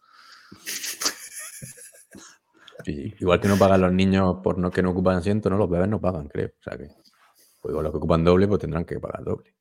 Sí, 2.85 3.15
igual 3.21 3.41
que 3.41 3.49
no 3.49 3.57
pagan 3.57 3.81
los 3.81 3.93
niños 3.93 4.37
por 4.43 4.59
no, 4.59 4.71
que 4.71 4.83
no 4.83 4.91
ocupan 4.91 5.17
asiento, 5.17 5.49
¿no? 5.51 5.57
Los 5.57 5.71
bebés 5.71 5.89
no 5.89 6.01
pagan, 6.01 6.29
creo. 6.29 6.49
O 6.49 6.63
sea 6.63 6.77
que, 6.77 6.89
pues 7.61 7.71
igual 7.71 7.85
los 7.85 7.93
que 7.93 7.99
ocupan 7.99 8.25
doble, 8.25 8.49
pues 8.49 8.61
tendrán 8.61 8.85
que 8.85 8.99
pagar 9.01 9.25
doble. 9.25 9.55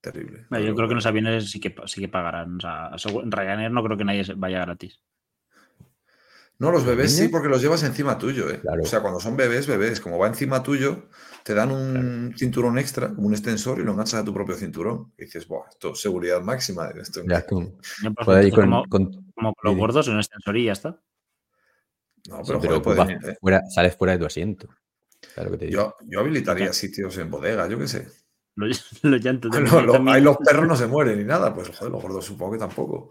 Terrible. 0.00 0.46
Yo 0.50 0.74
creo 0.74 0.86
que 0.88 0.92
en 0.92 0.96
los 0.96 1.06
aviones 1.06 1.50
sí 1.50 1.58
que, 1.58 1.74
sí 1.86 2.00
que 2.00 2.08
pagarán. 2.08 2.56
O 2.56 2.60
sea, 2.60 2.90
Ryanair 3.24 3.70
no 3.72 3.82
creo 3.82 3.96
que 3.96 4.04
nadie 4.04 4.24
se- 4.24 4.34
vaya 4.34 4.60
gratis. 4.60 5.00
No, 6.58 6.70
los 6.70 6.86
bebés 6.86 7.14
sí, 7.14 7.28
porque 7.28 7.48
los 7.48 7.60
llevas 7.60 7.82
encima 7.82 8.16
tuyo, 8.16 8.48
¿eh? 8.50 8.60
Claro. 8.60 8.82
O 8.82 8.86
sea, 8.86 9.00
cuando 9.02 9.20
son 9.20 9.36
bebés, 9.36 9.66
bebés, 9.66 10.00
como 10.00 10.18
va 10.18 10.26
encima 10.26 10.62
tuyo, 10.62 11.10
te 11.44 11.52
dan 11.52 11.70
un 11.70 12.34
cinturón 12.36 12.78
extra, 12.78 13.12
un 13.16 13.32
extensor, 13.34 13.78
y 13.78 13.84
lo 13.84 13.92
enganchas 13.92 14.20
a 14.20 14.24
tu 14.24 14.32
propio 14.32 14.54
cinturón. 14.56 15.12
Y 15.18 15.24
dices, 15.26 15.46
Buah, 15.46 15.68
esto 15.68 15.92
es 15.92 16.00
seguridad 16.00 16.40
máxima. 16.40 16.88
Esto, 16.88 17.22
Ya 17.26 17.44
con, 17.44 17.76
como, 18.54 18.84
con- 18.88 19.10
como 19.34 19.54
con 19.54 19.64
los 19.64 19.74
sí. 19.74 19.78
gordos 19.78 20.06
en 20.08 20.14
un 20.14 20.20
extensor 20.20 20.56
y 20.56 20.64
ya 20.64 20.72
está. 20.72 20.98
No, 22.28 22.38
sí, 22.38 22.42
pero, 22.46 22.60
pero 22.60 22.60
joder, 22.60 22.72
ocupas 22.74 23.06
pueden- 23.06 23.30
eh, 23.30 23.36
fuera, 23.38 23.62
sales 23.68 23.94
fuera 23.96 24.12
de 24.14 24.18
tu 24.20 24.24
asiento. 24.26 24.68
¿Sabes 25.34 25.50
lo 25.50 25.50
que 25.52 25.58
te 25.58 25.66
digo? 25.66 25.80
yo, 25.82 26.06
yo 26.08 26.20
habilitaría 26.20 26.72
sitios 26.72 27.18
en 27.18 27.30
bodega, 27.30 27.68
yo 27.68 27.78
qué 27.78 27.86
sé. 27.88 28.08
Los, 28.54 28.98
los 29.04 29.20
llantos 29.22 29.52
de 29.52 29.60
lo- 29.82 30.10
ahí 30.10 30.22
los 30.22 30.38
perros 30.38 30.66
no 30.66 30.74
se 30.74 30.86
mueren 30.86 31.18
ni 31.18 31.24
nada, 31.24 31.54
pues 31.54 31.68
joder, 31.68 31.92
los 31.92 32.02
gordos 32.02 32.24
supongo 32.24 32.52
que 32.54 32.58
tampoco. 32.58 33.10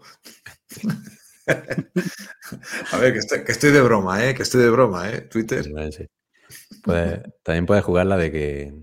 A 2.92 2.98
ver, 2.98 3.12
que 3.12 3.18
estoy, 3.18 3.44
que 3.44 3.52
estoy 3.52 3.70
de 3.70 3.80
broma, 3.82 4.24
¿eh? 4.26 4.34
Que 4.34 4.42
estoy 4.42 4.62
de 4.62 4.70
broma, 4.70 5.10
¿eh? 5.10 5.22
Twitter. 5.22 5.64
Sí, 5.64 5.72
sí. 5.92 6.06
Puedes- 6.82 7.22
también 7.42 7.66
puedes 7.66 7.84
jugar 7.84 8.06
la 8.06 8.16
de 8.16 8.32
que 8.32 8.74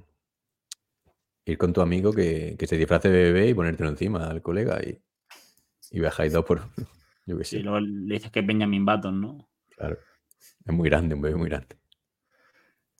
ir 1.45 1.57
con 1.57 1.73
tu 1.73 1.81
amigo 1.81 2.13
que, 2.13 2.55
que 2.57 2.67
se 2.67 2.77
disfrace 2.77 3.09
de 3.09 3.23
bebé 3.23 3.47
y 3.49 3.53
ponértelo 3.53 3.89
encima 3.89 4.29
al 4.29 4.41
colega 4.41 4.79
y, 4.83 4.99
y 5.91 5.99
viajáis 5.99 6.33
dos 6.33 6.45
por. 6.45 6.61
Yo 7.25 7.37
qué 7.37 7.45
sé. 7.45 7.57
Sí, 7.57 7.63
luego 7.63 7.79
le 7.79 8.15
dices 8.15 8.31
que 8.31 8.41
es 8.41 8.47
Benjamin 8.47 8.85
Button, 8.85 9.21
¿no? 9.21 9.49
Claro. 9.77 9.97
Es 10.65 10.73
muy 10.73 10.89
grande, 10.89 11.15
un 11.15 11.21
bebé 11.21 11.35
muy 11.37 11.49
grande. 11.49 11.77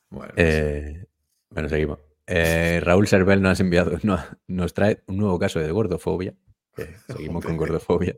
Bueno, 0.10 0.34
Eh, 0.38 1.06
bueno, 1.50 1.70
seguimos. 1.70 2.00
Eh, 2.28 2.80
Raúl 2.82 3.08
Servel 3.08 3.42
nos, 3.42 3.60
ha 3.60 3.64
enviado, 3.64 3.98
nos, 4.04 4.22
nos 4.48 4.74
trae 4.74 5.04
un 5.08 5.18
nuevo 5.18 5.40
caso 5.40 5.60
de 5.60 5.72
gordofobia. 5.72 6.34
que 6.76 6.96
seguimos 7.08 7.44
con 7.46 7.58
gordofobia. 7.58 8.16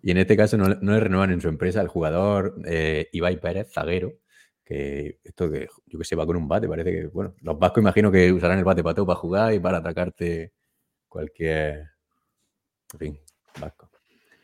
Y 0.00 0.10
en 0.12 0.18
este 0.18 0.36
caso 0.36 0.56
no, 0.56 0.68
no 0.68 0.92
le 0.92 1.00
renuevan 1.00 1.30
en 1.32 1.40
su 1.40 1.48
empresa 1.48 1.80
al 1.80 1.88
jugador 1.88 2.54
eh, 2.66 3.08
Ibai 3.12 3.40
Pérez, 3.40 3.72
zaguero, 3.72 4.12
Que 4.64 5.18
esto 5.24 5.50
que, 5.50 5.66
yo 5.86 5.98
que 5.98 6.04
sé, 6.04 6.14
va 6.14 6.26
con 6.26 6.36
un 6.36 6.46
bate, 6.46 6.68
parece 6.68 6.92
que, 6.92 7.06
bueno, 7.06 7.34
los 7.40 7.58
vascos 7.58 7.80
imagino 7.82 8.12
que 8.12 8.30
usarán 8.32 8.58
el 8.58 8.64
bate 8.64 8.82
pateo 8.84 9.06
para 9.06 9.18
jugar 9.18 9.54
y 9.54 9.58
para 9.58 9.78
atacarte 9.78 10.52
cualquier. 11.08 11.90
En 12.92 12.98
fin, 12.98 13.20
vasco. 13.60 13.90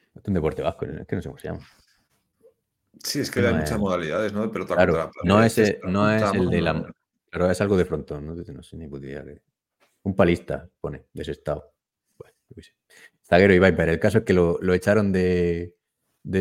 Esto 0.06 0.20
es 0.20 0.28
un 0.28 0.34
deporte 0.34 0.62
vasco, 0.62 0.86
es 0.86 1.06
que 1.06 1.16
no 1.16 1.22
sé 1.22 1.28
cómo 1.28 1.38
se 1.38 1.48
llama. 1.48 1.60
Sí, 3.02 3.20
es 3.20 3.30
que 3.30 3.40
No 3.42 3.48
hay 3.48 3.54
es- 3.54 3.60
muchas 3.60 3.78
modalidades, 3.78 4.32
¿no? 4.32 4.50
Pero 4.50 4.66
Claro, 4.66 5.10
no 5.24 5.42
es, 5.42 5.58
no 5.84 6.10
es 6.10 6.22
el 6.34 6.50
de 6.50 6.60
la. 6.60 6.94
Pero 7.30 7.50
es 7.50 7.60
algo 7.60 7.76
de 7.76 7.84
frontón, 7.84 8.24
no, 8.26 8.34
no 8.34 8.62
sé 8.62 8.76
ni 8.76 8.86
puta 8.86 9.06
idea 9.06 9.24
Un 10.04 10.14
palista, 10.14 10.68
pone, 10.80 11.06
de 11.12 11.22
ese 11.22 11.32
estado. 11.32 11.72
Bueno, 12.16 12.34
yo 12.48 12.54
qué 12.54 12.62
sé. 12.62 12.72
Zaguero 13.26 13.54
y 13.54 13.58
Viper. 13.58 13.88
El 13.88 14.00
caso 14.00 14.18
es 14.18 14.24
que 14.24 14.32
lo, 14.32 14.58
echaron 14.74 15.12
de, 15.12 15.74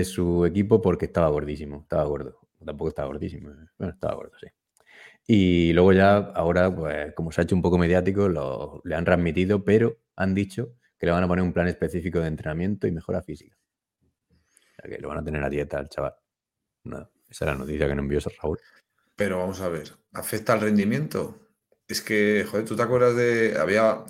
su 0.03 0.45
equipo 0.45 0.81
porque 0.81 1.05
estaba 1.05 1.29
gordísimo. 1.29 1.81
Estaba 1.83 2.03
gordo. 2.03 2.39
Tampoco 2.65 2.89
estaba 2.89 3.07
gordísimo. 3.07 3.51
eh. 3.51 3.67
Bueno, 3.77 3.93
estaba 3.93 4.15
gordo, 4.15 4.31
sí. 4.39 4.47
Y 5.25 5.73
luego 5.73 5.93
ya, 5.93 6.15
ahora, 6.15 6.73
pues, 6.73 7.13
como 7.13 7.31
se 7.31 7.41
ha 7.41 7.43
hecho 7.45 7.55
un 7.55 7.61
poco 7.61 7.77
mediático, 7.77 8.27
lo, 8.27 8.81
le 8.83 8.95
han 8.95 9.05
transmitido, 9.05 9.63
pero 9.63 9.99
han 10.15 10.33
dicho 10.33 10.75
que 10.97 11.05
le 11.05 11.11
van 11.11 11.23
a 11.23 11.27
poner 11.27 11.43
un 11.43 11.53
plan 11.53 11.67
específico 11.67 12.19
de 12.19 12.27
entrenamiento 12.27 12.87
y 12.87 12.91
mejora 12.91 13.21
física. 13.21 13.57
O 14.01 14.75
sea, 14.75 14.89
que 14.89 15.01
lo 15.01 15.09
van 15.09 15.19
a 15.19 15.23
tener 15.23 15.43
a 15.43 15.49
dieta 15.49 15.79
al 15.79 15.89
chaval. 15.89 16.15
Nada, 16.83 17.09
esa 17.29 17.45
es 17.45 17.51
la 17.51 17.57
noticia 17.57 17.87
que 17.87 17.95
nos 17.95 18.03
envió 18.03 18.19
Raúl. 18.41 18.59
Pero 19.15 19.37
vamos 19.37 19.61
a 19.61 19.69
ver, 19.69 19.91
¿afecta 20.13 20.53
al 20.53 20.61
rendimiento? 20.61 21.39
Es 21.87 22.01
que, 22.01 22.45
joder, 22.49 22.65
¿tú 22.65 22.75
te 22.75 22.83
acuerdas 22.83 23.15
de. 23.15 23.57
Había 23.57 24.03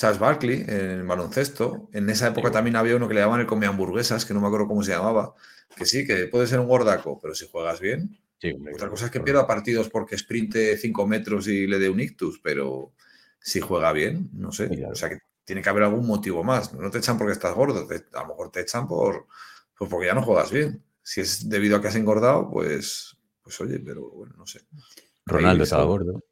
Charles 0.00 0.18
Barkley 0.18 0.62
en 0.66 0.90
el 0.90 1.02
baloncesto. 1.04 1.88
En 1.92 2.08
esa 2.08 2.28
época 2.28 2.50
también 2.50 2.76
había 2.76 2.96
uno 2.96 3.06
que 3.06 3.14
le 3.14 3.20
llamaban 3.20 3.42
el 3.42 3.46
come 3.46 3.66
hamburguesas, 3.66 4.24
que 4.24 4.32
no 4.34 4.40
me 4.40 4.46
acuerdo 4.46 4.66
cómo 4.66 4.82
se 4.82 4.92
llamaba. 4.92 5.34
Que 5.76 5.84
sí, 5.84 6.06
que 6.06 6.26
puede 6.26 6.46
ser 6.46 6.58
un 6.60 6.68
gordaco, 6.68 7.18
pero 7.20 7.34
si 7.34 7.46
juegas 7.46 7.80
bien. 7.80 8.18
Sí, 8.38 8.52
Otra 8.52 8.72
claro, 8.76 8.90
cosa 8.92 9.04
es 9.06 9.10
que 9.10 9.18
claro. 9.18 9.24
pierda 9.24 9.46
partidos 9.46 9.90
porque 9.90 10.16
sprinte 10.16 10.76
5 10.78 11.06
metros 11.06 11.46
y 11.48 11.66
le 11.66 11.78
dé 11.78 11.90
un 11.90 12.00
ictus, 12.00 12.40
pero 12.42 12.94
si 13.38 13.60
juega 13.60 13.92
bien, 13.92 14.30
no 14.32 14.50
sé. 14.52 14.68
Claro. 14.68 14.92
O 14.92 14.94
sea 14.96 15.10
que 15.10 15.18
tiene 15.44 15.60
que 15.62 15.68
haber 15.68 15.82
algún 15.82 16.06
motivo 16.06 16.42
más. 16.42 16.72
No 16.72 16.90
te 16.90 16.98
echan 16.98 17.18
porque 17.18 17.32
estás 17.34 17.54
gordo, 17.54 17.86
te- 17.86 18.06
a 18.16 18.22
lo 18.22 18.28
mejor 18.28 18.50
te 18.50 18.60
echan 18.62 18.88
por 18.88 19.26
pues 19.76 19.90
porque 19.90 20.06
ya 20.06 20.14
no 20.14 20.22
juegas 20.22 20.50
bien. 20.50 20.82
Si 21.02 21.20
es 21.20 21.48
debido 21.48 21.76
a 21.76 21.80
que 21.82 21.88
has 21.88 21.96
engordado, 21.96 22.50
pues, 22.50 23.16
pues 23.42 23.60
oye, 23.60 23.78
pero 23.80 24.08
bueno, 24.10 24.34
no 24.38 24.46
sé. 24.46 24.60
Ronaldo 25.26 25.62
Ahí 25.62 25.64
estaba 25.64 25.84
gordo. 25.84 26.22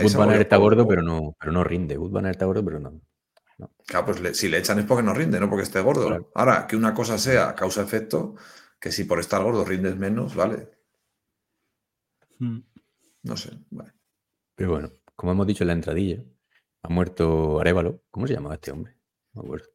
Wood 0.00 0.16
Banner 0.16 0.40
está 0.40 0.56
gordo, 0.56 0.86
pero 0.86 1.02
no, 1.02 1.34
pero 1.38 1.52
no 1.52 1.64
rinde. 1.64 1.98
Wood 1.98 2.10
Banner 2.12 2.30
está 2.30 2.46
gordo, 2.46 2.64
pero 2.64 2.78
no. 2.80 3.00
Claro, 3.86 4.06
pues 4.06 4.20
le- 4.20 4.34
si 4.34 4.48
le 4.48 4.58
echan 4.58 4.78
es 4.78 4.84
porque 4.84 5.02
no 5.02 5.14
rinde, 5.14 5.40
no 5.40 5.48
porque 5.48 5.62
esté 5.64 5.80
gordo. 5.80 6.06
Claro. 6.08 6.30
Ahora, 6.34 6.66
que 6.66 6.76
una 6.76 6.94
cosa 6.94 7.18
sea 7.18 7.54
causa-efecto, 7.54 8.34
que 8.78 8.92
si 8.92 9.04
por 9.04 9.18
estar 9.18 9.42
gordo 9.42 9.64
rindes 9.64 9.96
menos, 9.96 10.34
vale. 10.34 10.70
Mm. 12.38 12.58
No 13.24 13.36
sé. 13.36 13.50
Pero 14.54 14.70
bueno, 14.70 14.90
como 15.16 15.32
hemos 15.32 15.46
dicho 15.46 15.64
en 15.64 15.68
la 15.68 15.72
entradilla, 15.74 16.22
ha 16.82 16.88
muerto 16.88 17.60
Arevalo. 17.60 18.02
¿Cómo 18.10 18.26
se 18.26 18.34
llamaba 18.34 18.54
este 18.54 18.70
hombre? 18.70 18.96
No 19.32 19.42
me 19.42 19.46
acuerdo. 19.48 19.68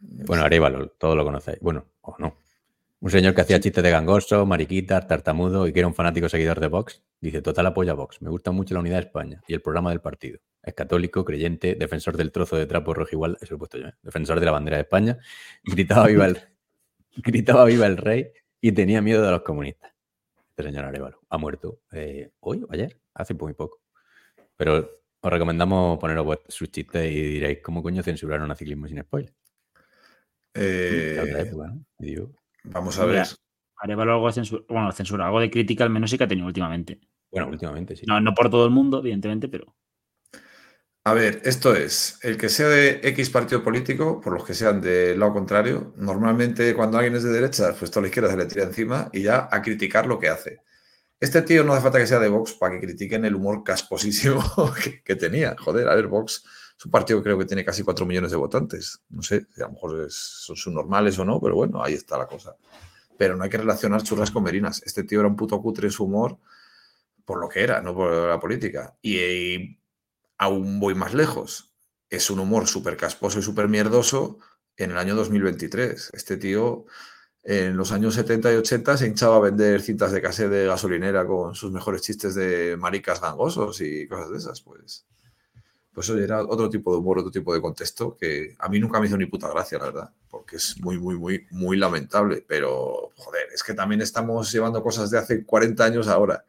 Bueno, 0.00 0.44
Arevalo, 0.44 0.88
todos 0.90 1.16
lo 1.16 1.24
conocéis. 1.24 1.58
Bueno, 1.60 1.86
o 2.02 2.14
no. 2.18 2.36
Un 3.02 3.10
señor 3.10 3.34
que 3.34 3.40
hacía 3.40 3.58
chistes 3.58 3.82
de 3.82 3.90
gangoso, 3.90 4.46
mariquitas, 4.46 5.08
tartamudo 5.08 5.66
y 5.66 5.72
que 5.72 5.80
era 5.80 5.88
un 5.88 5.94
fanático 5.94 6.28
seguidor 6.28 6.60
de 6.60 6.68
Vox. 6.68 7.02
Dice, 7.20 7.42
total 7.42 7.66
apoya 7.66 7.90
a 7.90 7.94
Vox. 7.96 8.22
Me 8.22 8.30
gusta 8.30 8.52
mucho 8.52 8.74
la 8.74 8.80
unidad 8.80 8.98
de 8.98 9.06
España 9.06 9.42
y 9.48 9.54
el 9.54 9.60
programa 9.60 9.90
del 9.90 10.00
partido. 10.00 10.38
Es 10.62 10.72
católico, 10.74 11.24
creyente, 11.24 11.74
defensor 11.74 12.16
del 12.16 12.30
trozo 12.30 12.56
de 12.56 12.64
trapo 12.66 12.94
rojo 12.94 13.08
igual, 13.10 13.36
eso 13.40 13.54
lo 13.54 13.56
he 13.56 13.58
puesto 13.58 13.78
yo, 13.78 13.88
¿eh? 13.88 13.94
defensor 14.02 14.38
de 14.38 14.46
la 14.46 14.52
bandera 14.52 14.76
de 14.76 14.84
España. 14.84 15.18
Gritaba 15.64 16.06
viva 16.06 16.26
el, 16.26 16.38
gritaba 17.16 17.64
viva 17.64 17.86
el 17.88 17.96
rey 17.96 18.30
y 18.60 18.70
tenía 18.70 19.02
miedo 19.02 19.24
de 19.24 19.32
los 19.32 19.42
comunistas. 19.42 19.92
Este 20.50 20.62
señor 20.62 20.84
Arevalo 20.84 21.18
ha 21.28 21.38
muerto 21.38 21.80
eh, 21.90 22.30
hoy 22.38 22.62
o 22.62 22.68
ayer, 22.72 23.00
hace 23.14 23.34
muy 23.34 23.54
poco. 23.54 23.80
Pero 24.56 25.02
os 25.20 25.32
recomendamos 25.32 25.98
poneros 25.98 26.38
sus 26.46 26.70
chistes 26.70 27.10
y 27.10 27.20
diréis, 27.20 27.58
¿cómo 27.64 27.82
coño 27.82 28.00
censuraron 28.04 28.48
a 28.48 28.54
ciclismo 28.54 28.86
sin 28.86 29.00
spoiler? 29.00 29.34
Eh, 30.54 31.14
De 31.16 31.20
otra 31.20 31.40
época, 31.40 31.66
¿no? 31.66 31.84
Digo, 31.98 32.30
vamos 32.64 32.98
a 32.98 33.06
Mira, 33.06 33.22
ver. 33.22 33.26
Arevalo 33.76 34.12
algo 34.14 34.26
de 34.28 34.32
censura, 34.34 34.64
bueno, 34.68 34.92
censura, 34.92 35.26
algo 35.26 35.40
de 35.40 35.50
crítica 35.50 35.84
al 35.84 35.90
menos 35.90 36.10
sí 36.10 36.18
que 36.18 36.24
ha 36.24 36.28
tenido 36.28 36.46
últimamente. 36.46 37.00
bueno, 37.30 37.48
últimamente 37.48 37.96
sí. 37.96 38.06
No, 38.06 38.20
no 38.20 38.34
por 38.34 38.50
todo 38.50 38.64
el 38.64 38.70
mundo, 38.70 38.98
evidentemente, 39.00 39.48
pero 39.48 39.76
A 41.04 41.14
ver, 41.14 41.40
esto 41.44 41.74
es, 41.74 42.18
el 42.22 42.36
que 42.38 42.48
sea 42.48 42.68
de 42.68 43.00
X 43.02 43.30
partido 43.30 43.62
político, 43.64 44.20
por 44.20 44.32
los 44.34 44.44
que 44.44 44.54
sean 44.54 44.80
del 44.80 45.18
lado 45.18 45.32
contrario, 45.32 45.92
normalmente 45.96 46.74
cuando 46.74 46.96
alguien 46.98 47.16
es 47.16 47.24
de 47.24 47.32
derecha, 47.32 47.74
pues 47.76 47.90
toda 47.90 48.02
la 48.02 48.08
izquierda 48.08 48.30
se 48.30 48.36
le 48.36 48.46
tira 48.46 48.64
encima 48.64 49.08
y 49.12 49.22
ya 49.22 49.48
a 49.50 49.62
criticar 49.62 50.06
lo 50.06 50.18
que 50.20 50.28
hace. 50.28 50.60
Este 51.20 51.42
tío 51.42 51.64
no 51.64 51.72
hace 51.72 51.82
falta 51.82 51.98
que 51.98 52.06
sea 52.06 52.20
de 52.20 52.28
Vox 52.28 52.52
para 52.54 52.74
que 52.74 52.86
critiquen 52.86 53.24
el 53.24 53.34
humor 53.34 53.64
casposísimo 53.64 54.42
que, 54.82 55.02
que 55.02 55.16
tenía. 55.16 55.56
Joder, 55.58 55.88
a 55.88 55.94
ver, 55.96 56.06
Vox 56.08 56.44
es 56.82 56.86
un 56.86 56.90
partido 56.90 57.20
que 57.20 57.24
creo 57.24 57.38
que 57.38 57.44
tiene 57.44 57.64
casi 57.64 57.84
4 57.84 58.04
millones 58.04 58.32
de 58.32 58.36
votantes. 58.36 59.00
No 59.10 59.22
sé, 59.22 59.46
a 59.58 59.60
lo 59.60 59.70
mejor 59.70 60.00
es- 60.06 60.14
son 60.16 60.56
subnormales 60.56 61.16
o 61.20 61.24
no, 61.24 61.40
pero 61.40 61.54
bueno, 61.54 61.80
ahí 61.82 61.94
está 61.94 62.18
la 62.18 62.26
cosa. 62.26 62.56
Pero 63.16 63.36
no 63.36 63.44
hay 63.44 63.50
que 63.50 63.58
relacionar 63.58 64.02
churras 64.02 64.30
con 64.32 64.42
merinas. 64.42 64.82
Este 64.84 65.04
tío 65.04 65.20
era 65.20 65.28
un 65.28 65.36
puto 65.36 65.60
cutre 65.62 65.90
su 65.90 66.04
humor 66.04 66.38
por 67.24 67.40
lo 67.40 67.48
que 67.48 67.62
era, 67.62 67.80
no 67.80 67.94
por 67.94 68.12
la 68.12 68.40
política. 68.40 68.96
Y, 69.02 69.18
y 69.18 69.78
aún 70.38 70.80
voy 70.80 70.94
más 70.94 71.14
lejos. 71.14 71.72
Es 72.10 72.30
un 72.30 72.40
humor 72.40 72.66
súper 72.66 72.96
casposo 72.96 73.38
y 73.38 73.42
súper 73.42 73.68
mierdoso 73.68 74.38
en 74.76 74.90
el 74.92 74.98
año 74.98 75.14
2023. 75.14 76.10
Este 76.14 76.36
tío 76.36 76.86
en 77.44 77.76
los 77.76 77.92
años 77.92 78.14
70 78.14 78.52
y 78.52 78.56
80 78.56 78.96
se 78.96 79.06
hinchaba 79.08 79.36
a 79.36 79.40
vender 79.40 79.82
cintas 79.82 80.12
de 80.12 80.22
cassette 80.22 80.50
de 80.50 80.66
gasolinera 80.66 81.26
con 81.26 81.54
sus 81.54 81.72
mejores 81.72 82.02
chistes 82.02 82.34
de 82.34 82.76
maricas 82.78 83.20
gangosos 83.20 83.80
y 83.80 84.08
cosas 84.08 84.30
de 84.32 84.38
esas, 84.38 84.62
pues. 84.62 85.06
Pues 85.92 86.08
oye, 86.08 86.24
era 86.24 86.42
otro 86.42 86.70
tipo 86.70 86.92
de 86.92 86.98
humor, 86.98 87.18
otro 87.18 87.30
tipo 87.30 87.52
de 87.52 87.60
contexto 87.60 88.16
que 88.16 88.54
a 88.58 88.68
mí 88.68 88.80
nunca 88.80 88.98
me 88.98 89.06
hizo 89.06 89.18
ni 89.18 89.26
puta 89.26 89.50
gracia, 89.50 89.78
la 89.78 89.84
verdad, 89.84 90.10
porque 90.30 90.56
es 90.56 90.80
muy, 90.80 90.98
muy, 90.98 91.16
muy, 91.16 91.46
muy 91.50 91.76
lamentable. 91.76 92.44
Pero, 92.48 93.10
joder, 93.16 93.48
es 93.54 93.62
que 93.62 93.74
también 93.74 94.00
estamos 94.00 94.50
llevando 94.50 94.82
cosas 94.82 95.10
de 95.10 95.18
hace 95.18 95.44
40 95.44 95.84
años 95.84 96.08
ahora. 96.08 96.44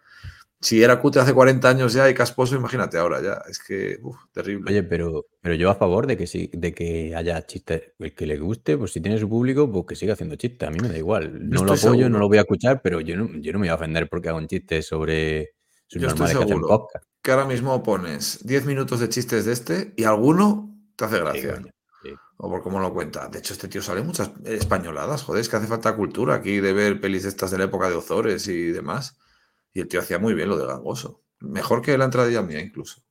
Si 0.62 0.82
era 0.82 0.98
cutre 0.98 1.22
hace 1.22 1.34
40 1.34 1.68
años 1.68 1.92
ya 1.92 2.10
y 2.10 2.14
casposo, 2.14 2.56
imagínate 2.56 2.98
ahora 2.98 3.22
ya. 3.22 3.44
Es 3.50 3.60
que, 3.60 4.00
uff, 4.02 4.16
terrible. 4.32 4.72
Oye, 4.72 4.84
pero, 4.84 5.26
pero 5.42 5.56
yo 5.56 5.70
a 5.70 5.76
favor 5.76 6.08
de 6.08 6.16
que 6.16 6.26
sí, 6.26 6.50
de 6.54 6.74
que 6.74 7.14
haya 7.14 7.46
chistes. 7.46 7.92
El 8.00 8.16
que 8.16 8.26
le 8.26 8.38
guste, 8.38 8.78
pues 8.78 8.94
si 8.94 9.02
tiene 9.02 9.20
su 9.20 9.28
público, 9.28 9.70
pues 9.70 9.86
que 9.88 9.96
siga 9.98 10.14
haciendo 10.14 10.38
chistes. 10.38 10.66
A 10.66 10.72
mí 10.72 10.78
me 10.82 10.88
da 10.88 10.98
igual. 10.98 11.50
No 11.50 11.66
lo 11.66 11.74
apoyo, 11.74 12.08
no 12.08 12.18
lo 12.18 12.30
voy 12.30 12.38
a 12.38 12.42
escuchar, 12.42 12.82
pero 12.82 13.02
yo 13.02 13.18
no, 13.18 13.30
yo 13.42 13.52
no 13.52 13.60
me 13.60 13.68
voy 13.68 13.72
a 13.72 13.76
ofender 13.76 14.08
porque 14.08 14.30
hago 14.30 14.38
un 14.38 14.48
chiste 14.48 14.82
sobre 14.82 15.56
Yo 16.00 16.08
estoy 16.08 16.28
que 16.28 16.34
seguro. 16.34 16.88
que 17.22 17.32
ahora 17.32 17.46
mismo 17.46 17.82
pones 17.84 18.40
10 18.46 18.66
minutos 18.66 19.00
de 19.00 19.10
chistes 19.10 19.46
de 19.46 19.54
este 19.54 19.94
y 19.98 20.04
alguno 20.04 20.76
te 20.96 21.06
hace 21.06 21.20
gracia. 21.20 21.62
sí. 22.04 22.14
O 22.38 22.50
por 22.50 22.62
cómo 22.64 22.80
lo 22.80 22.94
cuenta. 22.94 23.28
De 23.30 23.40
hecho, 23.40 23.54
este 23.54 23.68
tío 23.68 23.82
sale 23.82 24.02
muchas 24.04 24.32
españoladas. 24.46 25.24
Joder, 25.24 25.42
es 25.42 25.50
que 25.50 25.56
hace 25.56 25.68
falta 25.68 25.96
cultura 25.96 26.36
aquí 26.36 26.60
de 26.60 26.74
ver 26.74 27.00
pelis 27.00 27.24
de 27.24 27.30
estas 27.30 27.52
de 27.52 27.58
la 27.60 27.66
época 27.66 27.90
de 27.90 27.96
Ozores 27.96 28.48
y 28.48 28.72
demás. 28.72 29.18
Y 29.74 29.80
el 29.82 29.88
tío 29.88 30.00
hacía 30.02 30.20
muy 30.20 30.34
bien 30.34 30.50
lo 30.50 30.58
de 30.58 30.66
gangoso. 30.68 31.24
Mejor 31.40 31.82
que 31.82 31.98
la 31.98 32.06
entradilla 32.06 32.42
mía, 32.42 32.60
incluso. 32.60 33.02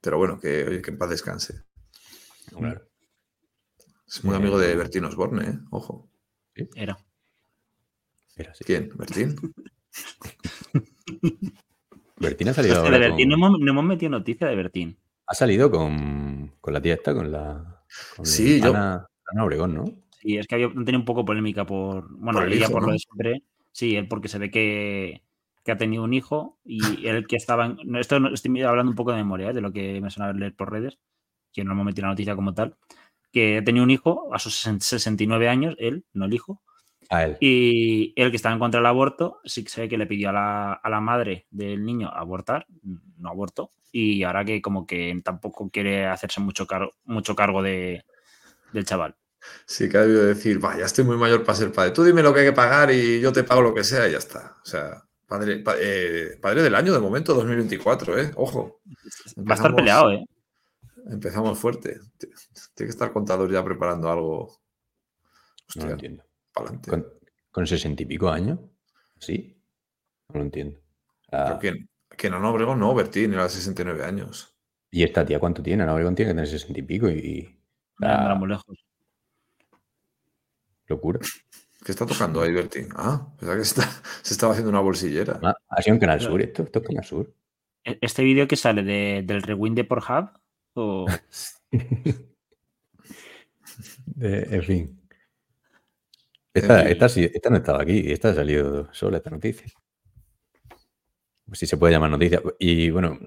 Pero 0.00 0.18
bueno, 0.18 0.38
que, 0.40 0.64
oye, 0.68 0.82
que 0.82 0.90
en 0.90 0.98
paz 0.98 1.10
descanse. 1.10 1.62
Claro. 2.56 2.82
Es 4.06 4.22
muy 4.24 4.34
Eh, 4.34 4.36
amigo 4.36 4.58
de 4.58 4.74
Bertín 4.76 5.04
Osborne, 5.04 5.48
¿eh? 5.48 5.58
Ojo. 5.70 6.10
era. 6.74 6.98
¿Quién? 8.64 8.90
¿Bertín? 8.96 9.36
Bertín 12.16 12.48
ha 12.48 12.54
salido 12.54 12.74
Hostia, 12.76 12.86
ahora 12.92 12.98
de 12.98 13.08
Bertín 13.08 13.28
no 13.28 13.34
con, 13.36 13.44
hemos, 13.44 13.60
no 13.60 13.70
hemos 13.72 13.84
metido 13.84 14.10
noticia 14.10 14.46
de 14.46 14.56
Bertín. 14.56 14.96
ha 15.26 15.34
salido 15.34 15.70
con, 15.70 16.52
con 16.60 16.72
la 16.74 16.80
tía 16.80 16.94
esta, 16.94 17.14
con 17.14 17.32
la 17.32 17.84
con 18.16 18.26
Sí, 18.26 18.60
yo- 18.60 18.70
Ana, 18.70 19.06
Ana 19.32 19.44
Obregón, 19.44 19.74
¿no? 19.74 19.84
Sí, 20.20 20.36
es 20.38 20.46
que 20.46 20.54
había 20.54 20.68
tenido 20.68 20.98
un 20.98 21.04
poco 21.04 21.24
polémica 21.24 21.66
por. 21.66 22.08
Bueno, 22.16 22.38
Por 22.40 22.46
el 22.48 22.52
ella 22.54 22.64
hijo, 22.64 22.72
por 22.72 22.86
lo 22.86 22.92
de 22.92 22.98
siempre. 23.00 23.42
Sí, 23.72 23.96
él 23.96 24.06
porque 24.06 24.28
se 24.28 24.38
ve 24.38 24.50
que, 24.52 25.22
que 25.64 25.72
ha 25.72 25.76
tenido 25.76 26.04
un 26.04 26.14
hijo 26.14 26.58
y 26.64 27.06
él 27.08 27.26
que 27.26 27.34
estaba. 27.36 27.66
en- 27.66 27.96
esto 27.96 28.20
no- 28.20 28.32
estoy 28.32 28.62
hablando 28.62 28.90
un 28.90 28.96
poco 28.96 29.10
de 29.10 29.16
memoria, 29.16 29.50
¿eh? 29.50 29.52
de 29.52 29.60
lo 29.60 29.72
que 29.72 30.00
me 30.00 30.10
suena 30.10 30.32
leer 30.32 30.54
por 30.54 30.70
redes, 30.70 30.98
que 31.52 31.64
no 31.64 31.72
hemos 31.72 31.84
metido 31.84 32.06
la 32.06 32.12
noticia 32.12 32.36
como 32.36 32.54
tal. 32.54 32.76
Que 33.32 33.58
ha 33.58 33.64
tenido 33.64 33.82
un 33.82 33.90
hijo 33.90 34.32
a 34.32 34.38
sus 34.38 34.54
69 34.56 35.48
años, 35.48 35.74
él, 35.78 36.04
no 36.12 36.26
el 36.26 36.34
hijo, 36.34 36.62
A 37.12 37.24
él. 37.24 37.36
y 37.40 38.12
él 38.16 38.30
que 38.30 38.36
estaba 38.36 38.54
en 38.54 38.58
contra 38.58 38.80
del 38.80 38.86
aborto, 38.86 39.40
sí 39.44 39.62
que 39.62 39.70
se 39.70 39.82
ve 39.82 39.88
que 39.88 39.98
le 39.98 40.06
pidió 40.06 40.30
a 40.30 40.32
la, 40.32 40.72
a 40.72 40.90
la 40.90 41.00
madre 41.00 41.46
del 41.50 41.84
niño 41.84 42.08
abortar, 42.08 42.66
no 43.18 43.28
abortó, 43.28 43.70
y 43.92 44.22
ahora 44.22 44.44
que 44.44 44.62
como 44.62 44.86
que 44.86 45.20
tampoco 45.22 45.68
quiere 45.70 46.06
hacerse 46.06 46.40
mucho, 46.40 46.66
cargo 46.66 46.92
mucho 47.04 47.36
cargo 47.36 47.62
de, 47.62 48.04
del 48.72 48.84
chaval. 48.86 49.14
Sí, 49.66 49.88
que 49.88 49.98
ha 49.98 50.02
debido 50.02 50.24
decir, 50.24 50.58
vaya, 50.58 50.86
estoy 50.86 51.04
muy 51.04 51.16
mayor 51.16 51.44
para 51.44 51.58
ser 51.58 51.72
padre. 51.72 51.90
Tú 51.90 52.04
dime 52.04 52.22
lo 52.22 52.32
que 52.32 52.40
hay 52.40 52.46
que 52.46 52.52
pagar 52.52 52.90
y 52.92 53.20
yo 53.20 53.32
te 53.32 53.44
pago 53.44 53.60
lo 53.60 53.74
que 53.74 53.84
sea 53.84 54.08
y 54.08 54.12
ya 54.12 54.18
está. 54.18 54.56
O 54.62 54.66
sea, 54.66 55.02
padre, 55.26 55.58
pa- 55.58 55.74
eh, 55.78 56.38
padre 56.40 56.62
del 56.62 56.74
año 56.76 56.92
de 56.92 57.00
momento, 57.00 57.34
2024, 57.34 58.18
¿eh? 58.18 58.30
Ojo. 58.36 58.80
Va 59.38 59.52
a 59.52 59.54
estar 59.54 59.74
peleado, 59.74 60.12
¿eh? 60.12 60.24
Empezamos 61.10 61.58
fuerte. 61.58 61.98
Tiene 62.18 62.34
que 62.76 62.84
estar 62.84 63.12
contador 63.12 63.50
ya 63.50 63.64
preparando 63.64 64.08
algo. 64.10 64.46
No 65.74 65.82
Hostia, 65.82 65.90
entiendo. 65.90 66.24
Para 66.52 66.66
adelante. 66.68 66.90
Con, 66.90 67.06
con 67.50 67.66
sesenta 67.66 68.02
y 68.02 68.06
pico 68.06 68.28
años. 68.30 68.58
¿Sí? 69.18 69.56
No 70.28 70.38
lo 70.40 70.42
entiendo. 70.44 70.78
Ah, 71.30 71.58
¿quién? 71.60 71.88
¿Quién? 72.08 72.34
Ana 72.34 72.50
Obregón? 72.50 72.78
No, 72.80 72.94
Bertín, 72.94 73.32
era 73.34 73.48
69 73.48 74.04
años. 74.04 74.54
¿Y 74.90 75.02
esta 75.02 75.24
tía 75.24 75.38
cuánto 75.38 75.62
tiene? 75.62 75.82
Ana 75.82 75.94
Obregón 75.94 76.14
tiene 76.14 76.30
que 76.30 76.34
tener 76.34 76.48
60 76.48 76.78
y 76.78 76.82
pico 76.82 77.08
y... 77.08 77.12
y- 77.18 77.58
No 77.98 78.08
andará 78.08 78.32
ah, 78.32 78.34
muy 78.34 78.48
lejos. 78.48 78.84
locura. 80.86 81.20
¿Qué 81.84 81.90
está 81.92 82.04
tocando 82.06 82.40
ahí, 82.42 82.52
Bertín? 82.52 82.88
Ah, 82.94 83.26
pensaba 83.38 83.56
que 83.56 83.62
está- 83.62 83.88
se 84.22 84.34
estaba 84.34 84.52
haciendo 84.52 84.70
una 84.70 84.80
bolsillera. 84.80 85.40
Ah, 85.42 85.54
ha 85.68 85.82
sido 85.82 85.94
en 85.94 86.00
Canal 86.00 86.20
Sur 86.20 86.40
esto. 86.42 86.62
Esto 86.64 86.78
es 86.80 86.86
Canal 86.86 87.04
Sur. 87.04 87.32
¿E- 87.84 87.98
¿Este 88.00 88.22
vídeo 88.22 88.46
que 88.46 88.56
sale 88.56 88.82
de- 88.82 89.22
del 89.24 89.42
rewind 89.42 89.76
de 89.76 89.84
Pornhub? 89.84 90.30
O... 90.74 91.06
De- 94.06 94.48
en 94.56 94.62
fin. 94.62 95.01
Esta, 96.54 96.82
esta, 96.88 97.08
sí- 97.08 97.30
esta 97.32 97.50
no 97.50 97.56
estaba 97.56 97.82
aquí, 97.82 98.12
esta 98.12 98.30
ha 98.30 98.34
salido 98.34 98.92
sola, 98.92 99.16
esta 99.18 99.30
noticia. 99.30 99.66
Pues 101.46 101.58
Si 101.58 101.66
se 101.66 101.76
puede 101.76 101.92
llamar 101.94 102.10
noticia. 102.10 102.42
Y 102.58 102.90
bueno, 102.90 103.18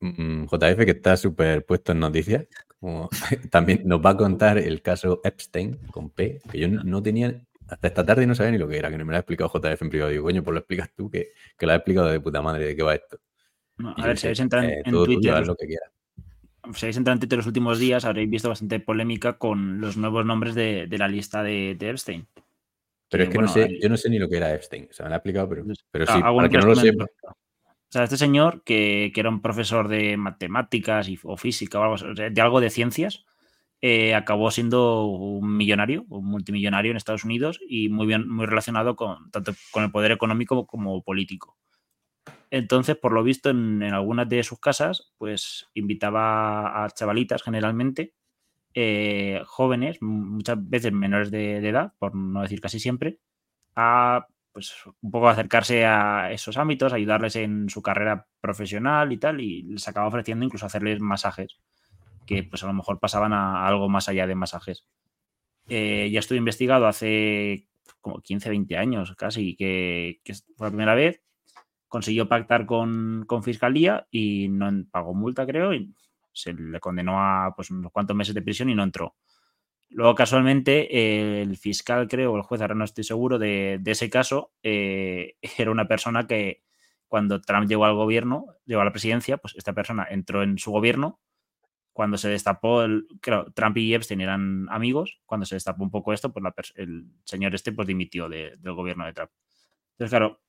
mm, 0.00 0.44
JF, 0.46 0.84
que 0.84 0.90
está 0.92 1.16
súper 1.16 1.64
puesto 1.64 1.92
en 1.92 2.00
noticias, 2.00 2.46
como 2.78 3.08
también 3.50 3.82
nos 3.84 4.00
va 4.04 4.10
a 4.10 4.16
contar 4.16 4.58
el 4.58 4.82
caso 4.82 5.20
Epstein 5.24 5.76
con 5.90 6.10
P, 6.10 6.40
que 6.50 6.58
yo 6.58 6.68
no- 6.68 7.02
tenía, 7.02 7.40
hasta 7.68 7.86
esta 7.88 8.04
tarde 8.04 8.26
no 8.26 8.34
sabía 8.34 8.52
ni 8.52 8.58
lo 8.58 8.66
que 8.68 8.78
era, 8.78 8.90
que 8.90 8.98
no 8.98 9.04
me 9.04 9.12
lo 9.12 9.16
ha 9.16 9.20
explicado 9.20 9.50
JF 9.50 9.82
en 9.84 9.90
privado. 9.90 10.10
Digo, 10.10 10.24
coño, 10.24 10.42
pues 10.42 10.52
lo 10.54 10.58
explicas 10.60 10.90
tú, 10.96 11.10
que, 11.10 11.32
que 11.56 11.66
lo 11.66 11.72
has 11.72 11.76
explicado 11.78 12.08
de 12.08 12.20
puta 12.20 12.42
madre 12.42 12.66
de 12.66 12.76
qué 12.76 12.82
va 12.82 12.94
esto. 12.94 13.18
No, 13.78 13.94
a 13.96 14.06
ver, 14.06 14.18
si 14.18 14.26
habéis 14.26 14.40
entrado 14.40 14.66
en, 14.66 14.72
eh, 14.72 14.82
en 14.84 14.92
Twitter, 15.04 15.46
lo 15.46 15.54
que 15.56 15.66
quieras. 15.66 15.90
si 16.74 16.84
habéis 16.86 16.96
entrado 16.96 17.14
en 17.14 17.20
Twitter 17.20 17.36
los 17.38 17.46
últimos 17.46 17.78
días, 17.78 18.04
habréis 18.04 18.28
visto 18.28 18.48
bastante 18.48 18.80
polémica 18.80 19.38
con 19.38 19.80
los 19.80 19.96
nuevos 19.96 20.26
nombres 20.26 20.54
de, 20.54 20.86
de 20.86 20.98
la 20.98 21.08
lista 21.08 21.42
de, 21.42 21.76
de 21.78 21.88
Epstein. 21.90 22.26
Pero 23.10 23.24
que, 23.24 23.28
es 23.28 23.30
que 23.30 23.38
bueno, 23.38 23.48
no 23.48 23.52
sé, 23.52 23.78
yo 23.80 23.88
no 23.88 23.96
sé 23.96 24.08
ni 24.08 24.18
lo 24.18 24.28
que 24.28 24.36
era 24.36 24.54
Epstein. 24.54 24.88
O 24.90 24.92
sea, 24.92 25.04
me 25.04 25.10
lo 25.10 25.14
ha 25.14 25.18
explicado, 25.18 25.48
pero, 25.48 25.64
pero 25.90 26.06
sí, 26.06 26.20
para 26.20 26.48
que 26.48 26.58
no 26.58 26.66
lo 26.66 26.76
sepa. 26.76 27.06
O 27.24 27.92
sea, 27.92 28.04
este 28.04 28.16
señor, 28.16 28.62
que, 28.62 29.10
que 29.12 29.20
era 29.20 29.30
un 29.30 29.42
profesor 29.42 29.88
de 29.88 30.16
matemáticas 30.16 31.08
y, 31.08 31.18
o 31.24 31.36
física 31.36 31.80
o 31.80 31.82
algo, 31.82 32.14
de 32.14 32.40
algo 32.40 32.60
de 32.60 32.70
ciencias, 32.70 33.26
eh, 33.82 34.14
acabó 34.14 34.52
siendo 34.52 35.06
un 35.06 35.56
millonario, 35.56 36.04
un 36.08 36.26
multimillonario 36.26 36.92
en 36.92 36.96
Estados 36.96 37.24
Unidos 37.24 37.58
y 37.66 37.88
muy 37.88 38.06
bien, 38.06 38.28
muy 38.28 38.46
relacionado 38.46 38.94
con 38.94 39.30
tanto 39.32 39.54
con 39.72 39.82
el 39.82 39.90
poder 39.90 40.12
económico 40.12 40.66
como 40.66 41.02
político. 41.02 41.56
Entonces, 42.50 42.96
por 42.96 43.12
lo 43.12 43.24
visto, 43.24 43.50
en, 43.50 43.82
en 43.82 43.92
algunas 43.94 44.28
de 44.28 44.44
sus 44.44 44.60
casas, 44.60 45.12
pues 45.18 45.68
invitaba 45.74 46.84
a 46.84 46.90
chavalitas 46.90 47.42
generalmente, 47.42 48.14
eh, 48.74 49.42
jóvenes, 49.46 50.00
muchas 50.00 50.56
veces 50.68 50.92
menores 50.92 51.30
de, 51.30 51.56
edad, 51.56 51.92
por 51.98 52.14
no 52.14 52.42
decir 52.42 52.60
casi 52.60 52.78
siempre, 52.80 53.18
a 53.76 54.26
pues 54.52 54.74
un 55.00 55.10
poco 55.10 55.28
acercarse 55.28 55.86
a 55.86 56.32
esos 56.32 56.56
ámbitos, 56.56 56.92
ayudarles 56.92 57.36
en 57.36 57.68
su 57.68 57.82
carrera 57.82 58.26
profesional 58.40 59.12
y 59.12 59.18
tal, 59.18 59.40
y 59.40 59.62
les 59.62 59.86
acaba 59.88 60.08
ofreciendo 60.08 60.44
incluso 60.44 60.66
hacerles 60.66 61.00
masajes, 61.00 61.60
que 62.26 62.42
pues 62.42 62.64
a 62.64 62.66
lo 62.66 62.74
mejor 62.74 62.98
pasaban 62.98 63.32
a 63.32 63.66
algo 63.66 63.88
más 63.88 64.08
allá 64.08 64.26
de 64.26 64.34
masajes. 64.34 64.86
Eh, 65.68 66.10
ya 66.12 66.18
estuve 66.20 66.38
investigado 66.38 66.86
hace 66.86 67.68
como 68.00 68.20
15, 68.20 68.50
20 68.50 68.76
años 68.76 69.14
casi, 69.16 69.56
que, 69.56 70.20
que 70.24 70.34
fue 70.56 70.66
la 70.66 70.70
primera 70.70 70.94
vez, 70.94 71.22
consiguió 71.88 72.28
pactar 72.28 72.66
con, 72.66 73.24
con 73.26 73.42
fiscalía 73.42 74.06
y 74.10 74.48
no 74.48 74.70
pagó 74.90 75.14
multa, 75.14 75.46
creo, 75.46 75.74
y 75.74 75.92
se 76.32 76.52
le 76.54 76.80
condenó 76.80 77.20
a 77.20 77.54
pues, 77.56 77.70
unos 77.70 77.92
cuantos 77.92 78.16
meses 78.16 78.34
de 78.34 78.42
prisión 78.42 78.70
y 78.70 78.74
no 78.74 78.82
entró. 78.82 79.16
Luego, 79.90 80.14
casualmente, 80.14 81.42
el 81.42 81.56
fiscal, 81.56 82.06
creo, 82.08 82.32
o 82.32 82.36
el 82.36 82.42
juez, 82.42 82.60
ahora 82.60 82.76
no 82.76 82.84
estoy 82.84 83.02
seguro, 83.04 83.38
de, 83.38 83.80
ese 83.86 84.08
caso, 84.08 84.52
eh, 84.62 85.34
era 85.58 85.70
una 85.70 85.88
persona 85.88 86.26
que 86.26 86.62
cuando 87.08 87.40
Trump 87.40 87.68
llegó 87.68 87.84
al 87.86 87.94
gobierno, 87.96 88.46
llegó 88.66 88.82
a 88.82 88.84
la 88.84 88.92
presidencia, 88.92 89.36
pues 89.38 89.54
esta 89.56 89.72
persona 89.72 90.06
entró 90.08 90.42
en 90.44 90.58
su 90.58 90.70
gobierno. 90.70 91.20
Cuando 91.92 92.18
se 92.18 92.28
destapó, 92.28 92.82
el, 92.82 93.06
claro, 93.20 93.52
Trump 93.52 93.76
y 93.78 93.94
Epstein 93.94 94.20
eran 94.20 94.68
amigos. 94.70 95.20
Cuando 95.26 95.46
se 95.46 95.56
destapó 95.56 95.82
un 95.84 95.90
poco 95.90 96.12
esto, 96.12 96.32
pues 96.32 96.42
la 96.44 96.54
el 96.76 97.06
señor 97.24 97.54
este 97.54 97.72
pues 97.72 97.88
dimitió 97.88 98.28
de- 98.28 98.56
del 98.58 98.74
gobierno 98.74 99.06
de 99.06 99.12
Trump. 99.12 99.30
Entonces, 99.92 100.10
claro, 100.10 100.40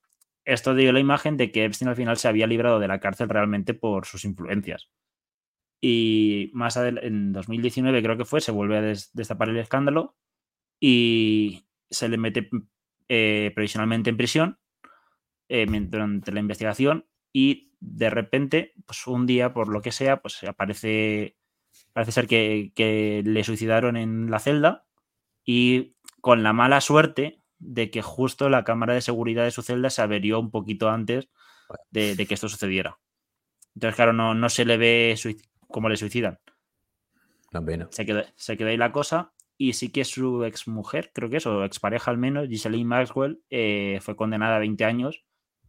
esto 0.45 0.75
dio 0.75 0.93
la 0.93 0.99
imagen 0.99 1.37
de 1.37 1.51
que 1.51 1.65
Epstein 1.65 1.89
al 1.89 1.95
final 1.95 2.17
se 2.17 2.27
había 2.27 2.47
librado 2.47 2.79
de 2.79 2.87
la 2.87 2.99
cárcel 2.99 3.29
realmente 3.29 3.73
por 3.73 4.05
sus 4.05 4.25
influencias. 4.25 4.89
Y 5.81 6.51
más 6.53 6.77
adelante, 6.77 7.07
en 7.07 7.33
2019 7.33 8.03
creo 8.03 8.17
que 8.17 8.25
fue, 8.25 8.41
se 8.41 8.51
vuelve 8.51 8.77
a 8.77 8.81
des- 8.81 9.11
destapar 9.13 9.49
el 9.49 9.57
escándalo 9.57 10.15
y 10.79 11.65
se 11.89 12.09
le 12.09 12.17
mete 12.17 12.49
eh, 13.09 13.51
provisionalmente 13.55 14.09
en 14.11 14.17
prisión 14.17 14.59
eh, 15.49 15.65
durante 15.89 16.31
la 16.31 16.39
investigación 16.39 17.05
y 17.33 17.73
de 17.79 18.09
repente, 18.09 18.73
pues 18.85 19.07
un 19.07 19.25
día, 19.25 19.53
por 19.53 19.67
lo 19.69 19.81
que 19.81 19.91
sea, 19.91 20.21
pues 20.21 20.43
aparece, 20.43 21.37
parece 21.93 22.11
ser 22.13 22.27
que, 22.27 22.71
que 22.75 23.23
le 23.25 23.43
suicidaron 23.43 23.97
en 23.97 24.31
la 24.31 24.39
celda 24.39 24.85
y 25.45 25.95
con 26.21 26.43
la 26.43 26.53
mala 26.53 26.81
suerte 26.81 27.41
de 27.59 27.91
que 27.91 28.01
justo 28.01 28.49
la 28.49 28.63
cámara 28.65 28.93
de 28.95 29.01
seguridad 29.01 29.45
de 29.45 29.51
su 29.51 29.61
celda 29.63 29.89
se 29.89 30.01
averió 30.03 30.39
un 30.39 30.51
poquito 30.51 30.89
antes 30.89 31.29
de, 31.91 32.15
de 32.15 32.27
que 32.27 32.35
esto 32.35 32.49
sucediera. 32.49 32.99
Entonces, 33.75 33.95
claro, 33.95 34.13
no, 34.13 34.33
no 34.33 34.49
se 34.49 34.65
le 34.65 34.77
ve 34.77 35.15
cómo 35.71 35.89
le 35.89 35.97
suicidan. 35.97 36.39
Pena. 37.65 37.87
Se 37.91 38.05
quedó, 38.05 38.23
se 38.35 38.57
quedó 38.57 38.69
ahí 38.69 38.77
la 38.77 38.91
cosa. 38.91 39.33
Y 39.57 39.73
sí 39.73 39.91
que 39.91 40.05
su 40.05 40.43
exmujer, 40.43 41.11
creo 41.13 41.29
que 41.29 41.37
es, 41.37 41.45
o 41.45 41.63
expareja 41.63 42.09
al 42.09 42.17
menos, 42.17 42.47
Ghislaine 42.47 42.87
Maxwell, 42.87 43.43
eh, 43.49 43.99
fue 44.01 44.15
condenada 44.15 44.55
a 44.55 44.59
20 44.59 44.85
años 44.85 45.23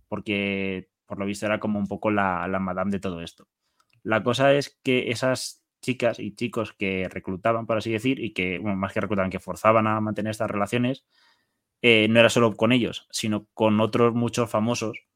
porque, 0.08 0.88
por 1.06 1.18
lo 1.18 1.26
visto, 1.26 1.46
era 1.46 1.60
como 1.60 1.78
un 1.78 1.86
poco 1.86 2.10
la, 2.10 2.46
la 2.48 2.58
madame 2.58 2.90
de 2.90 3.00
todo 3.00 3.20
esto. 3.20 3.48
La 4.02 4.22
cosa 4.22 4.54
es 4.54 4.78
que 4.82 5.10
esas 5.10 5.64
chicas 5.82 6.18
y 6.18 6.34
chicos 6.34 6.72
que 6.72 7.08
reclutaban, 7.10 7.66
por 7.66 7.78
así 7.78 7.92
decir, 7.92 8.20
y 8.20 8.32
que, 8.32 8.58
bueno, 8.58 8.76
más 8.76 8.92
que 8.92 9.00
reclutaban, 9.00 9.30
que 9.30 9.40
forzaban 9.40 9.86
a 9.86 10.00
mantener 10.00 10.30
estas 10.30 10.50
relaciones, 10.50 11.04
eh, 11.82 12.06
no 12.08 12.20
era 12.20 12.30
solo 12.30 12.54
con 12.56 12.72
ellos, 12.72 13.08
sino 13.10 13.46
con 13.52 13.80
otros 13.80 14.14
muchos 14.14 14.48
famosos, 14.48 15.06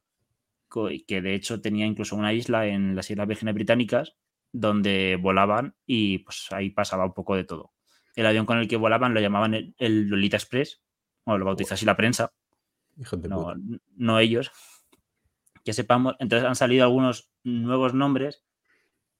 que 1.06 1.22
de 1.22 1.34
hecho 1.34 1.60
tenía 1.60 1.86
incluso 1.86 2.16
una 2.16 2.32
isla 2.32 2.66
en 2.66 2.96
las 2.96 3.10
Islas 3.10 3.28
Vírgenes 3.28 3.54
Británicas 3.54 4.16
donde 4.58 5.18
volaban 5.20 5.74
y 5.84 6.18
pues 6.18 6.46
ahí 6.50 6.70
pasaba 6.70 7.04
un 7.04 7.12
poco 7.12 7.36
de 7.36 7.44
todo. 7.44 7.72
El 8.14 8.26
avión 8.26 8.46
con 8.46 8.58
el 8.58 8.68
que 8.68 8.76
volaban 8.76 9.12
lo 9.12 9.20
llamaban 9.20 9.52
el, 9.52 9.74
el 9.76 10.08
Lolita 10.08 10.38
Express, 10.38 10.82
o 11.24 11.36
lo 11.36 11.44
bautizó 11.44 11.74
así 11.74 11.84
la 11.84 11.96
prensa, 11.96 12.32
no, 13.28 13.54
no 13.96 14.18
ellos. 14.18 14.50
Que 15.62 15.74
sepamos, 15.74 16.14
entonces 16.20 16.48
han 16.48 16.56
salido 16.56 16.84
algunos 16.84 17.28
nuevos 17.44 17.92
nombres 17.92 18.44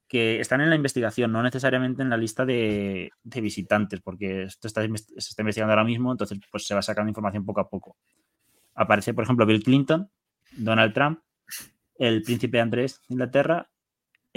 que 0.09 0.41
están 0.41 0.61
en 0.61 0.71
la 0.71 0.77
investigación, 0.77 1.33
no 1.33 1.43
necesariamente 1.43 2.01
en 2.01 2.09
la 2.09 2.17
lista 2.17 2.47
de, 2.47 3.11
de 3.23 3.41
visitantes, 3.41 4.01
porque 4.01 4.45
esto 4.45 4.69
está, 4.69 4.83
se 4.83 5.19
está 5.19 5.43
investigando 5.43 5.73
ahora 5.73 5.85
mismo, 5.85 6.13
entonces 6.13 6.39
pues 6.51 6.67
se 6.67 6.75
va 6.75 6.81
sacando 6.81 7.11
información 7.11 7.45
poco 7.45 7.61
a 7.61 7.69
poco. 7.69 7.99
Aparece, 8.75 9.13
por 9.13 9.25
ejemplo, 9.25 9.45
Bill 9.45 9.63
Clinton, 9.63 10.11
Donald 10.53 10.95
Trump, 10.95 11.21
el 11.99 12.23
príncipe 12.23 12.61
Andrés 12.61 13.03
de 13.09 13.15
Inglaterra, 13.15 13.69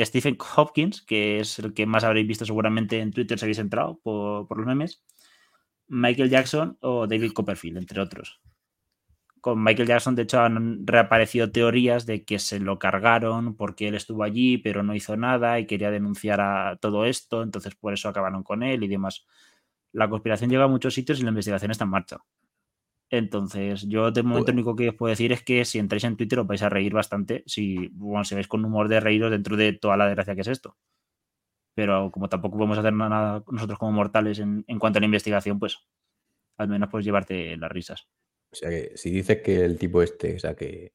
Stephen 0.05 0.37
Hopkins, 0.55 1.01
que 1.01 1.39
es 1.39 1.59
el 1.59 1.73
que 1.73 1.85
más 1.85 2.03
habréis 2.03 2.27
visto 2.27 2.45
seguramente 2.45 2.99
en 2.99 3.11
Twitter 3.11 3.37
si 3.37 3.45
habéis 3.45 3.59
entrado 3.59 3.99
por, 4.01 4.47
por 4.47 4.57
los 4.57 4.67
memes, 4.67 5.03
Michael 5.87 6.29
Jackson 6.29 6.77
o 6.81 7.07
David 7.07 7.33
Copperfield, 7.33 7.77
entre 7.77 8.01
otros. 8.01 8.41
Con 9.41 9.63
Michael 9.63 9.87
Jackson, 9.87 10.15
de 10.15 10.23
hecho, 10.23 10.41
han 10.41 10.85
reaparecido 10.85 11.51
teorías 11.51 12.05
de 12.05 12.25
que 12.25 12.39
se 12.39 12.59
lo 12.59 12.77
cargaron 12.77 13.55
porque 13.55 13.87
él 13.87 13.95
estuvo 13.95 14.23
allí, 14.23 14.57
pero 14.57 14.83
no 14.83 14.93
hizo 14.93 15.15
nada 15.15 15.59
y 15.59 15.65
quería 15.65 15.91
denunciar 15.91 16.41
a 16.41 16.77
todo 16.77 17.05
esto, 17.05 17.41
entonces 17.41 17.75
por 17.75 17.93
eso 17.93 18.09
acabaron 18.09 18.43
con 18.43 18.63
él 18.63 18.83
y 18.83 18.87
demás. 18.87 19.25
La 19.93 20.09
conspiración 20.09 20.49
llega 20.49 20.65
a 20.65 20.67
muchos 20.67 20.93
sitios 20.93 21.19
y 21.19 21.23
la 21.23 21.29
investigación 21.29 21.71
está 21.71 21.85
en 21.85 21.89
marcha. 21.89 22.17
Entonces, 23.11 23.87
yo 23.87 24.11
de 24.11 24.21
momento 24.21 24.51
lo 24.51 24.55
único 24.55 24.75
que 24.75 24.89
os 24.89 24.95
puedo 24.95 25.09
decir 25.09 25.31
es 25.31 25.43
que 25.43 25.65
si 25.65 25.79
entráis 25.79 26.03
en 26.03 26.15
Twitter 26.15 26.39
os 26.39 26.47
vais 26.47 26.61
a 26.61 26.69
reír 26.69 26.93
bastante 26.93 27.43
si, 27.47 27.89
bueno, 27.93 28.23
vais 28.31 28.47
con 28.47 28.63
humor 28.63 28.87
de 28.87 28.99
reíros 28.99 29.31
dentro 29.31 29.57
de 29.57 29.73
toda 29.73 29.97
la 29.97 30.05
desgracia 30.05 30.35
que 30.35 30.41
es 30.41 30.47
esto. 30.47 30.77
Pero 31.73 32.11
como 32.11 32.29
tampoco 32.29 32.57
podemos 32.57 32.77
hacer 32.77 32.93
nada 32.93 33.43
nosotros 33.49 33.79
como 33.79 33.93
mortales 33.93 34.39
en, 34.39 34.63
en 34.67 34.79
cuanto 34.79 34.97
a 34.97 35.01
la 35.01 35.05
investigación, 35.05 35.59
pues 35.59 35.79
al 36.57 36.67
menos 36.67 36.89
puedes 36.89 37.05
llevarte 37.05 37.57
las 37.57 37.71
risas. 37.71 38.07
O 38.51 38.55
sea 38.55 38.69
que 38.69 38.91
si 38.95 39.09
dices 39.09 39.41
que 39.41 39.63
el 39.63 39.77
tipo 39.77 40.03
este, 40.03 40.35
o 40.35 40.39
sea 40.39 40.55
que, 40.55 40.93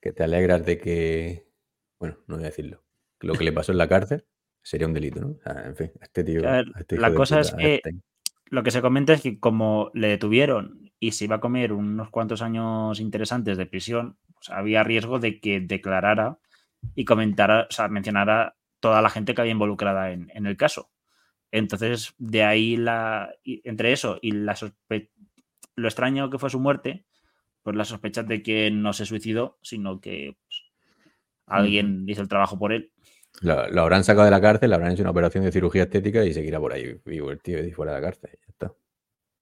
que 0.00 0.12
te 0.12 0.22
alegras 0.22 0.64
de 0.64 0.78
que, 0.78 1.48
bueno, 1.98 2.18
no 2.26 2.36
voy 2.36 2.44
a 2.44 2.48
decirlo, 2.48 2.84
que 3.18 3.26
lo 3.26 3.34
que 3.34 3.44
le 3.44 3.52
pasó 3.52 3.72
en 3.72 3.78
la 3.78 3.88
cárcel 3.88 4.24
sería 4.62 4.86
un 4.86 4.94
delito, 4.94 5.20
¿no? 5.20 5.28
O 5.28 5.40
sea, 5.40 5.64
en 5.66 5.76
fin, 5.76 5.90
a 6.00 6.04
este 6.04 6.24
tío. 6.24 6.48
A 6.48 6.52
ver, 6.52 6.66
a 6.74 6.80
este 6.80 6.98
la 6.98 7.14
cosa 7.14 7.38
puta, 7.38 7.48
es 7.48 7.54
que 7.54 7.74
Epstein. 7.76 8.02
lo 8.46 8.62
que 8.62 8.70
se 8.70 8.82
comenta 8.82 9.12
es 9.14 9.22
que 9.22 9.40
como 9.40 9.90
le 9.94 10.08
detuvieron 10.08 10.83
y 11.06 11.12
se 11.12 11.24
iba 11.24 11.36
a 11.36 11.40
comer 11.40 11.72
unos 11.72 12.10
cuantos 12.10 12.40
años 12.42 12.98
interesantes 13.00 13.56
de 13.58 13.66
prisión, 13.66 14.16
pues 14.34 14.50
había 14.50 14.82
riesgo 14.84 15.18
de 15.18 15.40
que 15.40 15.60
declarara 15.60 16.38
y 16.94 17.04
comentara, 17.04 17.66
o 17.68 17.72
sea, 17.72 17.88
mencionara 17.88 18.56
toda 18.80 19.02
la 19.02 19.10
gente 19.10 19.34
que 19.34 19.40
había 19.40 19.52
involucrada 19.52 20.12
en, 20.12 20.30
en 20.34 20.46
el 20.46 20.56
caso. 20.56 20.90
Entonces, 21.50 22.14
de 22.18 22.42
ahí 22.42 22.76
la. 22.76 23.34
entre 23.44 23.92
eso 23.92 24.18
y 24.22 24.32
la 24.32 24.54
sospe- 24.54 25.10
lo 25.76 25.88
extraño 25.88 26.30
que 26.30 26.38
fue 26.38 26.50
su 26.50 26.58
muerte, 26.60 27.04
pues 27.62 27.76
las 27.76 27.88
sospechas 27.88 28.26
de 28.26 28.42
que 28.42 28.70
no 28.70 28.92
se 28.92 29.06
suicidó, 29.06 29.58
sino 29.62 30.00
que 30.00 30.36
pues, 30.46 30.62
alguien 31.46 32.04
hizo 32.08 32.22
el 32.22 32.28
trabajo 32.28 32.58
por 32.58 32.72
él. 32.72 32.92
Lo, 33.42 33.68
lo 33.68 33.82
habrán 33.82 34.04
sacado 34.04 34.24
de 34.24 34.30
la 34.30 34.40
cárcel, 34.40 34.70
le 34.70 34.76
habrán 34.76 34.92
hecho 34.92 35.02
una 35.02 35.10
operación 35.10 35.44
de 35.44 35.52
cirugía 35.52 35.82
estética 35.84 36.24
y 36.24 36.32
seguirá 36.32 36.60
por 36.60 36.72
ahí 36.72 37.00
vivo 37.04 37.30
el 37.30 37.40
tío 37.40 37.64
y 37.64 37.72
fuera 37.72 37.92
de 37.94 38.00
la 38.00 38.06
cárcel. 38.06 38.30
Ya 38.32 38.48
está. 38.48 38.72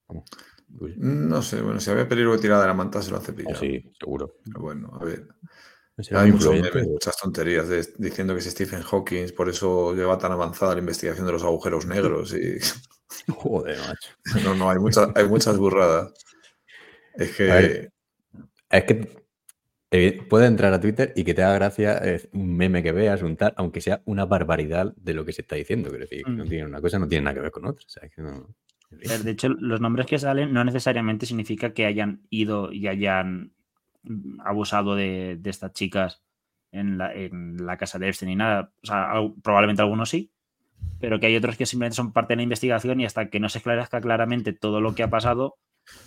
Vamos. 0.09 0.25
Uy, 0.81 0.95
No 0.97 1.43
sé, 1.43 1.61
bueno, 1.63 1.81
si 1.81 1.91
había 1.91 2.09
peligro 2.09 2.33
de 2.33 2.39
tirada 2.39 2.63
de 2.63 2.69
la 2.69 2.75
manta 2.75 3.03
se 3.03 3.11
lo 3.11 3.19
hace 3.19 3.33
oh, 3.33 3.35
pillar. 3.37 3.57
sí, 3.57 3.83
seguro. 3.99 4.37
Pero 4.45 4.61
bueno, 4.61 4.91
a 5.01 5.05
ver. 5.05 5.27
Será 5.99 6.23
Hay 6.23 6.33
muchos 6.33 6.53
memes, 6.55 6.87
muchas 6.89 7.17
tonterías 7.19 7.69
de- 7.69 7.87
diciendo 7.99 8.33
que 8.35 8.41
es 8.41 8.47
Stephen 8.51 8.83
Hawking, 8.83 9.29
por 9.37 9.49
eso 9.51 9.95
lleva 9.95 10.17
tan 10.19 10.33
avanzada 10.33 10.73
la 10.75 10.81
investigación 10.81 11.27
de 11.27 11.33
los 11.33 11.43
agujeros 11.45 11.87
negros. 11.87 12.35
Y 12.35 12.59
Joder, 13.29 13.79
macho. 13.79 14.11
no, 14.45 14.55
no, 14.55 14.71
hay 14.71 14.79
muchas, 14.79 15.11
hay 15.15 15.29
muchas 15.29 15.57
burradas. 15.59 16.13
Es 17.15 17.37
ver. 17.37 17.91
que 18.71 18.77
Es 18.79 18.85
que 18.85 19.23
eh, 19.91 20.23
puede 20.29 20.47
entrar 20.47 20.73
a 20.73 20.81
Twitter 20.81 21.13
y 21.15 21.23
que 21.25 21.35
te 21.35 21.43
haga 21.43 21.55
gracia 21.57 22.01
un 22.33 22.57
meme 22.57 22.83
que 22.83 22.93
veas, 22.93 23.21
un 23.23 23.37
tal, 23.37 23.53
aunque 23.59 23.83
sea 23.83 24.01
una 24.07 24.25
barbaridad 24.25 24.95
de 24.97 25.13
lo 25.13 25.27
que 25.27 25.35
se 25.35 25.43
está 25.43 25.57
diciendo. 25.57 25.91
Quiero 25.91 26.07
decir, 26.07 26.27
no 26.27 26.47
Mm. 26.47 26.49
tiene, 26.49 26.65
una 26.65 26.81
cosa 26.81 26.99
no 26.99 27.07
tiene 27.07 27.25
nada 27.27 27.35
que 27.35 27.41
ver 27.43 27.51
con 27.53 27.67
otra. 27.67 27.85
o 27.87 27.89
sea, 27.91 28.05
es 28.05 28.15
que 28.15 28.23
no- 28.23 28.55
De 29.01 29.31
hecho, 29.31 29.49
los 29.49 29.81
nombres 29.81 30.07
que 30.07 30.19
salen 30.19 30.53
no 30.53 30.65
necesariamente 30.65 31.27
significa 31.27 31.73
que 31.75 31.87
hayan 31.87 32.23
ido 32.31 32.73
y 32.73 32.87
hayan 32.89 33.53
mm, 34.05 34.41
abusado 34.45 34.95
de, 34.95 35.37
de 35.41 35.51
estas 35.51 35.73
chicas 35.73 36.23
en 36.73 36.99
la, 36.99 37.13
en 37.15 37.67
la 37.67 37.77
casa 37.77 37.99
de 37.99 38.09
Epstein 38.09 38.31
ni 38.31 38.37
nada. 38.37 38.73
O 38.83 38.87
sea, 38.87 39.11
al- 39.13 39.35
probablemente 39.43 39.83
algunos 39.83 40.11
sí, 40.11 40.33
pero 41.01 41.21
que 41.21 41.27
hay 41.27 41.37
otros 41.37 41.57
que 41.57 41.67
simplemente 41.67 41.97
son 41.97 42.13
parte 42.13 42.35
de 42.35 42.37
la 42.39 42.43
investigación 42.45 43.01
y 43.01 43.07
hasta 43.07 43.31
que 43.31 43.41
no 43.41 43.49
se 43.49 43.59
esclarezca 43.59 44.01
claramente 44.01 44.53
todo 44.55 44.81
lo 44.81 44.95
que 44.95 45.03
ha 45.05 45.11
pasado, 45.11 45.59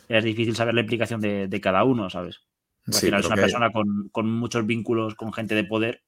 es 0.10 0.24
difícil 0.26 0.56
saber 0.56 0.76
la 0.76 0.82
implicación 0.82 1.22
de, 1.22 1.48
de 1.50 1.62
cada 1.62 1.84
uno, 1.86 2.10
¿sabes? 2.12 2.42
Al 2.88 2.94
sí, 2.96 3.08
final 3.08 3.22
es 3.22 3.28
una 3.28 3.36
que- 3.38 3.42
persona 3.44 3.72
con, 3.72 4.10
con 4.12 4.32
muchos 4.32 4.66
vínculos 4.68 5.16
con 5.16 5.34
gente 5.34 5.56
de 5.56 5.66
poder. 5.66 6.04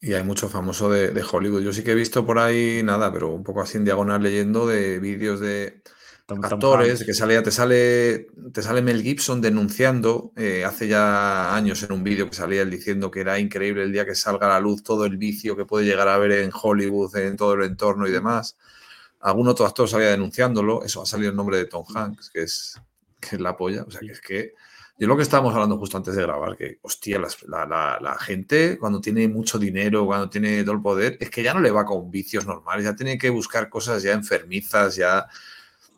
Y 0.00 0.12
hay 0.14 0.22
mucho 0.22 0.48
famoso 0.48 0.90
de, 0.90 1.10
de 1.10 1.24
Hollywood. 1.28 1.62
Yo 1.62 1.72
sí 1.72 1.82
que 1.82 1.92
he 1.92 1.94
visto 1.94 2.24
por 2.26 2.38
ahí 2.38 2.82
nada, 2.82 3.12
pero 3.12 3.30
un 3.30 3.42
poco 3.42 3.62
así 3.62 3.78
en 3.78 3.84
diagonal 3.84 4.22
leyendo 4.22 4.66
de 4.66 4.98
vídeos 5.00 5.40
de 5.40 5.82
Tom- 6.26 6.44
Tom 6.48 6.60
actores 6.60 7.00
Hanks. 7.00 7.06
que 7.06 7.14
salía, 7.14 7.42
te 7.42 7.50
sale, 7.50 8.26
te 8.52 8.62
sale 8.62 8.82
Mel 8.82 9.02
Gibson 9.02 9.40
denunciando 9.40 10.32
eh, 10.36 10.64
hace 10.64 10.88
ya 10.88 11.54
años 11.56 11.82
en 11.82 11.92
un 11.92 12.04
vídeo 12.04 12.28
que 12.28 12.36
salía 12.36 12.62
él 12.62 12.70
diciendo 12.70 13.10
que 13.10 13.20
era 13.20 13.38
increíble 13.38 13.84
el 13.84 13.92
día 13.92 14.04
que 14.04 14.14
salga 14.14 14.46
a 14.46 14.50
la 14.50 14.60
luz 14.60 14.82
todo 14.82 15.06
el 15.06 15.16
vicio 15.16 15.56
que 15.56 15.64
puede 15.64 15.86
llegar 15.86 16.08
a 16.08 16.14
haber 16.14 16.32
en 16.32 16.50
Hollywood, 16.52 17.16
en 17.16 17.36
todo 17.36 17.54
el 17.54 17.62
entorno 17.64 18.06
y 18.06 18.12
demás. 18.12 18.56
Algún 19.20 19.48
otro 19.48 19.66
actor 19.66 19.88
salía 19.88 20.08
denunciándolo. 20.10 20.84
Eso 20.84 21.02
ha 21.02 21.06
salido 21.06 21.30
el 21.30 21.36
nombre 21.36 21.56
de 21.56 21.64
Tom 21.66 21.84
Hanks, 21.92 22.30
que 22.30 22.42
es, 22.42 22.80
que 23.18 23.36
es 23.36 23.40
la 23.40 23.56
polla. 23.56 23.82
O 23.84 23.90
sea, 23.90 24.00
que 24.00 24.12
es 24.12 24.20
que 24.20 24.54
yo 24.98 25.06
lo 25.08 25.16
que 25.16 25.22
estábamos 25.22 25.52
hablando 25.54 25.76
justo 25.78 25.96
antes 25.98 26.14
de 26.16 26.22
grabar, 26.22 26.56
que 26.56 26.78
hostia, 26.82 27.18
la, 27.18 27.66
la- 27.66 27.98
la 28.00 28.18
gente 28.18 28.78
cuando 28.78 29.00
tiene 29.00 29.28
mucho 29.28 29.58
dinero, 29.58 30.06
cuando 30.06 30.30
tiene 30.30 30.62
todo 30.64 30.74
el 30.74 30.82
poder, 30.82 31.18
es 31.20 31.28
que 31.30 31.42
ya 31.42 31.52
no 31.52 31.60
le 31.60 31.70
va 31.70 31.84
con 31.84 32.10
vicios 32.10 32.46
normales, 32.46 32.84
ya 32.84 32.96
tiene 32.96 33.18
que 33.18 33.28
buscar 33.30 33.68
cosas 33.68 34.02
ya 34.02 34.12
enfermizas, 34.12 34.96
ya... 34.96 35.26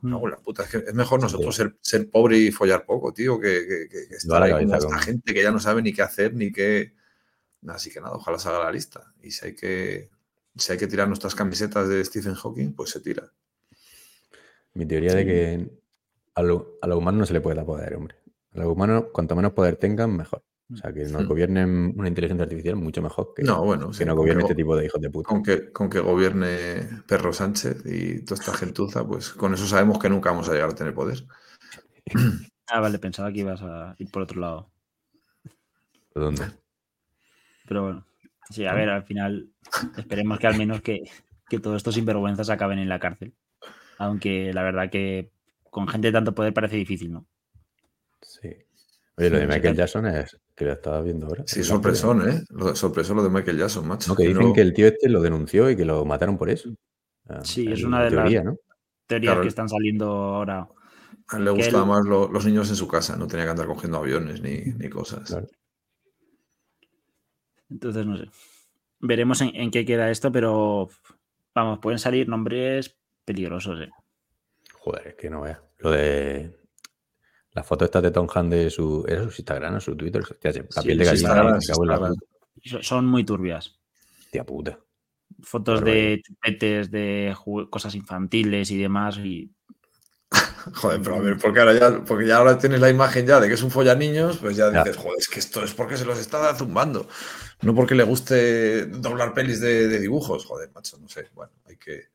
No, 0.02 0.26
la 0.28 0.36
puta, 0.36 0.62
es 0.62 0.70
que 0.70 0.76
es 0.78 0.94
mejor 0.94 1.20
nosotros 1.20 1.54
ser, 1.56 1.76
ser 1.80 2.08
pobre 2.08 2.38
y 2.38 2.52
follar 2.52 2.84
poco, 2.86 3.12
tío, 3.12 3.38
que, 3.40 3.66
que, 3.66 3.88
que- 3.88 4.14
estar 4.16 4.40
ahí 4.42 4.50
cabeza 4.50 4.76
esta 4.76 4.88
con- 4.88 4.98
gente 5.00 5.34
que 5.34 5.42
ya 5.42 5.50
no 5.50 5.58
sabe 5.58 5.82
ni 5.82 5.92
qué 5.92 6.02
hacer 6.02 6.34
ni 6.34 6.52
qué... 6.52 6.92
Así 7.66 7.90
que 7.90 8.00
nada, 8.00 8.14
ojalá 8.14 8.38
salga 8.38 8.60
la 8.64 8.70
lista. 8.72 9.12
Y 9.22 9.32
si 9.32 9.46
hay 9.46 9.54
que, 9.56 10.10
si 10.56 10.70
hay 10.72 10.78
que 10.78 10.86
tirar 10.86 11.08
nuestras 11.08 11.34
camisetas 11.34 11.88
de 11.88 12.04
Stephen 12.04 12.34
Hawking, 12.34 12.72
pues 12.74 12.90
se 12.90 13.00
tira. 13.00 13.24
Mi 14.74 14.86
teoría 14.86 15.14
de 15.14 15.26
que 15.26 15.70
a 16.36 16.42
lo, 16.42 16.78
a 16.80 16.86
lo 16.86 16.98
humano 16.98 17.18
no 17.18 17.26
se 17.26 17.32
le 17.32 17.40
puede 17.40 17.56
dar 17.56 17.66
poder, 17.66 17.94
hombre. 17.96 18.14
Los 18.59 18.68
humanos, 18.68 19.05
cuanto 19.12 19.36
menos 19.36 19.52
poder 19.52 19.76
tengan, 19.76 20.16
mejor. 20.16 20.43
O 20.70 20.76
sea, 20.76 20.93
que 20.93 21.05
nos 21.05 21.24
Hmm. 21.24 21.28
gobiernen 21.28 21.94
una 21.97 22.09
inteligencia 22.09 22.43
artificial 22.43 22.76
mucho 22.76 23.01
mejor 23.01 23.32
que, 23.35 23.43
No, 23.43 23.64
bueno, 23.64 23.89
que 23.89 23.94
sí, 23.94 24.05
no 24.05 24.14
gobierne 24.14 24.43
este 24.43 24.55
tipo 24.55 24.76
de 24.76 24.85
hijos 24.85 25.01
de 25.01 25.09
puta. 25.09 25.28
Con 25.28 25.43
que, 25.43 25.72
con 25.72 25.89
que 25.89 26.01
gobierne 26.01 27.02
Perro 27.06 27.32
Sánchez 27.32 27.86
y 27.86 28.24
toda 28.24 28.40
esta 28.40 28.52
gentuza, 28.55 29.06
pues 29.06 29.30
con 29.30 29.55
eso 29.55 29.66
sabemos 29.66 29.98
que 29.98 30.10
nunca 30.10 30.30
vamos 30.30 30.48
a 30.48 30.52
llegar 30.52 30.68
a 30.70 30.74
tener 30.74 30.93
poder. 30.93 31.24
Ah, 32.66 32.80
vale, 32.80 32.98
pensaba 32.98 33.32
que 33.32 33.40
ibas 33.40 33.62
a 33.62 33.94
ir 33.98 34.10
por 34.10 34.22
otro 34.22 34.40
lado. 34.40 34.70
¿Por 36.12 36.22
dónde? 36.24 36.44
Pero 37.66 37.82
bueno, 37.85 38.06
sí, 38.51 38.66
a 38.66 38.74
ver, 38.74 38.90
al 38.90 39.05
final 39.05 39.51
esperemos 39.97 40.39
que 40.39 40.47
al 40.48 40.59
menos 40.59 40.82
que, 40.82 41.02
que 41.48 41.60
todos 41.60 41.76
estos 41.78 41.94
sinvergüenzas 41.94 42.51
acaben 42.51 42.78
en 42.78 42.89
la 42.90 42.98
cárcel. 42.98 43.35
Aunque 43.97 44.52
la 44.52 44.62
verdad 44.62 44.90
que 44.90 45.30
con 45.70 45.89
gente 45.89 46.09
de 46.09 46.12
tanto 46.12 46.35
poder 46.35 46.52
parece 46.52 46.76
difícil, 46.76 47.12
¿no? 47.12 47.26
Sí. 48.22 48.48
Oye, 49.16 49.30
lo 49.30 49.38
de 49.38 49.46
Michael 49.46 49.74
sí. 49.74 49.78
Jackson 49.78 50.06
es 50.06 50.38
que 50.54 50.64
lo 50.64 50.72
estaba 50.72 51.00
viendo 51.02 51.26
ahora. 51.26 51.44
Sí, 51.46 51.64
sorpresón, 51.64 52.28
¿eh? 52.28 52.42
Lo, 52.50 52.74
sorpresón 52.76 53.16
lo 53.16 53.22
de 53.24 53.30
Michael 53.30 53.58
Jackson, 53.58 53.86
macho. 53.86 54.10
No, 54.10 54.16
que 54.16 54.28
dicen 54.28 54.48
no- 54.48 54.52
que 54.52 54.60
el 54.60 54.72
tío 54.72 54.86
este 54.86 55.08
lo 55.08 55.20
denunció 55.20 55.68
y 55.70 55.76
que 55.76 55.84
lo 55.84 56.04
mataron 56.04 56.38
por 56.38 56.50
eso. 56.50 56.70
Ah, 57.28 57.40
Sí, 57.44 57.66
es 57.70 57.82
una 57.84 58.04
de 58.04 58.10
las-. 58.10 58.30
Teorías 59.06 59.32
Claro. 59.32 59.42
que 59.42 59.48
están 59.48 59.68
saliendo 59.68 60.06
ahora. 60.06 60.68
A 61.28 61.36
él 61.36 61.44
le 61.44 61.50
que 61.50 61.56
gustaban 61.56 61.88
él- 61.88 61.94
más 61.94 62.06
lo- 62.06 62.28
los 62.28 62.44
niños 62.46 62.68
en 62.70 62.76
su 62.76 62.86
casa, 62.88 63.16
no 63.16 63.26
tenía 63.26 63.44
que 63.46 63.50
andar 63.50 63.66
cogiendo 63.66 63.98
aviones 63.98 64.40
ni, 64.42 64.58
ni 64.76 64.88
cosas. 64.88 65.26
Claro. 65.28 65.46
Entonces, 67.70 68.06
no 68.06 68.16
sé. 68.16 68.24
Veremos 69.00 69.40
en, 69.40 69.54
en 69.54 69.70
qué 69.70 69.84
queda 69.84 70.10
esto, 70.10 70.32
pero 70.32 70.88
vamos, 71.54 71.78
pueden 71.80 71.98
salir 71.98 72.28
nombres 72.28 72.96
peligrosos, 73.24 73.80
¿eh? 73.80 73.90
Joder, 74.74 75.08
es 75.08 75.14
que 75.16 75.30
no 75.30 75.42
veas. 75.42 75.60
Lo 75.78 75.90
de 75.90 76.57
la 77.59 77.64
foto 77.64 77.85
esta 77.85 78.01
de 78.01 78.10
Tom 78.10 78.28
Han 78.35 78.51
de 78.51 78.70
su. 78.70 79.05
¿Era 79.06 79.22
su 79.22 79.28
Instagram 79.28 79.74
o 79.76 79.80
su 79.80 79.97
Twitter? 79.97 80.22
Hostia, 80.22 80.52
la 80.52 80.82
Sí, 80.82 80.89
de 80.89 80.94
gallina. 81.05 81.12
Instagram, 81.14 82.16
la 82.70 82.82
Son 82.82 83.06
muy 83.06 83.24
turbias. 83.24 83.78
Hostia 84.20 84.44
puta. 84.44 84.78
Fotos 85.43 85.80
Pero 85.82 85.93
de 85.94 86.22
chupetes, 86.24 86.90
de 86.90 87.35
cosas 87.70 87.94
infantiles 87.94 88.70
y 88.70 88.78
demás. 88.78 89.18
Y 89.18 89.52
Joder, 90.74 91.01
pero 91.02 91.16
a 91.16 91.20
ver, 91.20 91.39
porque 91.39 91.60
ahora 91.60 91.74
ya, 91.78 92.05
porque 92.05 92.26
ya 92.26 92.36
ahora 92.36 92.59
tienes 92.59 92.80
la 92.80 92.90
imagen 92.90 93.26
ya 93.26 93.40
de 93.40 93.48
que 93.48 93.55
es 93.55 93.62
un 93.62 93.70
follaniños, 93.70 94.39
pues 94.39 94.56
ya 94.56 94.70
Ya. 94.72 94.82
dices, 94.85 94.97
joder, 94.98 95.16
es 95.18 95.28
que 95.28 95.39
esto 95.40 95.62
es 95.64 95.72
porque 95.74 95.97
se 95.97 96.05
los 96.05 96.18
está 96.18 96.55
zumbando. 96.55 97.09
No 97.62 97.74
porque 97.74 97.94
le 97.94 98.05
guste 98.05 98.86
doblar 98.86 99.32
pelis 99.35 99.60
de, 99.60 99.89
de 99.89 99.98
dibujos, 100.01 100.44
joder, 100.44 100.70
macho, 100.74 100.98
no 100.98 101.09
sé. 101.09 101.28
Bueno, 101.35 101.52
hay 101.66 101.76
que, 101.76 102.09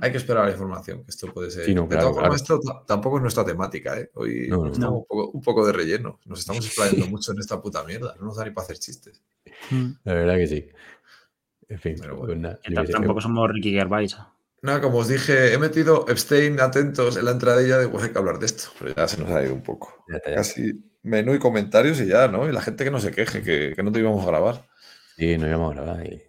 hay 0.00 0.10
que 0.10 0.16
esperar 0.18 0.46
la 0.46 0.52
información, 0.52 1.04
que 1.04 1.10
esto 1.10 1.32
puede 1.32 1.50
ser. 1.50 1.64
Sí, 1.66 1.74
no, 1.74 1.82
de 1.82 1.88
claro, 1.88 2.08
todas 2.10 2.22
formas, 2.22 2.42
claro. 2.42 2.60
esto 2.60 2.72
ta- 2.72 2.86
tampoco 2.86 3.16
es 3.16 3.22
nuestra 3.22 3.44
temática, 3.44 3.98
¿eh? 3.98 4.10
Hoy 4.14 4.46
No, 4.48 4.64
no, 4.64 4.72
estamos 4.72 4.80
no. 4.92 4.96
Un, 4.98 5.04
poco, 5.06 5.30
un 5.30 5.40
poco 5.42 5.66
de 5.66 5.72
relleno. 5.72 6.18
Nos 6.24 6.40
estamos 6.40 6.64
explayando 6.66 7.06
mucho 7.10 7.32
en 7.32 7.38
esta 7.38 7.60
puta 7.60 7.84
mierda. 7.84 8.14
No 8.18 8.26
nos 8.26 8.36
da 8.36 8.44
ni 8.44 8.50
para 8.50 8.64
hacer 8.64 8.78
chistes. 8.78 9.22
La 10.04 10.14
verdad 10.14 10.36
que 10.36 10.46
sí. 10.46 10.68
En 11.68 11.78
fin, 11.78 11.96
Pero 12.00 12.18
pues 12.18 12.28
bueno, 12.38 12.58
tampoco 12.90 13.20
somos 13.20 13.50
Ricky 13.50 13.72
Gervais. 13.72 14.16
Nada, 14.62 14.80
como 14.80 14.98
os 14.98 15.08
dije, 15.08 15.52
he 15.54 15.58
metido 15.58 16.06
Epstein 16.08 16.60
atentos 16.60 17.16
en 17.16 17.24
la 17.24 17.32
entradilla 17.32 17.78
de 17.78 17.88
pues 17.88 18.04
hay 18.04 18.10
que 18.10 18.18
hablar 18.18 18.38
de 18.38 18.46
esto, 18.46 18.68
pero 18.78 18.94
ya 18.94 19.08
se 19.08 19.20
nos 19.20 19.30
ha 19.30 19.42
ido 19.42 19.54
un 19.54 19.62
poco. 19.62 20.04
Ya 20.08 20.16
está, 20.16 20.30
ya. 20.30 20.36
Casi 20.36 20.84
menú 21.02 21.34
y 21.34 21.38
comentarios 21.38 22.00
y 22.00 22.06
ya, 22.06 22.28
¿no? 22.28 22.48
Y 22.48 22.52
la 22.52 22.60
gente 22.60 22.84
que 22.84 22.90
no 22.90 23.00
se 23.00 23.10
queje, 23.10 23.42
que, 23.42 23.72
que 23.74 23.82
no 23.82 23.90
te 23.90 23.98
íbamos 24.00 24.22
a 24.24 24.28
grabar. 24.28 24.68
Sí, 25.16 25.36
no 25.36 25.48
íbamos 25.48 25.72
a 25.76 25.80
grabar. 25.82 26.06
y 26.06 26.22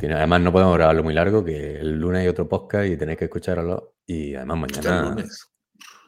tiene- 0.00 0.14
además, 0.16 0.40
no 0.40 0.52
podemos 0.52 0.74
grabarlo 0.76 1.02
muy 1.04 1.14
largo, 1.14 1.44
que 1.44 1.78
el 1.80 1.98
lunes 2.00 2.22
hay 2.22 2.28
otro 2.28 2.48
podcast 2.48 2.88
y 2.88 2.96
tenéis 2.96 3.18
que 3.18 3.26
escucharlo. 3.26 3.94
Y 4.06 4.34
además, 4.34 4.58
mañana, 4.58 5.16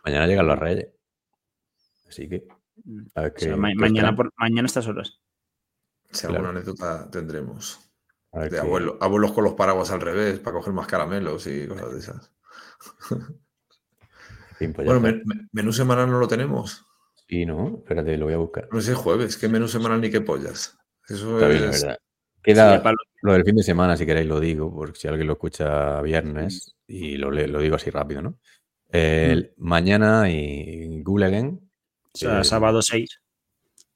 mañana 0.05 0.27
llegan 0.27 0.47
los 0.47 0.59
reyes. 0.59 0.89
Así 2.09 2.29
que, 2.29 2.47
a 3.15 3.21
ver 3.23 3.31
O 3.31 3.35
qué. 3.35 3.45
sea, 3.45 3.57
ma- 3.57 3.69
qué 3.69 3.75
os 3.75 3.81
mañana, 3.81 4.17
por, 4.17 4.33
mañana 4.37 4.63
a 4.63 4.67
estas 4.67 4.87
horas. 4.89 5.21
Si 6.11 6.21
Claro. 6.27 6.35
alguna 6.37 6.51
anécdota 6.51 7.09
tendremos. 7.11 7.81
A 8.33 8.41
ver 8.41 8.51
De 8.51 8.57
qué- 8.61 8.67
abuelo- 8.67 8.99
abuelos 9.01 9.33
con 9.33 9.45
los 9.45 9.55
paraguas 9.55 9.91
al 9.91 10.01
revés 10.01 10.39
para 10.41 10.57
coger 10.57 10.73
más 10.73 10.87
caramelos 10.87 11.47
y 11.47 11.67
cosas 11.67 11.93
de 11.93 11.99
esas. 11.99 12.33
pues 14.59 14.75
Bueno, 14.77 15.01
men- 15.01 15.23
menú 15.53 15.73
semanal 15.73 16.11
no 16.11 16.19
lo 16.19 16.29
tenemos. 16.29 16.87
Sí, 17.29 17.47
no, 17.47 17.79
espérate, 17.79 18.17
lo 18.17 18.27
voy 18.27 18.35
a 18.35 18.39
buscar. 18.39 18.69
No 18.71 18.81
sé, 18.81 18.95
jueves. 18.95 19.37
¿Qué 19.37 19.49
menú 19.49 19.67
semanal 19.69 20.01
ni 20.01 20.11
qué 20.11 20.21
pollas? 20.21 20.79
Eso 21.09 21.37
Está 21.37 21.49
bien, 21.49 21.63
la 21.63 21.71
es. 21.71 21.83
verdad. 21.83 21.99
Sí, 22.45 22.53
Queda 22.53 22.83
para- 22.83 22.97
lo 23.23 23.33
del 23.35 23.45
fin 23.45 23.55
de 23.55 23.63
semana, 23.63 23.97
si 23.97 24.05
queréis, 24.05 24.27
lo 24.27 24.41
digo, 24.41 24.75
porque 24.75 24.99
si 24.99 25.07
alguien 25.09 25.29
lo 25.29 25.35
escucha 25.35 26.01
viernes 26.03 26.75
y 26.89 27.17
lo, 27.17 27.31
lo 27.31 27.61
digo 27.61 27.77
así 27.77 27.89
rápido, 27.91 28.21
¿no? 28.23 28.39
El- 28.91 29.53
Mañana 29.57 30.29
y 30.29 31.03
Again. 31.23 31.61
o 32.15 32.19
sea, 32.19 32.41
eh, 32.41 32.45
sábado 32.45 32.83
6. 32.83 33.21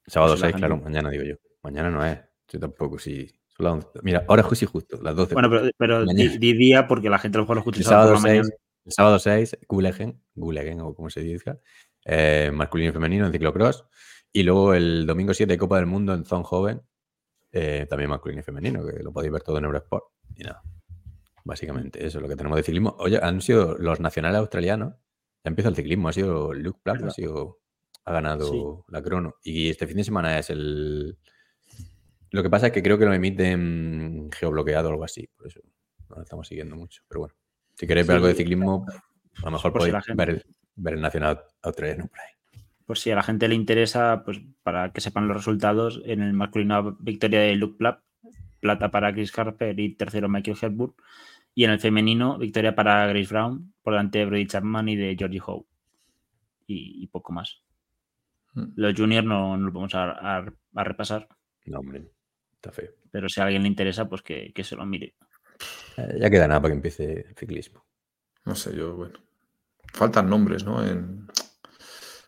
Sábado 0.05 0.33
Pues 0.33 0.41
la 0.41 0.47
6, 0.47 0.55
claro, 0.57 0.75
gente- 0.75 0.89
mañana 0.89 1.09
digo 1.09 1.23
yo. 1.25 1.35
Mañana 1.63 1.89
no 1.89 2.05
es. 2.05 2.17
Yo 2.47 2.59
tampoco, 2.59 2.97
sí. 2.97 3.27
Son 3.47 3.63
las 3.65 3.73
11. 3.73 3.87
Mira, 4.03 4.23
ahora 4.27 4.41
es 4.43 4.47
justo 4.47 4.65
y 4.65 4.67
justo, 4.69 4.99
las 5.01 5.15
12. 5.15 5.33
Bueno, 5.33 5.49
pero, 5.49 5.69
pero 5.77 6.05
di, 6.05 6.37
di 6.37 6.53
día 6.53 6.87
porque 6.87 7.09
la 7.09 7.19
gente 7.19 7.37
a 7.37 7.39
lo 7.39 7.43
mejor 7.43 7.57
lo 7.57 7.59
escucha 7.61 7.79
el 7.79 7.83
sábado 7.85 8.15
sábado 8.15 8.21
por 8.21 8.23
la 8.29 8.29
6, 8.35 8.41
mañana. 8.43 8.55
el 8.85 8.91
sábado 8.93 9.19
6, 9.19 9.57
Gulegen, 9.67 10.21
Gulegen 10.35 10.79
o 10.81 10.93
como 10.95 11.09
se 11.09 11.19
diga, 11.21 11.59
eh, 12.05 12.49
masculino 12.53 12.91
y 12.91 12.93
femenino 12.93 13.25
en 13.25 13.33
ciclocross. 13.33 13.83
Y 14.31 14.43
luego 14.43 14.73
el 14.73 15.05
domingo 15.05 15.33
7, 15.33 15.57
Copa 15.57 15.75
del 15.77 15.85
Mundo 15.87 16.13
en 16.13 16.23
Zone 16.23 16.43
Joven, 16.45 16.81
eh, 17.51 17.85
también 17.89 18.09
masculino 18.09 18.41
y 18.41 18.43
femenino, 18.43 18.85
que 18.85 19.01
lo 19.03 19.11
podéis 19.11 19.31
ver 19.31 19.41
todo 19.41 19.57
en 19.57 19.65
Eurosport. 19.65 20.05
Y 20.35 20.43
nada, 20.43 20.61
básicamente 21.43 22.05
eso 22.05 22.17
es 22.19 22.21
lo 22.21 22.27
que 22.29 22.35
tenemos 22.35 22.57
de 22.57 22.63
ciclismo. 22.63 22.95
Oye, 22.99 23.19
han 23.21 23.41
sido 23.41 23.77
los 23.77 23.99
nacionales 23.99 24.39
australianos, 24.39 24.93
ya 25.43 25.49
empieza 25.49 25.69
el 25.69 25.75
ciclismo, 25.75 26.09
ha 26.09 26.13
sido 26.13 26.53
Luke 26.53 26.79
Platt, 26.83 27.03
ha 27.03 27.09
sido, 27.11 27.59
ha 28.05 28.11
ganado 28.11 28.51
Sí. 28.51 28.63
la 28.89 29.01
crono. 29.01 29.35
Y 29.43 29.69
este 29.69 29.87
fin 29.87 29.97
de 29.97 30.03
semana 30.03 30.37
es 30.39 30.49
el. 30.49 31.17
Lo 32.31 32.43
que 32.43 32.49
pasa 32.49 32.67
es 32.67 32.73
que 32.73 32.83
creo 32.83 32.97
que 32.97 33.05
lo 33.05 33.13
emiten 33.13 34.29
geobloqueado 34.33 34.89
o 34.89 34.91
algo 34.91 35.03
así. 35.05 35.27
Por 35.37 35.47
eso 35.47 35.61
no 36.09 36.17
lo 36.17 36.21
estamos 36.23 36.47
siguiendo 36.47 36.75
mucho. 36.75 37.01
Pero 37.07 37.21
bueno, 37.21 37.35
si 37.75 37.87
queréis 37.87 38.05
ver 38.05 38.17
algo 38.17 38.27
de 38.27 38.35
ciclismo, 38.35 38.85
a 39.41 39.45
lo 39.45 39.51
mejor 39.51 39.71
si 39.71 39.77
podéis 39.91 40.15
ver, 40.15 40.29
el, 40.29 40.45
ver 40.75 40.93
el 40.95 41.01
Nacional 41.01 41.41
australiano 41.61 42.07
por 42.07 42.19
ahí. 42.19 42.31
Pues 42.87 43.01
si 43.01 43.11
a 43.11 43.15
la 43.15 43.21
gente 43.23 43.47
le 43.47 43.53
interesa, 43.53 44.23
pues 44.25 44.41
para 44.63 44.91
que 44.91 45.01
sepan 45.01 45.27
los 45.27 45.37
resultados, 45.37 46.01
en 46.05 46.23
el 46.23 46.33
masculino 46.33 46.97
victoria 46.99 47.41
de 47.41 47.55
Luke 47.55 47.77
Platt, 47.77 48.01
plata 48.59 48.89
para 48.89 49.13
Chris 49.13 49.37
Harper 49.37 49.79
y 49.79 49.93
tercero 49.95 50.27
Michael 50.29 50.57
Hepburn. 50.59 50.95
Y 51.53 51.65
en 51.65 51.71
el 51.71 51.79
femenino, 51.79 52.37
victoria 52.39 52.73
para 52.75 53.05
Grace 53.07 53.27
Brown 53.29 53.73
por 53.83 53.93
delante 53.93 54.19
de 54.19 54.25
Brody 54.25 54.47
Chapman 54.47 54.89
y 54.89 54.95
de 54.95 55.15
Georgie 55.17 55.41
Howe. 55.45 55.65
Y, 56.65 57.03
y 57.03 57.07
poco 57.07 57.33
más. 57.33 57.61
Mm. 58.53 58.65
Los 58.75 58.93
juniors 58.95 59.27
no, 59.27 59.57
no 59.57 59.65
los 59.65 59.73
vamos 59.73 59.93
a, 59.95 60.11
a- 60.37 60.53
a 60.75 60.83
repasar, 60.83 61.27
No, 61.65 61.79
hombre, 61.79 62.09
está 62.53 62.71
feo. 62.71 62.91
pero 63.11 63.27
si 63.27 63.39
a 63.41 63.45
alguien 63.45 63.63
le 63.63 63.67
interesa, 63.69 64.07
pues 64.07 64.21
que, 64.21 64.51
que 64.53 64.63
se 64.63 64.75
lo 64.75 64.85
mire. 64.85 65.15
Eh, 65.97 66.17
Ya 66.21 66.29
queda 66.29 66.47
nada 66.47 66.61
para 66.61 66.71
que 66.71 66.77
empiece 66.77 67.25
el 67.27 67.35
ciclismo. 67.35 67.85
No 68.45 68.55
sé, 68.55 68.75
yo, 68.75 68.95
bueno. 68.95 69.19
Faltan 69.93 70.29
nombres, 70.29 70.63
¿no? 70.63 70.85
En... 70.85 71.27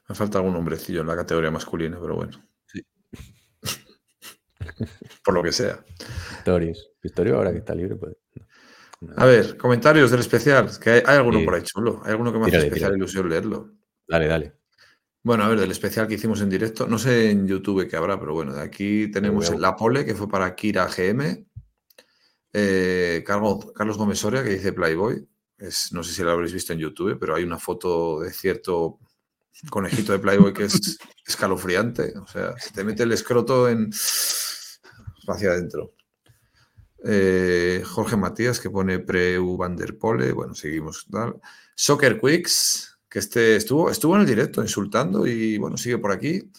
Me 0.10 0.16
falta 0.16 0.40
algún 0.40 0.54
nombrecillo 0.54 1.02
en 1.02 1.08
la 1.08 1.16
categoría 1.16 1.52
masculina, 1.52 1.98
pero 2.02 2.16
bueno. 2.16 2.44
Sí. 2.66 2.82
Por 5.24 5.34
lo 5.34 5.44
que 5.44 5.52
sea. 5.52 5.84
Pistorius. 6.36 6.92
Pistorio 7.00 7.38
ahora 7.38 7.52
que 7.52 7.60
está 7.60 7.76
libre, 7.76 7.96
pues. 7.96 8.16
no. 9.02 9.14
A 9.18 9.26
ver, 9.26 9.58
comentarios 9.58 10.12
del 10.12 10.20
especial. 10.22 10.70
Que 10.80 10.90
hay, 10.92 11.04
hay 11.06 11.18
alguno 11.18 11.40
Sí. 11.40 11.46
por 11.46 11.56
ahí 11.56 11.64
chulo. 11.64 12.02
Hay 12.04 12.12
alguno 12.12 12.32
que 12.32 12.38
me 12.40 12.44
hace 12.46 12.52
Tírale, 12.52 12.68
especial 12.68 12.90
tírale. 12.90 12.98
ilusión 12.98 13.30
leerlo. 13.30 13.72
Dale, 14.08 14.28
dale. 14.28 14.54
Bueno, 15.22 15.44
a 15.44 15.50
ver, 15.50 15.60
del 15.60 15.72
especial 15.72 16.08
que 16.08 16.16
hicimos 16.16 16.42
en 16.42 16.50
directo. 16.50 16.88
No 16.88 16.98
sé 16.98 17.30
en 17.32 17.48
YouTube 17.48 17.88
qué 17.88 17.96
habrá, 17.96 18.20
pero 18.20 18.34
bueno, 18.34 18.54
de 18.54 18.62
aquí 18.62 19.12
tenemos 19.12 19.58
la 19.60 19.76
pole 19.76 20.06
que 20.06 20.16
fue 20.16 20.28
para 20.30 20.56
Kira 20.56 20.88
GM. 20.88 21.46
eh, 22.54 23.24
Carlos, 23.26 23.72
Carlos 23.76 23.98
Gómez 23.98 24.18
Soria 24.20 24.44
que 24.44 24.50
dice 24.52 24.74
Playboy. 24.74 25.28
Es, 25.58 25.92
no 25.92 26.04
sé 26.04 26.14
si 26.14 26.24
lo 26.24 26.32
habréis 26.32 26.54
visto 26.54 26.72
en 26.74 26.80
YouTube, 26.80 27.18
pero 27.20 27.36
hay 27.36 27.44
una 27.44 27.60
foto 27.60 28.22
de 28.22 28.32
cierto 28.32 28.98
conejito 29.70 30.12
de 30.12 30.20
Playboy 30.20 30.54
que 30.54 30.66
es 30.66 30.98
escalofriante. 31.26 32.14
O 32.18 32.28
sea, 32.28 32.58
se 32.58 32.72
te 32.72 32.84
mete 32.84 33.04
el 33.04 33.12
escroto 33.12 33.68
en 33.70 33.92
hacia 35.28 35.52
adentro. 35.52 35.94
Eh, 37.04 37.84
Jorge 37.86 38.18
Matías 38.18 38.60
que 38.60 38.70
pone 38.70 39.00
Preu 39.00 39.58
Van 39.58 39.76
der 39.76 39.98
Pole. 39.98 40.32
Bueno, 40.32 40.54
seguimos. 40.54 41.08
tal. 41.10 41.36
Soccer 41.76 42.20
Quicks, 42.20 43.00
que 43.10 43.20
este 43.20 43.56
estuvo, 43.56 43.90
estuvo 43.90 44.16
en 44.16 44.22
el 44.22 44.28
directo 44.28 44.62
insultando 44.62 45.26
y 45.26 45.58
bueno, 45.58 45.78
sigue 45.78 45.98
por 45.98 46.12
aquí. 46.12 46.52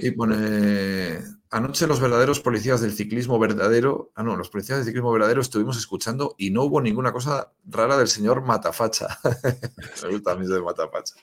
Y 0.00 0.10
pone, 0.10 1.20
anoche 1.50 1.86
los 1.86 2.00
verdaderos 2.00 2.40
policías 2.40 2.80
del 2.80 2.92
ciclismo 2.92 3.38
verdadero, 3.38 4.10
ah 4.16 4.24
no, 4.24 4.36
los 4.36 4.50
policías 4.50 4.78
del 4.78 4.86
ciclismo 4.86 5.12
verdadero 5.12 5.40
estuvimos 5.40 5.76
escuchando 5.76 6.34
y 6.36 6.50
no 6.50 6.64
hubo 6.64 6.80
ninguna 6.80 7.12
cosa 7.12 7.52
rara 7.64 7.96
del 7.96 8.08
señor 8.08 8.42
Matafacha. 8.42 9.20
Me 10.02 10.10
gusta 10.10 10.32
a 10.32 10.34
mí 10.34 10.48
de 10.48 10.60
Matafacha. 10.60 11.14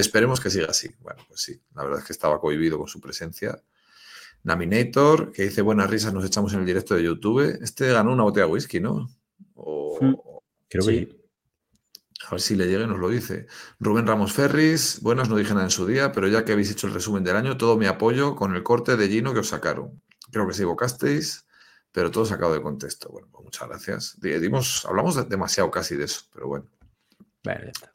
Esperemos 0.00 0.40
que 0.40 0.50
siga 0.50 0.66
así. 0.70 0.90
Bueno, 1.00 1.22
pues 1.28 1.40
sí, 1.42 1.60
la 1.74 1.84
verdad 1.84 2.00
es 2.00 2.06
que 2.06 2.12
estaba 2.12 2.40
cohibido 2.40 2.78
con 2.78 2.88
su 2.88 3.00
presencia. 3.00 3.62
Naminator, 4.42 5.32
que 5.32 5.44
dice 5.44 5.62
buenas 5.62 5.90
risas, 5.90 6.14
nos 6.14 6.24
echamos 6.24 6.52
en 6.54 6.60
el 6.60 6.66
directo 6.66 6.94
de 6.94 7.02
YouTube. 7.02 7.58
Este 7.62 7.88
ganó 7.92 8.12
una 8.12 8.22
botella 8.22 8.46
de 8.46 8.52
whisky, 8.52 8.80
¿no? 8.80 9.08
O, 9.54 9.98
Mm. 10.00 10.14
Creo 10.68 10.86
que 10.86 10.92
Sí. 10.92 11.16
a 12.26 12.30
ver 12.30 12.40
si 12.40 12.54
le 12.56 12.66
llega 12.66 12.84
y 12.84 12.86
nos 12.86 12.98
lo 12.98 13.08
dice. 13.10 13.46
Rubén 13.80 14.06
Ramos 14.06 14.32
Ferris, 14.32 15.00
buenas, 15.02 15.28
no 15.28 15.36
dije 15.36 15.50
nada 15.52 15.64
en 15.64 15.70
su 15.70 15.84
día, 15.86 16.12
pero 16.12 16.28
ya 16.28 16.44
que 16.44 16.52
habéis 16.52 16.70
hecho 16.70 16.86
el 16.86 16.94
resumen 16.94 17.22
del 17.24 17.36
año, 17.36 17.56
todo 17.58 17.76
mi 17.76 17.86
apoyo 17.86 18.34
con 18.36 18.54
el 18.54 18.62
corte 18.62 18.96
de 18.96 19.08
Gino 19.08 19.34
que 19.34 19.40
os 19.40 19.48
sacaron. 19.48 20.00
Creo 20.30 20.46
que 20.46 20.54
se 20.54 20.62
equivocasteis, 20.62 21.44
pero 21.92 22.10
todo 22.10 22.24
sacado 22.24 22.54
de 22.54 22.62
contexto. 22.62 23.08
Bueno, 23.10 23.28
pues 23.32 23.44
muchas 23.44 23.68
gracias. 23.68 24.20
Di- 24.20 24.38
Dimos, 24.38 24.86
hablamos 24.86 25.16
de- 25.16 25.24
demasiado 25.24 25.70
casi 25.70 25.96
de 25.96 26.04
eso, 26.04 26.22
pero 26.32 26.46
bueno. 26.46 26.66
Está. 27.42 27.90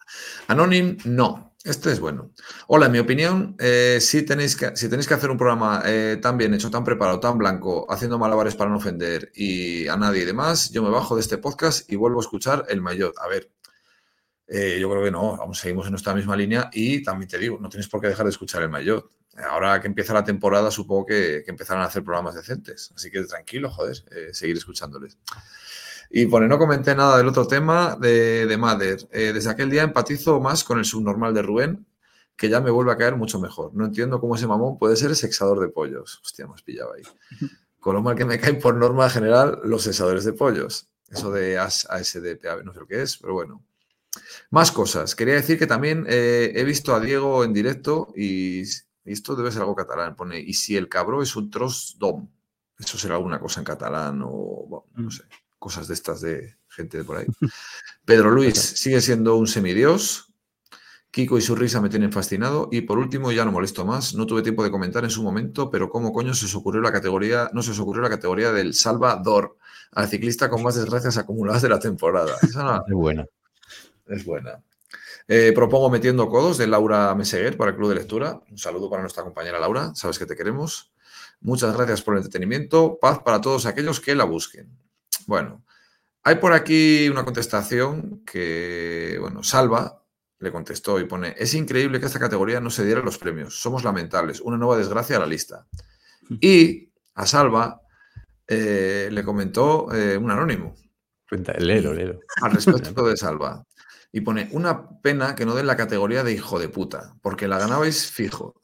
Anonym, 0.48 0.98
no. 1.06 1.55
Este 1.66 1.92
es 1.92 2.00
bueno. 2.00 2.32
Hola, 2.68 2.86
en 2.86 2.92
mi 2.92 3.00
opinión, 3.00 3.56
eh, 3.58 3.98
si, 4.00 4.22
tenéis 4.22 4.56
que, 4.56 4.76
si 4.76 4.88
tenéis 4.88 5.08
que 5.08 5.16
hacer 5.16 5.32
un 5.32 5.38
programa 5.38 5.82
eh, 5.84 6.20
tan 6.22 6.38
bien 6.38 6.54
hecho, 6.54 6.70
tan 6.70 6.84
preparado, 6.84 7.20
tan 7.20 7.40
blanco, 7.40 7.92
haciendo 7.92 8.20
malabares 8.20 8.54
para 8.54 8.70
no 8.70 8.78
ofender 8.78 9.32
y 9.34 9.88
a 9.88 9.98
nadie 9.98 10.22
y 10.22 10.26
demás, 10.26 10.70
yo 10.70 10.84
me 10.84 10.92
bajo 10.92 11.16
de 11.16 11.22
este 11.22 11.40
podcast 11.40 11.92
y 11.92 11.96
vuelvo 11.96 12.20
a 12.20 12.22
escuchar 12.22 12.68
el 12.70 12.82
mayor. 12.82 13.16
A 13.18 13.28
ver, 13.28 13.50
eh, 14.46 14.78
yo 14.80 14.92
creo 14.92 15.04
que 15.04 15.10
no, 15.10 15.38
vamos, 15.38 15.58
seguimos 15.58 15.88
en 15.88 15.94
nuestra 15.94 16.14
misma 16.14 16.36
línea 16.36 16.70
y 16.72 17.02
también 17.02 17.30
te 17.30 17.40
digo, 17.40 17.58
no 17.60 17.68
tienes 17.68 17.88
por 17.88 18.00
qué 18.00 18.10
dejar 18.10 18.28
de 18.28 18.32
escuchar 18.32 18.62
el 18.62 18.70
mayor. 18.70 19.10
Ahora 19.50 19.82
que 19.82 19.88
empieza 19.88 20.14
la 20.14 20.24
temporada, 20.24 20.70
supongo 20.70 21.08
que, 21.08 21.42
que 21.44 21.50
empezarán 21.50 21.82
a 21.82 21.88
hacer 21.88 22.04
programas 22.04 22.36
decentes. 22.36 22.94
Así 22.96 23.10
que 23.10 23.24
tranquilo, 23.24 23.72
joder, 23.72 24.04
seguir 24.34 24.56
escuchándoles. 24.56 25.18
Y 26.10 26.26
pone, 26.28 26.48
no 26.48 26.58
comenté 26.58 26.96
nada 26.96 27.18
del 27.18 27.28
otro 27.28 27.48
tema 27.48 27.96
de, 28.00 28.46
de 28.46 28.58
Mother. 28.58 29.08
Eh, 29.12 29.32
desde 29.34 29.50
aquel 29.50 29.70
día 29.70 29.84
empatizo 29.84 30.40
más 30.40 30.64
con 30.64 30.80
el 30.80 30.86
subnormal 30.86 31.34
de 31.34 31.42
Rubén, 31.42 31.86
que 32.38 32.50
ya 32.50 32.62
me 32.62 32.70
vuelve 32.72 32.92
a 32.92 32.98
caer 32.98 33.16
mucho 33.16 33.40
mejor. 33.40 33.74
No 33.74 33.86
entiendo 33.86 34.20
cómo 34.20 34.36
ese 34.36 34.48
mamón 34.48 34.78
puede 34.78 34.96
ser 34.96 35.16
sexador 35.16 35.60
de 35.60 35.70
pollos. 35.70 36.22
Hostia, 36.24 36.48
me 36.48 36.54
has 36.54 36.62
pillado 36.62 36.94
ahí. 36.94 37.04
Con 37.80 37.96
lo 37.96 38.02
mal 38.02 38.16
que 38.16 38.26
me 38.26 38.40
caen 38.40 38.60
por 38.60 38.76
norma 38.76 39.10
general 39.10 39.60
los 39.64 39.84
sexadores 39.84 40.24
de 40.26 40.34
pollos. 40.34 40.88
Eso 41.10 41.32
de 41.32 41.58
AS, 41.60 41.88
ASDPAB, 41.90 42.64
no 42.64 42.74
sé 42.74 42.80
lo 42.80 42.88
que 42.88 43.02
es, 43.02 43.18
pero 43.18 43.34
bueno. 43.34 43.64
Más 44.50 44.72
cosas. 44.72 45.16
Quería 45.16 45.36
decir 45.36 45.60
que 45.60 45.68
también 45.68 46.06
eh, 46.10 46.52
he 46.56 46.64
visto 46.64 46.96
a 46.96 47.00
Diego 47.00 47.44
en 47.44 47.54
directo 47.54 48.12
y, 48.16 48.62
y 48.62 49.12
esto 49.12 49.36
debe 49.36 49.52
ser 49.52 49.62
algo 49.62 49.76
catalán. 49.76 50.16
Pone, 50.16 50.40
y 50.40 50.54
si 50.54 50.76
el 50.76 50.90
cabró 50.90 51.22
es 51.22 51.36
un 51.36 51.52
tros 51.52 51.96
dom. 52.00 52.28
Eso 52.80 52.98
será 52.98 53.16
alguna 53.16 53.40
cosa 53.40 53.62
en 53.62 53.66
catalán 53.66 54.22
o 54.24 54.66
bueno, 54.68 54.86
no 54.96 55.08
Mm. 55.08 55.12
sé, 55.12 55.24
cosas 55.66 55.88
de 55.88 55.96
estas 55.96 56.22
de 56.22 56.56
gente 56.70 57.00
de 57.00 57.04
por 57.04 57.18
ahí. 57.18 57.26
Pedro 58.06 58.30
Luis 58.30 58.56
sigue 58.56 59.02
siendo 59.02 59.36
un 59.36 59.48
semidios. 59.48 60.32
Kiko 61.10 61.40
y 61.40 61.42
su 61.42 61.56
risa 61.56 61.82
me 61.82 61.90
tienen 61.90 62.12
fascinado. 62.12 62.70
Y 62.72 62.82
por 62.82 63.00
último, 63.00 63.32
ya 63.32 63.44
no 63.46 63.52
molesto 63.52 63.84
más, 63.84 64.14
no 64.14 64.28
tuve 64.28 64.44
tiempo 64.44 64.64
de 64.64 64.70
comentar 64.70 65.04
en 65.04 65.10
su 65.10 65.24
momento, 65.24 65.72
pero 65.72 65.90
cómo 65.90 66.14
coño 66.14 66.36
se 66.36 66.46
os 66.46 66.54
ocurrió 66.54 66.82
la 66.84 66.92
categoría, 66.92 67.50
no 67.52 67.64
se 67.64 67.72
os 67.72 67.80
ocurrió 67.80 68.04
la 68.04 68.10
categoría 68.12 68.52
del 68.52 68.76
Salvador, 68.76 69.58
al 69.94 70.08
ciclista 70.08 70.52
con 70.52 70.62
más 70.62 70.76
desgracias 70.76 71.18
acumuladas 71.18 71.64
de 71.64 71.70
la 71.70 71.80
temporada. 71.80 72.36
Esa 72.44 72.64
no- 72.64 72.84
Es 72.88 72.94
buena. 72.94 73.26
es 74.08 74.24
buena. 74.24 74.62
Eh, 75.28 75.52
propongo 75.56 75.90
metiendo 75.90 76.30
codos 76.30 76.60
de 76.60 76.68
Laura 76.68 77.16
Meseguer 77.16 77.58
para 77.58 77.72
el 77.72 77.78
Club 77.78 77.90
de 77.90 77.96
Lectura. 77.96 78.40
Un 78.52 78.60
saludo 78.60 78.88
para 78.90 79.02
nuestra 79.02 79.24
compañera 79.24 79.58
Laura, 79.60 79.96
sabes 79.96 80.20
que 80.20 80.28
te 80.28 80.36
queremos. 80.36 80.92
Muchas 81.42 81.76
gracias 81.76 82.02
por 82.04 82.14
el 82.14 82.20
entretenimiento. 82.20 82.98
Paz 83.02 83.20
para 83.26 83.42
todos 83.42 83.66
aquellos 83.66 84.00
que 84.00 84.14
la 84.16 84.26
busquen. 84.26 84.70
Bueno, 85.28 85.64
hay 86.24 86.36
por 86.36 86.54
aquí 86.54 87.08
una 87.10 87.24
contestación 87.24 88.24
que, 88.26 89.18
bueno, 89.20 89.44
Salva 89.44 90.04
le 90.40 90.52
contestó 90.52 91.00
y 91.00 91.06
pone, 91.06 91.36
es 91.38 91.54
increíble 91.54 92.00
que 92.00 92.06
esta 92.08 92.20
categoría 92.20 92.60
no 92.60 92.70
se 92.70 92.86
diera 92.86 93.02
los 93.02 93.18
premios. 93.18 93.60
Somos 93.60 93.84
lamentables. 93.84 94.42
Una 94.42 94.58
nueva 94.58 94.78
desgracia 94.78 95.18
a 95.18 95.20
la 95.20 95.26
lista. 95.26 95.66
Y 96.42 96.92
a 97.14 97.26
Salva 97.26 97.82
eh, 98.48 99.10
le 99.12 99.24
comentó 99.24 99.94
eh, 99.94 100.18
un 100.18 100.32
anónimo 100.32 100.76
Cuenta, 101.30 101.54
léelo, 101.54 101.94
léelo. 101.94 102.20
al 102.42 102.52
respecto 102.52 103.06
de 103.08 103.18
Salva. 103.18 103.66
Y 104.12 104.22
pone, 104.22 104.48
una 104.52 105.02
pena 105.02 105.36
que 105.36 105.46
no 105.46 105.56
den 105.56 105.68
la 105.68 105.76
categoría 105.76 106.24
de 106.24 106.32
hijo 106.32 106.60
de 106.60 106.70
puta, 106.70 107.16
porque 107.22 107.48
la 107.48 107.60
ganabais 107.60 108.10
fijo. 108.12 108.56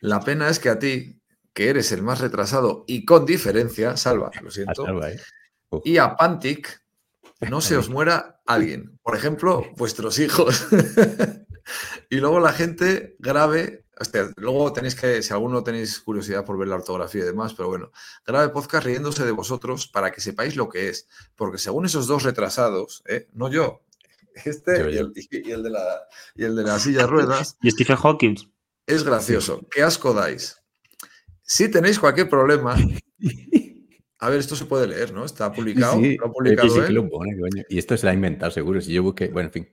La 0.00 0.20
pena 0.20 0.48
es 0.48 0.58
que 0.58 0.68
a 0.68 0.78
ti, 0.78 1.20
que 1.54 1.70
eres 1.70 1.92
el 1.92 2.02
más 2.02 2.20
retrasado 2.20 2.84
y 2.86 3.04
con 3.04 3.24
diferencia, 3.24 3.96
Salva, 3.96 4.30
lo 4.42 4.50
siento, 4.50 4.84
salva, 4.84 5.10
¿eh? 5.10 5.20
Y 5.84 5.98
a 5.98 6.16
Pantic, 6.16 6.82
no 7.50 7.60
se 7.60 7.76
os 7.76 7.88
muera 7.90 8.40
alguien. 8.46 8.98
Por 9.02 9.16
ejemplo, 9.16 9.64
vuestros 9.76 10.18
hijos. 10.18 10.66
y 12.10 12.16
luego 12.16 12.40
la 12.40 12.52
gente 12.52 13.16
hostia, 13.98 14.32
luego 14.36 14.72
tenéis 14.72 14.94
que, 14.94 15.22
si 15.22 15.32
alguno 15.32 15.62
tenéis 15.62 16.00
curiosidad 16.00 16.44
por 16.44 16.58
ver 16.58 16.68
la 16.68 16.76
ortografía 16.76 17.22
y 17.22 17.26
demás, 17.26 17.54
pero 17.54 17.68
bueno, 17.68 17.92
grabe 18.26 18.48
podcast 18.48 18.84
riéndose 18.84 19.24
de 19.24 19.30
vosotros 19.30 19.86
para 19.86 20.10
que 20.10 20.20
sepáis 20.20 20.56
lo 20.56 20.68
que 20.68 20.88
es. 20.88 21.08
Porque 21.36 21.58
según 21.58 21.86
esos 21.86 22.06
dos 22.06 22.24
retrasados, 22.24 23.02
¿eh? 23.06 23.28
no 23.32 23.48
yo, 23.50 23.82
este 24.44 24.78
Yo, 24.78 24.90
y, 24.90 24.96
el, 24.96 25.12
y 25.30 25.50
el 25.50 25.62
de 25.62 25.70
la, 25.70 26.02
y 26.34 26.44
el 26.44 26.56
de 26.56 26.62
la 26.62 26.78
silla 26.78 27.02
de 27.02 27.06
ruedas, 27.06 27.56
Y 27.62 27.70
Stephen 27.70 27.96
Hawking. 27.96 28.36
es 28.86 29.04
gracioso. 29.04 29.60
¿Qué 29.70 29.82
asco 29.82 30.12
dais? 30.12 30.58
Si 31.42 31.68
tenéis 31.68 31.98
cualquier 31.98 32.28
problema, 32.30 32.76
a 34.24 34.30
ver, 34.30 34.38
esto 34.40 34.54
se 34.56 34.64
puede 34.66 34.86
leer, 34.86 35.12
¿no? 35.12 35.24
Está 35.24 35.52
publicado, 35.52 35.94
Sí, 36.00 36.16
lo 36.16 36.26
ha 36.26 36.32
publicado 36.32 36.68
sí 36.68 36.80
que 36.80 36.86
él. 36.86 36.94
lo 36.94 37.08
pone, 37.08 37.38
coño. 37.38 37.62
Y 37.68 37.78
esto 37.78 37.96
se 37.96 38.06
la 38.06 38.12
ha 38.12 38.14
inventado, 38.14 38.50
seguro. 38.52 38.80
Si 38.80 38.92
yo 38.92 39.02
busqué. 39.02 39.28
Bueno, 39.28 39.48
en 39.48 39.52
fin. 39.52 39.68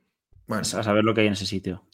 Bueno, 0.47 0.61
A 0.61 0.83
saber 0.83 1.03
lo 1.03 1.13
que 1.13 1.21
hay 1.21 1.27
en 1.27 1.33
ese 1.33 1.45
sitio. 1.45 1.85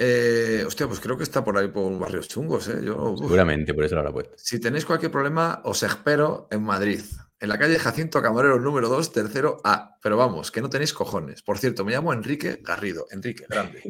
eh, 0.00 0.64
hostia, 0.66 0.86
pues 0.86 1.00
creo 1.00 1.16
que 1.16 1.24
está 1.24 1.44
por 1.44 1.58
ahí 1.58 1.68
por 1.68 1.98
barrios 1.98 2.28
chungos, 2.28 2.68
¿eh? 2.68 2.80
Yo. 2.84 3.14
Seguramente, 3.18 3.74
por 3.74 3.84
eso 3.84 3.94
lo 3.96 4.00
habrá 4.00 4.12
puesto. 4.12 4.32
Si 4.36 4.58
tenéis 4.58 4.84
cualquier 4.86 5.10
problema, 5.10 5.60
os 5.64 5.82
espero 5.82 6.48
en 6.50 6.62
Madrid. 6.62 7.00
En 7.40 7.48
la 7.48 7.58
calle 7.58 7.78
Jacinto 7.78 8.20
Camarero 8.20 8.58
número 8.58 8.88
2, 8.88 9.12
tercero 9.12 9.60
A. 9.64 9.96
Pero 10.02 10.16
vamos, 10.16 10.50
que 10.50 10.60
no 10.60 10.68
tenéis 10.68 10.92
cojones. 10.92 11.42
Por 11.42 11.58
cierto, 11.58 11.84
me 11.84 11.92
llamo 11.92 12.12
Enrique 12.12 12.60
Garrido. 12.64 13.06
Enrique, 13.10 13.44
grande. 13.48 13.80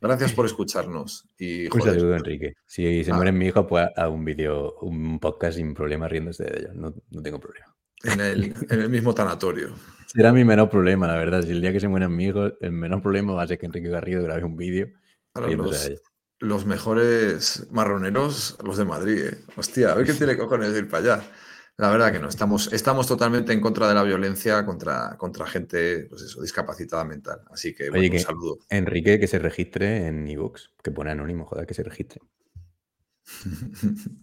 Gracias 0.00 0.32
por 0.32 0.46
escucharnos. 0.46 1.28
Y, 1.38 1.66
Un 1.66 1.70
joder, 1.80 1.94
saludo, 1.94 2.16
Enrique. 2.16 2.54
Si 2.66 3.04
se 3.04 3.12
Ah. 3.12 3.14
muere 3.14 3.32
mi 3.32 3.46
hijo, 3.46 3.66
pues 3.66 3.86
a 3.96 4.08
un 4.08 4.24
vídeo, 4.24 4.74
un 4.80 5.20
podcast 5.20 5.58
sin 5.58 5.74
problema 5.74 6.08
riéndose 6.08 6.44
de 6.44 6.58
ellos. 6.58 6.74
No, 6.74 6.94
no 7.10 7.22
tengo 7.22 7.38
problema. 7.38 7.66
en 8.02 8.18
el, 8.20 8.54
en 8.70 8.80
el 8.80 8.88
mismo 8.88 9.14
tanatorio. 9.14 9.70
Será 10.06 10.32
mi 10.32 10.42
menor 10.44 10.70
problema, 10.70 11.06
la 11.06 11.16
verdad. 11.16 11.42
Si 11.42 11.50
el 11.50 11.60
día 11.60 11.70
que 11.72 11.80
se 11.80 11.86
mueran 11.86 12.16
mi 12.16 12.24
hijo, 12.26 12.46
el 12.60 12.72
menor 12.72 13.02
problema 13.02 13.34
va 13.34 13.42
a 13.42 13.46
ser 13.46 13.58
que 13.58 13.66
Enrique 13.66 13.88
Garrido 13.90 14.22
grabe 14.24 14.42
un 14.42 14.56
vídeo 14.56 14.88
los, 15.34 15.92
los 16.40 16.64
mejores 16.66 17.66
marroneros, 17.70 18.56
los 18.64 18.78
de 18.78 18.84
Madrid. 18.86 19.18
¿eh? 19.26 19.38
Hostia, 19.54 19.92
a 19.92 19.94
ver 19.94 20.06
qué 20.06 20.14
tiene 20.14 20.36
cojones 20.36 20.72
de 20.72 20.78
ir 20.80 20.88
para 20.88 21.14
allá. 21.16 21.24
La 21.80 21.90
verdad 21.90 22.12
que 22.12 22.18
no, 22.18 22.28
estamos, 22.28 22.72
estamos 22.72 23.06
totalmente 23.06 23.52
en 23.52 23.60
contra 23.60 23.88
de 23.88 23.94
la 23.94 24.02
violencia 24.02 24.64
contra, 24.66 25.16
contra 25.16 25.46
gente 25.46 26.06
pues 26.10 26.22
eso, 26.22 26.42
discapacitada 26.42 27.04
mental. 27.04 27.40
Así 27.50 27.74
que, 27.74 27.84
bueno, 27.88 28.00
Oye, 28.00 28.08
un 28.10 28.12
que- 28.12 28.18
saludo. 28.20 28.58
Enrique 28.68 29.18
que 29.18 29.26
se 29.26 29.38
registre 29.38 30.06
en 30.06 30.28
ebooks, 30.28 30.70
que 30.82 30.90
pone 30.90 31.10
anónimo, 31.10 31.46
joder, 31.46 31.66
que 31.66 31.74
se 31.74 31.82
registre. 31.82 32.20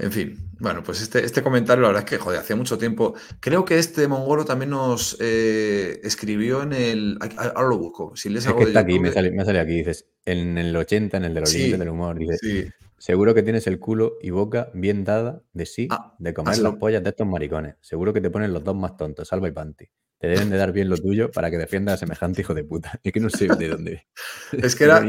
En 0.00 0.12
fin, 0.12 0.36
bueno, 0.60 0.84
pues 0.84 1.02
este, 1.02 1.24
este 1.24 1.42
comentario, 1.42 1.82
la 1.82 1.88
verdad 1.88 2.04
es 2.04 2.08
que, 2.10 2.18
joder, 2.18 2.38
hacía 2.38 2.54
mucho 2.54 2.78
tiempo. 2.78 3.14
Creo 3.40 3.64
que 3.64 3.80
este 3.80 4.06
mongolo 4.06 4.44
también 4.44 4.70
nos 4.70 5.16
eh, 5.18 5.98
escribió 6.04 6.62
en 6.62 6.72
el. 6.72 7.18
Ahora 7.36 7.68
lo 7.70 7.78
busco. 7.78 8.14
Si 8.14 8.28
lees 8.28 8.44
Es 8.44 8.46
algo 8.46 8.60
que 8.60 8.66
de 8.66 8.70
está 8.70 8.80
aquí, 8.80 8.92
YouTube, 8.92 9.02
me 9.08 9.12
sale, 9.12 9.32
me 9.32 9.44
sale 9.44 9.58
aquí, 9.58 9.72
dices, 9.78 10.06
en 10.24 10.56
el 10.56 10.76
80, 10.76 11.16
en 11.16 11.24
el 11.24 11.34
de 11.34 11.40
los 11.40 11.50
Sí, 11.50 11.58
límites 11.58 11.80
del 11.80 11.88
humor, 11.88 12.16
dice, 12.16 12.38
Sí, 12.40 12.64
seguro 12.98 13.34
que 13.34 13.42
tienes 13.42 13.66
el 13.66 13.78
culo 13.78 14.18
y 14.20 14.30
boca 14.30 14.70
bien 14.74 15.04
dada 15.04 15.42
de 15.52 15.66
sí, 15.66 15.88
Ah, 15.90 16.14
de 16.18 16.34
comer 16.34 16.54
hazlo. 16.54 16.70
las 16.70 16.78
pollas 16.78 17.02
de 17.02 17.10
estos 17.10 17.26
maricones. 17.26 17.76
Seguro 17.80 18.12
que 18.12 18.20
te 18.20 18.30
ponen 18.30 18.52
los 18.52 18.64
dos 18.64 18.76
más 18.76 18.96
tontos, 18.96 19.28
Salva 19.28 19.48
y 19.48 19.52
Panty. 19.52 19.86
Te 20.18 20.26
deben 20.26 20.50
de 20.50 20.56
dar 20.56 20.72
bien 20.72 20.88
lo 20.88 20.96
tuyo 20.96 21.30
para 21.30 21.50
que 21.50 21.58
defiendas 21.58 21.94
a 21.94 21.96
semejante 21.98 22.40
hijo 22.42 22.54
de 22.54 22.64
puta. 22.64 22.92
Es 23.02 23.12
que 23.12 23.20
no 23.20 23.30
sé 23.30 23.46
de 23.48 23.68
dónde. 23.68 24.06
Es 24.52 24.74
que 24.74 24.84
era, 24.84 25.02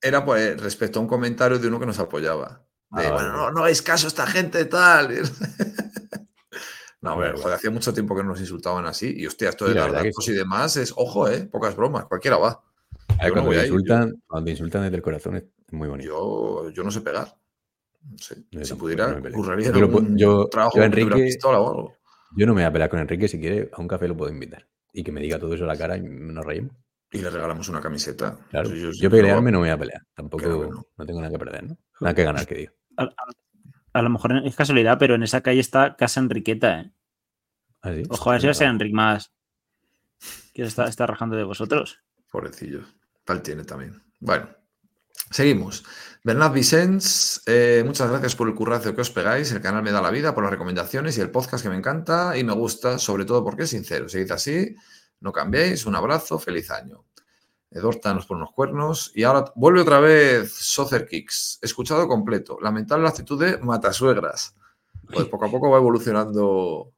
era 0.00 0.24
pues, 0.24 0.60
respecto 0.60 0.98
a 0.98 1.02
un 1.02 1.08
comentario 1.08 1.58
de 1.58 1.68
uno 1.68 1.78
que 1.78 1.86
nos 1.86 1.98
apoyaba. 1.98 2.64
De, 2.90 3.06
Ah, 3.06 3.12
bueno, 3.12 3.32
no, 3.32 3.50
no 3.50 3.60
hagáis 3.60 3.82
caso 3.82 4.06
a 4.06 4.08
esta 4.08 4.26
gente, 4.26 4.64
tal. 4.64 5.14
No, 7.00 7.12
hombre, 7.12 7.32
joder, 7.32 7.54
hacía 7.54 7.70
mucho 7.70 7.92
tiempo 7.92 8.16
que 8.16 8.22
no 8.22 8.30
nos 8.30 8.40
insultaban 8.40 8.86
así. 8.86 9.14
Y 9.16 9.26
hostia, 9.26 9.50
esto 9.50 9.66
de 9.66 10.12
sí. 10.20 10.32
y 10.32 10.34
demás 10.34 10.76
es, 10.76 10.92
ojo, 10.96 11.28
eh, 11.28 11.44
pocas 11.46 11.76
bromas, 11.76 12.06
cualquiera 12.06 12.38
va. 12.38 12.64
A 13.08 13.24
ver, 13.24 13.28
Yo 13.28 13.28
no 13.28 13.32
cuando, 13.34 13.50
te 13.50 13.56
yo- 13.56 13.62
insultan, 13.64 14.22
cuando 14.26 14.44
te 14.44 14.50
insultan 14.52 14.82
desde 14.82 14.96
el 14.96 15.02
corazón 15.02 15.36
es 15.36 15.44
muy 15.72 15.88
bonito. 15.88 16.08
Yo, 16.08 16.70
yo 16.70 16.82
no 16.84 16.90
sé 16.90 17.00
pegar. 17.00 17.28
No 18.02 18.18
sé. 18.18 18.36
Yo 18.50 18.64
si 18.64 18.74
pudiera, 18.74 19.08
no 19.18 19.30
curraría 19.32 19.70
Yo 19.72 19.74
algún 19.76 20.16
trabajo 20.50 20.76
yo, 20.78 20.84
Enrique- 20.84 21.14
pistola 21.24 21.60
o 21.60 21.68
algo. 21.70 21.94
Yo 22.36 22.46
no 22.46 22.54
me 22.54 22.60
voy 22.62 22.68
a 22.68 22.72
pelear 22.72 22.90
con 22.90 23.00
Enrique, 23.00 23.26
si 23.28 23.40
quiere, 23.40 23.70
a 23.72 23.80
un 23.80 23.88
café 23.88 24.06
lo 24.06 24.16
puedo 24.16 24.30
invitar. 24.32 24.66
Y 24.92 25.02
que 25.02 25.10
me 25.12 25.20
diga 25.20 25.38
todo 25.38 25.54
eso 25.54 25.64
a 25.64 25.66
la 25.66 25.76
cara 25.76 25.96
y 25.96 26.02
nos 26.02 26.44
reímos. 26.44 26.72
Y 27.10 27.18
le 27.18 27.30
regalamos 27.30 27.68
una 27.70 27.80
camiseta. 27.80 28.38
Claro. 28.50 28.68
Yo- 28.68 28.74
yo- 28.76 28.90
Yo 28.92 29.00
yo- 29.02 29.10
pelearme 29.10 29.50
no 29.50 29.58
me 29.60 29.64
voy 29.68 29.70
a 29.74 29.78
pelear. 29.78 30.02
Tampoco 30.14 30.46
no. 30.46 30.86
no 30.96 31.06
tengo 31.06 31.20
nada 31.20 31.32
que 31.32 31.38
perder, 31.38 31.64
¿no? 31.68 31.78
Nada 32.00 32.14
que 32.14 32.22
ganar, 32.24 32.46
que 32.46 32.54
digo. 32.54 32.72
A, 32.98 33.04
a- 33.04 33.14
a 33.94 34.02
lo 34.02 34.10
mejor 34.10 34.32
es 34.44 34.54
casualidad, 34.54 34.98
pero 34.98 35.14
en 35.14 35.22
esa 35.22 35.40
calle 35.40 35.60
está 35.60 35.96
Casa 35.96 36.20
Enriqueta, 36.20 36.80
¿eh? 36.80 36.92
¿Ah, 37.82 37.92
sí? 37.94 38.02
Ojo, 38.10 38.30
a 38.30 38.32
ver 38.34 38.40
si 38.42 38.46
va 38.46 38.50
a 38.50 38.54
ser 38.54 38.68
Enric 38.68 38.92
más. 38.94 39.32
Que 40.52 40.62
se 40.62 40.68
está, 40.68 40.86
está 40.86 41.06
rajando 41.06 41.36
de 41.36 41.44
vosotros. 41.44 41.98
Pobrecillo. 42.30 42.82
Tal 43.28 43.42
tiene 43.42 43.62
también. 43.64 44.02
Bueno, 44.20 44.48
seguimos. 45.30 45.84
Bernat 46.24 46.50
Vicens, 46.50 47.42
eh, 47.44 47.82
muchas 47.84 48.08
gracias 48.08 48.34
por 48.34 48.48
el 48.48 48.54
currazo 48.54 48.94
que 48.94 49.02
os 49.02 49.10
pegáis. 49.10 49.52
El 49.52 49.60
canal 49.60 49.82
me 49.82 49.92
da 49.92 50.00
la 50.00 50.10
vida, 50.10 50.34
por 50.34 50.44
las 50.44 50.50
recomendaciones 50.50 51.18
y 51.18 51.20
el 51.20 51.30
podcast 51.30 51.62
que 51.62 51.68
me 51.68 51.76
encanta 51.76 52.38
y 52.38 52.42
me 52.42 52.54
gusta, 52.54 52.98
sobre 52.98 53.26
todo 53.26 53.44
porque 53.44 53.64
es 53.64 53.68
sincero. 53.68 54.08
Seguid 54.08 54.32
así, 54.32 54.74
no 55.20 55.30
cambiéis. 55.30 55.84
Un 55.84 55.96
abrazo, 55.96 56.38
feliz 56.38 56.70
año. 56.70 57.04
Edorta 57.70 58.14
nos 58.14 58.24
pone 58.24 58.40
unos 58.40 58.54
cuernos. 58.54 59.12
Y 59.14 59.24
ahora 59.24 59.52
vuelve 59.56 59.82
otra 59.82 60.00
vez 60.00 60.50
Socer 60.50 61.06
Kicks. 61.06 61.58
Escuchado 61.60 62.08
completo. 62.08 62.56
Lamentable 62.62 63.02
la 63.02 63.10
actitud 63.10 63.38
de 63.38 63.58
matasuegras. 63.58 64.56
Pues 65.12 65.26
poco 65.26 65.44
a 65.44 65.50
poco 65.50 65.68
va 65.68 65.76
evolucionando 65.76 66.94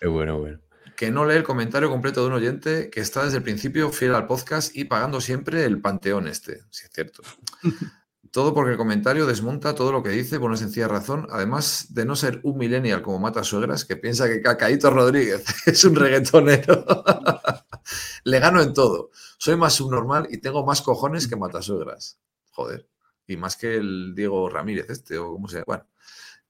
Es 0.00 0.08
bueno, 0.08 0.38
bueno. 0.38 0.60
Que 0.96 1.10
no 1.10 1.24
lee 1.24 1.36
el 1.36 1.42
comentario 1.42 1.90
completo 1.90 2.20
de 2.20 2.26
un 2.28 2.32
oyente 2.34 2.90
que 2.90 3.00
está 3.00 3.24
desde 3.24 3.38
el 3.38 3.42
principio 3.42 3.90
fiel 3.90 4.14
al 4.14 4.26
podcast 4.26 4.74
y 4.76 4.84
pagando 4.84 5.20
siempre 5.20 5.64
el 5.64 5.80
panteón 5.80 6.28
este, 6.28 6.62
si 6.70 6.84
es 6.84 6.90
cierto. 6.92 7.22
Todo 8.30 8.52
porque 8.52 8.72
el 8.72 8.76
comentario 8.76 9.26
desmonta 9.26 9.76
todo 9.76 9.92
lo 9.92 10.02
que 10.02 10.08
dice 10.08 10.40
por 10.40 10.50
una 10.50 10.56
sencilla 10.56 10.88
razón, 10.88 11.28
además 11.30 11.94
de 11.94 12.04
no 12.04 12.16
ser 12.16 12.40
un 12.42 12.58
millennial 12.58 13.00
como 13.00 13.20
Mata 13.20 13.44
Suegras, 13.44 13.84
que 13.84 13.94
piensa 13.94 14.26
que 14.26 14.42
Cacaíto 14.42 14.90
Rodríguez 14.90 15.44
es 15.66 15.84
un 15.84 15.94
reggaetonero. 15.94 16.84
Le 18.24 18.40
gano 18.40 18.60
en 18.60 18.74
todo. 18.74 19.12
Soy 19.38 19.56
más 19.56 19.74
subnormal 19.74 20.26
y 20.32 20.38
tengo 20.38 20.66
más 20.66 20.82
cojones 20.82 21.28
que 21.28 21.36
Mata 21.36 21.62
Suegras. 21.62 22.18
Joder. 22.50 22.88
Y 23.28 23.36
más 23.36 23.56
que 23.56 23.76
el 23.76 24.16
Diego 24.16 24.48
Ramírez 24.48 24.90
este, 24.90 25.16
o 25.16 25.30
como 25.30 25.46
sea. 25.46 25.62
Bueno. 25.64 25.86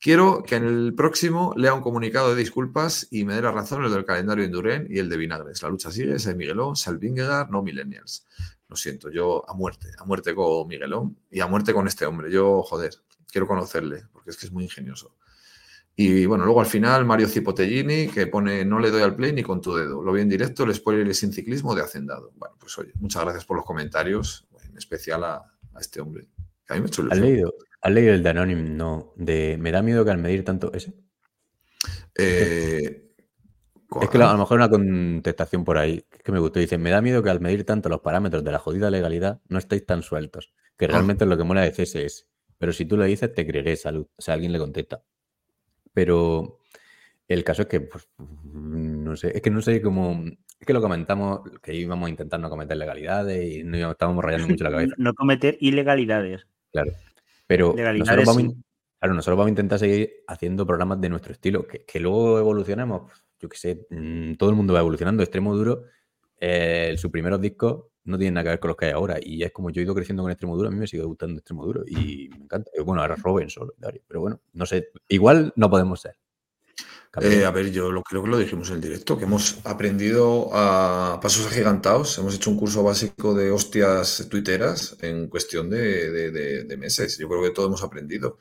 Quiero 0.05 0.43
que 0.43 0.57
en 0.57 0.67
el 0.67 0.95
próximo 0.95 1.55
lea 1.57 1.73
un 1.73 1.81
comunicado 1.81 2.29
de 2.29 2.37
disculpas 2.37 3.09
y 3.11 3.25
me 3.25 3.33
dé 3.33 3.41
la 3.41 3.53
razón 3.53 3.83
el 3.87 3.91
del 3.91 4.05
calendario 4.05 4.45
Indurain 4.45 4.87
y 4.91 4.99
el 4.99 5.09
de 5.09 5.17
Vinagres. 5.17 5.63
La 5.63 5.71
lucha 5.71 5.91
sigue, 5.91 6.19
San 6.19 6.37
Miguelón, 6.37 6.77
Salvingegar, 6.77 7.51
no 7.51 7.63
Millennials. 7.63 8.27
Lo 8.69 8.77
siento, 8.77 9.11
yo 9.11 9.49
a 9.49 9.55
muerte, 9.55 9.89
a 9.97 10.05
muerte 10.05 10.35
con 10.35 10.69
Miguelón 10.69 11.17
y 11.31 11.41
a 11.41 11.47
muerte 11.47 11.73
con 11.73 11.89
este 11.89 12.05
hombre. 12.05 12.31
Yo, 12.31 12.63
joder, 12.65 12.93
quiero 13.33 13.47
conocerle 13.47 14.03
porque 14.13 14.29
es 14.29 14.37
que 14.37 14.45
es 14.45 14.53
muy 14.53 14.65
ingenioso. 14.65 15.17
Y 15.97 16.27
bueno, 16.27 16.45
luego 16.45 16.61
al 16.61 16.67
final 16.67 17.07
Mario 17.07 17.27
Cipotellini 17.27 18.09
que 18.09 18.27
pone 18.27 18.63
no 18.63 18.81
le 18.81 18.91
doy 18.91 19.01
al 19.01 19.17
play 19.17 19.33
ni 19.33 19.43
con 19.43 19.63
tu 19.63 19.75
dedo. 19.75 20.03
Lo 20.03 20.13
vi 20.13 20.21
en 20.21 20.29
directo, 20.29 20.65
el 20.65 20.75
spoiler 20.75 21.09
es 21.09 21.21
sin 21.21 21.33
ciclismo 21.33 21.75
de 21.75 21.81
Hacendado. 21.81 22.31
Bueno, 22.37 22.57
pues 22.61 22.77
oye, 22.77 22.93
muchas 22.97 23.23
gracias 23.23 23.47
por 23.47 23.57
los 23.57 23.65
comentarios, 23.65 24.47
en 24.69 24.77
especial 24.77 25.25
a, 25.25 25.51
este 25.81 26.03
hombre. 26.03 26.29
Que 26.67 26.75
a 26.75 26.77
mí 26.77 26.83
me 26.83 26.85
ha 26.85 26.89
hecho 26.89 27.07
¿Has 27.11 27.19
leído, 27.19 27.55
¿Has 27.85 27.93
leído 27.93 28.15
el 28.15 28.23
de 28.23 28.31
Anonym? 28.31 28.77
No. 28.77 29.13
De 29.17 29.57
me 29.61 29.71
da 29.71 29.83
miedo 29.83 30.05
que 30.05 30.11
al 30.11 30.19
medir 30.19 30.43
tanto. 30.45 30.73
¿Ese? 30.73 30.95
Eh, 32.19 33.11
Es 34.01 34.09
que 34.09 34.19
a 34.19 34.33
lo 34.33 34.39
mejor 34.39 34.57
una 34.59 34.69
contestación 34.71 35.65
por 35.65 35.79
ahí 35.79 36.05
que 36.25 36.33
me 36.33 36.39
gustó. 36.39 36.59
Dice, 36.59 36.79
me 36.79 36.91
da 36.91 37.01
miedo 37.01 37.23
que 37.23 37.31
al 37.31 37.41
medir 37.41 37.65
tanto 37.65 37.89
los 37.89 38.01
parámetros 38.01 38.43
de 38.43 38.51
la 38.53 38.59
jodida 38.59 38.91
legalidad 38.91 39.41
no 39.49 39.59
estéis 39.59 39.85
tan 39.87 40.03
sueltos. 40.03 40.53
Que 40.77 40.87
Ah. 40.87 40.89
realmente 40.89 41.25
es 41.25 41.31
lo 41.31 41.37
que 41.37 41.45
mola 41.45 41.61
de 41.63 41.73
CSS. 41.73 42.27
Pero 42.59 42.73
si 42.73 42.85
tú 42.87 42.97
lo 42.97 43.05
dices, 43.05 43.33
te 43.35 43.47
creeré, 43.47 43.77
salud. 43.77 44.07
O 44.17 44.23
sea, 44.23 44.35
alguien 44.35 44.53
le 44.53 44.59
contesta. 44.59 45.03
Pero 45.93 46.61
el 47.29 47.45
caso 47.45 47.63
es 47.63 47.69
que, 47.69 47.81
pues, 47.83 48.09
no 48.53 49.15
sé, 49.17 49.33
es 49.37 49.43
que 49.43 49.51
no 49.51 49.61
sé 49.63 49.81
cómo... 49.83 50.25
Es 50.59 50.67
que 50.67 50.73
lo 50.73 50.81
comentamos, 50.81 51.41
que 51.63 51.75
íbamos 51.75 52.07
a 52.07 52.11
intentar 52.11 52.41
no 52.41 52.49
cometer 52.49 52.77
legalidades 52.77 53.53
y 53.57 53.65
no 53.65 53.77
íbamos- 53.77 53.95
estábamos 53.95 54.25
rayando 54.25 54.49
mucho 54.49 54.65
la 54.65 54.71
cabeza. 54.89 54.95
No 54.99 55.15
cometer 55.15 55.57
ilegalidades. 55.61 56.47
Claro. 56.73 56.93
Pero 57.47 57.75
nosotros 58.01 58.27
vamos, 58.27 58.37
a 58.37 58.41
sí. 58.41 58.47
in- 58.59 58.65
claro, 58.99 59.15
nosotros 59.15 59.37
vamos 59.39 59.47
a 59.49 59.51
intentar 59.51 59.79
seguir 59.79 60.13
haciendo 60.27 60.67
programas 60.67 61.01
de 61.01 61.09
nuestro 61.09 61.33
estilo, 61.33 61.67
que, 61.67 61.85
que 61.85 62.01
luego 62.01 62.39
evolucionemos. 62.39 63.11
Yo 63.41 63.49
qué 63.49 63.57
sé, 63.57 63.87
mm, 63.91 64.35
todo 64.35 64.51
el 64.51 64.57
mundo 64.57 64.73
va 64.75 64.81
evolucionando. 64.81 65.23
Extremo 65.23 65.55
Duro, 65.55 65.85
eh, 66.41 66.95
sus 66.97 67.11
primeros 67.11 67.41
discos 67.41 67.87
no 68.05 68.19
tienen 68.19 68.35
nada 68.35 68.45
que 68.45 68.51
ver 68.51 68.61
con 68.61 68.69
los 68.69 68.77
que 68.77 68.87
hay 68.87 68.93
ahora. 68.93 69.17
Y 69.23 69.43
es 69.43 69.53
como 69.53 69.71
yo 69.71 69.81
he 69.81 69.85
ido 69.85 69.95
creciendo 69.95 70.23
con 70.23 70.31
Extremo 70.33 70.57
Duro, 70.57 70.69
a 70.69 70.73
mí 70.73 70.79
me 70.79 70.87
sigue 70.87 71.03
gustando 71.05 71.39
Extremo 71.39 71.65
Duro 71.67 71.83
y 71.87 72.29
me 72.31 72.45
encanta. 72.45 72.71
Bueno, 72.85 73.03
ahora 73.03 73.17
Robin 73.17 73.49
solo, 73.51 73.75
pero 74.07 74.21
bueno, 74.21 74.41
no 74.53 74.67
sé. 74.67 74.89
Igual 75.09 75.53
no 75.57 75.69
podemos 75.71 76.01
ser. 76.01 76.17
Eh, 77.21 77.45
a 77.45 77.51
ver, 77.51 77.71
yo 77.71 77.91
lo, 77.93 78.03
creo 78.03 78.23
que 78.25 78.31
lo 78.31 78.39
dijimos 78.39 78.69
en 78.71 78.77
el 78.77 78.81
directo, 78.81 79.17
que 79.17 79.25
hemos 79.25 79.59
aprendido 79.65 80.51
a 80.53 81.19
pasos 81.23 81.47
agigantados, 81.47 82.19
hemos 82.19 82.35
hecho 82.35 82.51
un 82.51 82.57
curso 82.59 82.83
básico 82.83 83.35
de 83.35 83.51
hostias 83.53 84.27
tuiteras 84.29 84.97
en 85.01 85.29
cuestión 85.29 85.71
de, 85.71 86.11
de- 86.11 86.31
de- 86.33 86.65
de 86.65 86.77
meses. 86.77 87.17
Yo 87.19 87.29
creo 87.29 87.43
que 87.43 87.51
todo 87.51 87.67
hemos 87.67 87.83
aprendido. 87.83 88.39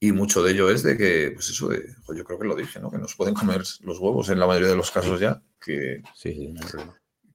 Y 0.00 0.12
mucho 0.12 0.42
de 0.42 0.52
ello 0.52 0.70
es 0.70 0.82
de 0.82 0.96
que, 0.98 1.32
pues 1.34 1.50
eso, 1.50 1.68
de, 1.68 1.94
jo, 2.04 2.14
yo 2.14 2.24
creo 2.24 2.38
que 2.38 2.46
lo 2.46 2.56
dije, 2.56 2.80
¿no? 2.80 2.90
Que 2.90 2.98
nos 2.98 3.14
pueden 3.16 3.34
comer 3.34 3.62
los 3.80 3.98
huevos 3.98 4.28
en 4.28 4.38
la 4.40 4.46
mayoría 4.46 4.68
de 4.70 4.76
los 4.76 4.90
casos 4.90 5.20
ya, 5.20 5.42
que, 5.60 6.02
Sí, 6.14 6.34
sí, 6.34 6.48
no 6.48 6.60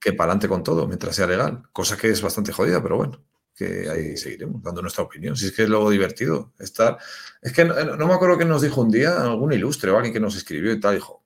que 0.00 0.12
para 0.12 0.32
adelante 0.32 0.48
con 0.48 0.62
todo, 0.64 0.86
mientras 0.86 1.16
sea 1.16 1.26
legal. 1.26 1.62
Cosa 1.72 1.96
que 1.96 2.08
es 2.10 2.22
bastante 2.22 2.52
jodida, 2.52 2.82
pero 2.82 2.96
bueno, 2.96 3.22
que 3.60 3.90
ahí 3.90 4.16
seguiremos 4.16 4.62
dando 4.62 4.80
nuestra 4.80 5.04
opinión. 5.04 5.36
Si 5.36 5.46
es 5.46 5.52
que 5.52 5.64
es 5.64 5.68
lo 5.68 5.88
divertido. 5.90 6.52
Estar... 6.58 6.96
Es 7.42 7.52
que 7.52 7.66
no, 7.66 7.74
no 7.96 8.06
me 8.06 8.14
acuerdo 8.14 8.38
que 8.38 8.46
nos 8.46 8.62
dijo 8.62 8.80
un 8.80 8.90
día 8.90 9.22
algún 9.22 9.52
ilustre 9.52 9.90
o 9.90 9.96
alguien 9.96 10.14
que 10.14 10.20
nos 10.20 10.34
escribió 10.34 10.72
y 10.72 10.80
tal, 10.80 10.94
dijo, 10.94 11.22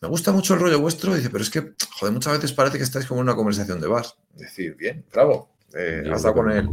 me 0.00 0.08
gusta 0.08 0.32
mucho 0.32 0.54
el 0.54 0.60
rollo 0.60 0.80
vuestro, 0.80 1.14
dice, 1.14 1.30
pero 1.30 1.42
es 1.42 1.50
que, 1.50 1.72
joder, 1.98 2.12
muchas 2.12 2.34
veces 2.34 2.52
parece 2.52 2.76
que 2.76 2.84
estáis 2.84 3.06
como 3.06 3.20
en 3.20 3.28
una 3.28 3.36
conversación 3.36 3.80
de 3.80 3.86
bar. 3.86 4.04
Decir, 4.34 4.74
bien, 4.74 5.04
bravo, 5.12 5.56
eh, 5.74 6.02
has, 6.12 6.22
dado 6.22 6.34
con 6.34 6.50
el, 6.50 6.68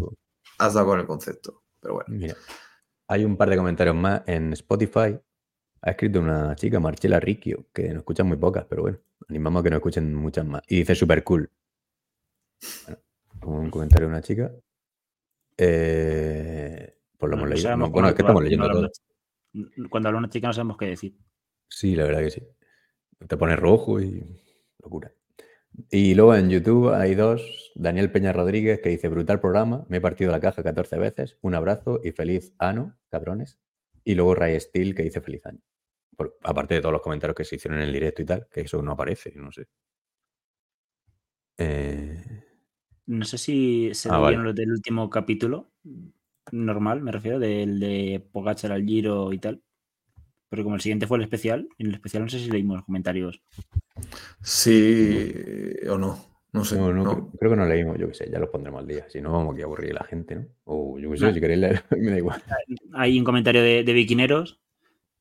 has 0.58 0.74
dado 0.74 0.88
con 0.88 1.00
el 1.00 1.06
concepto. 1.06 1.64
Pero 1.80 1.96
bueno, 1.96 2.10
Mira, 2.10 2.36
hay 3.08 3.24
un 3.24 3.38
par 3.38 3.50
de 3.50 3.58
comentarios 3.58 3.96
más 3.96 4.24
en 4.26 4.52
Spotify. 4.54 5.20
Ha 5.82 5.92
escrito 5.92 6.20
una 6.20 6.56
chica, 6.56 6.80
Marcela 6.80 7.20
Ricchio, 7.20 7.68
que 7.72 7.90
nos 7.90 7.98
escuchan 7.98 8.28
muy 8.28 8.38
pocas, 8.38 8.66
pero 8.68 8.82
bueno, 8.82 9.00
animamos 9.30 9.60
a 9.60 9.64
que 9.64 9.70
nos 9.70 9.78
escuchen 9.78 10.16
muchas 10.16 10.46
más. 10.46 10.64
Y 10.68 10.78
dice 10.78 10.96
super 10.96 11.24
cool. 11.24 11.52
Bueno, 12.86 13.00
un 13.46 13.70
comentario 13.70 14.08
de 14.08 14.14
una 14.14 14.22
chica. 14.22 14.52
Eh, 15.58 16.98
pues 17.18 17.30
lo 17.30 17.38
No- 17.38 17.44
hemos 17.46 17.56
leído. 17.56 17.78
No, 17.78 17.90
bueno, 17.90 18.10
es 18.10 18.16
que 18.16 18.22
estamos 18.22 18.44
leyendo 18.44 18.66
cuando 18.66 18.82
todo. 18.90 18.92
habla 19.54 19.72
una- 19.76 19.90
Cuando 19.90 20.10
habla 20.10 20.20
una 20.20 20.30
chica 20.30 20.48
no 20.48 20.54
sabemos 20.54 20.78
qué 20.78 20.86
decir. 20.88 21.16
Sí, 21.70 21.96
la 21.96 22.04
verdad 22.06 22.22
que 22.22 22.32
sí. 22.32 22.42
te 23.28 23.38
pone 23.38 23.56
rojo 23.56 24.02
y 24.02 24.22
locura. 24.80 25.14
Y 25.90 26.14
luego 26.16 26.36
en 26.36 26.50
YouTube 26.50 26.90
hay 26.94 27.16
dos, 27.16 27.72
Daniel 27.76 28.12
Peña 28.12 28.34
Rodríguez 28.34 28.80
que 28.82 28.90
dice, 28.90 29.08
brutal 29.08 29.40
programa, 29.40 29.86
me 29.90 29.98
he 29.98 30.02
partido 30.02 30.32
la 30.32 30.40
caja 30.40 30.62
14 30.62 30.98
veces, 30.98 31.38
un 31.42 31.56
abrazo 31.56 32.00
y 32.04 32.12
feliz 32.12 32.54
ano, 32.60 32.98
cabrones. 33.10 33.60
Y 34.04 34.16
luego 34.16 34.36
Ray 34.36 34.60
Steel 34.60 34.94
que 34.94 35.04
dice 35.04 35.22
feliz 35.22 35.46
año. 35.46 35.62
Por- 36.18 36.38
aparte 36.44 36.76
de 36.76 36.82
todos 36.82 36.94
los 36.94 37.02
comentarios 37.02 37.36
que 37.36 37.44
se 37.46 37.56
hicieron 37.56 37.80
en 37.80 37.88
el 37.88 37.94
directo 37.94 38.22
y 38.22 38.26
tal, 38.26 38.48
que 38.52 38.62
eso 38.62 38.82
no 38.82 38.92
aparece, 38.92 39.32
no 39.36 39.52
sé. 39.52 39.68
Eh, 41.58 42.43
No 43.06 43.26
sé 43.26 43.38
si 43.38 43.90
se 43.94 44.10
Ah, 44.12 44.18
vale. 44.18 44.38
los 44.38 44.56
del 44.56 44.72
último 44.72 45.10
capítulo. 45.10 45.72
Normal, 46.52 47.02
me 47.02 47.12
refiero, 47.12 47.40
del 47.40 47.80
de 47.80 48.26
Pogachar 48.32 48.72
al 48.72 48.86
Giro 48.86 49.32
y 49.34 49.40
tal. 49.40 49.62
Pero 50.50 50.64
como 50.64 50.76
el 50.76 50.82
siguiente 50.82 51.08
fue 51.08 51.18
el 51.18 51.24
especial, 51.24 51.68
en 51.80 51.88
el 51.88 51.94
especial 51.96 52.24
no 52.24 52.30
sé 52.30 52.40
si 52.40 52.50
leímos 52.50 52.78
los 52.78 52.86
comentarios. 52.86 53.42
Sí 54.42 55.34
o 55.90 55.98
no. 55.98 56.32
No 56.54 56.64
sé. 56.64 56.78
no, 56.78 56.94
no, 56.94 57.04
no. 57.04 57.12
Creo, 57.12 57.32
creo 57.40 57.52
que 57.52 57.58
no 57.58 57.66
leímos, 57.66 57.98
yo 57.98 58.08
qué 58.10 58.14
sé, 58.14 58.30
ya 58.32 58.38
lo 58.38 58.52
pondremos 58.52 58.82
al 58.82 58.88
día. 58.88 59.06
Si 59.10 59.20
no, 59.20 59.32
vamos 59.32 59.54
aquí 59.54 59.64
a 59.64 59.66
aburrir 59.66 59.92
a 59.92 60.02
la 60.02 60.04
gente, 60.06 60.36
¿no? 60.36 60.46
O 60.66 61.00
yo 61.00 61.10
qué 61.10 61.18
sé, 61.18 61.26
No. 61.26 61.34
si 61.34 61.40
queréis 61.42 61.60
leer, 61.60 61.84
me 61.98 62.12
da 62.12 62.18
igual. 62.18 62.44
Hay 62.94 63.18
un 63.18 63.26
comentario 63.26 63.64
de, 63.64 63.84
de 63.84 63.94
Viquineros 63.94 64.60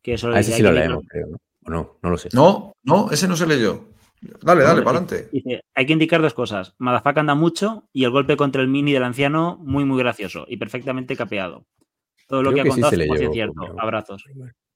que 0.03 0.19
solo 0.19 0.35
A 0.37 0.41
ese 0.41 0.51
sí 0.51 0.57
"Hay 0.57 0.63
lo 0.63 0.73
leemos, 0.73 1.05
creo, 1.09 1.29
¿no? 1.29 1.37
O 1.65 1.71
no, 1.71 1.99
no 2.03 2.11
lo 2.11 2.19
sé. 2.19 2.29
No, 2.35 2.73
no, 2.83 3.11
ese 3.11 3.27
no 3.29 3.37
se 3.37 3.47
leyó. 3.47 3.89
Dale, 4.43 4.63
dale, 4.63 4.83
para 4.83 4.99
adelante. 4.99 5.29
Dice, 5.33 5.65
hay 5.75 5.87
que 5.87 5.93
indicar 5.93 6.23
dos 6.23 6.35
cosas. 6.35 6.75
Madafaka 6.79 7.21
anda 7.21 7.35
mucho 7.35 7.89
y 7.93 8.05
el 8.05 8.11
golpe 8.11 8.37
contra 8.37 8.63
el 8.63 8.69
mini 8.69 8.93
del 8.93 9.03
anciano 9.03 9.59
muy, 9.63 9.85
muy 9.85 9.99
gracioso 9.99 10.45
y 10.49 10.57
perfectamente 10.57 11.17
capeado. 11.17 11.67
Todo 12.29 12.43
lo 12.43 12.53
Creo 12.53 12.55
que 12.55 12.61
ha 12.61 12.65
que 12.65 12.77
sí 12.77 12.81
contado 12.81 13.03
100% 13.03 13.19
leyó, 13.19 13.33
cierto. 13.33 13.75
Abrazos. 13.79 14.25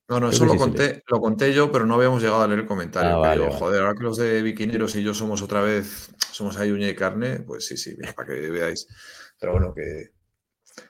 No, 0.09 0.21
no, 0.21 0.29
Creo 0.29 0.31
eso 0.31 0.45
lo 0.45 0.53
sí 0.53 0.59
conté, 0.59 1.03
lo 1.09 1.21
conté 1.21 1.53
yo, 1.53 1.71
pero 1.73 1.87
no 1.87 1.95
habíamos 1.95 2.23
llegado 2.23 2.43
a 2.43 2.47
leer 2.49 2.61
el 2.61 2.67
comentario. 2.67 3.11
Ah, 3.17 3.19
vale, 3.19 3.35
pero, 3.41 3.47
vale. 3.47 3.59
joder, 3.59 3.83
ahora 3.83 3.95
que 3.95 4.05
los 4.05 4.17
de 4.17 4.43
Biquineros 4.43 4.95
y 4.97 5.03
yo 5.03 5.15
somos 5.15 5.43
otra 5.43 5.63
vez, 5.63 6.15
somos 6.33 6.57
ahí 6.59 6.71
uña 6.71 6.89
y 6.89 6.95
carne, 6.95 7.41
pues 7.41 7.67
sí, 7.67 7.77
sí, 7.77 7.95
mira, 7.99 8.13
para 8.13 8.29
que 8.35 8.41
veáis. 8.51 8.87
Pero 9.41 9.53
bueno, 9.53 9.73
que 9.75 9.83
es 9.83 10.11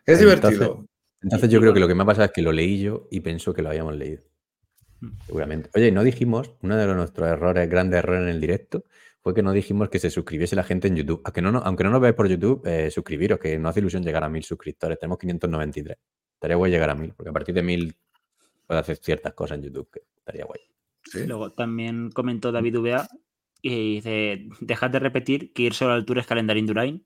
Entonces- 0.07 0.21
divertido. 0.21 0.87
Entonces 1.23 1.51
yo 1.51 1.61
creo 1.61 1.73
que 1.75 1.81
lo 1.81 1.89
que 1.89 1.95
me 1.95 2.03
ha 2.03 2.07
pasado 2.07 2.27
es 2.27 2.33
que 2.33 2.43
lo 2.43 2.53
leí 2.53 2.79
yo 2.81 3.09
y 3.11 3.21
pensó 3.21 3.53
que 3.55 3.63
lo 3.63 3.71
habíamos 3.71 3.97
leído. 3.97 4.23
Seguramente. 5.27 5.71
Oye, 5.75 5.91
no 5.93 6.03
dijimos, 6.03 6.53
uno 6.63 6.77
de 6.77 6.87
nuestros 6.95 7.29
errores, 7.29 7.69
grandes 7.69 7.99
errores 7.99 8.23
en 8.23 8.29
el 8.29 8.41
directo, 8.41 8.85
fue 9.23 9.35
que 9.35 9.43
no 9.43 9.53
dijimos 9.53 9.89
que 9.89 9.99
se 9.99 10.11
suscribiese 10.11 10.55
la 10.57 10.63
gente 10.63 10.89
en 10.89 10.97
YouTube. 10.97 11.21
Aunque 11.25 11.43
no, 11.43 11.51
no- 11.53 11.59
aunque 11.59 11.85
no 11.85 11.91
nos 11.91 12.01
veáis 12.01 12.15
por 12.17 12.29
YouTube, 12.29 12.63
eh, 12.67 12.91
suscribiros, 12.91 13.39
que 13.39 13.59
no 13.59 13.69
hace 13.69 13.81
ilusión 13.81 14.03
llegar 14.05 14.23
a 14.25 14.29
mil 14.29 14.43
suscriptores. 14.45 14.99
Tenemos 14.99 15.19
593. 15.19 15.97
Estaría 16.35 16.57
guay 16.57 16.71
llegar 16.71 16.91
a 16.91 16.95
mil, 16.95 17.13
porque 17.15 17.31
a 17.31 17.33
partir 17.33 17.55
de 17.55 17.63
mil 17.63 17.95
puedo 18.67 18.81
hacer 18.81 18.97
ciertas 18.97 19.33
cosas 19.35 19.59
en 19.59 19.65
YouTube 19.65 19.89
que 19.93 20.01
estaría 20.19 20.45
guay. 20.45 20.61
Sí. 21.05 21.27
Luego 21.27 21.53
también 21.53 22.11
comentó 22.11 22.53
David 22.53 22.79
VA 22.79 23.09
y 23.63 23.95
dice: 23.97 24.49
Dejad 24.61 24.91
de 24.91 24.99
repetir 25.01 25.53
que 25.53 25.63
ir 25.63 25.75
solo 25.75 25.93
al 25.95 26.05
Tour 26.05 26.19
es 26.19 26.27
calendario 26.27 26.61
Indurain. 26.61 27.05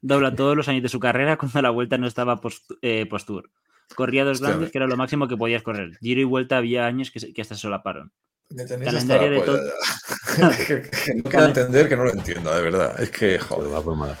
Dobla 0.00 0.34
todos 0.34 0.56
los 0.56 0.68
años 0.68 0.82
de 0.82 0.88
su 0.88 1.00
carrera 1.00 1.36
cuando 1.36 1.60
la 1.60 1.70
vuelta 1.70 1.98
no 1.98 2.06
estaba 2.06 2.40
eh, 2.82 3.06
post-tour. 3.06 3.50
Corría 3.94 4.24
dos 4.24 4.34
Hostia, 4.34 4.48
grandes, 4.48 4.68
me- 4.68 4.72
que 4.72 4.78
era 4.78 4.86
lo 4.86 4.96
máximo 4.96 5.28
que 5.28 5.36
podías 5.36 5.62
correr. 5.62 5.96
Giro 6.00 6.20
y 6.20 6.24
vuelta 6.24 6.58
había 6.58 6.86
años 6.86 7.10
que, 7.10 7.32
que 7.32 7.42
hasta 7.42 7.54
se 7.54 7.62
solaparon. 7.62 8.12
Calendario 8.84 9.30
de 9.30 9.38
ya. 10.38 10.50
que, 10.66 10.82
que 10.82 11.14
no 11.14 11.22
quiero 11.24 11.44
entender 11.46 11.88
que 11.88 11.96
no 11.96 12.04
lo 12.04 12.12
entiendo, 12.12 12.54
de 12.54 12.62
verdad. 12.62 13.00
Es 13.00 13.10
que, 13.10 13.38
Todo 13.38 13.56
joder. 13.56 13.74
va 13.74 13.82
por 13.82 13.96
mala. 13.96 14.18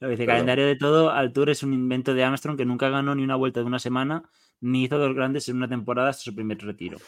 Lo 0.00 0.08
que 0.08 0.12
dice, 0.12 0.26
calendario 0.26 0.66
de 0.66 0.76
todo, 0.76 1.10
al 1.10 1.32
Tour 1.32 1.50
es 1.50 1.62
un 1.62 1.72
invento 1.72 2.14
de 2.14 2.24
Armstrong 2.24 2.56
que 2.56 2.64
nunca 2.64 2.88
ganó 2.88 3.14
ni 3.14 3.22
una 3.22 3.36
vuelta 3.36 3.60
de 3.60 3.66
una 3.66 3.78
semana, 3.78 4.28
ni 4.60 4.84
hizo 4.84 4.98
dos 4.98 5.14
grandes 5.14 5.48
en 5.48 5.56
una 5.56 5.68
temporada 5.68 6.10
hasta 6.10 6.24
su 6.24 6.34
primer 6.34 6.58
retiro. 6.58 6.98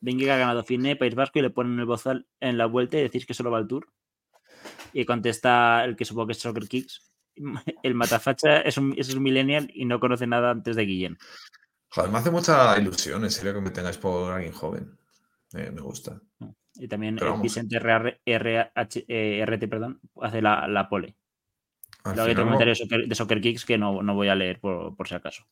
Venga 0.00 0.34
ha 0.34 0.38
ganado 0.38 0.64
Finé, 0.64 0.96
País 0.96 1.14
Vasco 1.14 1.38
y 1.38 1.42
le 1.42 1.50
ponen 1.50 1.78
el 1.78 1.86
bozal 1.86 2.26
en 2.40 2.58
la 2.58 2.66
vuelta 2.66 2.98
y 2.98 3.02
decís 3.02 3.24
que 3.24 3.34
solo 3.34 3.50
va 3.50 3.58
al 3.58 3.68
Tour. 3.68 3.86
Y 4.92 5.04
contesta 5.04 5.84
el 5.84 5.96
que 5.96 6.04
supongo 6.04 6.28
que 6.28 6.32
es 6.32 6.38
Soccer 6.38 6.68
Kicks. 6.68 7.11
El 7.82 7.94
Matafacha 7.94 8.60
es 8.60 8.76
un, 8.76 8.94
es 8.96 9.14
un 9.14 9.22
millennial 9.22 9.70
y 9.72 9.84
no 9.84 10.00
conoce 10.00 10.26
nada 10.26 10.50
antes 10.50 10.76
de 10.76 10.84
Guillén. 10.84 11.18
Joder, 11.88 12.10
me 12.10 12.18
hace 12.18 12.30
mucha 12.30 12.78
ilusión, 12.78 13.22
en 13.24 13.30
serio, 13.30 13.54
que 13.54 13.60
me 13.60 13.70
tengáis 13.70 13.98
por 13.98 14.32
alguien 14.32 14.52
joven. 14.52 14.98
Eh, 15.54 15.70
me 15.70 15.82
gusta. 15.82 16.20
Y 16.74 16.88
también. 16.88 17.18
Vicente 17.42 17.76
RH, 17.76 19.04
eh, 19.06 19.44
RT 19.44 19.68
perdón, 19.68 20.00
hace 20.20 20.40
la, 20.40 20.66
la 20.68 20.88
pole. 20.88 21.16
Luego 22.04 22.22
hay 22.22 22.32
otro 22.32 22.44
comentario 22.44 22.72
de 22.72 22.76
Soccer, 22.76 23.06
de 23.06 23.14
Soccer 23.14 23.40
Kicks 23.40 23.64
que 23.64 23.78
no, 23.78 24.02
no 24.02 24.14
voy 24.14 24.28
a 24.28 24.34
leer 24.34 24.58
por, 24.58 24.96
por 24.96 25.06
si 25.06 25.14
acaso. 25.14 25.44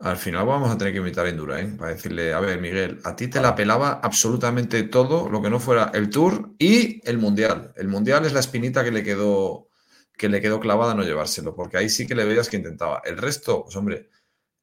al 0.00 0.16
final 0.16 0.46
vamos 0.46 0.70
a 0.70 0.78
tener 0.78 0.92
que 0.92 0.98
invitar 0.98 1.26
a 1.26 1.28
Indurain 1.28 1.76
para 1.76 1.92
decirle, 1.92 2.32
a 2.32 2.40
ver, 2.40 2.60
Miguel, 2.60 2.98
a 3.04 3.14
ti 3.14 3.28
te 3.28 3.40
la 3.40 3.54
pelaba 3.54 4.00
absolutamente 4.02 4.82
todo 4.84 5.28
lo 5.28 5.42
que 5.42 5.50
no 5.50 5.60
fuera 5.60 5.90
el 5.94 6.10
Tour 6.10 6.54
y 6.58 7.00
el 7.08 7.18
Mundial. 7.18 7.72
El 7.76 7.88
Mundial 7.88 8.24
es 8.24 8.32
la 8.32 8.40
espinita 8.40 8.82
que 8.82 8.90
le 8.90 9.04
quedó, 9.04 9.67
que 10.18 10.28
le 10.28 10.42
quedó 10.42 10.60
clavada 10.60 10.94
no 10.94 11.04
llevárselo, 11.04 11.54
porque 11.54 11.78
ahí 11.78 11.88
sí 11.88 12.06
que 12.06 12.14
le 12.14 12.24
veías 12.24 12.48
que 12.48 12.56
intentaba. 12.56 13.00
El 13.04 13.16
resto, 13.16 13.62
pues 13.62 13.76
hombre, 13.76 14.10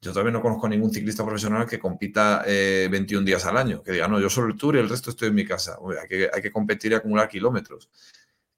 yo 0.01 0.11
todavía 0.11 0.33
no 0.33 0.41
conozco 0.41 0.67
a 0.67 0.69
ningún 0.69 0.93
ciclista 0.93 1.23
profesional 1.23 1.65
que 1.65 1.79
compita 1.79 2.43
eh, 2.45 2.87
21 2.91 3.25
días 3.25 3.45
al 3.45 3.57
año, 3.57 3.81
que 3.81 3.93
diga, 3.93 4.07
no, 4.07 4.19
yo 4.19 4.29
solo 4.29 4.49
el 4.49 4.57
Tour 4.57 4.75
y 4.75 4.79
el 4.79 4.89
resto 4.89 5.09
estoy 5.09 5.29
en 5.29 5.35
mi 5.35 5.45
casa. 5.45 5.77
Hombre, 5.79 5.99
hay, 6.01 6.07
que, 6.07 6.29
hay 6.31 6.41
que 6.41 6.51
competir 6.51 6.91
y 6.91 6.95
acumular 6.95 7.29
kilómetros. 7.29 7.89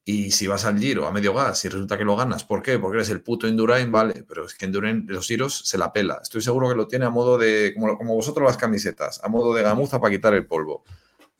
Y 0.03 0.31
si 0.31 0.47
vas 0.47 0.65
al 0.65 0.79
Giro 0.79 1.05
a 1.05 1.11
medio 1.11 1.33
gas 1.33 1.63
y 1.65 1.69
resulta 1.69 1.97
que 1.97 2.03
lo 2.05 2.15
ganas, 2.15 2.43
¿por 2.43 2.63
qué? 2.63 2.79
Porque 2.79 2.97
eres 2.97 3.09
el 3.09 3.21
puto 3.21 3.47
Indurain, 3.47 3.91
vale, 3.91 4.23
pero 4.27 4.45
es 4.45 4.55
que 4.55 4.65
Indurain 4.65 5.05
los 5.07 5.27
giros 5.27 5.59
se 5.65 5.77
la 5.77 5.93
pela. 5.93 6.19
Estoy 6.23 6.41
seguro 6.41 6.69
que 6.69 6.75
lo 6.75 6.87
tiene 6.87 7.05
a 7.05 7.09
modo 7.09 7.37
de, 7.37 7.73
como, 7.75 7.97
como 7.97 8.15
vosotros 8.15 8.45
las 8.45 8.57
camisetas, 8.57 9.21
a 9.23 9.27
modo 9.27 9.53
de 9.53 9.63
gamuza 9.63 9.99
para 9.99 10.13
quitar 10.13 10.33
el 10.33 10.47
polvo. 10.47 10.83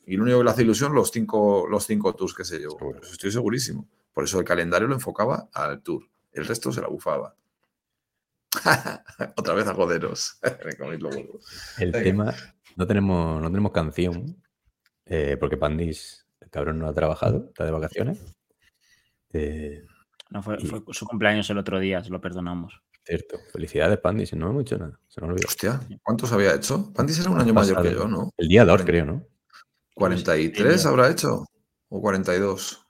Y 0.06 0.16
lo 0.16 0.22
único 0.22 0.38
que 0.38 0.44
le 0.44 0.50
hace 0.50 0.62
ilusión, 0.62 0.94
los 0.94 1.10
cinco, 1.10 1.66
los 1.68 1.84
cinco 1.86 2.14
tours 2.14 2.34
que 2.34 2.44
se 2.44 2.58
llevó. 2.58 2.78
Eso 3.02 3.12
estoy 3.12 3.32
segurísimo. 3.32 3.86
Por 4.18 4.24
eso 4.24 4.40
el 4.40 4.44
calendario 4.44 4.88
lo 4.88 4.94
enfocaba 4.94 5.48
al 5.52 5.80
tour. 5.80 6.02
El 6.32 6.44
resto 6.44 6.72
se 6.72 6.80
la 6.80 6.88
bufaba. 6.88 7.36
Otra 9.36 9.54
vez 9.54 9.64
a 9.68 9.74
joderos. 9.74 10.40
El 11.78 11.92
Venga. 11.92 12.02
tema, 12.02 12.34
no 12.74 12.84
tenemos, 12.88 13.40
no 13.40 13.48
tenemos 13.48 13.70
canción, 13.70 14.42
eh, 15.06 15.36
porque 15.38 15.56
Pandis, 15.56 16.26
el 16.40 16.50
cabrón, 16.50 16.80
no 16.80 16.88
ha 16.88 16.92
trabajado, 16.94 17.46
está 17.46 17.64
de 17.64 17.70
vacaciones. 17.70 18.18
Eh, 19.32 19.84
No, 20.30 20.42
fue, 20.42 20.56
Y- 20.58 20.66
fue 20.66 20.82
su 20.90 21.06
cumpleaños 21.06 21.48
el 21.50 21.58
otro 21.58 21.78
día, 21.78 22.02
se 22.02 22.10
lo 22.10 22.20
perdonamos. 22.20 22.82
cierto. 23.04 23.38
Felicidades, 23.52 23.98
Pandis, 24.00 24.32
no 24.34 24.50
hemos 24.50 24.62
hecho 24.62 24.78
nada, 24.78 24.98
se 25.06 25.20
nos 25.20 25.30
olvidó. 25.30 25.46
Hostia, 25.46 25.80
¿cuántos 26.02 26.32
había 26.32 26.56
hecho? 26.56 26.92
Pandis 26.92 27.20
era 27.20 27.30
un 27.30 27.40
año 27.40 27.54
mayor 27.54 27.80
que 27.82 27.92
yo, 27.94 28.08
¿no? 28.08 28.32
El 28.36 28.48
día 28.48 28.64
2, 28.64 28.82
Cuarenta. 28.82 28.90
creo, 28.90 29.04
¿no? 29.06 29.26
¿43 29.94 30.86
habrá 30.86 31.08
hecho? 31.08 31.44
¿O 31.88 32.00
42? 32.00 32.84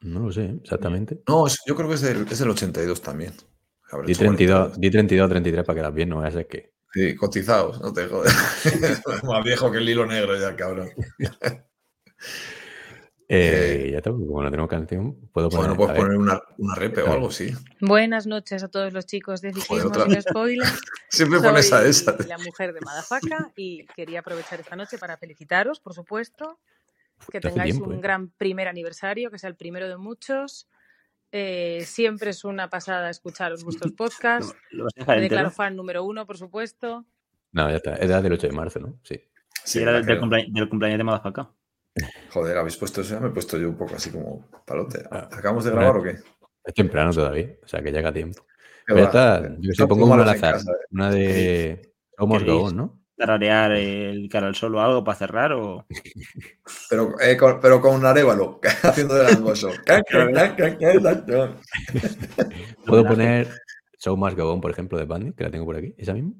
No 0.00 0.20
lo 0.20 0.32
sé, 0.32 0.58
exactamente. 0.62 1.22
No, 1.26 1.46
es- 1.46 1.58
yo 1.66 1.74
creo 1.74 1.88
que 1.88 1.94
es 1.94 2.00
del, 2.02 2.26
es 2.30 2.38
del 2.38 2.50
82 2.50 3.02
también. 3.02 3.32
Di 4.04 4.12
hecho 4.12 4.20
32, 4.24 4.58
42. 4.74 4.80
di 4.80 4.90
32, 4.90 5.28
33 5.30 5.64
para 5.64 5.78
quedar 5.78 5.92
bien, 5.92 6.08
no 6.08 6.16
vaya 6.16 6.28
a 6.28 6.32
ser 6.32 6.46
que. 6.46 6.72
Sí, 6.92 7.14
cotizados, 7.14 7.80
no 7.80 7.92
te 7.92 8.06
jodes. 8.06 8.32
Más 9.24 9.44
viejo 9.44 9.70
que 9.70 9.78
el 9.78 9.88
hilo 9.88 10.06
negro 10.06 10.38
ya, 10.38 10.54
cabrón. 10.56 10.88
Eh, 13.28 13.88
ya 13.90 13.96
está, 13.98 14.10
porque 14.10 14.24
como 14.26 14.40
no 14.40 14.50
tenemos 14.50 14.70
canción, 14.70 15.16
puedo 15.32 15.48
poner. 15.50 15.70
Bueno, 15.70 15.76
puedes 15.76 15.96
poner 16.00 16.16
una, 16.16 16.40
una 16.58 16.74
repe 16.76 17.02
o 17.02 17.12
algo, 17.12 17.32
sí. 17.32 17.52
Buenas 17.80 18.28
noches 18.28 18.62
a 18.62 18.68
todos 18.68 18.92
los 18.92 19.04
chicos 19.04 19.40
de 19.40 19.52
Ciclismo 19.52 19.92
sin. 19.94 20.22
Spoilers. 20.22 20.80
Siempre 21.10 21.40
pones 21.40 21.72
a 21.72 21.80
Soy 21.80 21.90
esa. 21.90 22.16
la 22.28 22.38
mujer 22.38 22.72
de 22.72 22.80
Madafaka 22.82 23.50
y 23.56 23.84
quería 23.96 24.20
aprovechar 24.20 24.60
esta 24.60 24.76
noche 24.76 24.96
para 24.96 25.16
felicitaros, 25.16 25.80
por 25.80 25.92
supuesto, 25.92 26.60
que 27.30 27.40
tengáis 27.40 27.74
tiempo, 27.74 27.90
un 27.90 27.96
¿eh? 27.96 28.00
gran 28.02 28.28
primer 28.30 28.68
aniversario, 28.68 29.30
que 29.30 29.38
sea 29.38 29.48
el 29.50 29.56
primero 29.56 29.88
de 29.88 29.96
muchos. 29.96 30.68
Eh, 31.32 31.82
siempre 31.84 32.30
es 32.30 32.44
una 32.44 32.70
pasada 32.70 33.10
escucharos 33.10 33.64
vuestros 33.64 33.92
podcasts. 33.96 34.54
¿Lo 34.70 34.84
vas 34.84 34.92
a 34.96 35.00
dejar 35.00 35.16
Me 35.16 35.22
declaro 35.22 35.50
fan 35.50 35.74
número 35.76 36.04
uno, 36.04 36.26
por 36.26 36.38
supuesto. 36.38 37.04
No, 37.52 37.68
ya 37.70 37.76
está. 37.76 37.96
Era 37.96 38.20
del 38.22 38.32
8 38.32 38.46
de 38.48 38.52
marzo, 38.52 38.80
¿no? 38.80 38.98
Sí. 39.02 39.14
Sí, 39.16 39.22
Sí, 39.64 39.82
era 39.82 39.92
del, 39.92 40.06
del 40.06 40.18
creo. 40.18 40.20
cumplea- 40.28 40.46
del 40.48 40.68
cumpleaños 40.68 40.98
de 40.98 41.04
Madafaka. 41.04 41.50
Joder, 42.30 42.58
habéis 42.58 42.76
puesto 42.76 43.00
eso, 43.00 43.14
ya 43.14 43.20
me 43.20 43.28
he 43.28 43.30
puesto 43.30 43.58
yo 43.58 43.68
un 43.70 43.76
poco 43.76 43.96
así 43.96 44.10
como 44.10 44.48
palote. 44.66 45.02
Ah. 45.10 45.28
¿Acabamos 45.32 45.64
de 45.64 45.70
grabar 45.72 45.96
o 45.96 46.02
qué? 46.02 46.16
Es 46.64 46.74
temprano 46.74 47.12
todavía, 47.12 47.54
o 47.62 47.66
sea 47.68 47.82
que 47.82 47.90
llega 47.90 48.10
a 48.10 48.12
tiempo. 48.12 48.42
¿Qué 48.86 48.94
Pero 48.94 48.98
ya 49.00 49.04
está, 49.06 49.56
yo 49.58 49.72
No 49.78 49.88
pongo 49.88 50.04
una 50.06 50.22
al 50.22 50.28
azar. 50.28 50.56
eh. 50.56 50.60
Una 50.92 51.10
de 51.10 51.92
Somos 52.16 52.72
¿no? 52.74 53.00
Tararear 53.16 53.72
el 53.72 54.28
cara 54.28 54.46
al 54.46 54.54
sol 54.54 54.74
o 54.74 54.80
algo 54.80 55.02
para 55.02 55.18
cerrar 55.18 55.52
o. 55.52 55.86
Pero, 56.90 57.18
eh, 57.20 57.36
con, 57.36 57.60
pero 57.60 57.80
con 57.80 57.94
un 57.94 58.04
arévalo, 58.04 58.60
haciendo 58.82 59.14
de 59.14 59.24
langoso. 59.24 59.70
Puedo 62.86 63.04
poner 63.06 63.48
Show 63.98 64.16
Go 64.16 64.52
On, 64.52 64.60
por 64.60 64.70
ejemplo, 64.70 64.98
de 64.98 65.04
Bandit, 65.04 65.36
que 65.36 65.44
la 65.44 65.50
tengo 65.50 65.64
por 65.64 65.76
aquí. 65.76 65.94
¿Esa 65.96 66.12
misma? 66.14 66.32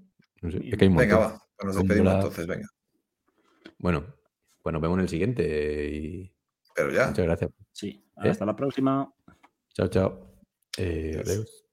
No 0.43 0.51
sé, 0.51 0.59
es 0.69 0.77
que 0.77 0.85
hay 0.85 0.91
un 0.91 0.97
Venga, 0.97 1.19
va, 1.19 1.43
nos 1.65 1.77
despedimos 1.77 2.13
la- 2.13 2.19
entonces, 2.19 2.47
venga. 2.47 2.69
Bueno, 3.79 4.05
pues 4.63 4.73
nos 4.73 4.83
vemos 4.83 4.97
en 4.99 5.03
el 5.03 5.09
siguiente 5.09 5.89
y 5.91 6.33
Pero 6.75 6.91
ya. 6.91 7.09
muchas 7.09 7.25
gracias. 7.25 7.51
Sí. 7.73 8.05
¿Eh? 8.23 8.31
Hasta 8.31 8.45
la 8.47 8.55
próxima. 8.55 9.11
Chao, 9.75 9.89
chao. 9.89 10.33
Eh, 10.79 11.21
Adiós. 11.25 11.65